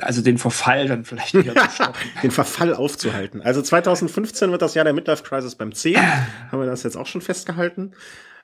also 0.00 0.22
den 0.22 0.38
Verfall 0.38 0.86
dann 0.86 1.04
vielleicht 1.04 1.34
wieder 1.34 1.54
zu 1.54 1.70
stoppen. 1.74 2.00
den 2.22 2.30
Verfall 2.30 2.74
aufzuhalten. 2.74 3.42
Also 3.42 3.62
2015 3.62 4.50
wird 4.50 4.62
das 4.62 4.74
Jahr 4.74 4.84
der 4.84 4.94
Midlife 4.94 5.24
Crisis 5.24 5.54
beim 5.54 5.74
C. 5.74 5.96
Haben 6.50 6.60
wir 6.60 6.66
das 6.66 6.82
jetzt 6.82 6.96
auch 6.96 7.06
schon 7.06 7.20
festgehalten. 7.20 7.92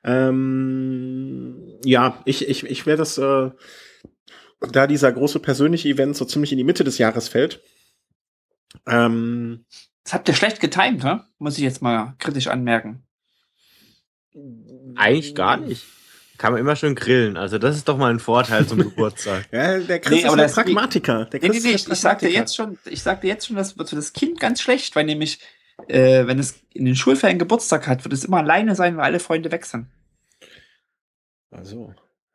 Ähm, 0.07 1.79
ja, 1.85 2.23
ich, 2.25 2.49
ich, 2.49 2.65
ich 2.65 2.87
werde 2.87 2.99
das, 2.99 3.19
äh, 3.19 3.51
da 4.73 4.87
dieser 4.87 5.13
große 5.13 5.41
persönliche 5.41 5.89
Event 5.89 6.17
so 6.17 6.25
ziemlich 6.25 6.53
in 6.53 6.59
die 6.59 6.65
Mitte 6.65 6.85
des 6.85 6.99
Jahres 6.99 7.29
fällt. 7.29 7.61
Ähm, 8.87 9.67
das 10.05 10.15
habt 10.15 10.29
ihr 10.29 10.35
schlecht 10.35 10.61
getimt, 10.61 11.03
ne? 11.03 11.25
muss 11.39 11.59
ich 11.59 11.65
jetzt 11.65 11.83
mal 11.83 12.15
kritisch 12.19 12.47
anmerken. 12.47 13.03
Eigentlich 14.95 15.35
gar 15.35 15.57
nicht. 15.57 15.85
Kann 16.39 16.53
man 16.53 16.61
immer 16.61 16.77
schön 16.77 16.95
grillen. 16.95 17.37
Also 17.37 17.59
das 17.59 17.77
ist 17.77 17.89
doch 17.89 17.97
mal 17.97 18.11
ein 18.11 18.21
Vorteil 18.21 18.67
zum 18.67 18.79
Geburtstag. 18.83 19.49
ja, 19.51 19.79
der 19.79 19.99
Chris 19.99 20.23
nee, 20.23 20.29
ist 20.29 20.39
ein 20.39 20.51
Pragmatiker. 20.51 21.25
Der 21.25 21.41
Chris 21.41 21.51
nee, 21.65 21.71
nee, 21.71 21.77
nee, 21.77 21.93
ich 21.93 22.01
sagte 22.01 22.29
jetzt 22.29 22.55
schon, 22.55 22.79
ich 22.85 23.03
sagte 23.03 23.27
jetzt 23.27 23.47
schon, 23.47 23.57
das 23.57 23.77
wird 23.77 23.89
für 23.89 23.97
das 23.97 24.13
Kind 24.13 24.39
ganz 24.39 24.61
schlecht, 24.61 24.95
weil 24.95 25.07
nämlich, 25.07 25.41
äh, 25.89 26.27
wenn 26.27 26.39
es 26.39 26.61
in 26.75 26.85
den 26.85 26.95
Schulferien 26.95 27.39
Geburtstag 27.39 27.89
hat, 27.89 28.05
wird 28.05 28.13
es 28.13 28.25
immer 28.25 28.39
alleine 28.39 28.75
sein, 28.75 28.97
weil 28.97 29.05
alle 29.05 29.21
Freunde 29.21 29.51
weg 29.51 29.65
sind. 29.65 29.87
Also. 31.51 31.95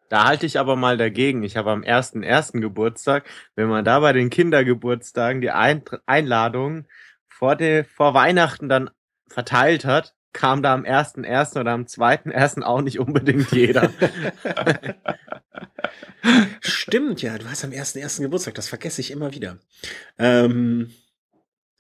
Da 0.10 0.26
halte 0.26 0.46
ich 0.46 0.60
aber 0.60 0.76
mal 0.76 0.98
dagegen. 0.98 1.44
Ich 1.44 1.56
habe 1.56 1.72
am 1.72 1.84
ersten 1.84 2.22
ersten 2.22 2.60
Geburtstag, 2.60 3.30
wenn 3.56 3.70
man 3.70 3.86
da 3.86 4.02
bei 4.02 4.12
den 4.12 4.30
Kindergeburtstagen 4.30 5.42
die 5.42 5.52
Ein 5.52 5.84
Einladungen 6.06 6.88
vor, 7.30 7.58
vor 7.96 8.14
Weihnachten 8.14 8.68
dann 8.68 8.90
verteilt 9.30 9.86
hat, 9.86 10.14
kam 10.34 10.64
da 10.64 10.74
am 10.74 10.86
ersten 10.86 11.24
ersten 11.24 11.60
oder 11.60 11.72
am 11.72 11.88
zweiten 11.88 12.30
ersten 12.30 12.64
auch 12.64 12.82
nicht 12.82 13.00
unbedingt 13.00 13.52
jeder. 13.52 13.90
Stimmt, 16.62 17.22
ja, 17.22 17.38
du 17.38 17.50
hast 17.50 17.64
am 17.64 17.72
ersten 17.72 18.00
ersten 18.00 18.24
Geburtstag, 18.24 18.56
das 18.56 18.70
vergesse 18.70 19.02
ich 19.02 19.12
immer 19.12 19.34
wieder. 19.34 19.58
Ähm, 20.18 20.92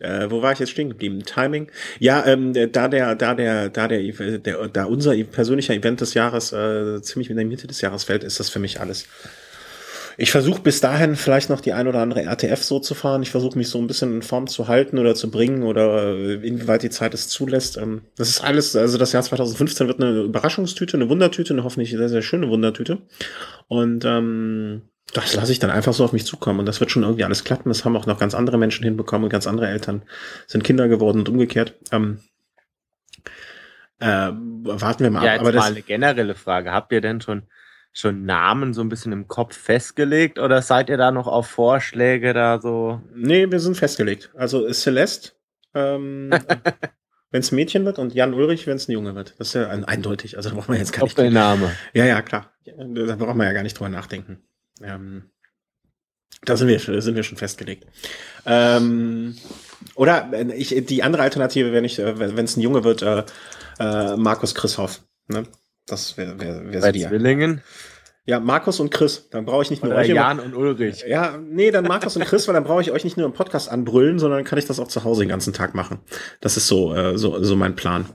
äh, 0.01 0.29
wo 0.29 0.41
war 0.41 0.51
ich 0.51 0.59
jetzt 0.59 0.71
stehen 0.71 0.89
geblieben? 0.89 1.23
Timing? 1.23 1.67
Ja, 1.99 2.25
ähm, 2.25 2.53
da 2.53 2.87
der, 2.87 3.15
da 3.15 3.33
der, 3.33 3.69
da 3.69 3.87
der, 3.87 4.01
der, 4.39 4.67
da 4.67 4.85
unser 4.85 5.15
persönlicher 5.23 5.73
Event 5.73 6.01
des 6.01 6.13
Jahres 6.13 6.51
äh, 6.51 7.01
ziemlich 7.01 7.29
in 7.29 7.37
der 7.37 7.45
Mitte 7.45 7.67
des 7.67 7.81
Jahres 7.81 8.03
fällt, 8.03 8.23
ist 8.23 8.39
das 8.39 8.49
für 8.49 8.59
mich 8.59 8.79
alles. 8.79 9.07
Ich 10.17 10.31
versuche 10.31 10.61
bis 10.61 10.81
dahin 10.81 11.15
vielleicht 11.15 11.49
noch 11.49 11.61
die 11.61 11.73
ein 11.73 11.87
oder 11.87 11.99
andere 11.99 12.23
RTF 12.23 12.63
so 12.63 12.79
zu 12.79 12.93
fahren. 12.93 13.23
Ich 13.23 13.31
versuche 13.31 13.57
mich 13.57 13.69
so 13.69 13.79
ein 13.79 13.87
bisschen 13.87 14.13
in 14.13 14.21
Form 14.21 14.47
zu 14.47 14.67
halten 14.67 14.99
oder 14.99 15.15
zu 15.15 15.31
bringen 15.31 15.63
oder 15.63 16.15
äh, 16.15 16.33
inwieweit 16.35 16.83
die 16.83 16.89
Zeit 16.89 17.13
es 17.13 17.27
zulässt. 17.27 17.77
Ähm, 17.77 18.01
das 18.17 18.29
ist 18.29 18.43
alles, 18.43 18.75
also 18.75 18.97
das 18.97 19.13
Jahr 19.13 19.23
2015 19.23 19.87
wird 19.87 20.01
eine 20.01 20.21
Überraschungstüte, 20.21 20.97
eine 20.97 21.09
Wundertüte, 21.09 21.53
eine 21.53 21.63
hoffentlich 21.63 21.91
sehr, 21.91 22.09
sehr 22.09 22.21
schöne 22.21 22.49
Wundertüte. 22.49 22.99
Und 23.67 24.05
ähm, 24.05 24.83
das 25.13 25.35
lasse 25.35 25.51
ich 25.51 25.59
dann 25.59 25.71
einfach 25.71 25.93
so 25.93 26.03
auf 26.03 26.13
mich 26.13 26.25
zukommen 26.25 26.59
und 26.59 26.65
das 26.65 26.79
wird 26.79 26.91
schon 26.91 27.03
irgendwie 27.03 27.23
alles 27.23 27.43
klappen. 27.43 27.69
Das 27.69 27.85
haben 27.85 27.95
auch 27.95 28.05
noch 28.05 28.19
ganz 28.19 28.33
andere 28.33 28.57
Menschen 28.57 28.83
hinbekommen 28.83 29.25
und 29.25 29.29
ganz 29.29 29.47
andere 29.47 29.67
Eltern 29.67 30.03
sind 30.47 30.63
Kinder 30.63 30.87
geworden 30.87 31.19
und 31.19 31.29
umgekehrt. 31.29 31.75
Ähm, 31.91 32.19
äh, 33.99 34.31
warten 34.31 35.03
wir 35.03 35.11
mal 35.11 35.25
ja, 35.25 35.35
ab. 35.35 35.41
Aber 35.41 35.51
das, 35.51 35.63
mal 35.63 35.71
eine 35.71 35.81
generelle 35.81 36.35
Frage. 36.35 36.71
Habt 36.71 36.91
ihr 36.91 37.01
denn 37.01 37.21
schon 37.21 37.43
schon 37.93 38.25
Namen 38.25 38.73
so 38.73 38.81
ein 38.81 38.89
bisschen 38.89 39.11
im 39.11 39.27
Kopf 39.27 39.57
festgelegt 39.57 40.39
oder 40.39 40.61
seid 40.61 40.89
ihr 40.89 40.97
da 40.97 41.11
noch 41.11 41.27
auf 41.27 41.47
Vorschläge 41.47 42.33
da 42.33 42.59
so? 42.61 43.01
Nee, 43.13 43.51
wir 43.51 43.59
sind 43.59 43.75
festgelegt. 43.75 44.31
Also 44.35 44.71
Celeste, 44.71 45.33
ähm, 45.73 46.29
wenn 47.31 47.41
es 47.41 47.51
ein 47.51 47.55
Mädchen 47.55 47.85
wird 47.85 47.99
und 47.99 48.13
Jan 48.13 48.33
Ulrich, 48.33 48.65
wenn 48.65 48.77
es 48.77 48.87
ein 48.87 48.93
Junge 48.93 49.13
wird. 49.15 49.35
Das 49.39 49.49
ist 49.49 49.53
ja 49.55 49.67
eindeutig. 49.69 50.37
Also 50.37 50.49
da 50.49 50.55
braucht 50.55 50.69
man 50.69 50.77
jetzt 50.77 50.93
gar 50.93 51.03
nicht. 51.03 51.17
Name. 51.17 51.71
Ja, 51.93 52.05
ja, 52.05 52.21
klar. 52.21 52.53
Da 52.65 53.15
braucht 53.17 53.35
man 53.35 53.47
ja 53.47 53.53
gar 53.53 53.63
nicht 53.63 53.77
drüber 53.77 53.89
nachdenken. 53.89 54.41
Ähm, 54.81 55.31
da 56.43 56.57
sind 56.57 56.67
wir, 56.67 56.79
sind 57.01 57.15
wir 57.15 57.23
schon 57.23 57.37
festgelegt. 57.37 57.85
Ähm, 58.45 59.35
oder 59.95 60.31
ich, 60.55 60.69
die 60.85 61.03
andere 61.03 61.21
Alternative, 61.23 61.71
wenn 61.71 61.85
ich, 61.85 61.99
äh, 61.99 62.17
wenn 62.17 62.45
es 62.45 62.57
ein 62.57 62.61
Junge 62.61 62.83
wird, 62.83 63.01
äh, 63.01 63.23
äh, 63.79 64.15
Markus 64.15 64.55
Chrishoff. 64.55 65.03
Ne? 65.27 65.43
Das 65.85 66.17
wäre 66.17 66.39
wär, 66.39 66.71
wär 66.71 66.81
Bei 66.81 66.91
Zwillingen? 66.91 67.61
Ja, 68.25 68.39
Markus 68.39 68.79
und 68.79 68.91
Chris. 68.91 69.29
Dann 69.29 69.45
brauche 69.45 69.63
ich 69.63 69.71
nicht 69.71 69.83
nur 69.83 69.91
Oder 69.91 70.01
euch. 70.01 70.07
Jan 70.07 70.37
immer, 70.37 70.45
und 70.45 70.55
Ulrich. 70.55 71.03
Ja, 71.07 71.37
nee, 71.37 71.71
dann 71.71 71.85
Markus 71.85 72.15
und 72.15 72.23
Chris, 72.23 72.47
weil 72.47 72.53
dann 72.53 72.63
brauche 72.63 72.81
ich 72.81 72.91
euch 72.91 73.03
nicht 73.03 73.17
nur 73.17 73.25
im 73.25 73.33
Podcast 73.33 73.69
anbrüllen, 73.69 74.19
sondern 74.19 74.43
kann 74.43 74.59
ich 74.59 74.65
das 74.65 74.79
auch 74.79 74.87
zu 74.87 75.03
Hause 75.03 75.23
den 75.23 75.29
ganzen 75.29 75.53
Tag 75.53 75.73
machen. 75.73 75.99
Das 76.39 76.55
ist 76.55 76.67
so, 76.67 76.95
äh, 76.95 77.17
so, 77.17 77.43
so 77.43 77.55
mein 77.55 77.75
Plan. 77.75 78.05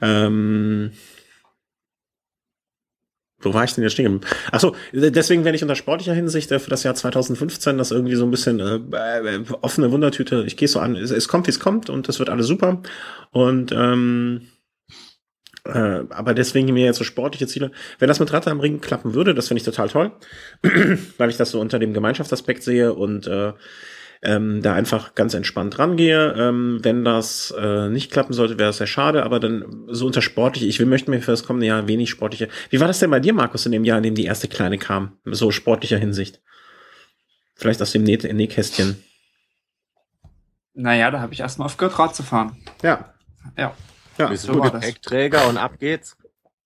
Ähm, 0.00 0.92
wo 3.40 3.54
war 3.54 3.64
ich 3.64 3.74
denn 3.74 3.84
jetzt 3.84 3.92
stehen? 3.92 4.20
Achso, 4.50 4.74
deswegen 4.92 5.44
werde 5.44 5.56
ich 5.56 5.62
unter 5.62 5.76
sportlicher 5.76 6.14
Hinsicht 6.14 6.50
äh, 6.50 6.58
für 6.58 6.70
das 6.70 6.82
Jahr 6.82 6.94
2015 6.94 7.78
das 7.78 7.90
irgendwie 7.90 8.16
so 8.16 8.24
ein 8.24 8.30
bisschen 8.30 8.60
äh, 8.60 9.36
äh, 9.36 9.44
offene 9.60 9.92
Wundertüte. 9.92 10.44
Ich 10.46 10.56
gehe 10.56 10.68
so 10.68 10.80
an, 10.80 10.96
es, 10.96 11.10
es 11.10 11.28
kommt, 11.28 11.46
wie 11.46 11.50
es 11.50 11.60
kommt 11.60 11.88
und 11.88 12.08
es 12.08 12.18
wird 12.18 12.30
alles 12.30 12.46
super. 12.46 12.82
Und 13.30 13.72
ähm, 13.72 14.48
äh, 15.64 16.04
aber 16.10 16.34
deswegen 16.34 16.72
mir 16.72 16.84
jetzt 16.84 16.98
so 16.98 17.04
sportliche 17.04 17.46
Ziele. 17.46 17.70
Wenn 17.98 18.08
das 18.08 18.20
mit 18.20 18.32
Ratte 18.32 18.50
am 18.50 18.60
Ring 18.60 18.80
klappen 18.80 19.14
würde, 19.14 19.34
das 19.34 19.48
finde 19.48 19.58
ich 19.60 19.64
total 19.64 19.88
toll, 19.88 20.12
weil 21.18 21.30
ich 21.30 21.36
das 21.36 21.50
so 21.50 21.60
unter 21.60 21.78
dem 21.78 21.92
Gemeinschaftsaspekt 21.92 22.62
sehe 22.62 22.94
und 22.94 23.26
äh, 23.26 23.52
ähm, 24.22 24.62
da 24.62 24.74
einfach 24.74 25.14
ganz 25.14 25.34
entspannt 25.34 25.78
rangehe. 25.78 26.34
Ähm, 26.36 26.80
wenn 26.82 27.04
das 27.04 27.54
äh, 27.58 27.88
nicht 27.88 28.10
klappen 28.10 28.32
sollte, 28.32 28.58
wäre 28.58 28.70
es 28.70 28.78
sehr 28.78 28.86
schade, 28.86 29.22
aber 29.22 29.40
dann 29.40 29.86
so 29.88 30.06
unter 30.06 30.22
sportliche, 30.22 30.66
ich 30.66 30.78
will, 30.78 30.86
möchte 30.86 31.10
mir 31.10 31.20
für 31.20 31.30
das 31.30 31.44
kommende 31.44 31.66
Jahr 31.66 31.88
wenig 31.88 32.10
sportliche. 32.10 32.48
Wie 32.70 32.80
war 32.80 32.88
das 32.88 32.98
denn 32.98 33.10
bei 33.10 33.20
dir, 33.20 33.32
Markus, 33.32 33.66
in 33.66 33.72
dem 33.72 33.84
Jahr, 33.84 33.98
in 33.98 34.04
dem 34.04 34.14
die 34.14 34.24
erste 34.24 34.48
Kleine 34.48 34.78
kam? 34.78 35.18
So 35.24 35.50
sportlicher 35.50 35.98
Hinsicht. 35.98 36.40
Vielleicht 37.54 37.82
aus 37.82 37.92
dem 37.92 38.04
Näh 38.04 38.18
Nähkästchen. 38.32 39.02
Naja, 40.74 41.10
da 41.10 41.20
habe 41.20 41.32
ich 41.32 41.40
erstmal 41.40 41.66
aufgehört, 41.66 41.98
Rad 41.98 42.14
zu 42.14 42.22
fahren. 42.22 42.56
Ja. 42.82 43.12
Ja. 43.56 43.74
Ja, 44.16 44.28
Bist 44.28 44.44
so 44.44 44.60
Gepäckträger 44.60 45.48
und 45.48 45.58
ab 45.58 45.78
geht's? 45.78 46.16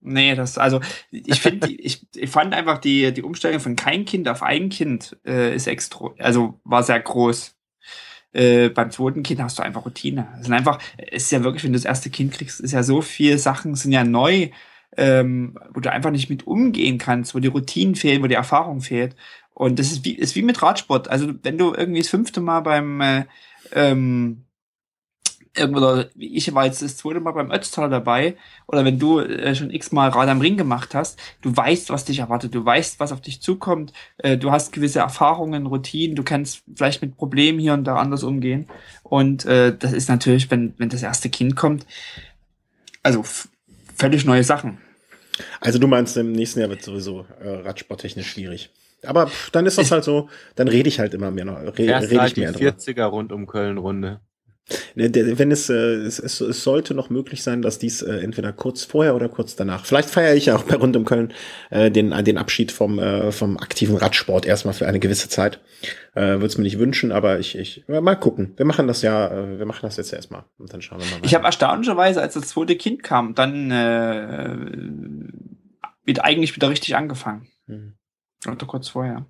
Nee, 0.02 0.34
das, 0.34 0.58
also 0.58 0.80
ich 1.10 1.40
finde, 1.40 1.68
ich, 1.78 2.06
ich 2.14 2.30
fand 2.30 2.54
einfach 2.54 2.78
die, 2.78 3.12
die 3.12 3.22
Umstellung 3.22 3.60
von 3.60 3.76
kein 3.76 4.04
Kind 4.04 4.28
auf 4.28 4.42
ein 4.42 4.68
Kind 4.68 5.16
äh, 5.24 5.54
ist 5.54 5.66
extra, 5.66 6.10
also 6.18 6.60
war 6.64 6.82
sehr 6.82 7.00
groß. 7.00 7.56
Äh, 8.32 8.70
beim 8.70 8.90
zweiten 8.90 9.22
Kind 9.22 9.42
hast 9.42 9.58
du 9.58 9.62
einfach 9.62 9.84
Routine. 9.84 10.26
Es 10.38 10.46
sind 10.46 10.54
einfach, 10.54 10.78
es 10.96 11.24
ist 11.24 11.32
ja 11.32 11.44
wirklich, 11.44 11.64
wenn 11.64 11.72
du 11.72 11.78
das 11.78 11.84
erste 11.84 12.10
Kind 12.10 12.32
kriegst, 12.32 12.60
ist 12.60 12.72
ja 12.72 12.82
so 12.82 13.02
viel 13.02 13.38
Sachen 13.38 13.74
sind 13.74 13.92
ja 13.92 14.04
neu, 14.04 14.48
ähm, 14.96 15.58
wo 15.72 15.80
du 15.80 15.92
einfach 15.92 16.10
nicht 16.10 16.30
mit 16.30 16.46
umgehen 16.46 16.98
kannst, 16.98 17.34
wo 17.34 17.38
die 17.40 17.48
Routinen 17.48 17.94
fehlen, 17.94 18.22
wo 18.22 18.26
die 18.26 18.34
Erfahrung 18.34 18.80
fehlt. 18.80 19.16
Und 19.54 19.78
das 19.78 19.92
ist 19.92 20.04
wie, 20.04 20.14
ist 20.14 20.34
wie 20.34 20.42
mit 20.42 20.62
Radsport. 20.62 21.08
Also 21.08 21.32
wenn 21.42 21.58
du 21.58 21.74
irgendwie 21.74 22.00
das 22.00 22.08
fünfte 22.08 22.40
Mal 22.40 22.60
beim 22.60 23.00
äh, 23.02 23.24
ähm, 23.72 24.44
oder 25.58 26.08
ich 26.16 26.54
war 26.54 26.64
jetzt 26.64 26.80
das 26.80 26.96
zweite 26.96 27.20
Mal 27.20 27.32
beim 27.32 27.50
Ötztaler 27.50 27.88
dabei, 27.88 28.36
oder 28.66 28.84
wenn 28.84 28.98
du 28.98 29.20
äh, 29.20 29.54
schon 29.54 29.70
x-mal 29.70 30.08
Rad 30.08 30.28
am 30.28 30.40
Ring 30.40 30.56
gemacht 30.56 30.94
hast, 30.94 31.18
du 31.42 31.54
weißt, 31.54 31.90
was 31.90 32.06
dich 32.06 32.20
erwartet, 32.20 32.54
du 32.54 32.64
weißt, 32.64 33.00
was 33.00 33.12
auf 33.12 33.20
dich 33.20 33.42
zukommt, 33.42 33.92
äh, 34.18 34.38
du 34.38 34.50
hast 34.50 34.72
gewisse 34.72 35.00
Erfahrungen, 35.00 35.66
Routinen, 35.66 36.16
du 36.16 36.22
kannst 36.22 36.62
vielleicht 36.74 37.02
mit 37.02 37.16
Problemen 37.16 37.58
hier 37.58 37.74
und 37.74 37.84
da 37.84 37.96
anders 37.96 38.22
umgehen. 38.22 38.66
Und 39.02 39.44
äh, 39.44 39.76
das 39.76 39.92
ist 39.92 40.08
natürlich, 40.08 40.50
wenn, 40.50 40.74
wenn 40.78 40.88
das 40.88 41.02
erste 41.02 41.28
Kind 41.28 41.54
kommt, 41.54 41.86
also 43.02 43.22
völlig 43.94 44.24
neue 44.24 44.44
Sachen. 44.44 44.78
Also 45.60 45.78
du 45.78 45.86
meinst, 45.86 46.16
im 46.16 46.32
nächsten 46.32 46.60
Jahr 46.60 46.70
wird 46.70 46.82
sowieso 46.82 47.26
äh, 47.42 47.48
radsporttechnisch 47.48 48.30
schwierig. 48.30 48.70
Aber 49.04 49.30
dann 49.50 49.66
ist 49.66 49.78
das 49.78 49.90
halt 49.90 50.04
so, 50.04 50.28
dann 50.54 50.68
rede 50.68 50.88
ich 50.88 51.00
halt 51.00 51.12
immer 51.12 51.30
mehr 51.30 51.44
noch. 51.44 51.60
Re, 51.60 51.72
rede 51.78 52.04
ich 52.06 52.18
halt 52.18 52.36
mehr 52.36 52.52
die 52.52 52.64
40er 52.64 53.04
rund 53.04 53.32
um 53.32 53.46
Köln 53.46 53.78
Runde. 53.78 54.08
Ne, 54.10 54.20
wenn 54.94 55.50
es, 55.50 55.68
äh, 55.68 55.74
es, 55.74 56.18
es, 56.18 56.40
es 56.40 56.62
sollte 56.62 56.94
noch 56.94 57.10
möglich 57.10 57.42
sein, 57.42 57.62
dass 57.62 57.78
dies 57.78 58.02
äh, 58.02 58.18
entweder 58.18 58.52
kurz 58.52 58.84
vorher 58.84 59.14
oder 59.14 59.28
kurz 59.28 59.56
danach. 59.56 59.84
Vielleicht 59.84 60.08
feiere 60.08 60.34
ich 60.34 60.46
ja 60.46 60.56
auch 60.56 60.62
bei 60.62 60.76
Rund 60.76 60.96
um 60.96 61.04
Köln 61.04 61.32
äh, 61.70 61.90
den, 61.90 62.10
den 62.24 62.38
Abschied 62.38 62.72
vom, 62.72 62.98
äh, 62.98 63.32
vom 63.32 63.58
aktiven 63.58 63.96
Radsport 63.96 64.46
erstmal 64.46 64.74
für 64.74 64.86
eine 64.86 65.00
gewisse 65.00 65.28
Zeit. 65.28 65.60
Äh, 66.14 66.20
Würde 66.20 66.46
es 66.46 66.58
mir 66.58 66.64
nicht 66.64 66.78
wünschen, 66.78 67.12
aber 67.12 67.38
ich, 67.38 67.56
ich 67.56 67.84
mal 67.88 68.14
gucken. 68.16 68.54
Wir 68.56 68.66
machen 68.66 68.86
das 68.86 69.02
ja, 69.02 69.28
äh, 69.28 69.58
wir 69.58 69.66
machen 69.66 69.82
das 69.82 69.96
jetzt 69.96 70.12
erstmal 70.12 70.44
und 70.58 70.72
dann 70.72 70.82
schauen 70.82 71.00
wir 71.00 71.06
mal. 71.06 71.12
Weiter. 71.14 71.24
Ich 71.24 71.34
habe 71.34 71.44
erstaunlicherweise, 71.44 72.22
als 72.22 72.34
das 72.34 72.48
zweite 72.48 72.76
Kind 72.76 73.02
kam, 73.02 73.34
dann 73.34 73.70
äh, 73.70 74.56
wieder 76.04 76.24
eigentlich 76.24 76.54
wieder 76.54 76.70
richtig 76.70 76.96
angefangen. 76.96 77.48
Hm. 77.66 77.94
Oder 78.46 78.66
kurz 78.66 78.88
vorher. 78.88 79.26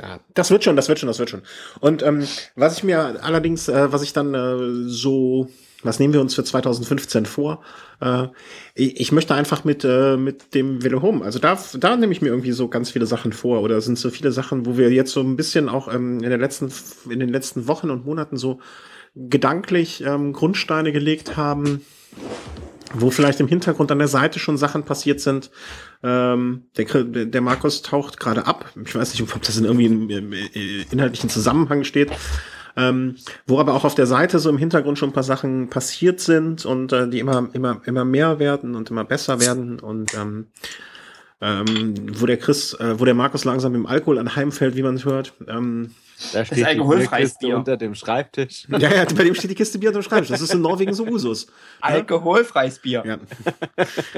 Ja, 0.00 0.20
das 0.34 0.50
wird 0.50 0.64
schon, 0.64 0.76
das 0.76 0.88
wird 0.88 0.98
schon, 0.98 1.08
das 1.08 1.18
wird 1.18 1.30
schon. 1.30 1.42
Und 1.80 2.02
ähm, 2.02 2.26
was 2.54 2.76
ich 2.76 2.84
mir 2.84 3.22
allerdings, 3.22 3.68
äh, 3.68 3.92
was 3.92 4.02
ich 4.02 4.12
dann 4.12 4.34
äh, 4.34 4.88
so, 4.88 5.48
was 5.82 5.98
nehmen 5.98 6.14
wir 6.14 6.20
uns 6.20 6.34
für 6.34 6.44
2015 6.44 7.26
vor? 7.26 7.62
Äh, 8.00 8.28
ich, 8.74 9.10
möchte 9.12 9.34
einfach 9.34 9.64
mit 9.64 9.84
äh, 9.84 10.16
mit 10.16 10.54
dem 10.54 10.84
Velo 10.84 11.02
Home, 11.02 11.24
also 11.24 11.38
da 11.38 11.58
da 11.78 11.96
nehme 11.96 12.12
ich 12.12 12.22
mir 12.22 12.28
irgendwie 12.28 12.52
so 12.52 12.68
ganz 12.68 12.90
viele 12.90 13.06
Sachen 13.06 13.32
vor 13.32 13.62
oder 13.62 13.80
sind 13.80 13.98
so 13.98 14.10
viele 14.10 14.30
Sachen, 14.30 14.66
wo 14.66 14.76
wir 14.76 14.90
jetzt 14.90 15.12
so 15.12 15.20
ein 15.20 15.36
bisschen 15.36 15.68
auch 15.68 15.92
ähm, 15.92 16.22
in 16.22 16.30
der 16.30 16.38
letzten 16.38 16.72
in 17.10 17.18
den 17.18 17.30
letzten 17.30 17.66
Wochen 17.66 17.90
und 17.90 18.06
Monaten 18.06 18.36
so 18.36 18.60
gedanklich 19.16 20.04
ähm, 20.04 20.32
Grundsteine 20.32 20.92
gelegt 20.92 21.36
haben 21.36 21.80
wo 22.94 23.10
vielleicht 23.10 23.40
im 23.40 23.48
Hintergrund 23.48 23.90
an 23.92 23.98
der 23.98 24.08
Seite 24.08 24.38
schon 24.38 24.56
Sachen 24.56 24.84
passiert 24.84 25.20
sind. 25.20 25.50
Ähm, 26.02 26.64
der, 26.76 27.04
der 27.04 27.40
Markus 27.40 27.82
taucht 27.82 28.18
gerade 28.18 28.46
ab. 28.46 28.72
Ich 28.84 28.94
weiß 28.94 29.12
nicht, 29.12 29.22
ob 29.34 29.42
das 29.42 29.56
in 29.56 29.64
irgendwie 29.64 29.86
in 29.86 30.86
inhaltlichen 30.90 31.30
Zusammenhang 31.30 31.84
steht. 31.84 32.10
ähm, 32.78 33.16
wo 33.46 33.58
aber 33.58 33.74
auch 33.74 33.84
auf 33.84 33.96
der 33.96 34.06
Seite 34.06 34.38
so 34.38 34.48
im 34.48 34.56
Hintergrund 34.56 34.98
schon 34.98 35.10
ein 35.10 35.14
paar 35.14 35.24
Sachen 35.24 35.68
passiert 35.68 36.20
sind 36.20 36.64
und 36.64 36.92
äh, 36.92 37.08
die 37.08 37.18
immer, 37.18 37.48
immer, 37.52 37.80
immer 37.84 38.04
mehr 38.04 38.38
werden 38.38 38.76
und 38.76 38.90
immer 38.90 39.04
besser 39.04 39.40
werden 39.40 39.80
und 39.80 40.14
ähm, 40.14 40.46
ähm, 41.40 41.94
wo 42.20 42.26
der 42.26 42.36
Chris, 42.36 42.74
äh, 42.74 42.98
wo 42.98 43.04
der 43.04 43.14
Markus 43.14 43.44
langsam 43.44 43.74
im 43.74 43.86
Alkohol 43.86 44.18
anheimfällt, 44.18 44.76
wie 44.76 44.82
man 44.82 44.94
es 44.94 45.04
hört. 45.04 45.34
Ähm, 45.48 45.90
da 46.32 46.44
steht 46.44 46.64
alkoholfreies 46.64 47.38
Bier 47.38 47.56
unter 47.56 47.76
dem 47.76 47.94
Schreibtisch. 47.94 48.66
Ja, 48.68 48.78
ja, 48.78 49.04
bei 49.04 49.24
dem 49.24 49.34
steht 49.34 49.50
die 49.50 49.54
Kiste 49.54 49.78
Bier 49.78 49.90
unter 49.90 50.00
dem 50.00 50.04
Schreibtisch. 50.04 50.30
Das 50.30 50.40
ist 50.40 50.52
in 50.52 50.60
Norwegen 50.60 50.92
so 50.92 51.06
Usus. 51.06 51.46
Alkoholfreies 51.80 52.80
Bier. 52.80 53.02
Ja. 53.06 53.18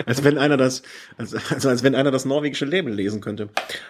Als 0.07 0.25
wenn 0.25 0.39
einer 0.39 0.57
das, 0.57 0.83
also, 1.19 1.37
also 1.51 1.69
als 1.69 1.83
wenn 1.83 1.95
einer 1.95 2.11
das 2.11 2.25
norwegische 2.25 2.65
Label 2.65 2.93
lesen 2.93 3.21
könnte. 3.21 3.49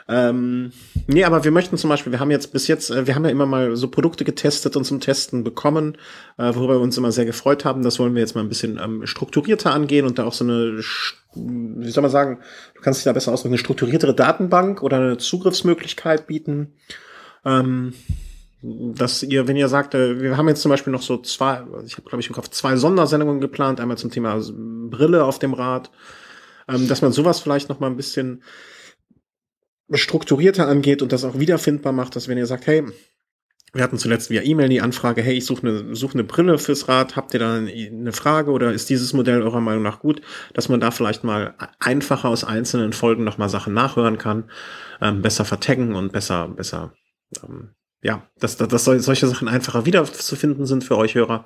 Ähm, 0.08 0.72
nee, 1.06 1.24
aber 1.24 1.44
wir 1.44 1.52
möchten 1.52 1.76
zum 1.78 1.90
Beispiel, 1.90 2.12
wir 2.12 2.20
haben 2.20 2.30
jetzt 2.30 2.52
bis 2.52 2.66
jetzt, 2.66 2.90
äh, 2.90 3.06
wir 3.06 3.14
haben 3.14 3.24
ja 3.24 3.30
immer 3.30 3.46
mal 3.46 3.76
so 3.76 3.88
Produkte 3.88 4.24
getestet 4.24 4.76
und 4.76 4.84
zum 4.84 5.00
Testen 5.00 5.44
bekommen, 5.44 5.96
äh, 6.36 6.54
worüber 6.54 6.74
wir 6.74 6.80
uns 6.80 6.98
immer 6.98 7.12
sehr 7.12 7.26
gefreut 7.26 7.64
haben. 7.64 7.82
Das 7.82 7.98
wollen 7.98 8.14
wir 8.14 8.20
jetzt 8.20 8.34
mal 8.34 8.42
ein 8.42 8.48
bisschen 8.48 8.80
ähm, 8.82 9.06
strukturierter 9.06 9.72
angehen 9.72 10.06
und 10.06 10.18
da 10.18 10.24
auch 10.24 10.34
so 10.34 10.44
eine 10.44 10.82
wie 11.34 11.90
soll 11.90 12.02
man 12.02 12.10
sagen, 12.10 12.40
du 12.74 12.80
kannst 12.80 13.00
dich 13.00 13.04
da 13.04 13.12
besser 13.12 13.32
ausdrücken, 13.32 13.54
eine 13.54 13.58
strukturiertere 13.58 14.14
Datenbank 14.14 14.82
oder 14.82 14.96
eine 14.96 15.18
Zugriffsmöglichkeit 15.18 16.26
bieten. 16.26 16.72
Ähm, 17.44 17.94
dass 18.62 19.22
ihr, 19.22 19.48
wenn 19.48 19.56
ihr 19.56 19.68
sagt, 19.68 19.94
äh, 19.94 20.20
wir 20.20 20.36
haben 20.36 20.48
jetzt 20.48 20.60
zum 20.60 20.70
Beispiel 20.70 20.92
noch 20.92 21.02
so 21.02 21.18
zwei, 21.18 21.62
ich 21.86 21.96
habe 21.96 22.08
glaube 22.08 22.20
ich 22.20 22.28
im 22.28 22.34
Kopf 22.34 22.48
zwei 22.48 22.76
Sondersendungen 22.76 23.40
geplant, 23.40 23.80
einmal 23.80 23.98
zum 23.98 24.10
Thema 24.10 24.38
Brille 24.90 25.24
auf 25.24 25.38
dem 25.38 25.54
Rad, 25.54 25.90
ähm, 26.68 26.86
dass 26.86 27.00
man 27.00 27.12
sowas 27.12 27.40
vielleicht 27.40 27.68
noch 27.68 27.80
mal 27.80 27.86
ein 27.86 27.96
bisschen 27.96 28.42
strukturierter 29.92 30.68
angeht 30.68 31.02
und 31.02 31.12
das 31.12 31.24
auch 31.24 31.38
wiederfindbar 31.38 31.92
macht, 31.92 32.16
dass 32.16 32.28
wenn 32.28 32.38
ihr 32.38 32.46
sagt, 32.46 32.66
hey, 32.66 32.84
wir 33.72 33.84
hatten 33.84 33.98
zuletzt 33.98 34.30
via 34.30 34.42
E-Mail 34.42 34.68
die 34.68 34.80
Anfrage, 34.80 35.22
hey, 35.22 35.34
ich 35.34 35.46
suche 35.46 35.66
eine, 35.66 35.94
suche 35.94 36.14
eine 36.14 36.24
Brille 36.24 36.58
fürs 36.58 36.88
Rad, 36.88 37.14
habt 37.16 37.34
ihr 37.34 37.40
da 37.40 37.54
eine 37.54 38.12
Frage 38.12 38.50
oder 38.50 38.72
ist 38.72 38.90
dieses 38.90 39.12
Modell 39.12 39.42
eurer 39.42 39.60
Meinung 39.60 39.82
nach 39.82 40.00
gut, 40.00 40.22
dass 40.54 40.68
man 40.68 40.80
da 40.80 40.90
vielleicht 40.90 41.22
mal 41.22 41.54
einfacher 41.78 42.28
aus 42.28 42.42
einzelnen 42.42 42.92
Folgen 42.92 43.24
nochmal 43.24 43.48
Sachen 43.48 43.72
nachhören 43.72 44.18
kann, 44.18 44.50
ähm, 45.00 45.22
besser 45.22 45.44
vertaggen 45.44 45.94
und 45.94 46.12
besser, 46.12 46.48
besser, 46.48 46.92
ähm, 47.42 47.70
ja, 48.02 48.26
dass, 48.38 48.56
dass, 48.56 48.84
solche 48.84 49.26
Sachen 49.26 49.46
einfacher 49.46 49.84
wiederzufinden 49.84 50.64
sind 50.64 50.84
für 50.84 50.96
euch 50.96 51.14
Hörer. 51.14 51.44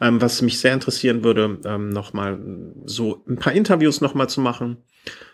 Ähm, 0.00 0.20
was 0.20 0.42
mich 0.42 0.58
sehr 0.58 0.74
interessieren 0.74 1.22
würde, 1.22 1.60
ähm, 1.64 1.90
nochmal 1.90 2.40
so 2.86 3.22
ein 3.28 3.36
paar 3.36 3.52
Interviews 3.52 4.00
nochmal 4.00 4.28
zu 4.28 4.40
machen. 4.40 4.78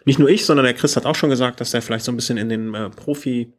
Nicht 0.04 0.18
nur 0.18 0.28
ich, 0.28 0.44
sondern 0.44 0.64
der 0.64 0.74
Chris 0.74 0.96
hat 0.96 1.06
auch 1.06 1.14
schon 1.14 1.30
gesagt, 1.30 1.60
dass 1.60 1.72
er 1.72 1.80
vielleicht 1.80 2.04
so 2.04 2.12
ein 2.12 2.16
bisschen 2.16 2.36
in 2.36 2.50
den 2.50 2.74
äh, 2.74 2.90
Profi- 2.90 3.52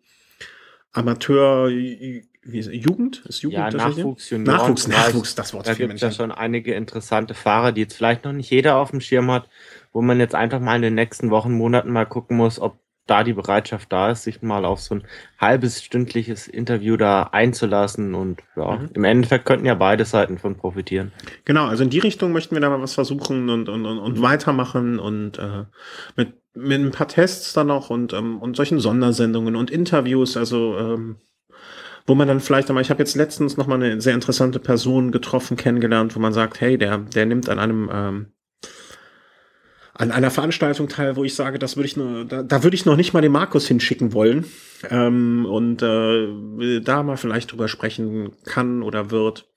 Amateur 0.91 1.69
wie 1.69 2.57
ist, 2.57 2.71
Jugend? 2.71 3.23
Ist 3.25 3.41
Jugend 3.43 3.59
ja, 3.59 3.69
Nachwuchs, 3.69 4.29
Junioren, 4.29 4.57
Nachwuchs, 4.57 4.87
Nachwuchs, 4.87 5.35
das 5.35 5.53
Wort. 5.53 5.67
Da 5.67 5.73
gibt 5.73 5.93
es 5.93 6.01
ja 6.01 6.11
schon 6.11 6.31
einige 6.31 6.73
interessante 6.73 7.33
Fahrer, 7.33 7.71
die 7.71 7.81
jetzt 7.81 7.95
vielleicht 7.95 8.25
noch 8.25 8.31
nicht 8.31 8.49
jeder 8.49 8.77
auf 8.77 8.91
dem 8.91 9.01
Schirm 9.01 9.29
hat, 9.29 9.49
wo 9.93 10.01
man 10.01 10.19
jetzt 10.19 10.35
einfach 10.35 10.59
mal 10.59 10.77
in 10.77 10.81
den 10.81 10.95
nächsten 10.95 11.29
Wochen, 11.29 11.53
Monaten 11.53 11.91
mal 11.91 12.05
gucken 12.05 12.37
muss, 12.37 12.59
ob 12.59 12.79
da 13.09 13.23
die 13.23 13.33
Bereitschaft 13.33 13.91
da 13.91 14.11
ist, 14.11 14.23
sich 14.23 14.41
mal 14.41 14.65
auf 14.65 14.79
so 14.79 14.95
ein 14.95 15.03
halbes 15.39 15.83
stündliches 15.83 16.47
Interview 16.47 16.97
da 16.97 17.23
einzulassen 17.23 18.13
und 18.13 18.41
ja, 18.55 18.77
mhm. 18.77 18.89
im 18.93 19.03
Endeffekt 19.03 19.45
könnten 19.45 19.65
ja 19.65 19.75
beide 19.75 20.05
Seiten 20.05 20.37
von 20.37 20.55
profitieren. 20.55 21.11
Genau, 21.45 21.65
also 21.65 21.83
in 21.83 21.89
die 21.89 21.99
Richtung 21.99 22.31
möchten 22.31 22.55
wir 22.55 22.61
da 22.61 22.69
mal 22.69 22.81
was 22.81 22.93
versuchen 22.93 23.49
und, 23.49 23.69
und, 23.69 23.85
und, 23.85 23.99
und 23.99 24.21
weitermachen 24.21 24.99
und 24.99 25.39
äh, 25.39 25.65
mit, 26.15 26.33
mit 26.53 26.81
ein 26.81 26.91
paar 26.91 27.07
Tests 27.07 27.53
dann 27.53 27.67
noch 27.67 27.89
und, 27.89 28.13
ähm, 28.13 28.39
und 28.39 28.55
solchen 28.55 28.79
Sondersendungen 28.79 29.55
und 29.55 29.71
Interviews, 29.71 30.37
also 30.37 30.77
ähm, 30.77 31.17
wo 32.05 32.15
man 32.15 32.27
dann 32.27 32.39
vielleicht 32.39 32.69
einmal, 32.69 32.81
ich 32.81 32.89
habe 32.89 32.99
jetzt 32.99 33.15
letztens 33.15 33.55
noch 33.55 33.67
mal 33.67 33.75
eine 33.75 34.01
sehr 34.01 34.15
interessante 34.15 34.59
Person 34.59 35.11
getroffen, 35.11 35.57
kennengelernt, 35.57 36.15
wo 36.15 36.19
man 36.19 36.33
sagt, 36.33 36.59
hey, 36.59 36.77
der, 36.77 36.97
der 36.97 37.25
nimmt 37.25 37.49
an 37.49 37.59
einem 37.59 37.89
ähm, 37.93 38.27
an 39.99 40.11
einer 40.11 40.31
Veranstaltung 40.31 40.87
teil, 40.87 41.17
wo 41.17 41.25
ich 41.25 41.35
sage, 41.35 41.59
das 41.59 41.75
würde 41.75 41.87
ich 41.87 41.97
nur, 41.97 42.23
da, 42.23 42.41
da 42.41 42.63
würde 42.63 42.75
ich 42.75 42.85
noch 42.85 42.95
nicht 42.95 43.13
mal 43.13 43.21
den 43.21 43.33
Markus 43.33 43.67
hinschicken 43.67 44.13
wollen 44.13 44.45
ähm, 44.89 45.45
und 45.45 45.81
äh, 45.81 46.79
da 46.79 47.03
mal 47.03 47.17
vielleicht 47.17 47.51
drüber 47.51 47.67
sprechen 47.67 48.31
kann 48.45 48.81
oder 48.81 49.11
wird. 49.11 49.49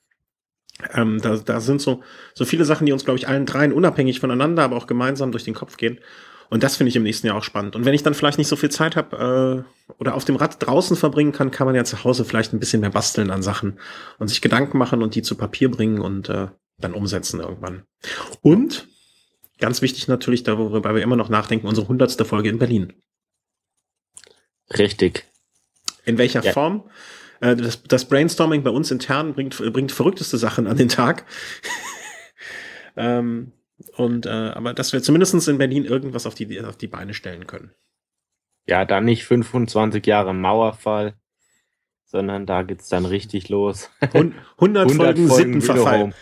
Ähm, 0.95 1.21
da, 1.23 1.37
da 1.37 1.61
sind 1.61 1.81
so 1.81 2.03
so 2.35 2.45
viele 2.45 2.65
Sachen, 2.65 2.87
die 2.87 2.93
uns, 2.93 3.05
glaube 3.05 3.19
ich, 3.19 3.29
allen 3.29 3.47
dreien 3.47 3.73
unabhängig 3.73 4.19
voneinander, 4.19 4.65
aber 4.65 4.77
auch 4.77 4.89
gemeinsam 4.89 5.31
durch 5.31 5.45
den 5.45 5.55
Kopf 5.55 5.77
gehen. 5.77 6.01
Und 6.51 6.65
das 6.65 6.77
finde 6.77 6.89
ich 6.89 6.97
im 6.97 7.05
nächsten 7.05 7.29
Jahr 7.29 7.37
auch 7.37 7.45
spannend. 7.45 7.77
Und 7.77 7.85
wenn 7.85 7.95
ich 7.95 8.03
dann 8.03 8.15
vielleicht 8.15 8.39
nicht 8.39 8.49
so 8.49 8.57
viel 8.57 8.71
Zeit 8.71 8.97
habe 8.97 9.65
äh, 9.89 9.93
oder 10.01 10.15
auf 10.17 10.25
dem 10.25 10.35
Rad 10.35 10.57
draußen 10.59 10.97
verbringen 10.97 11.31
kann, 11.31 11.53
kann 11.53 11.69
man 11.69 11.77
ja 11.77 11.85
zu 11.85 12.03
Hause 12.03 12.25
vielleicht 12.25 12.53
ein 12.53 12.59
bisschen 12.59 12.81
mehr 12.81 12.91
basteln 12.91 13.31
an 13.31 13.43
Sachen 13.43 13.79
und 14.19 14.27
sich 14.27 14.41
Gedanken 14.41 14.77
machen 14.77 15.05
und 15.05 15.15
die 15.15 15.23
zu 15.23 15.37
Papier 15.37 15.71
bringen 15.71 16.01
und 16.01 16.29
äh, 16.29 16.49
dann 16.79 16.95
umsetzen 16.95 17.39
irgendwann. 17.39 17.85
Und 18.41 18.89
ganz 19.63 19.81
wichtig 19.81 20.09
natürlich, 20.09 20.45
worüber 20.47 20.95
wir 20.95 21.03
immer 21.03 21.17
noch 21.17 21.29
nachdenken, 21.29 21.69
unsere 21.69 21.87
hundertste 21.87 22.25
Folge 22.25 22.49
in 22.49 22.59
Berlin. 22.59 22.93
Richtig. 24.77 25.25
In 26.05 26.19
welcher 26.19 26.43
ja. 26.43 26.53
Form? 26.53 26.91
Äh, 27.41 27.55
das, 27.55 27.83
das, 27.85 28.07
Brainstorming 28.07 28.65
bei 28.65 28.71
uns 28.71 28.91
intern 28.91 29.35
bringt, 29.35 29.57
bringt 29.73 29.93
verrückteste 29.93 30.37
Sachen 30.37 30.67
an 30.67 30.77
den 30.77 30.89
Tag. 30.89 31.27
ähm, 32.97 33.53
und 33.97 34.27
äh, 34.27 34.31
aber 34.31 34.75
dass 34.75 34.93
wir 34.93 35.03
zumindest 35.03 35.49
in 35.49 35.59
Berlin 35.59 35.85
irgendwas 35.85 36.27
auf 36.27 36.35
die, 36.35 36.61
auf 36.61 36.77
die 36.77 36.89
Beine 36.89 37.15
stellen 37.15 37.47
können. 37.47 37.73
Ja, 38.67 38.85
dann 38.85 39.05
nicht 39.05 39.25
25 39.25 40.05
Jahre 40.07 40.35
Mauerfall, 40.35 41.15
sondern 42.05 42.47
da 42.47 42.63
geht's 42.63 42.89
dann 42.89 43.07
richtig 43.07 43.49
los. 43.49 43.91
100, 44.01 44.35
100 44.59 44.91
Folgen, 44.97 45.29
Folgen 45.29 45.61
Sittenverfall. 45.61 46.15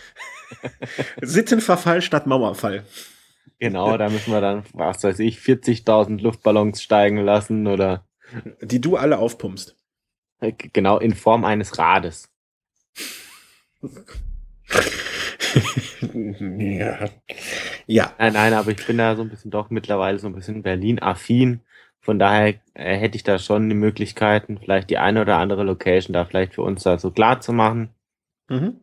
Sittenverfall 1.21 2.01
statt 2.03 2.27
Mauerfall. 2.27 2.85
Genau, 3.61 3.95
da 3.95 4.09
müssen 4.09 4.33
wir 4.33 4.41
dann, 4.41 4.63
was 4.73 5.03
weiß 5.03 5.19
ich, 5.19 5.37
40.000 5.37 6.19
Luftballons 6.19 6.81
steigen 6.81 7.17
lassen 7.17 7.67
oder. 7.67 8.03
Die 8.59 8.81
du 8.81 8.97
alle 8.97 9.19
aufpumpst. 9.19 9.75
Genau, 10.73 10.97
in 10.97 11.13
Form 11.13 11.45
eines 11.45 11.77
Rades. 11.77 12.27
ja. 16.57 17.09
ja. 17.85 18.13
Nein, 18.17 18.33
nein, 18.33 18.53
aber 18.53 18.71
ich 18.71 18.83
bin 18.87 18.97
da 18.97 19.15
so 19.15 19.21
ein 19.21 19.29
bisschen 19.29 19.51
doch 19.51 19.69
mittlerweile 19.69 20.17
so 20.17 20.25
ein 20.25 20.33
bisschen 20.33 20.63
Berlin-affin. 20.63 21.59
Von 21.99 22.17
daher 22.17 22.55
äh, 22.73 22.97
hätte 22.97 23.15
ich 23.15 23.23
da 23.23 23.37
schon 23.37 23.69
die 23.69 23.75
Möglichkeiten, 23.75 24.57
vielleicht 24.57 24.89
die 24.89 24.97
eine 24.97 25.21
oder 25.21 25.37
andere 25.37 25.63
Location 25.63 26.13
da 26.13 26.25
vielleicht 26.25 26.55
für 26.55 26.63
uns 26.63 26.81
da 26.81 26.97
so 26.97 27.11
klar 27.11 27.41
zu 27.41 27.53
machen. 27.53 27.89
Mhm. 28.49 28.79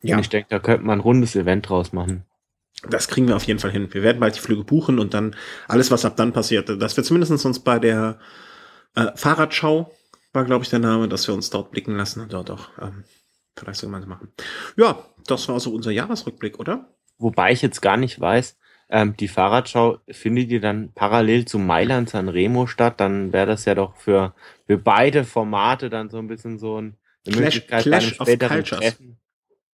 Ja. 0.00 0.14
Und 0.14 0.20
ich 0.20 0.28
denke, 0.28 0.46
da 0.50 0.60
könnte 0.60 0.84
man 0.84 0.98
ein 0.98 1.02
rundes 1.02 1.34
Event 1.34 1.68
draus 1.68 1.92
machen. 1.92 2.24
Das 2.88 3.08
kriegen 3.08 3.28
wir 3.28 3.36
auf 3.36 3.44
jeden 3.44 3.60
Fall 3.60 3.70
hin. 3.70 3.88
Wir 3.92 4.02
werden 4.02 4.20
bald 4.20 4.36
die 4.36 4.40
Flüge 4.40 4.64
buchen 4.64 4.98
und 4.98 5.14
dann 5.14 5.36
alles, 5.68 5.90
was 5.90 6.04
ab 6.04 6.16
dann 6.16 6.32
passiert, 6.32 6.68
dass 6.68 6.96
wir 6.96 7.04
zumindest 7.04 7.32
uns 7.44 7.60
bei 7.60 7.78
der 7.78 8.18
äh, 8.94 9.06
Fahrradschau, 9.14 9.92
war 10.32 10.44
glaube 10.44 10.64
ich 10.64 10.70
der 10.70 10.78
Name, 10.78 11.08
dass 11.08 11.26
wir 11.26 11.34
uns 11.34 11.50
dort 11.50 11.70
blicken 11.70 11.96
lassen 11.96 12.20
und 12.20 12.32
dort 12.32 12.50
auch 12.50 12.68
ähm, 12.80 13.04
vielleicht 13.56 13.80
so 13.80 13.86
gemeinsam 13.86 14.10
machen. 14.10 14.32
Ja, 14.76 14.98
das 15.26 15.48
war 15.48 15.58
so 15.60 15.72
unser 15.72 15.90
Jahresrückblick, 15.90 16.58
oder? 16.58 16.88
Wobei 17.18 17.52
ich 17.52 17.62
jetzt 17.62 17.80
gar 17.80 17.96
nicht 17.96 18.20
weiß, 18.20 18.56
ähm, 18.90 19.16
die 19.16 19.28
Fahrradschau 19.28 19.98
findet 20.10 20.50
ihr 20.50 20.60
dann 20.60 20.92
parallel 20.92 21.46
zu 21.46 21.58
Mailand 21.58 22.10
San 22.10 22.28
Remo 22.28 22.66
statt, 22.66 23.00
dann 23.00 23.32
wäre 23.32 23.46
das 23.46 23.64
ja 23.64 23.74
doch 23.74 23.96
für, 23.96 24.34
für 24.66 24.78
beide 24.78 25.24
Formate 25.24 25.88
dann 25.88 26.10
so 26.10 26.18
ein 26.18 26.26
bisschen 26.26 26.58
so 26.58 26.80
ein, 26.80 26.96
Clash, 27.24 27.66
Clash 27.66 28.04
einem 28.04 28.14
späteren 28.14 28.64
Treffen. 28.64 29.18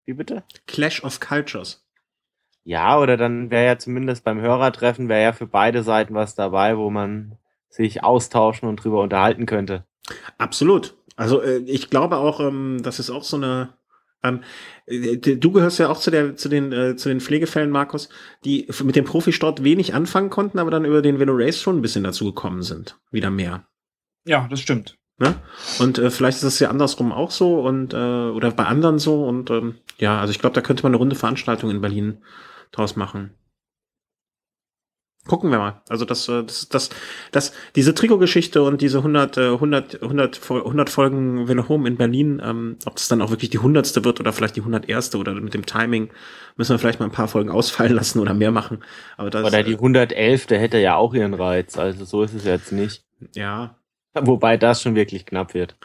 Wie 0.05 0.15
bitte? 0.15 0.45
Clash 0.67 1.03
of 1.03 1.19
Cultures. 1.19 1.85
Ja, 2.71 3.01
oder 3.01 3.17
dann 3.17 3.51
wäre 3.51 3.67
ja 3.67 3.79
zumindest 3.79 4.23
beim 4.23 4.41
Hörertreffen 4.41 5.09
wäre 5.09 5.25
ja 5.25 5.33
für 5.33 5.49
beide 5.49 5.83
Seiten 5.83 6.15
was 6.15 6.37
dabei, 6.37 6.79
wo 6.79 6.89
man 6.89 7.37
sich 7.69 8.05
austauschen 8.05 8.69
und 8.69 8.77
drüber 8.77 9.03
unterhalten 9.03 9.45
könnte. 9.45 9.83
Absolut. 10.39 10.95
Also 11.17 11.43
äh, 11.43 11.57
ich 11.67 11.91
glaube 11.91 12.19
auch, 12.19 12.39
ähm, 12.39 12.79
das 12.81 13.01
ist 13.01 13.11
auch 13.11 13.25
so 13.25 13.39
eine. 13.39 13.71
Ähm, 14.23 14.45
äh, 14.87 15.17
du 15.17 15.51
gehörst 15.51 15.81
ja 15.81 15.89
auch 15.89 15.99
zu 15.99 16.13
der 16.13 16.37
zu 16.37 16.49
den 16.49 16.71
äh, 16.71 16.95
zu 16.95 17.09
den 17.09 17.21
Pflegefällen, 17.21 17.71
Markus, 17.71 18.09
die 18.45 18.69
mit 18.85 18.95
dem 18.95 19.05
Profisport 19.05 19.65
wenig 19.65 19.93
anfangen 19.93 20.31
konnten, 20.31 20.61
aber 20.61 20.71
dann 20.71 20.85
über 20.85 21.03
den 21.03 21.19
Velo 21.19 21.33
Race 21.35 21.61
schon 21.61 21.79
ein 21.79 21.83
bisschen 21.83 22.05
dazu 22.05 22.27
gekommen 22.27 22.63
sind, 22.63 23.01
wieder 23.11 23.31
mehr. 23.31 23.67
Ja, 24.27 24.47
das 24.49 24.61
stimmt. 24.61 24.97
Ne? 25.19 25.35
Und 25.81 25.99
äh, 25.99 26.09
vielleicht 26.09 26.39
ist 26.39 26.45
es 26.45 26.61
ja 26.61 26.71
andersrum 26.71 27.11
auch 27.11 27.33
so 27.33 27.63
und 27.63 27.95
äh, 27.95 27.97
oder 27.97 28.53
bei 28.53 28.67
anderen 28.67 29.01
so 29.01 29.25
und 29.25 29.51
ähm, 29.51 29.75
ja, 29.99 30.21
also 30.21 30.31
ich 30.31 30.39
glaube, 30.39 30.55
da 30.55 30.61
könnte 30.61 30.85
man 30.85 30.91
eine 30.91 30.99
runde 30.99 31.17
Veranstaltung 31.17 31.69
in 31.69 31.81
Berlin 31.81 32.19
draus 32.73 32.97
machen. 32.97 33.35
Gucken 35.27 35.51
wir 35.51 35.59
mal. 35.59 35.83
Also 35.89 36.07
das, 36.07 36.29
äh, 36.29 36.43
das, 36.43 36.69
das, 36.71 36.89
das 37.31 37.53
diese 37.77 37.95
Trikot-Geschichte 37.95 38.63
und 38.63 38.81
diese 38.81 38.99
100, 38.99 39.37
100, 39.37 40.03
100, 40.03 40.51
100 40.51 40.91
Folgen 40.91 41.47
Velo 41.47 41.69
Home 41.69 41.87
in 41.87 41.97
Berlin, 41.97 42.41
ähm, 42.43 42.79
ob 42.87 42.97
das 42.97 43.09
dann 43.09 43.21
auch 43.21 43.31
wirklich 43.31 43.51
die 43.51 43.59
hundertste 43.59 44.03
wird 44.05 44.19
oder 44.19 44.33
vielleicht 44.33 44.57
die 44.57 44.61
101. 44.61 45.15
oder 45.17 45.35
mit 45.35 45.53
dem 45.53 45.67
Timing 45.67 46.11
müssen 46.57 46.73
wir 46.73 46.79
vielleicht 46.79 47.01
mal 47.01 47.07
ein 47.07 47.13
paar 47.13 47.29
Folgen 47.29 47.51
ausfallen 47.51 47.93
lassen 47.93 48.19
oder 48.19 48.33
mehr 48.33 48.51
machen. 48.51 48.83
Aber 49.19 49.29
das, 49.29 49.45
oder 49.47 49.63
die 49.63 49.75
111. 49.75 50.51
Äh, 50.51 50.59
hätte 50.59 50.79
ja 50.79 50.97
auch 50.97 51.13
ihren 51.13 51.35
Reiz. 51.35 51.77
Also 51.77 52.07
so 52.07 52.23
ist 52.23 52.35
es 52.35 52.45
jetzt 52.45 52.73
nicht. 52.73 53.05
Ja. 53.35 53.77
Wobei 54.15 54.57
das 54.57 54.81
schon 54.81 54.95
wirklich 54.95 55.27
knapp 55.27 55.53
wird. 55.53 55.77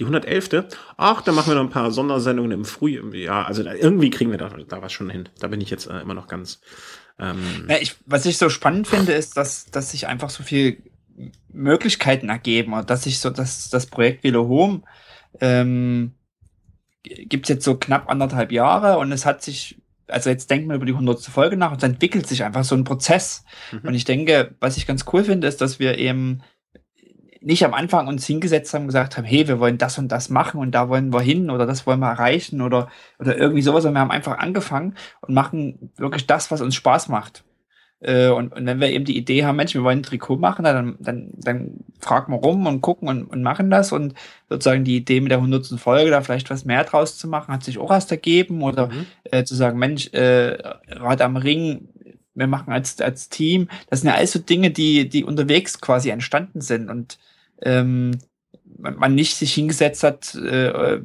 Die 0.00 0.04
111. 0.04 0.64
Ach, 0.96 1.20
da 1.20 1.30
machen 1.30 1.50
wir 1.50 1.56
noch 1.56 1.64
ein 1.64 1.70
paar 1.70 1.90
Sondersendungen 1.90 2.52
im 2.52 2.64
Frühjahr. 2.64 3.14
Ja, 3.14 3.42
also 3.44 3.62
da, 3.62 3.74
irgendwie 3.74 4.08
kriegen 4.08 4.30
wir 4.30 4.38
da, 4.38 4.48
da 4.48 4.80
was 4.80 4.92
schon 4.92 5.10
hin. 5.10 5.28
Da 5.38 5.48
bin 5.48 5.60
ich 5.60 5.68
jetzt 5.68 5.86
äh, 5.86 6.00
immer 6.00 6.14
noch 6.14 6.26
ganz. 6.26 6.62
Ähm 7.18 7.66
ja, 7.68 7.76
ich, 7.76 7.96
was 8.06 8.24
ich 8.24 8.38
so 8.38 8.48
spannend 8.48 8.88
finde, 8.88 9.12
ist, 9.12 9.36
dass, 9.36 9.66
dass 9.66 9.90
sich 9.90 10.06
einfach 10.06 10.30
so 10.30 10.42
viel 10.42 10.82
Möglichkeiten 11.52 12.30
ergeben 12.30 12.72
und 12.72 12.88
dass 12.88 13.02
sich 13.02 13.18
so 13.18 13.28
dass 13.28 13.68
das 13.68 13.86
Projekt 13.86 14.24
Velo 14.24 14.48
Home 14.48 14.82
ähm, 15.40 16.14
gibt 17.02 17.44
es 17.44 17.50
jetzt 17.50 17.64
so 17.64 17.76
knapp 17.76 18.08
anderthalb 18.08 18.52
Jahre 18.52 18.98
und 18.98 19.12
es 19.12 19.26
hat 19.26 19.42
sich, 19.42 19.82
also 20.06 20.30
jetzt 20.30 20.50
denkt 20.50 20.66
man 20.66 20.76
über 20.76 20.86
die 20.86 20.92
100. 20.92 21.20
Folge 21.24 21.58
nach 21.58 21.72
und 21.72 21.78
es 21.78 21.82
entwickelt 21.84 22.26
sich 22.26 22.42
einfach 22.42 22.64
so 22.64 22.74
ein 22.74 22.84
Prozess. 22.84 23.44
Mhm. 23.70 23.88
Und 23.88 23.94
ich 23.94 24.06
denke, 24.06 24.54
was 24.60 24.78
ich 24.78 24.86
ganz 24.86 25.04
cool 25.12 25.24
finde, 25.24 25.46
ist, 25.46 25.60
dass 25.60 25.78
wir 25.78 25.98
eben 25.98 26.40
nicht 27.40 27.64
am 27.64 27.74
Anfang 27.74 28.06
uns 28.06 28.26
hingesetzt 28.26 28.72
haben 28.74 28.82
und 28.82 28.88
gesagt 28.88 29.16
haben, 29.16 29.24
hey, 29.24 29.48
wir 29.48 29.60
wollen 29.60 29.78
das 29.78 29.98
und 29.98 30.08
das 30.08 30.28
machen 30.28 30.60
und 30.60 30.72
da 30.72 30.88
wollen 30.88 31.12
wir 31.12 31.22
hin 31.22 31.50
oder 31.50 31.66
das 31.66 31.86
wollen 31.86 32.00
wir 32.00 32.10
erreichen 32.10 32.60
oder, 32.60 32.88
oder 33.18 33.36
irgendwie 33.36 33.62
sowas. 33.62 33.84
Und 33.84 33.94
wir 33.94 34.00
haben 34.00 34.10
einfach 34.10 34.38
angefangen 34.38 34.94
und 35.22 35.34
machen 35.34 35.90
wirklich 35.96 36.26
das, 36.26 36.50
was 36.50 36.60
uns 36.60 36.74
Spaß 36.74 37.08
macht. 37.08 37.44
Äh, 38.00 38.28
und, 38.28 38.52
und 38.54 38.66
wenn 38.66 38.80
wir 38.80 38.90
eben 38.90 39.04
die 39.04 39.16
Idee 39.16 39.44
haben, 39.44 39.56
Mensch, 39.56 39.74
wir 39.74 39.82
wollen 39.82 40.00
ein 40.00 40.02
Trikot 40.02 40.36
machen, 40.36 40.64
dann, 40.64 40.96
dann, 41.00 41.30
dann 41.34 41.84
fragen 41.98 42.32
wir 42.32 42.38
rum 42.38 42.66
und 42.66 42.80
gucken 42.80 43.08
und, 43.08 43.24
und 43.24 43.42
machen 43.42 43.70
das. 43.70 43.92
Und 43.92 44.14
sozusagen 44.48 44.84
die 44.84 44.96
Idee 44.96 45.20
mit 45.20 45.30
der 45.30 45.38
100. 45.38 45.66
Folge, 45.78 46.10
da 46.10 46.20
vielleicht 46.22 46.50
was 46.50 46.64
mehr 46.64 46.84
draus 46.84 47.18
zu 47.18 47.28
machen, 47.28 47.52
hat 47.52 47.64
sich 47.64 47.78
auch 47.78 47.90
erst 47.90 48.10
ergeben. 48.10 48.62
Oder 48.62 48.88
mhm. 48.88 49.06
äh, 49.24 49.44
zu 49.44 49.54
sagen, 49.54 49.78
Mensch, 49.78 50.08
äh, 50.12 50.58
Rad 50.88 51.20
am 51.20 51.36
Ring, 51.36 51.88
wir 52.34 52.46
machen 52.46 52.72
als, 52.72 53.00
als 53.00 53.28
Team. 53.28 53.68
Das 53.88 54.00
sind 54.00 54.08
ja 54.08 54.14
alles 54.14 54.32
so 54.32 54.38
Dinge, 54.38 54.70
die, 54.70 55.08
die 55.08 55.24
unterwegs 55.24 55.80
quasi 55.80 56.08
entstanden 56.08 56.62
sind. 56.62 56.88
Und 56.88 57.18
ähm, 57.62 58.18
man 58.78 59.14
nicht 59.14 59.36
sich 59.36 59.52
hingesetzt 59.52 60.02
hat, 60.02 60.34
äh, 60.34 61.00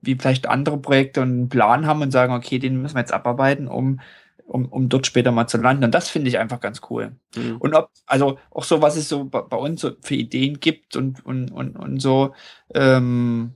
wie 0.00 0.14
vielleicht 0.14 0.48
andere 0.48 0.78
Projekte 0.78 1.20
und 1.22 1.28
einen 1.28 1.48
Plan 1.48 1.86
haben 1.86 2.02
und 2.02 2.12
sagen, 2.12 2.32
okay, 2.32 2.58
den 2.58 2.80
müssen 2.80 2.94
wir 2.94 3.00
jetzt 3.00 3.12
abarbeiten, 3.12 3.68
um 3.68 4.00
um, 4.46 4.66
um 4.66 4.88
dort 4.88 5.06
später 5.06 5.32
mal 5.32 5.46
zu 5.46 5.58
landen. 5.58 5.84
Und 5.84 5.94
das 5.94 6.08
finde 6.08 6.28
ich 6.28 6.38
einfach 6.38 6.60
ganz 6.60 6.80
cool. 6.88 7.16
Mhm. 7.34 7.56
Und 7.58 7.74
ob, 7.74 7.90
also 8.06 8.38
auch 8.50 8.64
so, 8.64 8.80
was 8.80 8.96
es 8.96 9.08
so 9.08 9.24
bei, 9.24 9.42
bei, 9.42 9.56
uns 9.56 9.80
so 9.80 9.92
für 10.00 10.14
Ideen 10.14 10.60
gibt 10.60 10.96
und, 10.96 11.24
und, 11.24 11.50
und, 11.50 11.76
und 11.76 12.00
so. 12.00 12.34
Ähm, 12.72 13.54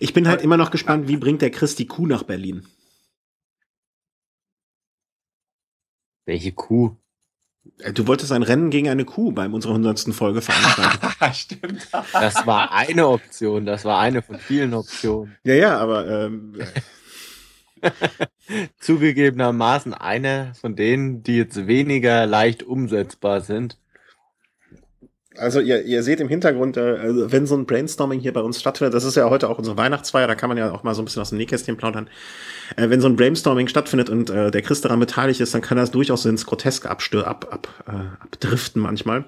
ich 0.00 0.12
bin 0.12 0.28
halt 0.28 0.42
immer 0.42 0.56
noch 0.56 0.70
gespannt, 0.70 1.08
wie 1.08 1.16
bringt 1.16 1.42
der 1.42 1.50
Chris 1.50 1.76
die 1.76 1.86
Kuh 1.86 2.06
nach 2.06 2.24
Berlin? 2.24 2.66
Welche 6.24 6.52
Kuh? 6.52 6.96
Äh, 7.78 7.92
du 7.92 8.06
wolltest 8.06 8.32
ein 8.32 8.42
Rennen 8.42 8.70
gegen 8.70 8.88
eine 8.88 9.04
Kuh 9.04 9.32
bei 9.32 9.46
unserer 9.46 9.74
hundertsten 9.74 10.12
Folge 10.12 10.42
veranstalten. 10.42 11.08
Stimmt. 11.34 11.88
Das 12.12 12.46
war 12.46 12.72
eine 12.72 13.08
Option, 13.08 13.66
das 13.66 13.84
war 13.84 13.98
eine 14.00 14.22
von 14.22 14.38
vielen 14.38 14.74
Optionen. 14.74 15.36
Ja, 15.44 15.54
ja, 15.54 15.78
aber 15.78 16.08
ähm, 16.08 16.54
Zugegebenermaßen 18.78 19.94
eine 19.94 20.52
von 20.60 20.76
denen, 20.76 21.22
die 21.22 21.36
jetzt 21.36 21.66
weniger 21.66 22.26
leicht 22.26 22.62
umsetzbar 22.62 23.40
sind. 23.40 23.78
Also 25.38 25.60
ihr, 25.60 25.84
ihr 25.84 26.02
seht 26.02 26.20
im 26.20 26.28
Hintergrund, 26.28 26.76
äh, 26.76 26.80
also 26.80 27.32
wenn 27.32 27.46
so 27.46 27.56
ein 27.56 27.66
Brainstorming 27.66 28.20
hier 28.20 28.32
bei 28.32 28.40
uns 28.40 28.60
stattfindet, 28.60 28.94
das 28.94 29.04
ist 29.04 29.16
ja 29.16 29.28
heute 29.30 29.48
auch 29.48 29.58
unsere 29.58 29.76
Weihnachtsfeier, 29.76 30.26
da 30.26 30.34
kann 30.34 30.48
man 30.48 30.58
ja 30.58 30.72
auch 30.72 30.82
mal 30.82 30.94
so 30.94 31.02
ein 31.02 31.04
bisschen 31.04 31.22
aus 31.22 31.30
dem 31.30 31.38
Nähkästchen 31.38 31.76
plaudern. 31.76 32.08
Äh, 32.76 32.90
wenn 32.90 33.00
so 33.00 33.08
ein 33.08 33.16
Brainstorming 33.16 33.68
stattfindet 33.68 34.10
und 34.10 34.30
äh, 34.30 34.50
der 34.50 34.62
Chris 34.62 34.80
daran 34.80 35.00
beteiligt 35.00 35.40
ist, 35.40 35.54
dann 35.54 35.62
kann 35.62 35.76
das 35.76 35.90
durchaus 35.90 36.24
ins 36.24 36.46
Groteske 36.46 36.90
abstür 36.90 37.26
ab, 37.26 37.46
ab, 37.50 37.68
äh, 37.86 38.24
abdriften 38.24 38.82
manchmal. 38.82 39.24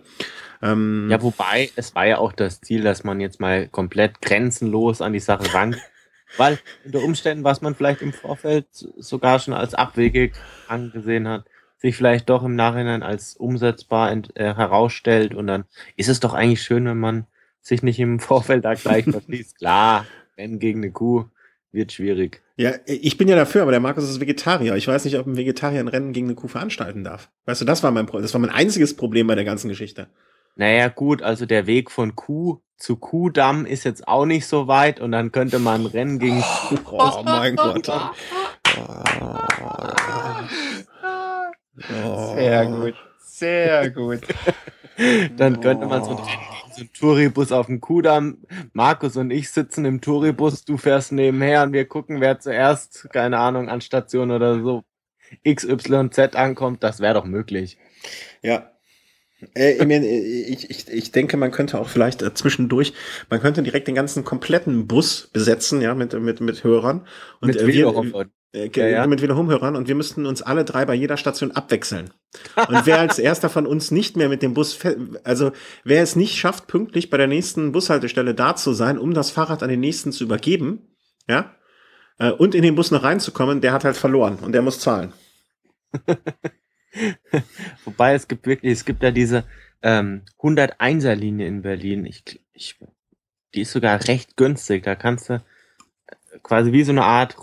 Ähm, 0.61 1.09
ja, 1.11 1.23
wobei, 1.23 1.71
es 1.77 1.95
war 1.95 2.07
ja 2.07 2.19
auch 2.19 2.33
das 2.33 2.61
Ziel, 2.61 2.83
dass 2.83 3.05
man 3.05 3.21
jetzt 3.21 3.41
mal 3.41 3.69
komplett 3.69 4.21
grenzenlos 4.21 5.01
an 5.01 5.13
die 5.13 5.21
Sache 5.21 5.53
rangeht. 5.55 5.81
Weil 6.37 6.59
unter 6.85 7.03
Umständen, 7.03 7.43
was 7.43 7.63
man 7.63 7.75
vielleicht 7.75 8.03
im 8.03 8.13
Vorfeld 8.13 8.67
sogar 8.71 9.39
schon 9.39 9.55
als 9.55 9.73
abwegig 9.73 10.35
angesehen 10.67 11.27
hat, 11.27 11.47
sich 11.79 11.97
vielleicht 11.97 12.29
doch 12.29 12.43
im 12.43 12.57
Nachhinein 12.57 13.03
als 13.03 13.37
umsetzbar 13.37 14.13
äh, 14.13 14.55
herausstellt 14.55 15.35
und 15.35 15.47
dann 15.47 15.65
ist 15.97 16.09
es 16.09 16.21
doch 16.21 16.35
eigentlich 16.35 16.63
schön, 16.63 16.85
wenn 16.85 16.99
man 16.99 17.27
sich 17.61 17.83
nicht 17.83 18.01
im 18.01 18.21
Vorfeld 18.21 18.65
da 18.65 18.75
gleich 18.75 19.05
verschließt. 19.05 19.59
Klar, 19.59 20.07
Rennen 20.37 20.59
gegen 20.59 20.81
eine 20.81 20.91
Kuh 20.91 21.25
wird 21.71 21.93
schwierig. 21.93 22.43
Ja, 22.57 22.73
ich 22.87 23.17
bin 23.17 23.29
ja 23.29 23.37
dafür, 23.37 23.63
aber 23.63 23.71
der 23.71 23.81
Markus 23.81 24.05
ist 24.05 24.21
Vegetarier. 24.21 24.75
Ich 24.75 24.89
weiß 24.89 25.05
nicht, 25.05 25.17
ob 25.19 25.27
ein 25.27 25.37
Vegetarier 25.37 25.81
ein 25.81 25.89
Rennen 25.89 26.13
gegen 26.13 26.27
eine 26.27 26.35
Kuh 26.35 26.49
veranstalten 26.49 27.05
darf. 27.05 27.31
Weißt 27.45 27.61
du, 27.61 27.65
das 27.65 27.83
war 27.83 27.93
mein, 27.93 28.07
das 28.07 28.33
war 28.33 28.41
mein 28.41 28.51
einziges 28.51 28.97
Problem 28.97 29.29
bei 29.29 29.37
der 29.37 29.45
ganzen 29.45 29.69
Geschichte. 29.69 30.09
Naja, 30.57 30.89
gut, 30.89 31.23
also 31.23 31.47
der 31.47 31.69
Weg 31.69 31.91
von 31.91 32.17
Kuh 32.17 32.59
zu 32.77 32.97
Kuhdamm 32.97 33.65
ist 33.65 33.85
jetzt 33.85 34.09
auch 34.09 34.27
nicht 34.27 34.47
so 34.47 34.67
weit 34.67 34.99
und 34.99 35.13
dann 35.13 35.31
könnte 35.31 35.61
man 35.61 35.87
Rennen 35.87 36.19
gegen. 36.19 36.43
Oh, 36.91 36.91
oh 36.91 37.23
mein 37.23 37.55
Gott. 37.55 37.89
Oh. 42.05 42.35
Sehr 42.35 42.67
gut. 42.67 42.95
Sehr 43.21 43.91
gut. 43.91 44.21
dann 45.37 45.61
könnte 45.61 45.87
man 45.87 46.05
so 46.05 46.11
ein, 46.11 46.25
so 46.75 46.83
ein 46.83 46.91
Touribus 46.93 47.53
auf 47.53 47.67
dem 47.67 47.81
Kuhdamm. 47.81 48.39
Markus 48.73 49.17
und 49.17 49.31
ich 49.31 49.51
sitzen 49.51 49.85
im 49.85 50.01
Touribus, 50.01 50.65
du 50.65 50.77
fährst 50.77 51.13
nebenher 51.13 51.63
und 51.63 51.73
wir 51.73 51.87
gucken, 51.87 52.21
wer 52.21 52.41
zuerst, 52.41 53.09
keine 53.13 53.39
Ahnung, 53.39 53.69
an 53.69 53.81
Station 53.81 54.31
oder 54.31 54.61
so 54.61 54.85
XYZ 55.47 56.35
ankommt. 56.35 56.83
Das 56.83 57.01
wäre 57.01 57.15
doch 57.15 57.25
möglich. 57.25 57.79
Ja, 58.43 58.71
äh, 59.55 59.85
ich, 60.49 60.69
ich, 60.69 60.89
ich 60.89 61.13
denke, 61.13 61.37
man 61.37 61.53
könnte 61.53 61.79
auch 61.79 61.89
vielleicht 61.89 62.23
äh, 62.23 62.35
zwischendurch, 62.35 62.93
man 63.31 63.41
könnte 63.41 63.63
direkt 63.63 63.87
den 63.87 63.95
ganzen 63.95 64.25
kompletten 64.25 64.89
Bus 64.89 65.29
besetzen, 65.33 65.81
ja, 65.81 65.95
mit, 65.95 66.13
mit, 66.15 66.41
mit 66.41 66.65
Hörern. 66.65 67.07
Und 67.41 67.49
mit 67.49 67.57
äh, 67.61 67.67
wir, 67.67 68.29
äh, 68.53 68.71
ja, 68.75 68.87
ja. 68.87 69.07
mit 69.07 69.23
Wiederhumhörern 69.23 69.77
und 69.77 69.89
wir 69.89 69.95
müssten 69.95 70.27
uns 70.27 70.43
alle 70.43 70.65
drei 70.65 70.85
bei 70.85 70.95
jeder 70.95 71.17
Station 71.17 71.53
abwechseln. 71.53 72.11
Und 72.57 72.87
wer 72.87 72.99
als 73.01 73.19
erster 73.19 73.51
von 73.51 73.67
uns 73.67 73.91
nicht 73.91 74.17
mehr 74.17 74.29
mit 74.29 74.43
dem 74.43 74.55
Bus, 74.55 74.79
also 75.25 75.53
wer 75.85 76.03
es 76.03 76.17
nicht 76.17 76.37
schafft, 76.37 76.67
pünktlich 76.67 77.11
bei 77.11 77.17
der 77.17 77.27
nächsten 77.27 77.73
Bushaltestelle 77.73 78.35
da 78.35 78.57
zu 78.57 78.73
sein, 78.73 78.99
um 78.99 79.15
das 79.15 79.31
Fahrrad 79.31 79.63
an 79.63 79.69
den 79.69 79.81
nächsten 79.81 80.13
zu 80.13 80.25
übergeben, 80.25 80.97
ja, 81.29 81.55
äh, 82.19 82.31
und 82.31 82.55
in 82.55 82.63
den 82.63 82.75
Bus 82.75 82.91
noch 82.91 83.03
reinzukommen, 83.03 83.61
der 83.61 83.73
hat 83.73 83.85
halt 83.85 83.97
verloren 83.97 84.37
und 84.37 84.53
der 84.53 84.63
muss 84.63 84.81
zahlen. 84.81 85.13
Wobei 87.85 88.15
es 88.15 88.29
gibt 88.29 88.47
wirklich, 88.47 88.73
es 88.73 88.85
gibt 88.85 89.03
ja 89.03 89.11
diese 89.11 89.45
ähm, 89.83 90.23
101er 90.39 91.15
Linie 91.15 91.47
in 91.47 91.63
Berlin. 91.63 92.05
Ich, 92.07 92.41
ich, 92.53 92.79
die 93.55 93.63
ist 93.63 93.73
sogar 93.73 94.07
recht 94.09 94.37
günstig. 94.37 94.85
Da 94.85 94.95
kannst 94.95 95.29
du 95.29 95.35
äh, 95.35 95.41
quasi 96.43 96.73
wie 96.73 96.85
so 96.85 96.93
eine 96.93 97.05
Art 97.05 97.37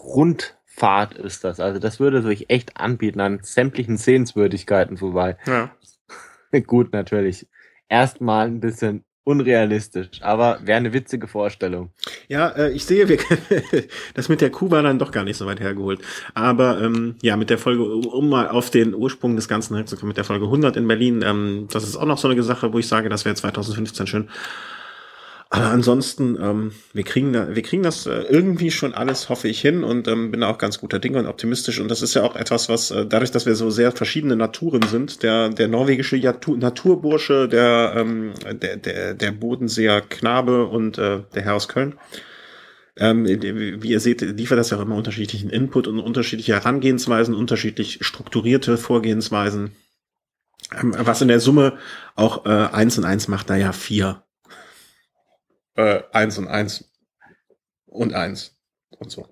Rundfahrt 0.76 1.14
ist 1.14 1.44
das. 1.44 1.60
Also 1.60 1.80
das 1.80 2.00
würde 2.00 2.22
sich 2.22 2.50
echt 2.50 2.78
anbieten 2.78 3.20
an 3.22 3.40
sämtlichen 3.42 3.98
Sehenswürdigkeiten 3.98 4.98
vorbei. 4.98 5.38
Ja. 5.46 5.72
Gut, 6.68 6.94
natürlich. 6.94 7.48
Erstmal 7.88 8.48
ein 8.48 8.60
bisschen 8.60 9.04
unrealistisch, 9.24 10.22
aber 10.22 10.60
wäre 10.64 10.78
eine 10.78 10.94
witzige 10.94 11.28
Vorstellung. 11.28 11.90
Ja, 12.28 12.50
äh, 12.50 12.72
ich 12.72 12.86
sehe, 12.86 13.10
wir, 13.10 13.18
das 14.14 14.30
mit 14.30 14.40
der 14.40 14.52
Kuh 14.52 14.70
war 14.70 14.84
dann 14.84 15.00
doch 15.00 15.12
gar 15.12 15.24
nicht 15.24 15.38
so 15.38 15.48
weit 15.48 15.60
hergeholt. 15.60 16.00
Aber 16.36 16.80
ähm, 16.80 17.16
ja, 17.24 17.36
mit 17.36 17.50
der 17.50 17.58
Folge, 17.58 17.84
um 17.84 18.30
mal 18.30 18.50
auf 18.50 18.70
den 18.70 18.94
Ursprung 18.94 19.36
des 19.36 19.48
Ganzen 19.48 19.76
herzukommen, 19.76 20.10
mit 20.10 20.18
der 20.18 20.26
Folge 20.26 20.46
100 20.46 20.78
in 20.78 20.88
Berlin, 20.88 21.24
ähm, 21.26 21.68
das 21.72 21.86
ist 21.86 21.96
auch 21.96 22.06
noch 22.06 22.20
so 22.20 22.28
eine 22.28 22.44
Sache, 22.44 22.72
wo 22.72 22.78
ich 22.78 22.88
sage, 22.88 23.10
das 23.10 23.26
wäre 23.26 23.36
2015 23.36 24.06
schön. 24.06 24.30
Aber 25.56 25.72
ansonsten, 25.72 26.38
ähm, 26.42 26.72
wir 26.92 27.04
kriegen 27.04 27.32
da, 27.32 27.56
wir 27.56 27.62
kriegen 27.62 27.82
das 27.82 28.06
äh, 28.08 28.24
irgendwie 28.30 28.72
schon 28.72 28.94
alles, 28.94 29.30
hoffe 29.30 29.48
ich, 29.48 29.62
hin 29.62 29.86
und 29.86 30.06
ähm, 30.10 30.32
bin 30.32 30.42
da 30.42 30.50
auch 30.50 30.58
ganz 30.58 30.80
guter 30.80 31.00
Dinge 31.00 31.20
und 31.20 31.28
optimistisch. 31.28 31.80
Und 31.80 31.90
das 31.90 32.02
ist 32.02 32.14
ja 32.14 32.24
auch 32.24 32.36
etwas, 32.36 32.68
was 32.68 32.92
äh, 32.92 33.06
dadurch, 33.06 33.32
dass 33.32 33.46
wir 33.46 33.56
so 33.56 33.70
sehr 33.70 33.94
verschiedene 33.94 34.36
Naturen 34.36 34.82
sind, 34.82 35.24
der 35.24 35.48
der 35.50 35.70
norwegische 35.70 36.18
Naturbursche, 36.18 37.48
der 37.48 37.94
ähm, 37.96 38.34
der 38.52 38.76
der 38.76 39.14
der 39.14 39.32
Bodenseer 39.32 40.02
Knabe 40.02 40.66
und 40.66 40.98
äh, 40.98 41.22
der 41.34 41.44
Herr 41.44 41.56
aus 41.56 41.70
Köln. 41.70 41.96
Ähm, 42.98 43.26
wie 43.26 43.90
ihr 43.90 44.00
seht, 44.02 44.22
liefert 44.22 44.58
das 44.58 44.72
ja 44.72 44.78
auch 44.78 44.82
immer 44.82 44.96
unterschiedlichen 44.96 45.50
Input 45.50 45.88
und 45.88 46.00
unterschiedliche 46.00 46.54
Herangehensweisen, 46.54 47.34
unterschiedlich 47.34 48.00
strukturierte 48.02 48.78
Vorgehensweisen. 48.78 49.72
Ähm, 50.78 50.96
was 50.98 51.22
in 51.22 51.30
der 51.30 51.40
Summe 51.40 51.78
auch 52.16 52.46
äh, 52.46 52.50
eins 52.50 52.98
und 52.98 53.06
eins 53.06 53.30
macht 53.30 53.50
da 53.50 53.56
ja 53.56 53.72
vier 53.72 54.22
äh, 55.76 56.02
eins 56.12 56.38
und 56.38 56.48
eins 56.48 56.92
und 57.86 58.14
eins 58.14 58.56
und 58.90 59.12
so. 59.12 59.28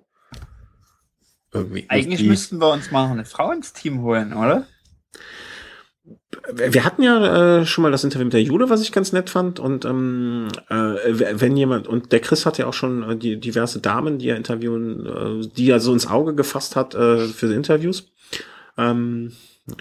Irgendwie. 1.52 1.86
Eigentlich 1.88 2.22
die, 2.22 2.28
müssten 2.28 2.60
wir 2.60 2.72
uns 2.72 2.91
mal 2.91 3.11
eine 3.11 3.26
Frau 3.26 3.52
ins 3.52 3.74
Team 3.74 4.02
holen, 4.02 4.34
oder? 4.34 4.65
Wir 6.52 6.84
hatten 6.84 7.03
ja 7.03 7.60
äh, 7.60 7.65
schon 7.65 7.84
mal 7.84 7.91
das 7.91 8.03
Interview 8.03 8.26
mit 8.26 8.34
der 8.34 8.41
Jule, 8.41 8.70
was 8.70 8.82
ich 8.82 8.91
ganz 8.91 9.14
nett 9.14 9.30
fand. 9.30 9.60
Und 9.60 9.86
ähm, 9.86 10.49
äh, 10.70 11.40
wenn 11.40 11.56
jemand, 11.56 11.88
und 11.88 12.11
der 12.11 12.20
Chris 12.20 12.45
hat 12.45 12.57
ja 12.57 12.65
auch 12.65 12.74
schon 12.74 13.10
äh, 13.10 13.15
die 13.15 13.40
diverse 13.40 13.80
Damen, 13.80 14.18
die 14.18 14.30
er 14.30 14.36
interviewen, 14.36 15.06
äh, 15.06 15.48
die 15.48 15.70
er 15.70 15.80
so 15.80 15.94
ins 15.94 16.07
Auge 16.07 16.34
gefasst 16.34 16.76
hat 16.76 16.95
äh, 16.95 17.28
für 17.28 17.53
Interviews. 17.53 18.11
Ähm, 18.78 19.34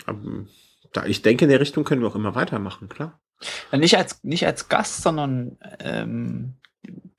ähm, 0.06 0.48
da, 0.92 1.06
ich 1.06 1.22
denke, 1.22 1.46
in 1.46 1.50
der 1.50 1.60
Richtung 1.60 1.84
können 1.84 2.02
wir 2.02 2.08
auch 2.08 2.14
immer 2.14 2.34
weitermachen, 2.34 2.88
klar. 2.88 3.21
Nicht 3.72 3.96
als, 3.96 4.22
nicht 4.22 4.46
als 4.46 4.68
Gast, 4.68 5.02
sondern 5.02 5.58
ähm, 5.80 6.54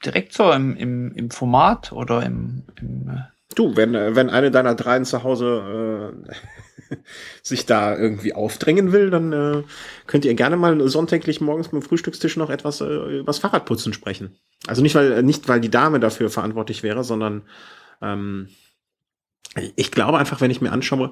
direkt 0.06 0.34
so 0.34 0.52
im, 0.52 0.76
im, 0.76 1.14
im 1.14 1.32
Format 1.32 1.92
oder 1.92 2.24
im, 2.24 2.64
im 2.80 3.10
äh, 3.10 3.34
Du, 3.56 3.76
wenn, 3.76 3.96
äh, 3.96 4.16
wenn 4.16 4.30
eine 4.30 4.52
deiner 4.52 4.76
dreien 4.76 5.06
zu 5.06 5.24
Hause 5.24 6.14
äh, 6.90 6.96
sich 7.42 7.66
da 7.66 7.96
irgendwie 7.96 8.34
aufdrängen 8.34 8.92
will, 8.92 9.10
dann 9.10 9.34
äh, 9.34 9.64
könnt 10.08 10.26
ihr 10.26 10.34
gerne 10.34 10.58
mal 10.58 10.88
sonntäglich 10.90 11.42
morgens 11.42 11.70
beim 11.70 11.82
Frühstückstisch 11.82 12.38
noch 12.38 12.50
etwas 12.50 12.82
äh, 12.82 13.20
übers 13.20 13.40
Fahrradputzen 13.40 13.94
sprechen. 13.94 14.38
Also 14.68 14.82
nicht, 14.82 14.96
weil, 14.96 15.24
nicht, 15.24 15.48
weil 15.48 15.62
die 15.62 15.72
Dame 15.72 16.00
dafür 16.00 16.30
verantwortlich 16.30 16.84
wäre, 16.84 17.04
sondern 17.04 17.44
ähm, 18.02 18.50
ich 19.76 19.92
glaube 19.92 20.18
einfach, 20.18 20.42
wenn 20.42 20.50
ich 20.50 20.62
mir 20.62 20.72
anschaue, 20.72 21.12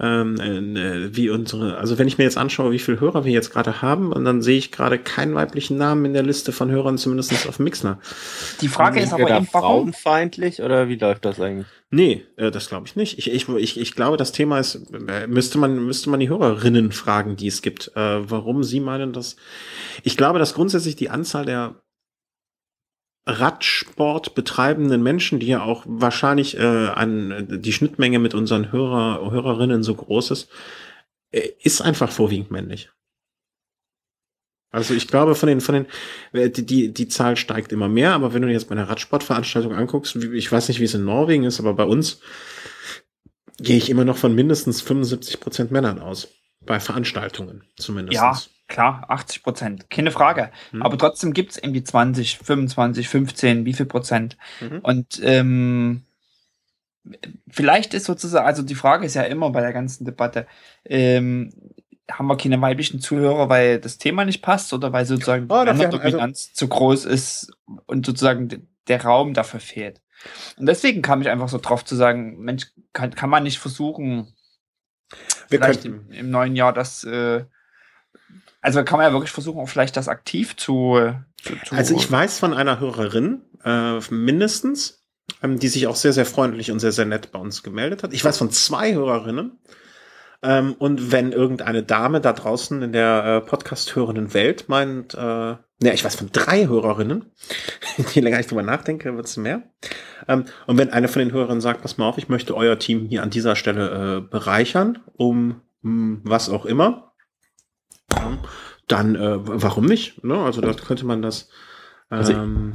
ähm, 0.00 0.40
äh, 0.40 1.14
wie 1.14 1.28
unsere, 1.28 1.76
also 1.76 1.98
wenn 1.98 2.08
ich 2.08 2.16
mir 2.16 2.24
jetzt 2.24 2.38
anschaue, 2.38 2.72
wie 2.72 2.78
viele 2.78 3.00
Hörer 3.00 3.26
wir 3.26 3.32
jetzt 3.32 3.52
gerade 3.52 3.82
haben, 3.82 4.12
und 4.12 4.24
dann 4.24 4.40
sehe 4.40 4.56
ich 4.56 4.72
gerade 4.72 4.98
keinen 4.98 5.34
weiblichen 5.34 5.76
Namen 5.76 6.06
in 6.06 6.14
der 6.14 6.22
Liste 6.22 6.52
von 6.52 6.70
Hörern, 6.70 6.96
zumindest 6.96 7.46
auf 7.46 7.58
Mixner. 7.58 7.98
Die 8.62 8.68
Frage 8.68 9.00
ist 9.00 9.12
aber 9.12 9.22
eben, 9.22 9.46
warum 9.52 9.92
frauenfeindlich 9.92 10.62
oder 10.62 10.88
wie 10.88 10.96
läuft 10.96 11.26
das 11.26 11.38
eigentlich? 11.38 11.66
Nee, 11.90 12.24
äh, 12.36 12.50
das 12.50 12.70
glaube 12.70 12.86
ich 12.86 12.96
nicht. 12.96 13.18
Ich, 13.18 13.30
ich, 13.30 13.46
ich, 13.46 13.78
ich 13.78 13.94
glaube, 13.94 14.16
das 14.16 14.32
Thema 14.32 14.58
ist, 14.58 14.76
äh, 15.08 15.26
müsste 15.26 15.58
man, 15.58 15.84
müsste 15.84 16.08
man 16.08 16.20
die 16.20 16.30
Hörerinnen 16.30 16.92
fragen, 16.92 17.36
die 17.36 17.48
es 17.48 17.60
gibt, 17.60 17.92
äh, 17.94 18.30
warum 18.30 18.64
sie 18.64 18.80
meinen, 18.80 19.12
dass, 19.12 19.36
ich 20.02 20.16
glaube, 20.16 20.38
dass 20.38 20.54
grundsätzlich 20.54 20.96
die 20.96 21.10
Anzahl 21.10 21.44
der 21.44 21.74
Radsport 23.26 24.34
betreibenden 24.34 25.02
Menschen, 25.02 25.38
die 25.38 25.46
ja 25.46 25.62
auch 25.62 25.84
wahrscheinlich 25.86 26.58
äh, 26.58 26.88
an 26.88 27.60
die 27.62 27.72
Schnittmenge 27.72 28.18
mit 28.18 28.34
unseren 28.34 28.72
Hörer, 28.72 29.30
Hörerinnen 29.30 29.82
so 29.82 29.94
groß 29.94 30.32
ist, 30.32 30.48
äh, 31.30 31.48
ist 31.62 31.82
einfach 31.82 32.10
vorwiegend 32.10 32.50
männlich. 32.50 32.90
Also 34.72 34.94
ich 34.94 35.06
glaube, 35.06 35.34
von 35.34 35.48
den, 35.48 35.60
von 35.60 35.74
den, 35.74 35.86
äh, 36.32 36.50
die, 36.50 36.64
die, 36.64 36.92
die 36.92 37.08
Zahl 37.08 37.36
steigt 37.36 37.72
immer 37.72 37.88
mehr, 37.88 38.14
aber 38.14 38.32
wenn 38.32 38.42
du 38.42 38.48
dir 38.48 38.54
jetzt 38.54 38.68
bei 38.68 38.74
einer 38.74 38.88
Radsportveranstaltung 38.88 39.74
anguckst, 39.74 40.16
ich 40.16 40.50
weiß 40.50 40.68
nicht, 40.68 40.80
wie 40.80 40.84
es 40.84 40.94
in 40.94 41.04
Norwegen 41.04 41.44
ist, 41.44 41.60
aber 41.60 41.74
bei 41.74 41.84
uns 41.84 42.20
gehe 43.58 43.76
ich 43.76 43.90
immer 43.90 44.04
noch 44.04 44.16
von 44.16 44.34
mindestens 44.34 44.80
75 44.80 45.40
Prozent 45.40 45.70
Männern 45.70 46.00
aus. 46.00 46.28
Bei 46.64 46.80
Veranstaltungen 46.80 47.64
zumindest. 47.76 48.14
Ja, 48.14 48.40
klar, 48.72 49.04
80 49.08 49.42
Prozent, 49.42 49.90
keine 49.90 50.10
Frage. 50.10 50.50
Hm. 50.70 50.82
Aber 50.82 50.96
trotzdem 50.96 51.34
gibt 51.34 51.52
es 51.52 51.58
eben 51.58 51.74
die 51.74 51.84
20, 51.84 52.38
25, 52.38 53.06
15, 53.06 53.64
wie 53.66 53.74
viel 53.74 53.86
Prozent. 53.86 54.38
Mhm. 54.60 54.78
Und 54.78 55.20
ähm, 55.22 56.02
vielleicht 57.50 57.92
ist 57.92 58.06
sozusagen, 58.06 58.46
also 58.46 58.62
die 58.62 58.74
Frage 58.74 59.04
ist 59.04 59.14
ja 59.14 59.22
immer 59.22 59.50
bei 59.50 59.60
der 59.60 59.74
ganzen 59.74 60.06
Debatte, 60.06 60.46
ähm, 60.86 61.52
haben 62.10 62.26
wir 62.26 62.36
keine 62.38 62.60
weiblichen 62.60 63.00
Zuhörer, 63.00 63.50
weil 63.50 63.78
das 63.78 63.98
Thema 63.98 64.24
nicht 64.24 64.42
passt 64.42 64.72
oder 64.72 64.92
weil 64.92 65.04
sozusagen 65.04 65.46
oh, 65.50 65.64
die 65.64 65.88
Dominanz 65.88 66.48
also, 66.48 66.54
zu 66.54 66.68
groß 66.68 67.04
ist 67.04 67.52
und 67.86 68.06
sozusagen 68.06 68.68
der 68.88 69.04
Raum 69.04 69.34
dafür 69.34 69.60
fehlt. 69.60 70.00
Und 70.56 70.66
deswegen 70.66 71.02
kam 71.02 71.20
ich 71.20 71.28
einfach 71.28 71.48
so 71.48 71.58
drauf 71.58 71.84
zu 71.84 71.94
sagen, 71.94 72.38
Mensch, 72.38 72.68
kann, 72.94 73.14
kann 73.14 73.28
man 73.28 73.42
nicht 73.42 73.58
versuchen, 73.58 74.34
wir 75.48 75.58
vielleicht 75.58 75.84
im, 75.84 76.10
im, 76.10 76.30
neuen 76.30 76.56
Jahr 76.56 76.72
das 76.72 77.04
äh, 77.04 77.44
also 78.62 78.84
kann 78.84 78.98
man 78.98 79.06
ja 79.06 79.12
wirklich 79.12 79.32
versuchen, 79.32 79.60
auch 79.60 79.68
vielleicht 79.68 79.96
das 79.96 80.08
aktiv 80.08 80.56
zu, 80.56 81.12
zu, 81.42 81.54
zu 81.64 81.74
Also 81.74 81.96
ich 81.96 82.10
weiß 82.10 82.38
von 82.38 82.54
einer 82.54 82.80
Hörerin, 82.80 83.42
äh, 83.64 83.98
mindestens, 84.10 85.02
ähm, 85.42 85.58
die 85.58 85.68
sich 85.68 85.88
auch 85.88 85.96
sehr, 85.96 86.12
sehr 86.12 86.26
freundlich 86.26 86.70
und 86.70 86.78
sehr, 86.78 86.92
sehr 86.92 87.04
nett 87.04 87.32
bei 87.32 87.38
uns 87.40 87.64
gemeldet 87.64 88.02
hat. 88.04 88.12
Ich 88.12 88.24
weiß 88.24 88.38
von 88.38 88.50
zwei 88.50 88.94
Hörerinnen. 88.94 89.58
Ähm, 90.44 90.74
und 90.78 91.12
wenn 91.12 91.32
irgendeine 91.32 91.82
Dame 91.82 92.20
da 92.20 92.32
draußen 92.32 92.82
in 92.82 92.92
der 92.92 93.24
äh, 93.24 93.48
Podcast-hörenden 93.48 94.32
Welt 94.34 94.68
meint, 94.68 95.14
äh, 95.14 95.18
ne, 95.18 95.58
ich 95.80 96.04
weiß 96.04 96.16
von 96.16 96.30
drei 96.32 96.66
Hörerinnen, 96.66 97.26
je 98.14 98.22
länger 98.22 98.40
ich 98.40 98.46
drüber 98.46 98.62
nachdenke, 98.62 99.16
wird 99.16 99.26
es 99.26 99.36
mehr. 99.36 99.62
Ähm, 100.28 100.44
und 100.66 100.78
wenn 100.78 100.90
eine 100.90 101.08
von 101.08 101.20
den 101.20 101.32
Hörerinnen 101.32 101.60
sagt, 101.60 101.82
pass 101.82 101.98
mal 101.98 102.08
auf, 102.08 102.18
ich 102.18 102.28
möchte 102.28 102.56
euer 102.56 102.78
Team 102.78 103.06
hier 103.06 103.22
an 103.22 103.30
dieser 103.30 103.56
Stelle 103.56 104.18
äh, 104.18 104.20
bereichern, 104.20 104.98
um 105.16 105.62
mh, 105.82 105.90
hm, 105.90 106.20
was 106.24 106.48
auch 106.48 106.64
immer, 106.64 107.11
dann 108.88 109.14
äh, 109.14 109.38
warum 109.42 109.86
nicht? 109.86 110.22
Ne? 110.24 110.36
Also 110.36 110.60
da 110.60 110.72
könnte 110.74 111.06
man 111.06 111.22
das. 111.22 111.48
Also 112.10 112.32
ähm, 112.32 112.74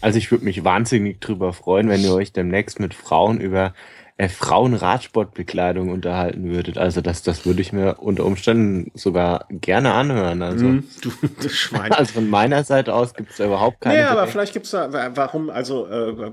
also 0.00 0.18
ich 0.18 0.30
würde 0.30 0.44
mich 0.44 0.64
wahnsinnig 0.64 1.20
drüber 1.20 1.52
freuen, 1.52 1.88
wenn 1.88 2.02
ihr 2.02 2.14
euch 2.14 2.32
demnächst 2.32 2.80
mit 2.80 2.94
Frauen 2.94 3.40
über 3.40 3.74
äh, 4.16 4.28
Frauenradsportbekleidung 4.28 5.90
unterhalten 5.90 6.44
würdet. 6.44 6.78
Also 6.78 7.00
das, 7.00 7.22
das 7.22 7.46
würde 7.46 7.60
ich 7.60 7.72
mir 7.72 7.96
unter 8.00 8.24
Umständen 8.24 8.90
sogar 8.94 9.46
gerne 9.50 9.92
anhören. 9.94 10.42
Also, 10.42 10.66
mm, 10.66 10.84
du, 11.02 11.10
du 11.40 11.48
Schwein. 11.48 11.92
also 11.92 12.14
von 12.14 12.28
meiner 12.28 12.64
Seite 12.64 12.94
aus 12.94 13.14
gibt 13.14 13.30
es 13.30 13.36
da 13.38 13.46
überhaupt 13.46 13.80
keine. 13.80 13.98
Ja, 13.98 14.12
nee, 14.12 14.18
aber 14.18 14.26
vielleicht 14.26 14.52
gibt 14.52 14.66
es 14.66 14.72
da, 14.72 15.16
warum, 15.16 15.50
also 15.50 15.86
äh, 15.86 16.32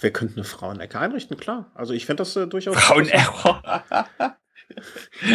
wir 0.00 0.10
könnten 0.10 0.36
eine 0.36 0.44
Frauenecke 0.44 0.98
einrichten, 0.98 1.36
klar. 1.36 1.70
Also 1.74 1.94
ich 1.94 2.06
fände 2.06 2.22
das 2.22 2.36
äh, 2.36 2.46
durchaus. 2.46 2.76
Frauenecke. 2.76 3.60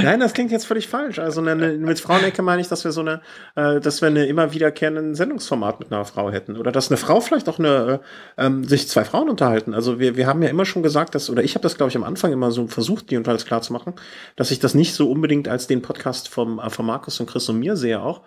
Nein, 0.04 0.20
das 0.20 0.34
klingt 0.34 0.52
jetzt 0.52 0.66
völlig 0.66 0.88
falsch. 0.88 1.18
Also 1.18 1.42
eine, 1.42 1.56
mit 1.56 2.00
Frauenecke 2.00 2.42
meine 2.42 2.62
ich, 2.62 2.68
dass 2.68 2.84
wir 2.84 2.92
so 2.92 3.02
eine, 3.02 3.22
äh, 3.56 3.80
dass 3.80 4.02
wir 4.02 4.08
eine 4.08 4.26
immer 4.26 4.54
wiederkehrenden 4.54 5.16
Sendungsformat 5.16 5.80
mit 5.80 5.92
einer 5.92 6.06
Frau 6.06 6.32
hätten. 6.32 6.58
Oder 6.58 6.72
dass 6.72 6.90
eine 6.90 6.98
Frau 6.98 7.22
vielleicht 7.22 7.48
auch 7.48 7.58
eine, 7.58 8.02
äh, 8.38 8.46
ähm, 8.46 8.64
sich 8.66 8.90
zwei 8.90 9.06
Frauen 9.06 9.30
unterhalten. 9.30 9.74
Also 9.74 10.00
wir, 10.00 10.18
wir 10.18 10.28
haben 10.28 10.44
ja 10.44 10.50
immer 10.50 10.66
schon 10.66 10.84
gesagt, 10.84 11.16
dass, 11.16 11.30
oder 11.30 11.44
ich 11.44 11.56
habe 11.56 11.64
das, 11.64 11.78
glaube 11.78 11.90
ich, 11.90 11.96
am 11.96 12.04
Anfang 12.04 12.34
immer 12.34 12.52
so 12.52 12.68
versucht, 12.68 13.10
die 13.10 13.18
und 13.18 13.28
alles 13.28 13.46
klar 13.46 13.62
zu 13.62 13.74
machen, 13.74 13.94
dass 14.36 14.52
ich 14.52 14.60
das 14.60 14.76
nicht 14.76 14.94
so 14.94 15.10
unbedingt 15.10 15.48
als 15.48 15.68
den 15.68 15.82
Podcast 15.82 16.28
vom, 16.28 16.60
äh, 16.60 16.70
von 16.70 16.86
Markus 16.86 17.20
und 17.20 17.30
Chris 17.30 17.48
und 17.50 17.60
mir 17.60 17.78
sehe 17.78 18.02
auch. 18.02 18.22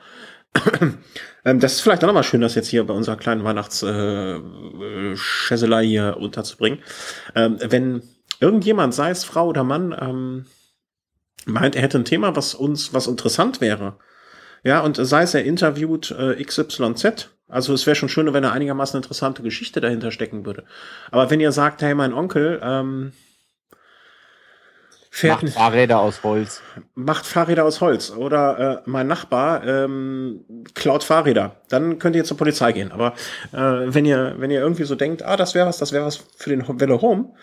ähm, 1.45 1.61
das 1.61 1.75
ist 1.75 1.83
vielleicht 1.83 2.03
auch 2.03 2.09
nochmal 2.09 2.25
schön, 2.25 2.41
das 2.41 2.55
jetzt 2.55 2.69
hier 2.69 2.85
bei 2.85 2.95
unserer 2.95 3.17
kleinen 3.17 3.45
Weihnachts-Schäselei 3.45 5.83
äh, 5.83 5.87
hier 5.87 6.17
unterzubringen. 6.19 6.79
Ähm, 7.35 7.59
wenn 7.61 8.01
irgendjemand, 8.41 8.95
sei 8.95 9.11
es 9.11 9.25
Frau 9.25 9.49
oder 9.49 9.65
Mann, 9.65 9.95
ähm, 9.99 10.47
meint, 11.47 11.77
er 11.77 11.83
hätte 11.83 11.99
ein 11.99 12.05
Thema, 12.05 12.37
was 12.37 12.55
uns, 12.55 12.93
was 12.93 13.07
interessant 13.07 13.61
wäre. 13.61 13.99
Ja, 14.63 14.81
und 14.81 14.97
sei 14.97 15.23
es 15.23 15.35
er 15.35 15.45
interviewt 15.45 16.11
äh, 16.11 16.43
XYZ, 16.43 17.29
also 17.49 17.75
es 17.75 17.87
wäre 17.87 17.95
schon 17.95 18.09
schön, 18.09 18.33
wenn 18.33 18.45
er 18.45 18.53
einigermaßen 18.53 18.97
interessante 18.97 19.43
Geschichte 19.43 19.81
dahinter 19.81 20.11
stecken 20.11 20.47
würde. 20.47 20.65
Aber 21.11 21.31
wenn 21.31 21.41
ihr 21.41 21.53
sagt, 21.53 21.83
hey, 21.83 21.95
mein 21.95 22.15
Onkel, 22.15 22.61
ähm, 22.63 23.13
fährt 25.11 25.43
macht 25.43 25.53
Fahrräder 25.53 26.01
aus 26.01 26.25
Holz. 26.25 26.63
Macht 26.95 27.27
Fahrräder 27.27 27.65
aus 27.65 27.81
Holz. 27.81 28.11
Oder 28.11 28.83
äh, 28.87 28.91
mein 28.91 29.07
Nachbar 29.07 29.65
ähm, 29.67 30.45
klaut 30.75 31.05
Fahrräder. 31.05 31.61
Dann 31.69 31.99
könnt 31.99 32.17
ihr 32.17 32.25
zur 32.25 32.37
Polizei 32.39 32.73
gehen. 32.73 32.91
Aber 32.91 33.13
äh, 33.53 33.59
wenn 33.59 34.07
ihr, 34.07 34.35
wenn 34.39 34.51
ihr 34.51 34.61
irgendwie 34.61 34.85
so 34.85 34.95
denkt, 34.95 35.23
ah, 35.23 35.37
das 35.37 35.55
wäre 35.55 35.69
was, 35.69 35.79
das 35.79 35.93
wäre 35.93 36.07
was 36.07 36.17
für 36.37 36.51
den 36.51 36.67
Velo 36.81 37.01
Home, 37.03 37.35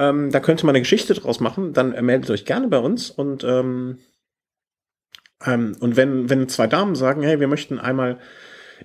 ähm, 0.00 0.30
da 0.30 0.40
könnte 0.40 0.64
man 0.66 0.74
eine 0.74 0.82
Geschichte 0.82 1.14
draus 1.14 1.40
machen. 1.40 1.72
Dann 1.74 1.92
äh, 1.92 2.02
meldet 2.02 2.30
euch 2.30 2.44
gerne 2.44 2.68
bei 2.68 2.78
uns 2.78 3.10
und 3.10 3.44
ähm, 3.44 3.98
ähm, 5.44 5.76
und 5.80 5.96
wenn 5.96 6.30
wenn 6.30 6.48
zwei 6.48 6.66
Damen 6.66 6.94
sagen, 6.94 7.22
hey, 7.22 7.38
wir 7.38 7.48
möchten 7.48 7.78
einmal 7.78 8.18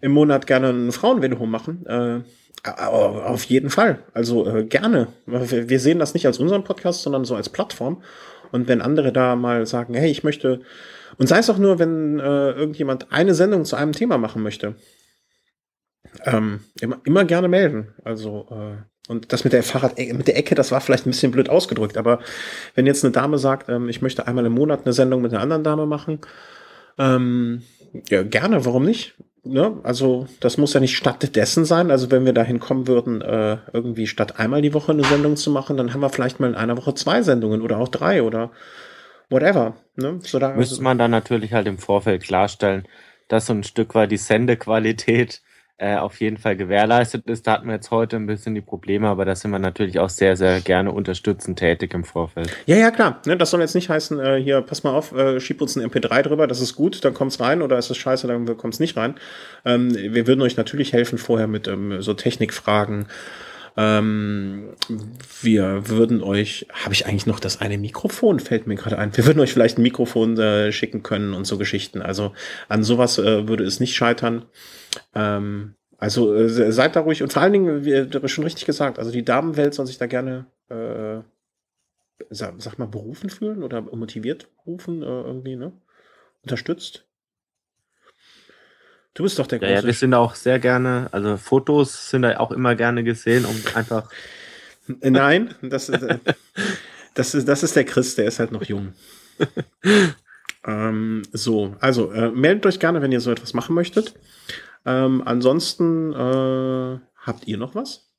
im 0.01 0.11
Monat 0.11 0.45
gerne 0.45 0.69
ein 0.69 0.91
Frauenvelo 0.91 1.45
machen, 1.45 1.85
äh, 1.85 2.21
auf 2.69 3.45
jeden 3.45 3.69
Fall. 3.69 3.99
Also 4.13 4.47
äh, 4.47 4.65
gerne. 4.65 5.07
Wir 5.25 5.79
sehen 5.79 5.99
das 5.99 6.13
nicht 6.13 6.25
als 6.25 6.39
unseren 6.39 6.63
Podcast, 6.63 7.03
sondern 7.03 7.23
so 7.23 7.35
als 7.35 7.49
Plattform. 7.49 8.03
Und 8.51 8.67
wenn 8.67 8.81
andere 8.81 9.13
da 9.13 9.35
mal 9.35 9.65
sagen, 9.65 9.93
hey, 9.93 10.09
ich 10.09 10.23
möchte, 10.23 10.61
und 11.17 11.27
sei 11.27 11.39
es 11.39 11.49
auch 11.49 11.57
nur, 11.57 11.79
wenn 11.79 12.19
äh, 12.19 12.51
irgendjemand 12.51 13.11
eine 13.11 13.35
Sendung 13.35 13.65
zu 13.65 13.75
einem 13.75 13.91
Thema 13.91 14.17
machen 14.17 14.41
möchte, 14.41 14.75
ähm, 16.23 16.61
immer, 16.79 16.99
immer 17.03 17.25
gerne 17.25 17.47
melden. 17.47 17.93
Also 18.03 18.47
äh, 18.49 18.94
und 19.07 19.31
das 19.31 19.43
mit 19.43 19.53
der 19.53 19.63
Fahrrad, 19.63 19.97
mit 19.97 20.27
der 20.27 20.37
Ecke, 20.37 20.55
das 20.55 20.71
war 20.71 20.81
vielleicht 20.81 21.05
ein 21.05 21.11
bisschen 21.11 21.31
blöd 21.31 21.49
ausgedrückt, 21.49 21.97
aber 21.97 22.19
wenn 22.73 22.85
jetzt 22.85 23.03
eine 23.03 23.11
Dame 23.11 23.37
sagt, 23.37 23.69
ähm, 23.69 23.89
ich 23.89 24.01
möchte 24.01 24.27
einmal 24.27 24.45
im 24.45 24.53
Monat 24.53 24.81
eine 24.85 24.93
Sendung 24.93 25.21
mit 25.21 25.33
einer 25.33 25.41
anderen 25.41 25.63
Dame 25.63 25.85
machen, 25.85 26.19
ähm, 26.97 27.61
ja, 28.09 28.23
gerne, 28.23 28.65
warum 28.65 28.85
nicht? 28.85 29.15
Ne? 29.43 29.77
Also, 29.83 30.27
das 30.39 30.57
muss 30.57 30.73
ja 30.73 30.79
nicht 30.79 30.97
stattdessen 30.97 31.65
sein. 31.65 31.91
Also, 31.91 32.09
wenn 32.09 32.25
wir 32.25 32.33
dahin 32.33 32.59
kommen 32.59 32.87
würden, 32.87 33.21
äh, 33.21 33.57
irgendwie 33.73 34.07
statt 34.07 34.39
einmal 34.39 34.63
die 34.63 34.73
Woche 34.73 34.91
eine 34.91 35.03
Sendung 35.03 35.35
zu 35.35 35.51
machen, 35.51 35.77
dann 35.77 35.93
haben 35.93 36.01
wir 36.01 36.09
vielleicht 36.09 36.39
mal 36.39 36.49
in 36.49 36.55
einer 36.55 36.77
Woche 36.77 36.95
zwei 36.95 37.21
Sendungen 37.21 37.61
oder 37.61 37.77
auch 37.77 37.87
drei 37.87 38.23
oder 38.23 38.51
whatever. 39.29 39.75
Ne? 39.95 40.19
So 40.23 40.39
da, 40.39 40.53
Müsste 40.53 40.81
man 40.81 40.97
dann 40.97 41.11
natürlich 41.11 41.53
halt 41.53 41.67
im 41.67 41.77
Vorfeld 41.77 42.23
klarstellen, 42.23 42.87
dass 43.27 43.45
so 43.45 43.53
ein 43.53 43.63
Stück 43.63 43.93
weit 43.93 44.11
die 44.11 44.17
Sendequalität 44.17 45.41
äh, 45.77 45.97
auf 45.97 46.21
jeden 46.21 46.37
Fall 46.37 46.55
gewährleistet 46.55 47.29
ist. 47.29 47.47
Da 47.47 47.53
hatten 47.53 47.67
wir 47.67 47.73
jetzt 47.75 47.91
heute 47.91 48.15
ein 48.15 48.27
bisschen 48.27 48.55
die 48.55 48.61
Probleme, 48.61 49.09
aber 49.09 49.25
da 49.25 49.35
sind 49.35 49.51
wir 49.51 49.59
natürlich 49.59 49.99
auch 49.99 50.09
sehr, 50.09 50.37
sehr 50.37 50.61
gerne 50.61 50.91
unterstützend 50.91 51.59
tätig 51.59 51.93
im 51.93 52.05
Vorfeld. 52.05 52.49
Ja, 52.65 52.77
ja, 52.77 52.91
klar. 52.91 53.21
Ne, 53.25 53.35
das 53.35 53.51
soll 53.51 53.59
jetzt 53.59 53.75
nicht 53.75 53.89
heißen, 53.89 54.19
äh, 54.19 54.41
hier, 54.41 54.61
pass 54.61 54.83
mal 54.83 54.93
auf, 54.93 55.11
äh, 55.13 55.39
schieb 55.39 55.61
uns 55.61 55.75
ein 55.75 55.83
MP3 55.89 56.21
drüber, 56.21 56.47
das 56.47 56.61
ist 56.61 56.75
gut, 56.75 57.03
dann 57.03 57.13
kommt's 57.13 57.39
rein 57.41 57.61
oder 57.61 57.77
ist 57.77 57.89
es 57.89 57.97
scheiße, 57.97 58.27
dann 58.27 58.57
kommt's 58.57 58.79
nicht 58.79 58.95
rein. 58.95 59.15
Ähm, 59.65 59.93
wir 59.93 60.27
würden 60.27 60.41
euch 60.41 60.55
natürlich 60.55 60.93
helfen 60.93 61.17
vorher 61.17 61.47
mit 61.47 61.67
ähm, 61.67 62.01
so 62.01 62.13
Technikfragen. 62.13 63.07
Ähm, 63.77 64.69
wir 65.41 65.89
würden 65.89 66.23
euch, 66.23 66.67
habe 66.71 66.93
ich 66.93 67.05
eigentlich 67.07 67.25
noch 67.25 67.39
das 67.39 67.59
eine 67.61 67.77
Mikrofon, 67.77 68.39
fällt 68.39 68.67
mir 68.67 68.75
gerade 68.75 68.97
ein. 68.97 69.15
Wir 69.17 69.25
würden 69.25 69.39
euch 69.39 69.53
vielleicht 69.53 69.77
ein 69.77 69.83
Mikrofon 69.83 70.37
äh, 70.39 70.71
schicken 70.71 71.03
können 71.03 71.33
und 71.33 71.45
so 71.45 71.57
Geschichten. 71.57 72.01
Also 72.01 72.33
an 72.69 72.83
sowas 72.83 73.17
äh, 73.17 73.47
würde 73.47 73.65
es 73.65 73.79
nicht 73.79 73.95
scheitern. 73.95 74.45
Ähm, 75.13 75.75
Also 75.97 76.33
äh, 76.35 76.71
seid 76.71 76.95
da 76.95 77.01
ruhig 77.01 77.23
und 77.23 77.33
vor 77.33 77.41
allen 77.41 77.53
Dingen, 77.53 77.85
wie 77.85 78.05
du 78.07 78.27
schon 78.27 78.43
richtig 78.43 78.65
gesagt, 78.65 78.99
also 78.99 79.11
die 79.11 79.23
Damenwelt 79.25 79.73
soll 79.73 79.87
sich 79.87 79.97
da 79.97 80.07
gerne, 80.07 80.45
äh, 80.69 81.21
sag, 82.29 82.55
sag 82.61 82.77
mal, 82.79 82.87
berufen 82.87 83.29
fühlen 83.29 83.63
oder 83.63 83.81
motiviert 83.81 84.47
berufen, 84.65 85.01
äh, 85.03 85.05
irgendwie, 85.05 85.55
ne? 85.55 85.71
Unterstützt. 86.43 87.05
Du 89.15 89.23
bist 89.23 89.39
doch 89.39 89.47
der 89.47 89.61
ja, 89.61 89.69
ja, 89.69 89.83
wir 89.83 89.93
sind 89.93 90.13
auch 90.13 90.35
sehr 90.35 90.59
gerne, 90.59 91.07
also 91.13 91.37
Fotos 91.37 92.09
sind 92.09 92.23
da 92.23 92.37
auch 92.37 92.51
immer 92.51 92.75
gerne 92.75 93.01
gesehen, 93.03 93.45
um 93.45 93.55
einfach. 93.73 94.09
Äh, 94.99 95.09
nein, 95.09 95.55
das 95.61 95.87
ist, 95.87 96.03
äh, 96.03 96.19
das 97.13 97.33
ist, 97.33 97.47
das 97.47 97.63
ist 97.63 97.77
der 97.77 97.85
Chris, 97.85 98.15
der 98.15 98.25
ist 98.25 98.39
halt 98.39 98.51
noch 98.51 98.63
jung. 98.63 98.93
ähm, 100.65 101.23
so, 101.31 101.77
also 101.79 102.11
äh, 102.11 102.29
meldet 102.29 102.65
euch 102.65 102.77
gerne, 102.77 103.01
wenn 103.01 103.13
ihr 103.13 103.21
so 103.21 103.31
etwas 103.31 103.53
machen 103.53 103.73
möchtet. 103.73 104.15
Ähm, 104.85 105.23
ansonsten 105.25 106.11
äh, 106.11 106.99
habt 107.15 107.47
ihr 107.47 107.57
noch 107.57 107.73
was? 107.73 108.11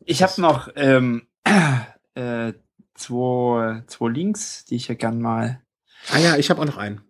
Ich 0.00 0.22
habe 0.22 0.38
noch 0.42 0.68
ähm, 0.76 1.26
äh, 2.14 2.52
zwei, 2.92 3.82
zwei 3.86 4.08
Links, 4.10 4.66
die 4.66 4.76
ich 4.76 4.88
ja 4.88 4.94
gern 4.94 5.22
mal 5.22 5.64
Ah 6.10 6.18
ja, 6.18 6.36
ich 6.36 6.50
habe 6.50 6.60
auch 6.60 6.66
noch 6.66 6.76
einen. 6.76 7.00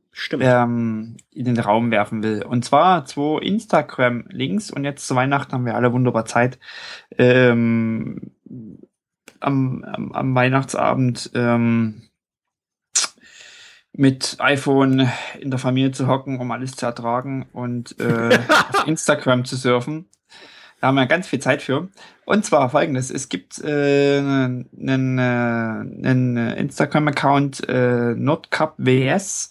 Ähm, 0.40 1.16
in 1.32 1.44
den 1.44 1.58
Raum 1.58 1.90
werfen 1.90 2.22
will. 2.22 2.44
Und 2.44 2.64
zwar 2.64 3.04
zwei 3.04 3.40
Instagram-Links 3.40 4.70
und 4.70 4.84
jetzt 4.84 5.06
zu 5.06 5.14
Weihnachten 5.16 5.52
haben 5.52 5.66
wir 5.66 5.74
alle 5.74 5.92
wunderbar 5.92 6.24
Zeit. 6.24 6.58
Ähm, 7.18 8.32
am, 9.40 9.84
am, 9.84 10.12
am 10.12 10.34
Weihnachtsabend 10.34 11.30
ähm, 11.34 12.02
mit 13.92 14.36
iPhone 14.40 15.08
in 15.40 15.50
der 15.50 15.58
Familie 15.58 15.92
zu 15.92 16.06
hocken, 16.08 16.40
um 16.40 16.50
alles 16.50 16.76
zu 16.76 16.86
ertragen 16.86 17.46
und 17.52 17.98
äh, 18.00 18.38
auf 18.48 18.86
Instagram 18.86 19.44
zu 19.44 19.56
surfen. 19.56 20.08
Da 20.80 20.88
haben 20.88 20.96
wir 20.96 21.06
ganz 21.06 21.28
viel 21.28 21.38
Zeit 21.38 21.62
für. 21.62 21.88
Und 22.26 22.44
zwar 22.44 22.68
folgendes: 22.68 23.10
Es 23.10 23.28
gibt 23.28 23.58
äh, 23.62 24.18
einen, 24.18 25.18
äh, 25.18 25.22
einen 25.22 26.36
Instagram-Account 26.36 27.68
äh, 27.68 28.14
Nordcup 28.14 28.74
WS, 28.78 29.50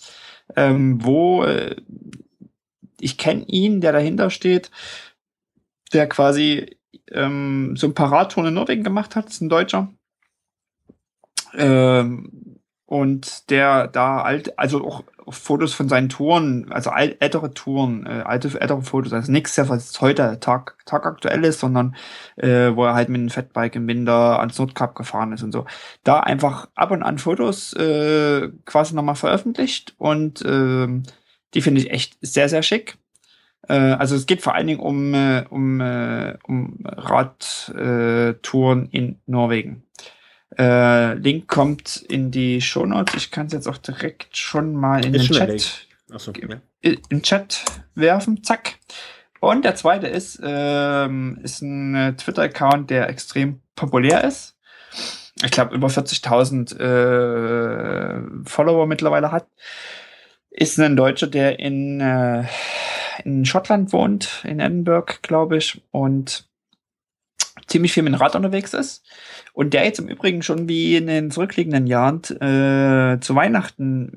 ähm, 0.55 1.03
wo 1.03 1.43
äh, 1.43 1.75
ich 2.99 3.17
kenne 3.17 3.43
ihn, 3.47 3.81
der 3.81 3.91
dahinter 3.91 4.29
steht, 4.29 4.71
der 5.91 6.07
quasi 6.07 6.77
ähm, 7.11 7.75
so 7.75 7.87
ein 7.87 7.95
Paradtour 7.95 8.47
in 8.47 8.53
Norwegen 8.53 8.83
gemacht 8.83 9.15
hat, 9.15 9.29
ist 9.29 9.41
ein 9.41 9.49
Deutscher. 9.49 9.93
Ähm, 11.53 12.59
und 12.85 13.49
der 13.49 13.87
da 13.87 14.21
alt, 14.21 14.57
also 14.57 14.85
auch 14.85 15.03
Fotos 15.29 15.73
von 15.73 15.89
seinen 15.89 16.09
Touren, 16.09 16.71
also 16.71 16.91
ältere 16.91 17.53
Touren, 17.53 18.05
äh, 18.05 18.23
alte, 18.25 18.59
ältere 18.59 18.81
Fotos, 18.81 19.13
also 19.13 19.31
nichts, 19.31 19.57
was 19.57 19.99
heute 20.01 20.39
Tag, 20.39 20.77
Tag 20.85 21.05
aktuell 21.05 21.43
ist, 21.45 21.59
sondern 21.59 21.95
äh, 22.35 22.75
wo 22.75 22.85
er 22.85 22.93
halt 22.93 23.09
mit 23.09 23.19
einem 23.19 23.29
Fatbike 23.29 23.75
im 23.75 23.87
Winter 23.87 24.39
ans 24.39 24.57
Nordkap 24.57 24.95
gefahren 24.95 25.33
ist 25.33 25.43
und 25.43 25.51
so. 25.51 25.65
Da 26.03 26.19
einfach 26.19 26.69
ab 26.75 26.91
und 26.91 27.03
an 27.03 27.17
Fotos 27.17 27.73
äh, 27.73 28.49
quasi 28.65 28.95
nochmal 28.95 29.15
veröffentlicht 29.15 29.95
und 29.97 30.41
äh, 30.43 30.87
die 31.53 31.61
finde 31.61 31.81
ich 31.81 31.91
echt 31.91 32.17
sehr, 32.21 32.49
sehr 32.49 32.63
schick. 32.63 32.97
Äh, 33.67 33.73
also 33.73 34.15
es 34.15 34.25
geht 34.25 34.41
vor 34.41 34.55
allen 34.55 34.67
Dingen 34.67 34.79
um, 34.79 35.13
äh, 35.13 35.45
um, 35.49 35.81
äh, 35.81 36.37
um 36.43 36.79
Radtouren 36.83 38.89
in 38.89 39.19
Norwegen. 39.25 39.83
Äh, 40.57 41.13
Link 41.15 41.47
kommt 41.47 41.97
in 41.97 42.31
die 42.31 42.61
Show 42.61 42.85
Notes. 42.85 43.15
Ich 43.15 43.31
kann 43.31 43.47
es 43.47 43.53
jetzt 43.53 43.67
auch 43.67 43.77
direkt 43.77 44.37
schon 44.37 44.75
mal 44.75 45.03
in 45.05 45.13
Ist 45.13 45.29
den 45.29 45.35
Chat, 45.35 45.87
Achso, 46.11 46.31
okay. 46.31 46.59
in 46.81 47.21
Chat 47.23 47.63
werfen. 47.95 48.43
Zack. 48.43 48.75
Und 49.39 49.65
der 49.65 49.75
zweite 49.75 50.07
ist, 50.07 50.39
ähm, 50.41 51.39
ist 51.43 51.61
ein 51.61 51.95
äh, 51.95 52.13
Twitter-Account, 52.15 52.89
der 52.89 53.09
extrem 53.09 53.61
populär 53.75 54.23
ist. 54.23 54.55
Ich 55.43 55.51
glaube, 55.51 55.75
über 55.75 55.87
40.000 55.87 56.79
äh, 56.79 58.21
Follower 58.49 58.87
mittlerweile 58.87 59.31
hat. 59.31 59.47
Ist 60.49 60.79
ein 60.79 60.95
Deutscher, 60.95 61.27
der 61.27 61.59
in, 61.59 61.99
äh, 61.99 62.45
in 63.25 63.43
Schottland 63.43 63.91
wohnt, 63.91 64.43
in 64.47 64.59
Edinburgh, 64.59 65.15
glaube 65.21 65.57
ich, 65.57 65.81
und 65.91 66.47
ziemlich 67.67 67.93
viel 67.93 68.03
mit 68.03 68.13
dem 68.13 68.21
Rad 68.21 68.35
unterwegs 68.35 68.73
ist. 68.73 69.05
Und 69.53 69.73
der 69.73 69.85
jetzt 69.85 69.99
im 69.99 70.07
Übrigen 70.07 70.41
schon 70.41 70.67
wie 70.67 70.97
in 70.97 71.07
den 71.07 71.31
zurückliegenden 71.31 71.85
Jahren 71.85 72.21
äh, 72.23 73.19
zu 73.19 73.35
Weihnachten 73.35 74.11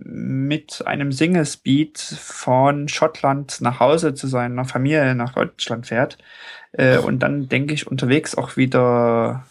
mit 0.49 0.83
einem 0.87 1.13
Single-Speed 1.13 1.99
von 1.99 2.89
Schottland 2.89 3.61
nach 3.61 3.81
Hause 3.81 4.15
zu 4.15 4.27
seiner 4.27 4.65
Familie 4.65 5.15
nach 5.15 5.35
Deutschland 5.35 5.87
fährt. 5.87 6.17
Äh, 6.73 6.99
und 6.99 7.21
dann, 7.21 7.49
denke 7.49 7.75
ich, 7.75 7.87
unterwegs 7.87 8.35
auch 8.35 8.57
wieder 8.57 9.45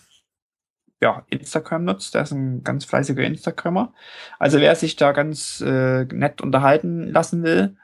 ja, 1.01 1.23
Instagram 1.29 1.85
nutzt. 1.85 2.15
Der 2.15 2.23
ist 2.23 2.31
ein 2.31 2.63
ganz 2.63 2.85
fleißiger 2.85 3.23
Instagrammer. 3.23 3.93
Also 4.39 4.59
wer 4.59 4.75
sich 4.75 4.95
da 4.95 5.11
ganz 5.11 5.61
äh, 5.61 6.05
nett 6.05 6.41
unterhalten 6.41 7.11
lassen 7.11 7.43
will, 7.43 7.77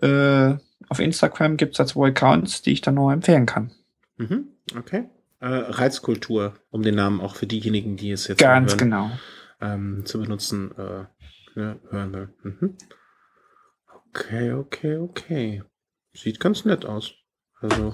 äh, 0.00 0.56
auf 0.88 0.98
Instagram 0.98 1.56
gibt's 1.56 1.78
da 1.78 1.86
zwei 1.86 2.08
Accounts, 2.08 2.62
die 2.62 2.72
ich 2.72 2.80
dann 2.80 2.94
nur 2.94 3.12
empfehlen 3.12 3.46
kann. 3.46 3.70
Mhm, 4.16 4.48
okay. 4.76 5.08
Äh, 5.44 5.72
Reizkultur, 5.72 6.54
um 6.70 6.80
den 6.80 6.94
Namen 6.94 7.20
auch 7.20 7.36
für 7.36 7.46
diejenigen, 7.46 7.98
die 7.98 8.10
es 8.10 8.28
jetzt 8.28 8.38
Ganz 8.38 8.70
hören, 8.70 8.78
genau. 8.78 9.10
ähm, 9.60 10.06
zu 10.06 10.18
benutzen, 10.18 10.70
äh, 10.78 11.04
ne, 11.54 11.78
hören 11.90 12.12
will. 12.14 12.28
Mhm. 12.44 12.78
Okay, 14.08 14.52
okay, 14.52 14.96
okay. 14.96 15.62
Sieht 16.14 16.40
ganz 16.40 16.64
nett 16.64 16.86
aus. 16.86 17.12
Also. 17.60 17.92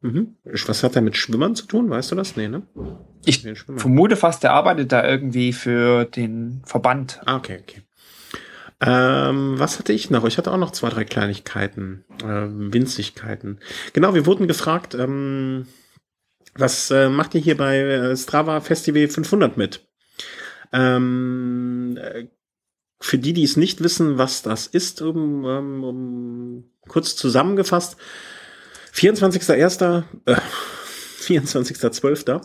Mhm. 0.00 0.36
Was 0.44 0.84
hat 0.84 0.94
er 0.94 1.02
mit 1.02 1.16
Schwimmern 1.16 1.56
zu 1.56 1.66
tun? 1.66 1.90
Weißt 1.90 2.12
du 2.12 2.14
das? 2.14 2.36
Nee, 2.36 2.46
ne? 2.46 2.62
Ich 3.24 3.40
vermute 3.40 4.14
fast, 4.14 4.44
der 4.44 4.52
arbeitet 4.52 4.92
da 4.92 5.04
irgendwie 5.04 5.52
für 5.52 6.04
den 6.04 6.62
Verband. 6.66 7.20
Ah, 7.26 7.34
okay, 7.34 7.58
okay. 7.60 7.82
Ähm, 8.82 9.58
was 9.58 9.78
hatte 9.78 9.92
ich 9.92 10.10
noch? 10.10 10.24
Ich 10.24 10.38
hatte 10.38 10.50
auch 10.50 10.56
noch 10.56 10.70
zwei, 10.70 10.88
drei 10.88 11.04
Kleinigkeiten, 11.04 12.04
ähm, 12.24 12.72
Winzigkeiten. 12.72 13.58
Genau, 13.92 14.14
wir 14.14 14.24
wurden 14.24 14.48
gefragt, 14.48 14.94
ähm, 14.94 15.66
was 16.54 16.90
äh, 16.90 17.08
macht 17.08 17.34
ihr 17.34 17.40
hier 17.40 17.56
bei 17.56 17.78
äh, 17.78 18.16
Strava 18.16 18.60
Festival 18.60 19.08
500 19.08 19.56
mit? 19.56 19.86
Ähm, 20.72 21.98
äh, 22.00 22.26
für 23.00 23.18
die, 23.18 23.32
die 23.32 23.44
es 23.44 23.56
nicht 23.56 23.82
wissen, 23.82 24.18
was 24.18 24.42
das 24.42 24.66
ist, 24.66 25.02
um, 25.02 25.44
um, 25.44 25.84
um 25.84 26.64
kurz 26.88 27.16
zusammengefasst, 27.16 27.96
24.01., 28.94 30.04
äh, 30.26 30.36
24.12. 31.20 32.40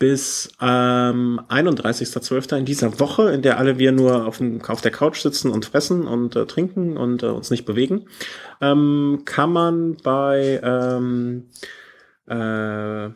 bis 0.00 0.50
ähm, 0.62 1.42
31.12. 1.48 2.56
in 2.56 2.64
dieser 2.64 2.98
Woche, 2.98 3.30
in 3.32 3.42
der 3.42 3.58
alle 3.58 3.78
wir 3.78 3.92
nur 3.92 4.26
auf, 4.26 4.38
dem, 4.38 4.62
auf 4.64 4.80
der 4.80 4.90
Couch 4.90 5.20
sitzen 5.20 5.50
und 5.50 5.66
fressen 5.66 6.06
und 6.08 6.34
äh, 6.34 6.46
trinken 6.46 6.96
und 6.96 7.22
äh, 7.22 7.26
uns 7.26 7.50
nicht 7.50 7.66
bewegen, 7.66 8.06
ähm, 8.62 9.22
kann 9.26 9.52
man 9.52 9.98
bei 10.02 10.58
ähm, 10.64 11.50
äh, 12.26 13.10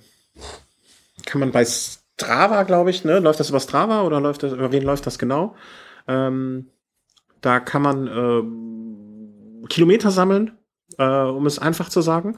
kann 1.25 1.41
man 1.41 1.53
bei 1.53 1.65
Strava, 1.65 2.65
glaube 2.65 2.91
ich, 2.91 3.03
ne? 3.03 3.19
Läuft 3.19 3.41
das 3.41 3.49
über 3.49 3.61
Strava 3.61 4.03
oder 4.03 4.21
läuft 4.21 4.43
das, 4.43 4.53
über 4.53 4.71
wen 4.71 4.83
läuft 4.83 5.07
das 5.07 5.19
genau? 5.19 5.57
Ähm, 6.07 6.69
da 7.41 7.61
kann 7.61 7.81
man 7.81 8.07
ähm, 8.09 9.65
Kilometer 9.71 10.11
sammeln, 10.11 10.53
äh, 10.99 11.05
um 11.07 11.47
es 11.47 11.59
einfach 11.59 11.89
zu 11.89 12.03
sagen. 12.03 12.37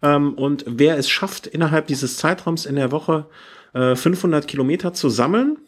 Ähm, 0.00 0.34
und 0.34 0.64
wer 0.68 0.96
es 0.96 1.10
schafft, 1.10 1.48
innerhalb 1.48 1.88
dieses 1.88 2.18
Zeitraums 2.18 2.66
in 2.66 2.76
der 2.76 2.92
Woche 2.92 3.26
äh, 3.74 3.94
500 3.94 4.48
Kilometer 4.48 4.94
zu 4.94 5.08
sammeln, 5.10 5.58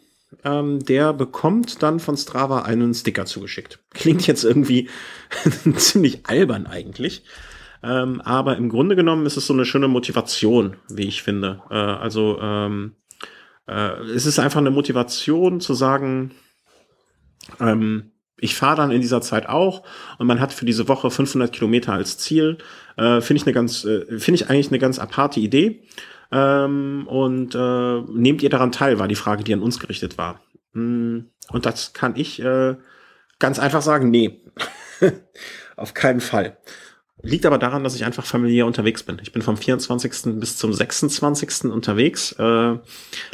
ähm, 0.43 0.83
der 0.83 1.13
bekommt 1.13 1.83
dann 1.83 1.99
von 1.99 2.17
Strava 2.17 2.63
einen 2.63 2.93
Sticker 2.93 3.25
zugeschickt. 3.25 3.79
Klingt 3.93 4.27
jetzt 4.27 4.43
irgendwie 4.43 4.89
ziemlich 5.75 6.25
albern 6.25 6.67
eigentlich. 6.67 7.23
Ähm, 7.83 8.21
aber 8.21 8.57
im 8.57 8.69
Grunde 8.69 8.95
genommen 8.95 9.25
ist 9.25 9.37
es 9.37 9.47
so 9.47 9.53
eine 9.53 9.65
schöne 9.65 9.87
Motivation, 9.87 10.77
wie 10.89 11.07
ich 11.07 11.21
finde. 11.21 11.61
Äh, 11.69 11.75
also 11.75 12.39
ähm, 12.41 12.95
äh, 13.67 14.01
es 14.15 14.25
ist 14.25 14.39
einfach 14.39 14.59
eine 14.59 14.71
Motivation 14.71 15.61
zu 15.61 15.73
sagen, 15.73 16.31
ähm, 17.59 18.11
ich 18.39 18.55
fahre 18.55 18.77
dann 18.77 18.91
in 18.91 19.01
dieser 19.01 19.21
Zeit 19.21 19.47
auch 19.49 19.83
und 20.19 20.27
man 20.27 20.39
hat 20.39 20.53
für 20.53 20.65
diese 20.65 20.87
Woche 20.87 21.09
500 21.09 21.51
Kilometer 21.51 21.93
als 21.93 22.17
Ziel. 22.17 22.57
Äh, 22.95 23.21
finde 23.21 23.41
ich 23.41 23.45
eine 23.45 23.53
ganz, 23.53 23.83
äh, 23.83 24.19
finde 24.19 24.41
ich 24.41 24.49
eigentlich 24.49 24.69
eine 24.69 24.79
ganz 24.79 24.99
aparte 24.99 25.39
Idee. 25.39 25.83
Ähm, 26.31 27.07
und 27.07 27.55
äh, 27.55 28.01
nehmt 28.11 28.43
ihr 28.43 28.49
daran 28.49 28.71
teil, 28.71 28.99
war 28.99 29.07
die 29.07 29.15
Frage, 29.15 29.43
die 29.43 29.53
an 29.53 29.61
uns 29.61 29.79
gerichtet 29.79 30.17
war. 30.17 30.41
Mm, 30.73 31.19
Und 31.49 31.65
das 31.65 31.93
kann 31.93 32.15
ich 32.15 32.41
äh, 32.41 32.75
ganz 33.39 33.59
einfach 33.59 33.81
sagen, 33.81 34.09
nee, 34.09 34.41
auf 35.75 35.93
keinen 35.93 36.19
Fall. 36.21 36.57
Liegt 37.23 37.47
aber 37.47 37.57
daran, 37.57 37.83
dass 37.83 37.95
ich 37.95 38.05
einfach 38.05 38.25
familiär 38.25 38.67
unterwegs 38.67 39.01
bin. 39.01 39.17
Ich 39.23 39.31
bin 39.31 39.41
vom 39.41 39.57
24. 39.57 40.39
bis 40.39 40.57
zum 40.57 40.71
26. 40.71 41.71
unterwegs. 41.71 42.33
Äh, 42.33 42.77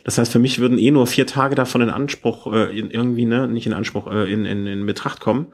das 0.06 0.18
heißt, 0.18 0.32
für 0.32 0.40
mich 0.40 0.60
würden 0.60 0.78
eh 0.78 0.91
nur 0.91 1.06
vier 1.06 1.28
Tage 1.28 1.56
davon 1.56 1.82
in 1.82 1.90
Anspruch, 1.90 2.48
äh, 2.53 2.78
irgendwie, 2.78 3.26
ne, 3.26 3.48
nicht 3.48 3.68
in 3.68 3.74
Anspruch, 3.74 4.07
äh, 4.07 4.32
in, 4.32 4.45
in, 4.45 4.68
in 4.68 4.86
Betracht 4.86 5.20
kommen. 5.20 5.48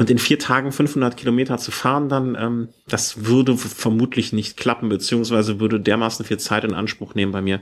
Und 0.00 0.08
in 0.08 0.16
vier 0.16 0.38
Tagen 0.38 0.72
500 0.72 1.14
Kilometer 1.14 1.58
zu 1.58 1.70
fahren, 1.70 2.08
dann, 2.08 2.34
ähm, 2.34 2.68
das 2.88 3.26
würde 3.26 3.58
vermutlich 3.58 4.32
nicht 4.32 4.56
klappen, 4.56 4.88
beziehungsweise 4.88 5.60
würde 5.60 5.78
dermaßen 5.78 6.24
viel 6.24 6.38
Zeit 6.38 6.64
in 6.64 6.72
Anspruch 6.72 7.14
nehmen 7.14 7.32
bei 7.32 7.42
mir, 7.42 7.60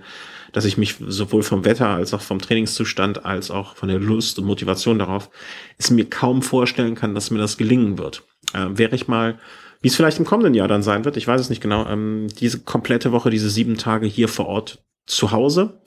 dass 0.53 0.65
ich 0.65 0.79
mich 0.79 0.95
sowohl 1.05 1.43
vom 1.43 1.65
Wetter 1.65 1.89
als 1.89 2.15
auch 2.15 2.21
vom 2.21 2.39
Trainingszustand 2.39 3.25
als 3.25 3.51
auch 3.51 3.75
von 3.75 3.89
der 3.89 3.99
Lust 3.99 4.39
und 4.39 4.45
Motivation 4.45 5.01
darauf 5.01 5.31
es 5.79 5.91
mir 5.91 6.09
kaum 6.09 6.43
vorstellen 6.43 6.95
kann, 6.95 7.13
dass 7.13 7.33
mir 7.33 7.41
das 7.41 7.57
gelingen 7.57 7.99
wird. 7.99 8.23
Äh, 8.55 8.69
wäre 8.71 8.95
ich 8.95 9.09
mal, 9.09 9.41
wie 9.83 9.89
es 9.89 9.97
vielleicht 9.97 10.21
im 10.21 10.25
kommenden 10.25 10.55
Jahr 10.55 10.69
dann 10.69 10.85
sein 10.85 11.05
wird, 11.05 11.17
ich 11.17 11.27
weiß 11.27 11.41
es 11.41 11.51
nicht 11.51 11.61
genau, 11.61 11.89
ähm, 11.89 12.29
diese 12.39 12.61
komplette 12.61 13.11
Woche, 13.11 13.31
diese 13.31 13.51
sieben 13.51 13.79
Tage 13.79 14.07
hier 14.07 14.29
vor 14.29 14.47
Ort 14.47 14.85
zu 15.07 15.33
Hause, 15.33 15.81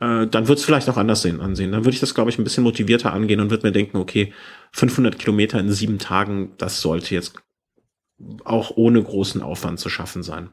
äh, 0.00 0.26
dann 0.26 0.48
wird 0.48 0.58
es 0.58 0.64
vielleicht 0.64 0.88
auch 0.88 0.96
anders 0.96 1.22
sehen, 1.22 1.40
ansehen. 1.40 1.72
Dann 1.72 1.84
würde 1.84 1.94
ich 1.94 2.00
das, 2.00 2.14
glaube 2.14 2.30
ich, 2.30 2.38
ein 2.38 2.44
bisschen 2.44 2.64
motivierter 2.64 3.12
angehen 3.12 3.40
und 3.40 3.50
würde 3.50 3.66
mir 3.66 3.72
denken, 3.72 3.96
okay, 3.96 4.32
500 4.72 5.18
Kilometer 5.18 5.58
in 5.58 5.70
sieben 5.70 5.98
Tagen, 5.98 6.52
das 6.58 6.80
sollte 6.80 7.14
jetzt 7.14 7.34
auch 8.44 8.72
ohne 8.76 9.02
großen 9.02 9.42
Aufwand 9.42 9.78
zu 9.78 9.88
schaffen 9.88 10.22
sein. 10.22 10.50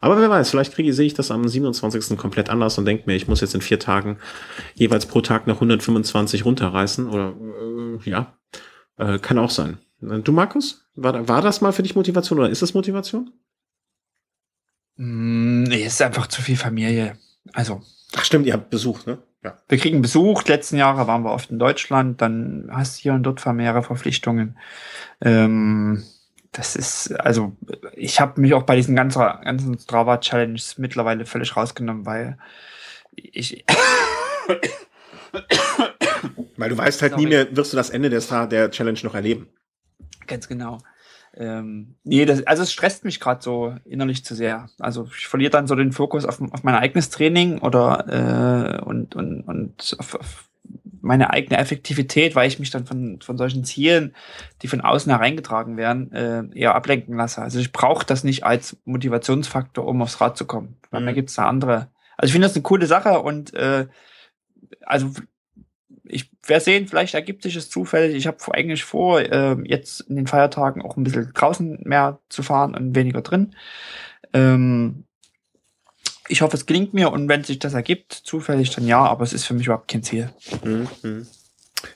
Aber 0.00 0.20
wer 0.20 0.30
weiß, 0.30 0.50
vielleicht 0.50 0.72
kriege, 0.72 0.94
sehe 0.94 1.06
ich 1.06 1.14
das 1.14 1.30
am 1.30 1.48
27. 1.48 2.16
komplett 2.16 2.48
anders 2.48 2.78
und 2.78 2.84
denke 2.84 3.04
mir, 3.06 3.16
ich 3.16 3.26
muss 3.26 3.40
jetzt 3.40 3.54
in 3.54 3.60
vier 3.60 3.78
Tagen 3.78 4.18
jeweils 4.74 5.06
pro 5.06 5.20
Tag 5.20 5.46
nach 5.46 5.56
125 5.56 6.44
runterreißen 6.44 7.08
oder 7.08 7.34
äh, 7.36 8.08
ja, 8.08 8.38
äh, 8.98 9.18
kann 9.18 9.38
auch 9.38 9.50
sein. 9.50 9.78
Du, 10.00 10.32
Markus, 10.32 10.86
war, 10.94 11.28
war 11.28 11.42
das 11.42 11.60
mal 11.60 11.72
für 11.72 11.82
dich 11.82 11.96
Motivation 11.96 12.38
oder 12.38 12.50
ist 12.50 12.62
das 12.62 12.74
Motivation? 12.74 13.32
Mm, 14.96 15.64
nee, 15.64 15.84
es 15.84 15.94
ist 15.94 16.02
einfach 16.02 16.26
zu 16.26 16.42
viel 16.42 16.56
Familie. 16.56 17.18
Also. 17.52 17.82
Ach 18.16 18.24
stimmt, 18.24 18.46
ihr 18.46 18.52
habt 18.52 18.70
Besuch, 18.70 19.06
ne? 19.06 19.18
Ja. 19.42 19.56
Wir 19.68 19.78
kriegen 19.78 20.02
Besuch. 20.02 20.44
Letzten 20.44 20.76
Jahre 20.76 21.06
waren 21.06 21.22
wir 21.22 21.32
oft 21.32 21.50
in 21.50 21.58
Deutschland, 21.58 22.20
dann 22.22 22.68
hast 22.72 22.98
du 22.98 23.02
hier 23.02 23.12
und 23.12 23.22
dort 23.24 23.44
mehrere 23.46 23.82
Verpflichtungen. 23.82 24.56
Ähm, 25.20 26.04
das 26.52 26.76
ist, 26.76 27.12
also 27.20 27.56
ich 27.94 28.20
habe 28.20 28.40
mich 28.40 28.54
auch 28.54 28.62
bei 28.62 28.76
diesen 28.76 28.94
ganzen, 28.94 29.20
ganzen 29.20 29.78
Strava-Challenges 29.78 30.78
mittlerweile 30.78 31.26
völlig 31.26 31.56
rausgenommen, 31.56 32.06
weil 32.06 32.38
ich. 33.16 33.64
weil 36.56 36.68
du 36.68 36.78
weißt 36.78 37.02
halt 37.02 37.12
Sorry. 37.12 37.24
nie 37.24 37.28
mehr, 37.30 37.56
wirst 37.56 37.72
du 37.72 37.76
das 37.76 37.90
Ende 37.90 38.08
der, 38.08 38.46
der 38.46 38.70
Challenge 38.70 39.00
noch 39.02 39.14
erleben. 39.14 39.48
Ganz 40.26 40.48
genau. 40.48 40.78
Ähm, 41.36 41.96
nee, 42.04 42.24
das, 42.24 42.46
also 42.46 42.62
es 42.62 42.72
stresst 42.72 43.04
mich 43.04 43.18
gerade 43.18 43.42
so 43.42 43.74
innerlich 43.84 44.24
zu 44.24 44.34
sehr. 44.34 44.68
Also 44.78 45.08
ich 45.16 45.26
verliere 45.26 45.50
dann 45.50 45.66
so 45.66 45.74
den 45.74 45.92
Fokus 45.92 46.24
auf, 46.24 46.40
auf 46.40 46.62
mein 46.62 46.76
eigenes 46.76 47.10
Training 47.10 47.58
oder 47.58 48.80
äh, 48.80 48.84
und, 48.84 49.16
und, 49.16 49.42
und 49.42 49.96
auf, 49.98 50.14
auf 50.14 50.48
meine 51.00 51.30
eigene 51.30 51.58
Effektivität, 51.58 52.34
weil 52.34 52.48
ich 52.48 52.58
mich 52.58 52.70
dann 52.70 52.86
von, 52.86 53.20
von 53.20 53.36
solchen 53.36 53.64
Zielen, 53.64 54.14
die 54.62 54.68
von 54.68 54.80
außen 54.80 55.12
hereingetragen 55.12 55.76
werden, 55.76 56.12
äh, 56.12 56.44
eher 56.54 56.74
ablenken 56.74 57.16
lasse. 57.16 57.42
Also 57.42 57.58
ich 57.58 57.72
brauche 57.72 58.06
das 58.06 58.24
nicht 58.24 58.44
als 58.44 58.78
Motivationsfaktor, 58.84 59.86
um 59.86 60.02
aufs 60.02 60.20
Rad 60.20 60.38
zu 60.38 60.46
kommen. 60.46 60.76
Weil 60.90 61.00
mhm. 61.00 61.06
mir 61.06 61.14
gibt 61.14 61.30
es 61.30 61.36
da 61.36 61.46
andere. 61.46 61.88
Also 62.16 62.28
ich 62.28 62.32
finde 62.32 62.46
das 62.46 62.56
eine 62.56 62.62
coole 62.62 62.86
Sache 62.86 63.20
und 63.20 63.52
äh, 63.54 63.86
also 64.82 65.10
ich 66.04 66.30
werde 66.46 66.64
sehen, 66.64 66.86
vielleicht 66.86 67.14
ergibt 67.14 67.42
sich 67.42 67.56
es 67.56 67.70
zufällig. 67.70 68.14
Ich 68.14 68.26
habe 68.26 68.38
eigentlich 68.52 68.84
vor, 68.84 69.20
äh, 69.20 69.56
jetzt 69.64 70.02
in 70.02 70.16
den 70.16 70.26
Feiertagen 70.26 70.82
auch 70.82 70.96
ein 70.96 71.04
bisschen 71.04 71.32
draußen 71.32 71.80
mehr 71.84 72.20
zu 72.28 72.42
fahren 72.42 72.74
und 72.74 72.94
weniger 72.94 73.22
drin. 73.22 73.56
Ähm, 74.32 75.04
ich 76.28 76.42
hoffe, 76.42 76.56
es 76.56 76.66
gelingt 76.66 76.94
mir 76.94 77.10
und 77.12 77.28
wenn 77.28 77.44
sich 77.44 77.58
das 77.58 77.74
ergibt, 77.74 78.12
zufällig, 78.12 78.70
dann 78.70 78.86
ja, 78.86 79.04
aber 79.04 79.24
es 79.24 79.32
ist 79.32 79.44
für 79.44 79.54
mich 79.54 79.66
überhaupt 79.66 79.90
kein 79.90 80.02
Ziel. 80.02 80.30
Mhm. 80.62 81.26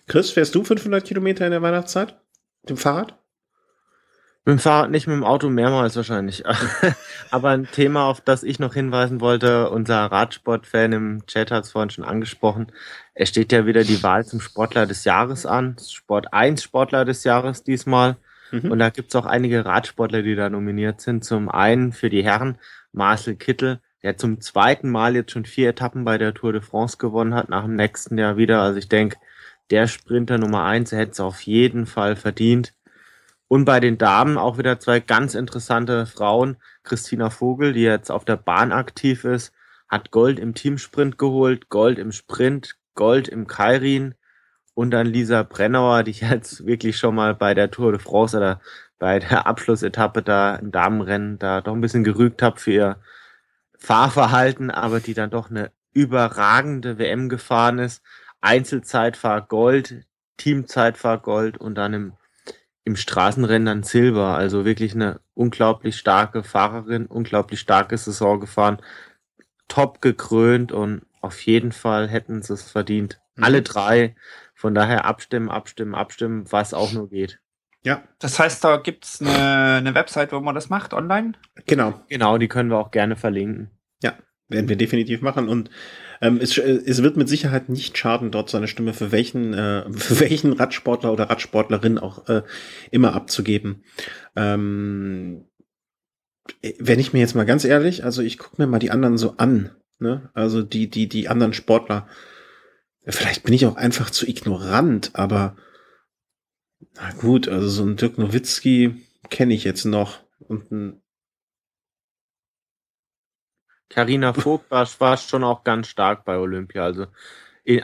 Chris, 0.07 0.31
fährst 0.31 0.55
du 0.55 0.65
500 0.65 1.05
Kilometer 1.05 1.45
in 1.47 1.51
der 1.51 1.63
Weihnachtszeit? 1.63 2.19
Mit 2.63 2.71
dem 2.71 2.77
Fahrrad? 2.77 3.19
Mit 4.45 4.53
dem 4.53 4.59
Fahrrad 4.61 4.91
nicht, 4.91 5.07
mit 5.07 5.15
dem 5.15 5.25
Auto 5.25 5.49
mehrmals 5.49 5.97
wahrscheinlich. 5.97 6.45
aber 7.31 7.51
ein 7.51 7.69
Thema, 7.71 8.05
auf 8.05 8.21
das 8.21 8.43
ich 8.43 8.59
noch 8.59 8.75
hinweisen 8.75 9.21
wollte, 9.21 9.71
unser 9.71 10.07
Radsportfan 10.07 10.93
im 10.93 11.27
Chat 11.27 11.51
hat 11.51 11.65
es 11.65 11.73
vorhin 11.73 11.91
schon 11.91 12.05
angesprochen. 12.05 12.73
Es 13.21 13.31
steht 13.31 13.51
ja 13.51 13.67
wieder 13.67 13.83
die 13.83 14.01
Wahl 14.05 14.25
zum 14.25 14.41
Sportler 14.41 14.87
des 14.87 15.03
Jahres 15.03 15.45
an. 15.45 15.75
Sport 15.85 16.33
1 16.33 16.63
Sportler 16.63 17.05
des 17.05 17.25
Jahres 17.25 17.65
diesmal. 17.65 18.17
Mhm. 18.53 18.71
Und 18.71 18.79
da 18.79 18.91
gibt 18.91 19.09
es 19.09 19.17
auch 19.17 19.27
einige 19.27 19.65
Radsportler, 19.65 20.23
die 20.23 20.37
da 20.37 20.49
nominiert 20.49 21.01
sind. 21.01 21.25
Zum 21.25 21.49
einen 21.49 21.93
für 21.93 22.11
die 22.11 22.23
Herren 22.23 22.59
Marcel 22.93 23.35
Kittel, 23.35 23.81
der 24.05 24.17
zum 24.19 24.41
zweiten 24.41 24.89
Mal 24.89 25.17
jetzt 25.17 25.33
schon 25.33 25.47
vier 25.47 25.71
Etappen 25.71 26.05
bei 26.05 26.17
der 26.17 26.33
Tour 26.33 26.53
de 26.53 26.63
France 26.63 26.97
gewonnen 26.99 27.35
hat, 27.35 27.49
nach 27.49 27.65
dem 27.65 27.75
nächsten 27.75 28.19
Jahr 28.19 28.37
wieder. 28.37 28.63
Also 28.63 28.79
ich 28.79 28.89
denke, 28.89 29.17
der 29.71 29.89
Sprinter 29.89 30.39
Nummer 30.39 30.63
eins 30.63 30.93
hätte 30.93 31.11
es 31.11 31.19
auf 31.19 31.41
jeden 31.41 31.87
Fall 31.87 32.15
verdient. 32.15 32.73
Und 33.49 33.65
bei 33.65 33.81
den 33.81 33.99
Damen 33.99 34.39
auch 34.39 34.59
wieder 34.59 34.79
zwei 34.79 35.01
ganz 35.01 35.35
interessante 35.35 36.07
Frauen. 36.07 36.57
Christina 36.85 37.31
Vogel, 37.31 37.73
die 37.73 37.83
jetzt 37.83 38.13
auf 38.13 38.25
der 38.25 38.37
Bahn 38.37 38.71
aktiv 38.71 39.25
ist, 39.25 39.53
hat 39.89 40.13
Gold 40.13 40.39
im 40.39 40.55
Teamsprint 40.55 41.19
geholt, 41.19 41.69
Gold 41.69 41.99
im 41.99 42.13
Sprint, 42.13 42.78
Gold 42.99 43.29
im 43.29 43.47
Kairin. 43.47 44.15
Und 44.75 44.91
dann 44.91 45.07
Lisa 45.07 45.45
Brennauer, 45.45 46.03
die 46.03 46.11
jetzt 46.33 46.67
wirklich 46.67 46.99
schon 46.99 47.15
mal 47.15 47.35
bei 47.35 47.55
der 47.55 47.71
Tour 47.71 47.93
de 47.93 48.01
France 48.01 48.37
oder 48.37 48.61
bei 48.99 49.21
der 49.21 49.47
Abschlussetappe 49.47 50.23
da 50.23 50.57
im 50.57 50.73
Damenrennen 50.73 51.39
da 51.39 51.61
doch 51.61 51.73
ein 51.73 51.81
bisschen 51.81 52.03
gerügt 52.03 52.43
hat 52.43 52.61
für 52.61 52.73
ihr 52.73 53.01
Fahrverhalten, 53.79 54.73
aber 54.73 54.99
die 54.99 55.15
dann 55.15 55.31
doch 55.31 55.51
eine 55.51 55.71
überragende 55.93 56.99
WM 56.99 57.29
gefahren 57.29 57.79
ist. 57.79 58.03
Einzelzeitfahr 58.41 59.43
Gold, 59.43 60.05
Teamzeitfahr 60.37 61.19
Gold 61.19 61.59
und 61.59 61.77
dann 61.77 61.95
im, 61.95 62.13
im 62.83 62.97
Straßenrennen 62.97 63.67
dann 63.67 63.83
Silber. 63.85 64.35
Also 64.37 64.65
wirklich 64.65 64.95
eine 64.95 65.21
unglaublich 65.35 65.97
starke 65.97 66.43
Fahrerin, 66.43 67.07
unglaublich 67.07 67.61
starke 67.61 67.97
Saison 67.97 68.41
gefahren. 68.41 68.83
Top 69.69 70.01
gekrönt 70.01 70.73
und 70.73 71.03
auf 71.21 71.41
jeden 71.43 71.73
Fall 71.73 72.09
hätten 72.09 72.43
sie 72.43 72.55
es 72.55 72.71
verdient. 72.71 73.21
Mhm. 73.37 73.45
Alle 73.45 73.63
drei. 73.63 74.17
Von 74.55 74.75
daher 74.75 75.05
abstimmen, 75.05 75.51
abstimmen, 75.51 75.95
abstimmen, 75.95 76.51
was 76.51 76.75
auch 76.75 76.93
nur 76.93 77.09
geht. 77.09 77.41
Ja. 77.85 78.03
Das 78.19 78.39
heißt, 78.39 78.63
da 78.65 78.77
gibt 78.77 79.05
es 79.05 79.21
eine, 79.21 79.77
eine 79.77 79.95
Website, 79.95 80.33
wo 80.33 80.41
man 80.41 80.55
das 80.55 80.69
macht, 80.69 80.93
online? 80.93 81.33
Genau. 81.67 82.01
Genau, 82.09 82.39
die 82.39 82.49
können 82.49 82.71
wir 82.71 82.79
auch 82.79 82.91
gerne 82.91 83.17
verlinken. 83.17 83.71
Ja, 84.03 84.15
werden 84.49 84.69
wir 84.69 84.77
definitiv 84.77 85.23
machen. 85.23 85.49
Und 85.49 85.71
ähm, 86.21 86.39
es, 86.43 86.59
es 86.59 87.03
wird 87.03 87.17
mit 87.17 87.29
Sicherheit 87.29 87.69
nicht 87.69 87.97
schaden, 87.97 88.31
dort 88.31 88.51
seine 88.51 88.67
Stimme 88.67 88.95
für 88.95 89.13
welchen, 89.13 89.55
äh, 89.55 89.85
für 89.93 90.21
welchen 90.21 90.53
Radsportler 90.53 91.13
oder 91.13 91.31
Radsportlerin 91.31 91.99
auch 91.99 92.29
äh, 92.29 92.43
immer 92.91 93.15
abzugeben. 93.15 93.85
Ähm, 94.35 95.45
wenn 96.79 96.99
ich 96.99 97.13
mir 97.13 97.21
jetzt 97.21 97.35
mal 97.35 97.47
ganz 97.47 97.65
ehrlich, 97.65 98.05
also 98.05 98.23
ich 98.23 98.39
gucke 98.39 98.61
mir 98.61 98.67
mal 98.67 98.79
die 98.79 98.91
anderen 98.91 99.19
so 99.19 99.35
an, 99.37 99.71
ne? 100.01 100.31
Also 100.35 100.63
die, 100.63 100.89
die, 100.89 101.09
die 101.09 101.29
anderen 101.29 101.53
Sportler. 101.53 102.09
Vielleicht 103.05 103.45
bin 103.45 103.55
ich 103.55 103.67
auch 103.67 103.77
einfach 103.77 104.11
zu 104.11 104.27
ignorant, 104.27 105.11
aber 105.15 105.57
na 106.95 107.13
gut, 107.13 107.49
also 107.49 107.69
so 107.69 107.85
ein 107.85 107.97
Dirk 107.97 108.19
Nowitzki 108.19 108.97
kenne 109.31 109.55
ich 109.55 109.65
jetzt 109.65 109.85
noch. 109.85 110.21
Und 110.41 110.71
ein 110.71 111.03
Carina 113.89 114.35
Vogt 114.35 114.71
war, 114.71 114.87
war 114.99 115.17
schon 115.17 115.45
auch 115.45 115.65
ganz 115.65 115.89
stark 115.89 116.25
bei 116.25 116.37
Olympia. 116.37 116.85
Also, 116.85 117.07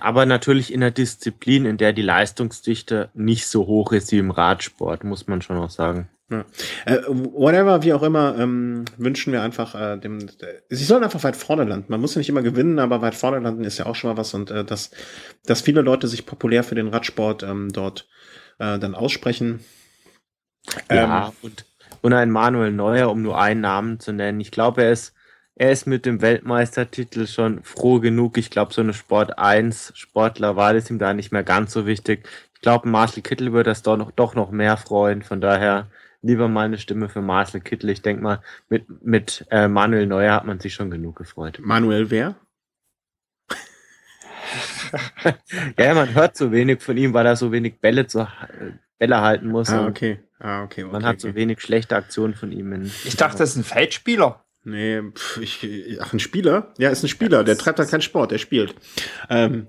aber 0.00 0.26
natürlich 0.26 0.72
in 0.72 0.80
der 0.80 0.90
Disziplin, 0.90 1.64
in 1.64 1.78
der 1.78 1.92
die 1.92 2.02
Leistungsdichte 2.02 3.10
nicht 3.14 3.46
so 3.46 3.66
hoch 3.66 3.92
ist 3.92 4.12
wie 4.12 4.18
im 4.18 4.30
Radsport, 4.30 5.04
muss 5.04 5.26
man 5.26 5.42
schon 5.42 5.56
auch 5.56 5.70
sagen. 5.70 6.08
Ja. 6.86 6.92
Äh, 6.92 7.02
whatever, 7.08 7.82
wie 7.82 7.92
auch 7.92 8.02
immer, 8.02 8.36
ähm, 8.38 8.84
wünschen 8.96 9.32
wir 9.32 9.42
einfach 9.42 9.74
äh, 9.74 9.98
dem. 9.98 10.20
Äh, 10.20 10.60
sie 10.68 10.84
sollen 10.84 11.04
einfach 11.04 11.22
weit 11.24 11.36
vorne 11.36 11.64
landen. 11.64 11.86
Man 11.88 12.00
muss 12.00 12.14
ja 12.14 12.18
nicht 12.18 12.28
immer 12.28 12.42
gewinnen, 12.42 12.78
aber 12.78 13.02
weit 13.02 13.14
vorne 13.14 13.38
landen 13.38 13.64
ist 13.64 13.78
ja 13.78 13.86
auch 13.86 13.94
schon 13.94 14.10
mal 14.10 14.16
was 14.16 14.34
und 14.34 14.50
äh, 14.50 14.64
dass, 14.64 14.90
dass 15.44 15.60
viele 15.60 15.82
Leute 15.82 16.08
sich 16.08 16.26
populär 16.26 16.64
für 16.64 16.74
den 16.74 16.88
Radsport 16.88 17.42
ähm, 17.42 17.72
dort 17.72 18.08
äh, 18.58 18.78
dann 18.78 18.94
aussprechen. 18.94 19.60
Ja, 20.90 21.28
ähm, 21.28 21.32
und, 21.42 21.64
und 22.02 22.12
ein 22.12 22.30
Manuel 22.30 22.72
Neuer, 22.72 23.10
um 23.10 23.22
nur 23.22 23.40
einen 23.40 23.60
Namen 23.60 24.00
zu 24.00 24.12
nennen. 24.12 24.40
Ich 24.40 24.50
glaube, 24.50 24.84
er 24.84 24.92
ist, 24.92 25.14
er 25.54 25.70
ist 25.70 25.86
mit 25.86 26.06
dem 26.06 26.20
Weltmeistertitel 26.20 27.26
schon 27.26 27.62
froh 27.62 28.00
genug. 28.00 28.38
Ich 28.38 28.50
glaube, 28.50 28.72
so 28.72 28.80
eine 28.82 28.94
Sport 28.94 29.38
1 29.38 29.92
Sportlerwahl 29.94 30.76
ist 30.76 30.90
ihm 30.90 30.98
da 30.98 31.14
nicht 31.14 31.32
mehr 31.32 31.44
ganz 31.44 31.72
so 31.72 31.86
wichtig. 31.86 32.28
Ich 32.54 32.60
glaube, 32.60 32.88
Marcel 32.88 33.22
Kittel 33.22 33.52
würde 33.52 33.70
das 33.70 33.82
doch 33.82 33.96
noch, 33.96 34.10
doch 34.10 34.34
noch 34.34 34.50
mehr 34.50 34.76
freuen. 34.76 35.22
Von 35.22 35.40
daher 35.40 35.88
lieber 36.24 36.48
mal 36.48 36.64
eine 36.64 36.78
Stimme 36.78 37.08
für 37.08 37.20
Marcel 37.20 37.60
Kittel. 37.60 37.90
Ich 37.90 38.02
denke 38.02 38.22
mal, 38.22 38.40
mit, 38.68 38.86
mit 39.02 39.46
äh, 39.50 39.68
Manuel 39.68 40.06
Neuer 40.06 40.34
hat 40.34 40.46
man 40.46 40.58
sich 40.58 40.74
schon 40.74 40.90
genug 40.90 41.16
gefreut. 41.16 41.60
Manuel 41.62 42.10
wer? 42.10 42.34
ja, 45.78 45.94
man 45.94 46.14
hört 46.14 46.36
so 46.36 46.50
wenig 46.50 46.82
von 46.82 46.96
ihm, 46.96 47.12
weil 47.12 47.26
er 47.26 47.36
so 47.36 47.52
wenig 47.52 47.80
Bälle, 47.80 48.06
zu, 48.06 48.26
Bälle 48.98 49.20
halten 49.20 49.48
muss. 49.48 49.68
Ah, 49.68 49.86
okay. 49.86 50.20
Ah, 50.38 50.62
okay, 50.62 50.84
okay 50.84 50.92
man 50.92 51.04
hat 51.04 51.20
so 51.20 51.34
wenig 51.34 51.60
schlechte 51.60 51.96
Aktionen 51.96 52.34
von 52.34 52.52
ihm. 52.52 52.72
In, 52.72 52.90
ich 53.04 53.16
dachte, 53.16 53.38
das 53.38 53.50
ist 53.50 53.56
ein 53.56 53.64
Feldspieler. 53.64 54.44
Nee, 54.64 55.02
pf, 55.14 55.38
ich, 55.38 55.98
ach, 56.00 56.12
ein 56.12 56.20
Spieler? 56.20 56.72
Ja, 56.78 56.88
ist 56.88 57.02
ein 57.02 57.08
Spieler. 57.08 57.44
Der 57.44 57.58
treibt 57.58 57.78
da 57.78 57.84
keinen 57.84 58.00
Sport, 58.00 58.30
der 58.30 58.38
spielt. 58.38 58.74
Ähm, 59.28 59.66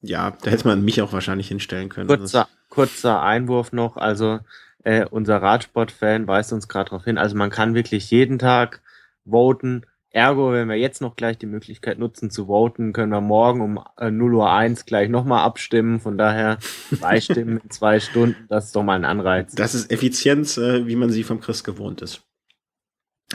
ja, 0.00 0.36
da 0.42 0.50
hätte 0.50 0.66
man 0.66 0.82
mich 0.82 1.02
auch 1.02 1.12
wahrscheinlich 1.12 1.48
hinstellen 1.48 1.90
können. 1.90 2.08
Kurzer, 2.08 2.48
kurzer 2.70 3.22
Einwurf 3.22 3.72
noch. 3.72 3.98
Also 3.98 4.40
äh, 4.84 5.04
unser 5.10 5.42
Radsport-Fan 5.42 6.26
weist 6.26 6.52
uns 6.52 6.68
gerade 6.68 6.90
darauf 6.90 7.04
hin. 7.04 7.18
Also 7.18 7.36
man 7.36 7.50
kann 7.50 7.74
wirklich 7.74 8.10
jeden 8.10 8.38
Tag 8.38 8.82
voten. 9.24 9.82
Ergo, 10.12 10.52
wenn 10.52 10.68
wir 10.68 10.76
jetzt 10.76 11.00
noch 11.00 11.14
gleich 11.14 11.38
die 11.38 11.46
Möglichkeit 11.46 11.98
nutzen 11.98 12.30
zu 12.30 12.46
voten, 12.46 12.92
können 12.92 13.12
wir 13.12 13.20
morgen 13.20 13.60
um 13.60 13.80
äh, 13.96 14.10
0 14.10 14.34
Uhr 14.34 14.52
1 14.52 14.84
gleich 14.84 15.08
nochmal 15.08 15.44
abstimmen. 15.44 16.00
Von 16.00 16.18
daher 16.18 16.58
zwei 16.98 17.20
Stimmen 17.20 17.58
in 17.58 17.70
zwei 17.70 18.00
Stunden, 18.00 18.46
das 18.48 18.66
ist 18.66 18.76
doch 18.76 18.82
mal 18.82 18.94
ein 18.94 19.04
Anreiz. 19.04 19.54
Das 19.54 19.74
ist 19.74 19.90
Effizienz, 19.92 20.58
äh, 20.58 20.86
wie 20.86 20.96
man 20.96 21.10
sie 21.10 21.22
vom 21.22 21.40
Chris 21.40 21.62
gewohnt 21.62 22.02
ist. 22.02 22.22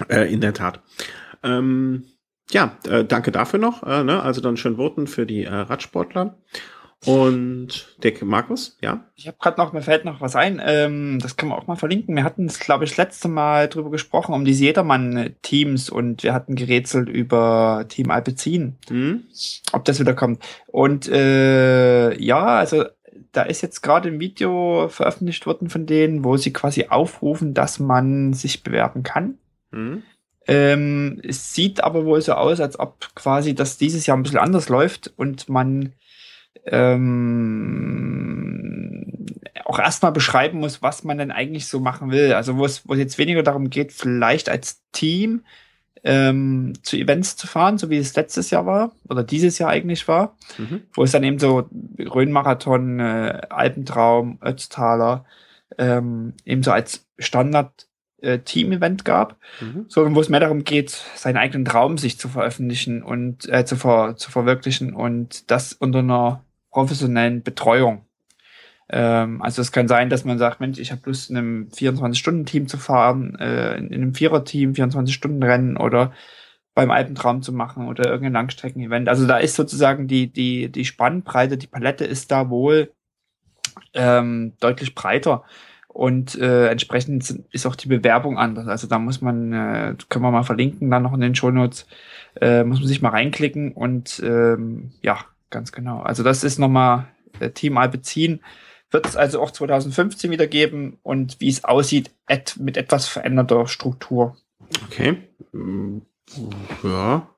Äh, 0.09 0.33
in 0.33 0.41
der 0.41 0.53
Tat. 0.53 0.81
Ähm, 1.43 2.05
ja, 2.51 2.77
äh, 2.87 3.05
danke 3.05 3.31
dafür 3.31 3.59
noch. 3.59 3.83
Äh, 3.83 4.03
ne? 4.03 4.21
Also 4.21 4.41
dann 4.41 4.57
schön 4.57 4.75
voten 4.75 5.07
für 5.07 5.25
die 5.25 5.45
äh, 5.45 5.53
Radsportler. 5.53 6.37
Und 7.05 7.97
der 8.01 8.13
Markus, 8.23 8.77
ja? 8.81 9.05
Ich 9.15 9.27
habe 9.27 9.37
gerade 9.39 9.61
noch, 9.61 9.73
mir 9.73 9.81
fällt 9.81 10.05
noch 10.05 10.21
was 10.21 10.35
ein, 10.35 10.61
ähm, 10.65 11.19
das 11.21 11.37
können 11.37 11.51
wir 11.51 11.57
auch 11.57 11.67
mal 11.67 11.75
verlinken. 11.75 12.15
Wir 12.15 12.23
hatten 12.23 12.45
es, 12.45 12.59
glaube 12.59 12.83
ich, 12.83 12.91
das 12.91 12.97
letzte 12.97 13.27
Mal 13.27 13.69
drüber 13.69 13.91
gesprochen, 13.91 14.33
um 14.33 14.43
diese 14.43 14.63
Jedermann-Teams 14.63 15.89
und 15.89 16.23
wir 16.23 16.33
hatten 16.33 16.55
gerätselt 16.55 17.07
über 17.09 17.85
Team 17.89 18.09
Alpecin, 18.09 18.75
mhm. 18.89 19.23
ob 19.71 19.85
das 19.85 19.99
wieder 19.99 20.15
kommt. 20.15 20.43
Und 20.67 21.07
äh, 21.07 22.19
ja, 22.19 22.45
also 22.45 22.85
da 23.31 23.43
ist 23.43 23.61
jetzt 23.61 23.81
gerade 23.81 24.09
ein 24.09 24.19
Video 24.19 24.87
veröffentlicht 24.89 25.45
worden 25.45 25.69
von 25.69 25.85
denen, 25.85 26.23
wo 26.23 26.37
sie 26.37 26.53
quasi 26.53 26.87
aufrufen, 26.89 27.53
dass 27.53 27.79
man 27.79 28.33
sich 28.33 28.63
bewerben 28.63 29.03
kann. 29.03 29.37
Mhm. 29.71 30.03
Ähm, 30.47 31.21
es 31.23 31.53
sieht 31.53 31.83
aber 31.83 32.05
wohl 32.05 32.21
so 32.21 32.33
aus, 32.33 32.59
als 32.59 32.79
ob 32.79 33.13
quasi 33.15 33.55
das 33.55 33.77
dieses 33.77 34.05
Jahr 34.05 34.15
ein 34.15 34.23
bisschen 34.23 34.39
anders 34.39 34.69
läuft 34.69 35.13
und 35.17 35.49
man 35.49 35.93
ähm, 36.65 38.15
auch 39.65 39.79
erstmal 39.79 40.11
beschreiben 40.11 40.59
muss, 40.59 40.81
was 40.81 41.03
man 41.03 41.17
denn 41.17 41.31
eigentlich 41.31 41.67
so 41.67 41.79
machen 41.79 42.11
will. 42.11 42.33
Also 42.33 42.57
wo 42.57 42.65
es, 42.65 42.87
wo 42.87 42.93
es 42.93 42.99
jetzt 42.99 43.17
weniger 43.17 43.43
darum 43.43 43.69
geht, 43.69 43.91
vielleicht 43.91 44.49
als 44.49 44.83
Team 44.91 45.41
ähm, 46.03 46.73
zu 46.83 46.97
Events 46.97 47.35
zu 47.35 47.47
fahren, 47.47 47.79
so 47.79 47.89
wie 47.89 47.97
es 47.97 48.15
letztes 48.15 48.51
Jahr 48.51 48.67
war 48.67 48.91
oder 49.09 49.23
dieses 49.23 49.57
Jahr 49.57 49.71
eigentlich 49.71 50.07
war, 50.07 50.37
mhm. 50.57 50.83
wo 50.93 51.03
es 51.03 51.11
dann 51.11 51.23
eben 51.23 51.39
so 51.39 51.67
Rhönmarathon, 51.99 52.99
äh, 52.99 53.41
Alpentraum, 53.49 54.37
Ötztaler 54.43 55.25
ähm, 55.79 56.33
eben 56.45 56.61
so 56.61 56.71
als 56.71 57.07
Standard 57.17 57.87
äh, 58.21 58.39
Team-Event 58.39 59.03
gab, 59.03 59.37
mhm. 59.59 59.85
sondern 59.87 60.15
wo 60.15 60.21
es 60.21 60.29
mehr 60.29 60.39
darum 60.39 60.63
geht, 60.63 60.91
seinen 61.15 61.37
eigenen 61.37 61.65
Traum 61.65 61.97
sich 61.97 62.19
zu 62.19 62.29
veröffentlichen 62.29 63.01
und 63.01 63.49
äh, 63.49 63.65
zu, 63.65 63.75
ver 63.75 64.15
zu 64.15 64.29
verwirklichen 64.29 64.93
und 64.93 65.49
das 65.49 65.73
unter 65.73 65.99
einer 65.99 66.44
professionellen 66.75 67.41
Betreuung. 67.41 68.05
Ähm, 68.89 69.41
also 69.41 69.61
es 69.61 69.71
kann 69.71 69.87
sein, 69.87 70.09
dass 70.09 70.25
man 70.25 70.37
sagt, 70.37 70.59
Mensch, 70.59 70.77
ich 70.77 70.91
habe 70.91 71.01
Lust, 71.05 71.29
in 71.29 71.37
einem 71.37 71.69
24-Stunden-Team 71.69 72.67
zu 72.67 72.77
fahren, 72.77 73.35
äh, 73.39 73.77
in, 73.77 73.87
in 73.87 74.01
einem 74.01 74.13
Vierer-Team, 74.13 74.73
24-Stunden-Rennen 74.73 75.77
oder 75.77 76.11
beim 76.73 76.91
Alpentraum 76.91 77.41
zu 77.41 77.53
machen 77.53 77.87
oder 77.87 78.05
irgendein 78.09 78.33
Langstrecken-Event. 78.33 79.07
Also 79.07 79.25
da 79.25 79.37
ist 79.37 79.55
sozusagen 79.55 80.09
die, 80.09 80.27
die, 80.27 80.69
die 80.69 80.83
Spannbreite, 80.83 81.57
die 81.57 81.67
Palette 81.67 82.03
ist 82.03 82.29
da 82.31 82.49
wohl 82.49 82.91
ähm, 83.93 84.53
deutlich 84.59 84.93
breiter. 84.95 85.45
Und 85.87 86.35
äh, 86.35 86.67
entsprechend 86.67 87.29
ist 87.51 87.65
auch 87.65 87.77
die 87.77 87.87
Bewerbung 87.87 88.37
anders. 88.37 88.67
Also 88.67 88.85
da 88.85 88.99
muss 88.99 89.21
man, 89.21 89.53
äh, 89.53 89.95
können 90.09 90.25
wir 90.25 90.31
mal 90.31 90.43
verlinken, 90.43 90.91
dann 90.91 91.03
noch 91.03 91.13
in 91.13 91.21
den 91.21 91.35
Shownotes, 91.35 91.87
äh, 92.41 92.65
muss 92.65 92.79
man 92.79 92.89
sich 92.89 93.01
mal 93.01 93.11
reinklicken 93.11 93.71
und 93.71 94.21
ähm, 94.25 94.91
ja, 95.01 95.19
ganz 95.55 95.71
genau. 95.71 96.01
Also 96.01 96.21
das 96.21 96.43
ist 96.43 96.59
nochmal 96.59 97.07
äh, 97.39 97.49
Team 97.49 97.77
Alpecin. 97.77 98.41
Wird 98.91 99.05
es 99.05 99.15
also 99.15 99.41
auch 99.41 99.51
2015 99.51 100.29
wieder 100.29 100.47
geben 100.47 100.99
und 101.01 101.39
wie 101.39 101.47
es 101.47 101.63
aussieht, 101.63 102.11
et 102.27 102.57
mit 102.57 102.75
etwas 102.75 103.07
veränderter 103.07 103.65
Struktur. 103.67 104.35
Okay. 104.85 105.29
Mm, 105.53 105.99
ja. 106.83 107.29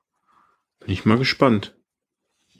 Bin 0.80 0.90
ich 0.90 1.04
mal 1.04 1.16
gespannt. 1.16 1.76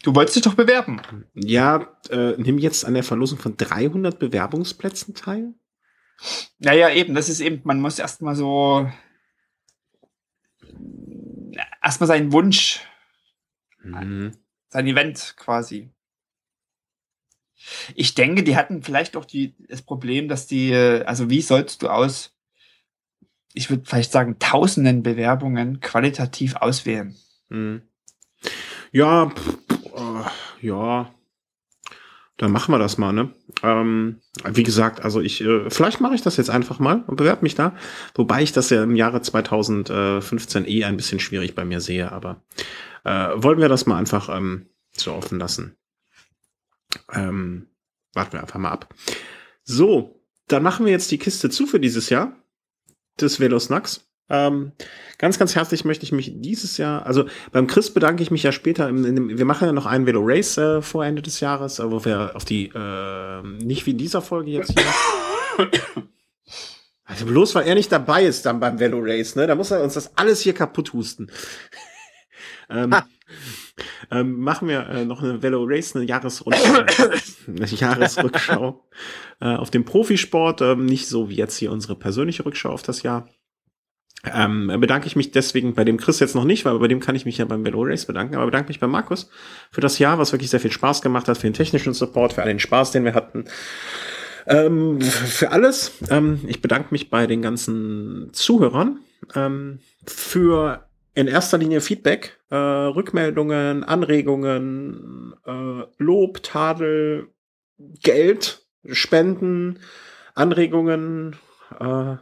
Du 0.05 0.15
wolltest 0.15 0.37
dich 0.37 0.45
doch 0.45 0.55
bewerben. 0.55 1.01
Ja, 1.35 1.89
äh, 2.09 2.35
nimm 2.37 2.59
jetzt 2.59 2.85
an 2.85 2.95
der 2.95 3.03
Verlosung 3.03 3.39
von 3.39 3.57
300 3.57 4.17
Bewerbungsplätzen 4.17 5.15
teil. 5.15 5.55
Naja, 6.61 6.91
eben, 6.91 7.15
das 7.15 7.29
ist 7.29 7.41
eben, 7.41 7.63
man 7.65 7.81
muss 7.81 7.99
erstmal 7.99 8.37
so 8.37 8.89
erstmal 11.83 12.07
seinen 12.07 12.33
Wunsch 12.33 12.81
mhm 13.83 14.33
sein 14.69 14.87
Event 14.87 15.35
quasi. 15.37 15.91
Ich 17.95 18.15
denke, 18.15 18.43
die 18.45 18.57
hatten 18.57 18.83
vielleicht 18.83 19.17
auch 19.17 19.25
die, 19.25 19.55
das 19.69 19.83
Problem, 19.83 20.29
dass 20.29 20.47
die, 20.47 20.75
also 20.75 21.29
wie 21.29 21.43
sollst 21.43 21.83
du 21.83 21.89
aus, 21.89 22.35
ich 23.53 23.69
würde 23.71 23.85
vielleicht 23.85 24.13
sagen, 24.13 24.39
tausenden 24.39 25.03
Bewerbungen 25.03 25.81
qualitativ 25.81 26.57
auswählen? 26.57 27.17
Hm. 27.51 27.83
Ja, 28.93 29.31
pff, 29.31 29.59
äh, 29.97 30.67
ja, 30.67 31.13
dann 32.39 32.53
machen 32.53 32.73
wir 32.73 32.79
das 32.79 32.99
mal, 32.99 33.13
ne? 33.13 33.31
Ähm, 33.63 34.21
wie 34.45 34.63
gesagt, 34.63 35.03
also 35.03 35.21
ich, 35.21 35.41
äh, 35.43 35.69
vielleicht 35.69 36.01
mache 36.01 36.15
ich 36.15 36.23
das 36.23 36.37
jetzt 36.37 36.51
einfach 36.51 36.79
mal 36.79 37.03
und 37.07 37.17
bewerbe 37.17 37.43
mich 37.43 37.57
da. 37.57 37.75
Wobei 38.15 38.43
ich 38.43 38.53
das 38.53 38.71
ja 38.71 38.85
im 38.85 38.95
Jahre 38.95 39.21
2015 39.21 40.65
eh 40.67 40.85
ein 40.85 40.97
bisschen 40.97 41.19
schwierig 41.19 41.57
bei 41.57 41.65
mir 41.65 41.81
sehe, 41.81 42.11
aber 42.11 42.43
äh, 43.05 43.31
wollen 43.35 43.61
wir 43.61 43.69
das 43.69 43.87
mal 43.87 43.99
einfach 43.99 44.29
ähm, 44.35 44.67
so 44.93 45.13
offen 45.13 45.41
lassen. 45.41 45.77
Ähm, 47.13 47.67
warten 48.15 48.33
wir 48.33 48.41
einfach 48.41 48.61
mal 48.61 48.71
ab. 48.71 48.95
So, 49.65 50.23
dann 50.47 50.63
machen 50.63 50.87
wir 50.87 50.93
jetzt 50.93 51.11
die 51.11 51.19
Kiste 51.19 51.51
zu 51.51 51.67
für 51.67 51.81
dieses 51.81 52.09
Jahr 52.09 52.37
des 53.21 53.41
Velosnacks. 53.41 54.08
Ähm, 54.31 54.73
ganz, 55.17 55.39
ganz 55.39 55.55
herzlich 55.55 55.85
möchte 55.85 56.05
ich 56.05 56.13
mich 56.13 56.33
dieses 56.37 56.77
Jahr, 56.77 57.07
also 57.07 57.25
beim 57.51 57.67
Chris 57.67 57.93
bedanke 57.93 58.23
ich 58.23 58.31
mich 58.31 58.43
ja 58.43 58.53
später, 58.53 58.89
in, 58.89 59.05
in 59.05 59.39
wir 59.39 59.45
machen 59.45 59.67
ja 59.67 59.73
noch 59.73 59.87
einen 59.87 60.07
Velo 60.07 60.21
Race 60.23 60.59
äh, 60.59 60.83
vor 60.83 61.05
Ende 61.05 61.23
des 61.23 61.41
Jahres, 61.41 61.79
äh, 61.79 61.91
wo 61.91 62.05
wir 62.05 62.33
auf 62.35 62.45
die, 62.45 62.67
äh, 62.67 63.43
nicht 63.43 63.87
wie 63.87 63.93
in 63.93 63.99
dieser 63.99 64.21
Folge 64.23 64.51
jetzt 64.51 64.73
hier. 64.79 65.69
Also 67.09 67.25
bloß 67.25 67.55
weil 67.55 67.67
er 67.67 67.75
nicht 67.75 67.91
dabei 67.91 68.25
ist 68.25 68.45
dann 68.45 68.61
beim 68.61 68.79
Velo 68.79 69.01
Race, 69.01 69.35
ne? 69.35 69.47
Da 69.47 69.55
muss 69.55 69.71
er 69.71 69.83
uns 69.83 69.95
das 69.95 70.15
alles 70.19 70.43
hier 70.43 70.53
kaputt 70.53 70.93
husten. 70.93 71.31
ähm, 72.71 72.95
ähm, 74.11 74.39
machen 74.41 74.69
wir 74.69 74.87
äh, 74.89 75.05
noch 75.07 75.23
eine 75.23 75.43
Velo 75.43 75.65
Race, 75.67 75.97
eine 75.97 76.05
Jahresrückschau, 76.05 76.85
eine 77.49 77.65
Jahresrückschau 77.67 78.85
äh, 79.41 79.57
auf 79.57 79.71
den 79.71 79.87
Profisport, 79.87 80.61
ähm, 80.61 80.85
nicht 80.85 81.09
so 81.09 81.31
wie 81.31 81.37
jetzt 81.37 81.57
hier 81.57 81.73
unsere 81.73 81.97
persönliche 81.97 82.45
Rückschau 82.45 82.69
auf 82.69 82.83
das 82.83 83.03
Jahr. 83.03 83.27
Ähm, 84.25 84.73
bedanke 84.81 85.07
ich 85.07 85.15
mich 85.15 85.31
deswegen 85.31 85.75
bei 85.75 85.85
dem 85.85 85.97
Chris 85.97 86.19
jetzt 86.19 86.35
noch 86.35 86.45
nicht, 86.45 86.65
weil 86.65 86.79
bei 86.79 86.89
dem 86.89 86.99
kann 86.99 87.15
ich 87.15 87.25
mich 87.25 87.39
ja 87.39 87.45
beim 87.45 87.65
Velo 87.65 87.83
Race 87.83 88.05
bedanken, 88.05 88.35
aber 88.35 88.47
bedanke 88.47 88.69
mich 88.69 88.81
bei 88.81 88.89
Markus 88.89 89.31
für 89.71 89.81
das 89.81 90.01
Jahr, 90.01 90.19
was 90.19 90.33
wirklich 90.33 90.51
sehr 90.51 90.61
viel 90.61 90.73
Spaß 90.73 91.03
gemacht 91.03 91.29
hat, 91.29 91.39
für 91.39 91.47
den 91.47 91.55
technischen 91.55 91.95
Support, 91.95 92.33
für 92.33 92.43
all 92.43 92.49
den 92.49 92.59
Spaß, 92.59 92.91
den 92.91 93.05
wir 93.05 93.15
hatten. 93.15 93.45
Ähm, 94.47 95.01
für 95.01 95.53
alles. 95.53 95.93
Ähm, 96.11 96.41
ich 96.49 96.61
bedanke 96.61 96.89
mich 96.91 97.11
bei 97.11 97.27
den 97.27 97.43
ganzen 97.43 98.31
Zuhörern 98.33 98.99
ähm, 99.35 99.79
für 100.07 100.89
in 101.15 101.27
erster 101.27 101.59
Linie 101.59 101.81
Feedback, 101.81 102.39
äh, 102.51 102.57
Rückmeldungen, 102.57 103.85
Anregungen, 103.85 105.35
äh, 105.45 105.83
Lob, 105.99 106.43
Tadel, 106.43 107.29
Geld, 107.79 108.67
Spenden, 108.91 109.81
Anregungen, 110.35 111.37
äh, 111.79 112.17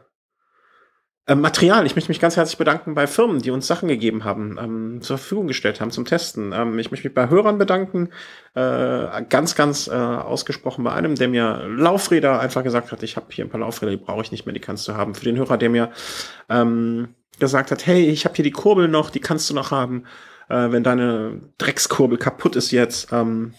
äh, 1.27 1.35
Material. 1.35 1.87
Ich 1.87 1.97
möchte 1.97 2.11
mich 2.11 2.21
ganz 2.21 2.37
herzlich 2.37 2.57
bedanken 2.57 2.95
bei 2.95 3.07
Firmen, 3.07 3.43
die 3.43 3.51
uns 3.51 3.67
Sachen 3.67 3.89
gegeben 3.89 4.25
haben, 4.25 4.59
ähm, 4.61 5.03
zur 5.03 5.19
Verfügung 5.19 5.49
gestellt 5.49 5.81
haben 5.81 5.91
zum 5.91 6.05
Testen. 6.05 6.53
Ähm, 6.53 6.79
ich 6.79 6.91
möchte 6.91 7.07
mich 7.07 7.15
bei 7.15 7.29
Hörern 7.29 7.59
bedanken, 7.59 8.11
äh, 8.55 9.23
ganz, 9.29 9.57
ganz 9.57 9.89
äh, 9.89 9.93
ausgesprochen 9.93 10.85
bei 10.85 10.93
einem, 10.93 11.17
der 11.17 11.29
mir 11.29 11.67
Laufräder 11.69 12.39
einfach 12.41 12.63
gesagt 12.63 12.93
hat, 12.93 13.03
ich 13.03 13.17
habe 13.17 13.27
hier 13.31 13.45
ein 13.45 13.51
paar 13.51 13.61
Laufräder, 13.61 13.91
die 13.91 13.97
brauche 13.97 14.23
ich 14.23 14.31
nicht 14.31 14.47
mehr, 14.47 14.55
die 14.55 14.61
kannst 14.61 14.87
du 14.87 14.95
haben. 14.95 15.15
Für 15.15 15.25
den 15.25 15.37
Hörer, 15.37 15.59
der 15.59 15.71
mir 15.71 15.91
ähm, 16.49 17.09
gesagt 17.41 17.71
hat, 17.71 17.87
hey, 17.87 18.09
ich 18.09 18.25
habe 18.25 18.37
hier 18.37 18.45
die 18.45 18.53
Kurbel 18.53 18.89
noch, 18.89 19.11
die 19.11 19.21
kannst 19.21 19.51
du 19.51 19.55
noch 19.55 19.73
haben, 19.73 20.05
äh, 20.49 20.71
wenn 20.71 20.85
deine 20.85 21.41
Dreckskurbel 21.59 22.19
kaputt 22.19 22.55
ist 22.55 22.71
jetzt. 22.71 23.13
Ähm, 23.13 23.55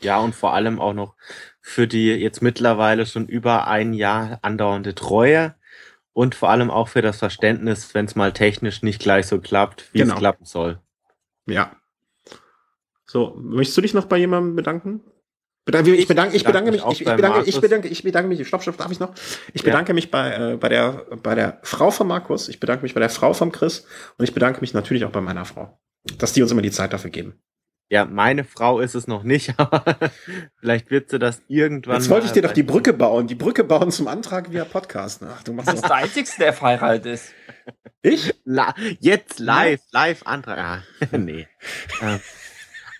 ja, 0.00 0.18
und 0.20 0.34
vor 0.34 0.54
allem 0.54 0.80
auch 0.80 0.94
noch 0.94 1.16
für 1.60 1.88
die 1.88 2.12
jetzt 2.12 2.40
mittlerweile 2.40 3.04
schon 3.04 3.26
über 3.26 3.66
ein 3.66 3.92
Jahr 3.92 4.38
andauernde 4.42 4.94
Treue 4.94 5.56
und 6.18 6.34
vor 6.34 6.50
allem 6.50 6.68
auch 6.68 6.88
für 6.88 7.00
das 7.00 7.18
Verständnis, 7.18 7.94
wenn 7.94 8.06
es 8.06 8.16
mal 8.16 8.32
technisch 8.32 8.82
nicht 8.82 9.00
gleich 9.00 9.28
so 9.28 9.38
klappt, 9.38 9.88
wie 9.92 10.00
genau. 10.00 10.14
es 10.14 10.18
klappen 10.18 10.44
soll. 10.44 10.80
Ja. 11.46 11.76
So, 13.06 13.36
möchtest 13.38 13.76
du 13.76 13.82
dich 13.82 13.94
noch 13.94 14.06
bei 14.06 14.18
jemandem 14.18 14.56
bedanken? 14.56 15.00
Ich 15.64 16.08
bedanke, 16.08 16.36
ich 16.36 16.42
bedanke 16.42 16.72
mich, 16.72 16.82
ich 16.90 17.04
bedanke, 17.04 17.48
ich 17.48 17.60
bedanke, 17.60 17.86
ich 17.86 18.02
bedanke 18.02 18.28
mich, 18.28 18.48
stopp, 18.48 18.62
stopp, 18.62 18.76
darf 18.78 18.90
ich 18.90 18.98
noch? 18.98 19.14
Ich 19.52 19.62
bedanke 19.62 19.94
mich 19.94 20.10
bei, 20.10 20.54
äh, 20.54 20.56
bei 20.56 20.68
der, 20.68 21.06
bei 21.22 21.36
der 21.36 21.60
Frau 21.62 21.92
von 21.92 22.08
Markus, 22.08 22.48
ich 22.48 22.58
bedanke 22.58 22.82
mich 22.82 22.94
bei 22.94 23.00
der 23.00 23.10
Frau 23.10 23.32
von 23.32 23.52
Chris 23.52 23.86
und 24.16 24.24
ich 24.24 24.34
bedanke 24.34 24.60
mich 24.60 24.74
natürlich 24.74 25.04
auch 25.04 25.12
bei 25.12 25.20
meiner 25.20 25.44
Frau, 25.44 25.78
dass 26.16 26.32
die 26.32 26.42
uns 26.42 26.50
immer 26.50 26.62
die 26.62 26.72
Zeit 26.72 26.92
dafür 26.92 27.10
geben. 27.10 27.40
Ja, 27.90 28.04
meine 28.04 28.44
Frau 28.44 28.80
ist 28.80 28.94
es 28.94 29.06
noch 29.06 29.22
nicht, 29.22 29.54
aber 29.58 29.82
vielleicht 30.60 30.90
wird 30.90 31.08
sie 31.10 31.18
das 31.18 31.40
irgendwann. 31.48 31.96
Jetzt 31.96 32.10
wollte 32.10 32.26
ich 32.26 32.32
dir 32.32 32.42
doch 32.42 32.52
die 32.52 32.62
Brücke 32.62 32.92
bauen. 32.92 33.26
Die 33.26 33.34
Brücke 33.34 33.64
bauen 33.64 33.90
zum 33.90 34.08
Antrag 34.08 34.52
via 34.52 34.64
Podcast. 34.64 35.22
Ach, 35.22 35.42
du 35.42 35.54
Das 35.54 35.66
machst 35.66 35.74
ist 35.76 35.82
doch. 35.84 35.88
der 35.88 35.96
Einzige, 35.96 36.28
der 36.38 36.52
verheiratet 36.52 37.06
ist. 37.06 37.32
Ich? 38.02 38.34
La 38.44 38.74
jetzt 39.00 39.38
live, 39.38 39.80
live 39.92 40.22
Antrag. 40.26 40.58
Ah, 40.58 40.82
nee. 41.16 41.48
Äh, 42.02 42.18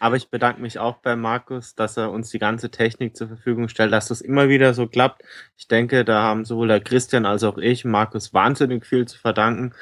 Aber 0.01 0.17
ich 0.17 0.31
bedanke 0.31 0.63
mich 0.63 0.79
auch 0.79 0.97
bei 0.99 1.17
Markus, 1.17 1.75
dass 1.75 1.97
er 1.99 2.11
uns 2.11 2.31
die 2.31 2.39
ganze 2.39 2.71
Technik 2.71 3.15
zur 3.17 3.29
Verfügung 3.29 3.69
stellt, 3.69 3.93
dass 3.93 4.09
das 4.09 4.21
immer 4.23 4.49
wieder 4.49 4.73
so 4.75 4.87
klappt. 4.87 5.23
Ich 5.57 5.69
denke, 5.69 6.05
da 6.05 6.23
haben 6.23 6.45
sowohl 6.47 6.69
der 6.69 6.81
Christian 6.81 7.27
als 7.27 7.45
auch 7.45 7.59
ich 7.59 7.85
Markus 7.85 8.33
wahnsinnig 8.33 8.87
viel 8.87 9.07
zu 9.07 9.19
verdanken. 9.19 9.75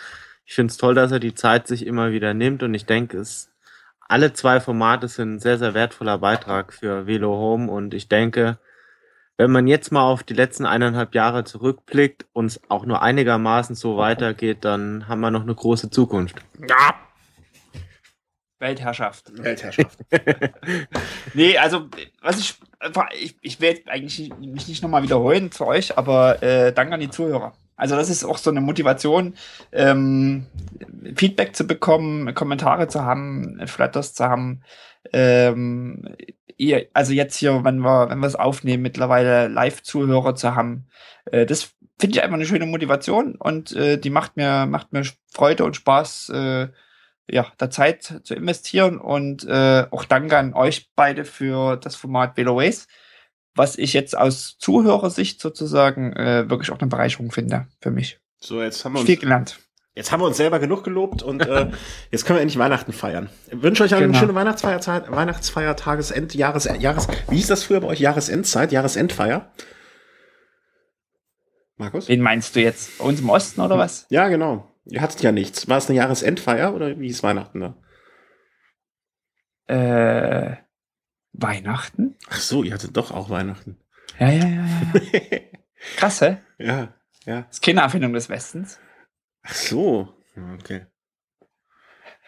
Ich 0.45 0.55
finde 0.55 0.70
es 0.73 0.77
toll, 0.78 0.95
dass 0.95 1.12
er 1.12 1.20
die 1.20 1.35
Zeit 1.35 1.66
sich 1.69 1.87
immer 1.87 2.11
wieder 2.12 2.35
nimmt 2.35 2.62
und 2.62 2.74
ich 2.74 2.87
denke, 2.87 3.19
es 3.19 3.51
alle 4.09 4.33
zwei 4.33 4.61
Formate 4.61 5.09
sind 5.09 5.35
ein 5.35 5.39
sehr, 5.41 5.59
sehr 5.59 5.74
wertvoller 5.74 6.19
Beitrag 6.19 6.73
für 6.73 7.07
Velo 7.07 7.37
Home 7.37 7.70
und 7.70 7.95
ich 7.95 8.09
denke, 8.09 8.59
wenn 9.37 9.51
man 9.51 9.66
jetzt 9.66 9.93
mal 9.93 10.03
auf 10.03 10.23
die 10.23 10.35
letzten 10.35 10.65
eineinhalb 10.65 11.15
Jahre 11.15 11.45
zurückblickt 11.45 12.27
und 12.33 12.47
es 12.47 12.61
auch 12.70 12.87
nur 12.87 13.03
einigermaßen 13.03 13.77
so 13.77 13.97
weitergeht, 13.99 14.65
dann 14.65 15.09
haben 15.09 15.20
wir 15.20 15.31
noch 15.31 15.43
eine 15.43 15.55
große 15.55 15.91
Zukunft. 15.91 16.37
Ja. 16.69 16.95
Weltherrschaft. 18.59 19.31
Weltherrschaft. 19.43 19.99
Nee, 21.35 21.59
also, 21.59 21.89
was 22.23 22.39
ich, 22.39 22.55
ich, 23.20 23.37
ich 23.43 23.61
will 23.61 23.70
jetzt 23.70 23.89
eigentlich 23.89 24.33
mich 24.39 24.69
nicht 24.69 24.83
nochmal 24.83 25.03
wiederholen 25.03 25.53
für 25.53 25.66
euch, 25.66 25.99
aber 25.99 26.43
äh, 26.43 26.73
danke 26.73 26.95
an 26.95 27.01
die 27.01 27.11
Zuhörer. 27.11 27.53
Also, 27.77 27.97
das 27.97 28.11
ist 28.11 28.24
auch 28.24 28.39
so 28.39 28.51
eine 28.51 28.61
Motivation, 28.61 29.35
ähm, 29.73 30.47
Feedback 31.16 31.55
zu 31.55 31.66
bekommen, 31.66 32.35
Kommentare 32.35 32.89
zu 32.89 33.05
haben, 33.05 33.61
Flatters 33.66 34.15
zu 34.15 34.24
haben. 34.24 34.62
Ähm, 35.12 36.16
ihr, 36.57 36.89
also 36.94 37.12
jetzt 37.12 37.36
hier, 37.36 37.65
wenn 37.65 37.78
wir, 37.78 38.09
wenn 38.09 38.23
es 38.24 38.35
aufnehmen, 38.36 38.82
mittlerweile 38.82 39.48
Live-Zuhörer 39.48 40.35
zu 40.35 40.55
haben, 40.55 40.86
äh, 41.27 41.47
das 41.47 41.74
finde 41.98 42.16
ich 42.16 42.23
einfach 42.23 42.36
eine 42.36 42.47
schöne 42.47 42.66
Motivation 42.66 43.36
und 43.36 43.73
äh, 43.73 43.98
die 43.98 44.11
macht 44.11 44.36
mir, 44.36 44.66
macht 44.66 44.93
mir 44.93 45.05
Freude 45.32 45.65
und 45.65 45.77
Spaß, 45.77 46.31
äh, 46.31 46.69
ja, 47.28 47.53
da 47.59 47.70
Zeit 47.70 48.20
zu 48.23 48.35
investieren 48.35 48.98
und 48.98 49.44
äh, 49.44 49.86
auch 49.90 50.05
danke 50.05 50.39
an 50.39 50.55
euch 50.55 50.90
beide 50.94 51.24
für 51.24 51.77
das 51.77 51.97
Format 51.97 52.36
Veloways, 52.36 52.86
was 53.57 53.77
ich 53.78 53.93
jetzt 53.93 54.16
aus 54.16 54.57
Zuhörersicht 54.59 55.41
sozusagen 55.41 56.12
äh, 56.12 56.49
wirklich 56.49 56.70
auch 56.70 56.78
eine 56.78 56.89
Bereicherung 56.89 57.33
finde 57.33 57.66
für 57.81 57.91
mich. 57.91 58.20
So, 58.39 58.62
jetzt 58.62 58.85
haben 58.85 58.93
wir 58.95 59.01
Viel 59.01 59.15
uns, 59.16 59.20
gelernt. 59.20 59.59
jetzt 59.95 60.12
haben 60.12 60.20
wir 60.20 60.27
uns 60.27 60.37
selber 60.37 60.59
genug 60.59 60.85
gelobt 60.85 61.23
und 61.23 61.45
äh, 61.47 61.70
jetzt 62.11 62.27
können 62.27 62.39
wir 62.39 62.43
endlich 62.43 62.59
Weihnachten 62.59 62.93
feiern. 62.93 63.31
Ich 63.51 63.62
wünsche 63.62 63.83
euch 63.85 63.95
eine 63.95 64.07
Genau. 64.07 64.19
schöne 64.19 64.35
Weihnachtsfeierzeit, 64.35 65.11
Weihnachtsfeier, 65.11 65.74
Tagesend, 65.77 66.35
Jahres, 66.35 66.69
Jahres, 66.78 67.09
wie 67.28 67.37
hieß 67.37 67.47
das 67.49 67.65
früher 67.65 67.81
bei 67.81 67.89
euch? 67.89 68.01
Jahresendzeit, 68.01 68.73
Jahresendfeier? 68.73 69.51
Markus? 71.78 72.09
Wen 72.09 72.20
meinst 72.23 72.57
du 72.57 72.61
jetzt? 72.61 73.01
Uns 73.01 73.20
im 73.20 73.28
Osten 73.31 73.61
oder 73.61 73.77
was? 73.78 74.07
Ja, 74.09 74.28
genau. 74.28 74.70
Ihr 74.87 75.01
hattet 75.01 75.23
ja 75.23 75.33
nichts. 75.33 75.69
War 75.69 75.78
es 75.78 75.89
eine 75.89 75.97
Jahresendfeier 75.99 76.74
oder 76.74 76.99
wie 76.99 77.07
hieß 77.09 77.23
Weihnachten 77.23 77.61
da? 77.61 77.77
Äh, 79.66 80.57
Weihnachten? 81.38 82.16
Ach 82.28 82.40
so, 82.40 82.62
ihr 82.62 82.72
hattet 82.74 82.96
doch 82.96 83.10
auch 83.10 83.30
Weihnachten. 83.30 83.78
Ja, 84.18 84.30
ja, 84.30 84.46
ja, 84.46 84.66
ja. 84.66 85.40
Krass, 85.96 86.20
hä? 86.20 86.38
ja, 86.58 86.94
ja. 87.24 87.42
Das 87.42 87.56
ist 87.56 87.62
keine 87.62 87.80
Erfindung 87.80 88.12
des 88.12 88.28
Westens. 88.28 88.78
Ach 89.42 89.54
so. 89.54 90.14
Okay. 90.54 90.86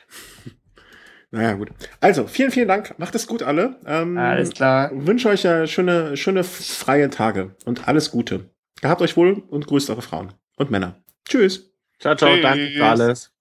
naja, 1.31 1.55
gut. 1.55 1.71
Also, 2.01 2.27
vielen, 2.27 2.51
vielen 2.51 2.69
Dank. 2.69 2.99
Macht 2.99 3.15
es 3.15 3.27
gut 3.27 3.43
alle. 3.43 3.81
Ähm, 3.87 4.17
Alles 4.19 4.51
klar. 4.51 4.91
Wünsche 4.93 5.29
euch 5.29 5.45
äh, 5.45 5.67
schöne, 5.67 6.17
schöne 6.17 6.45
freie 6.45 7.11
Tage 7.11 7.57
und 7.65 7.89
alles 7.89 8.11
Gute. 8.11 8.51
Gehabt 8.81 9.03
euch 9.03 9.17
wohl 9.17 9.43
und 9.49 9.67
grüßt 9.67 9.91
eure 9.91 10.03
Frauen 10.03 10.33
und 10.57 10.71
Männer. 10.71 11.03
Tschüss. 11.29 11.75
Ciao, 11.99 12.15
ciao, 12.15 12.33
Tschüss. 12.33 12.43
danke 12.43 12.69
für 12.69 12.85
alles. 12.87 13.38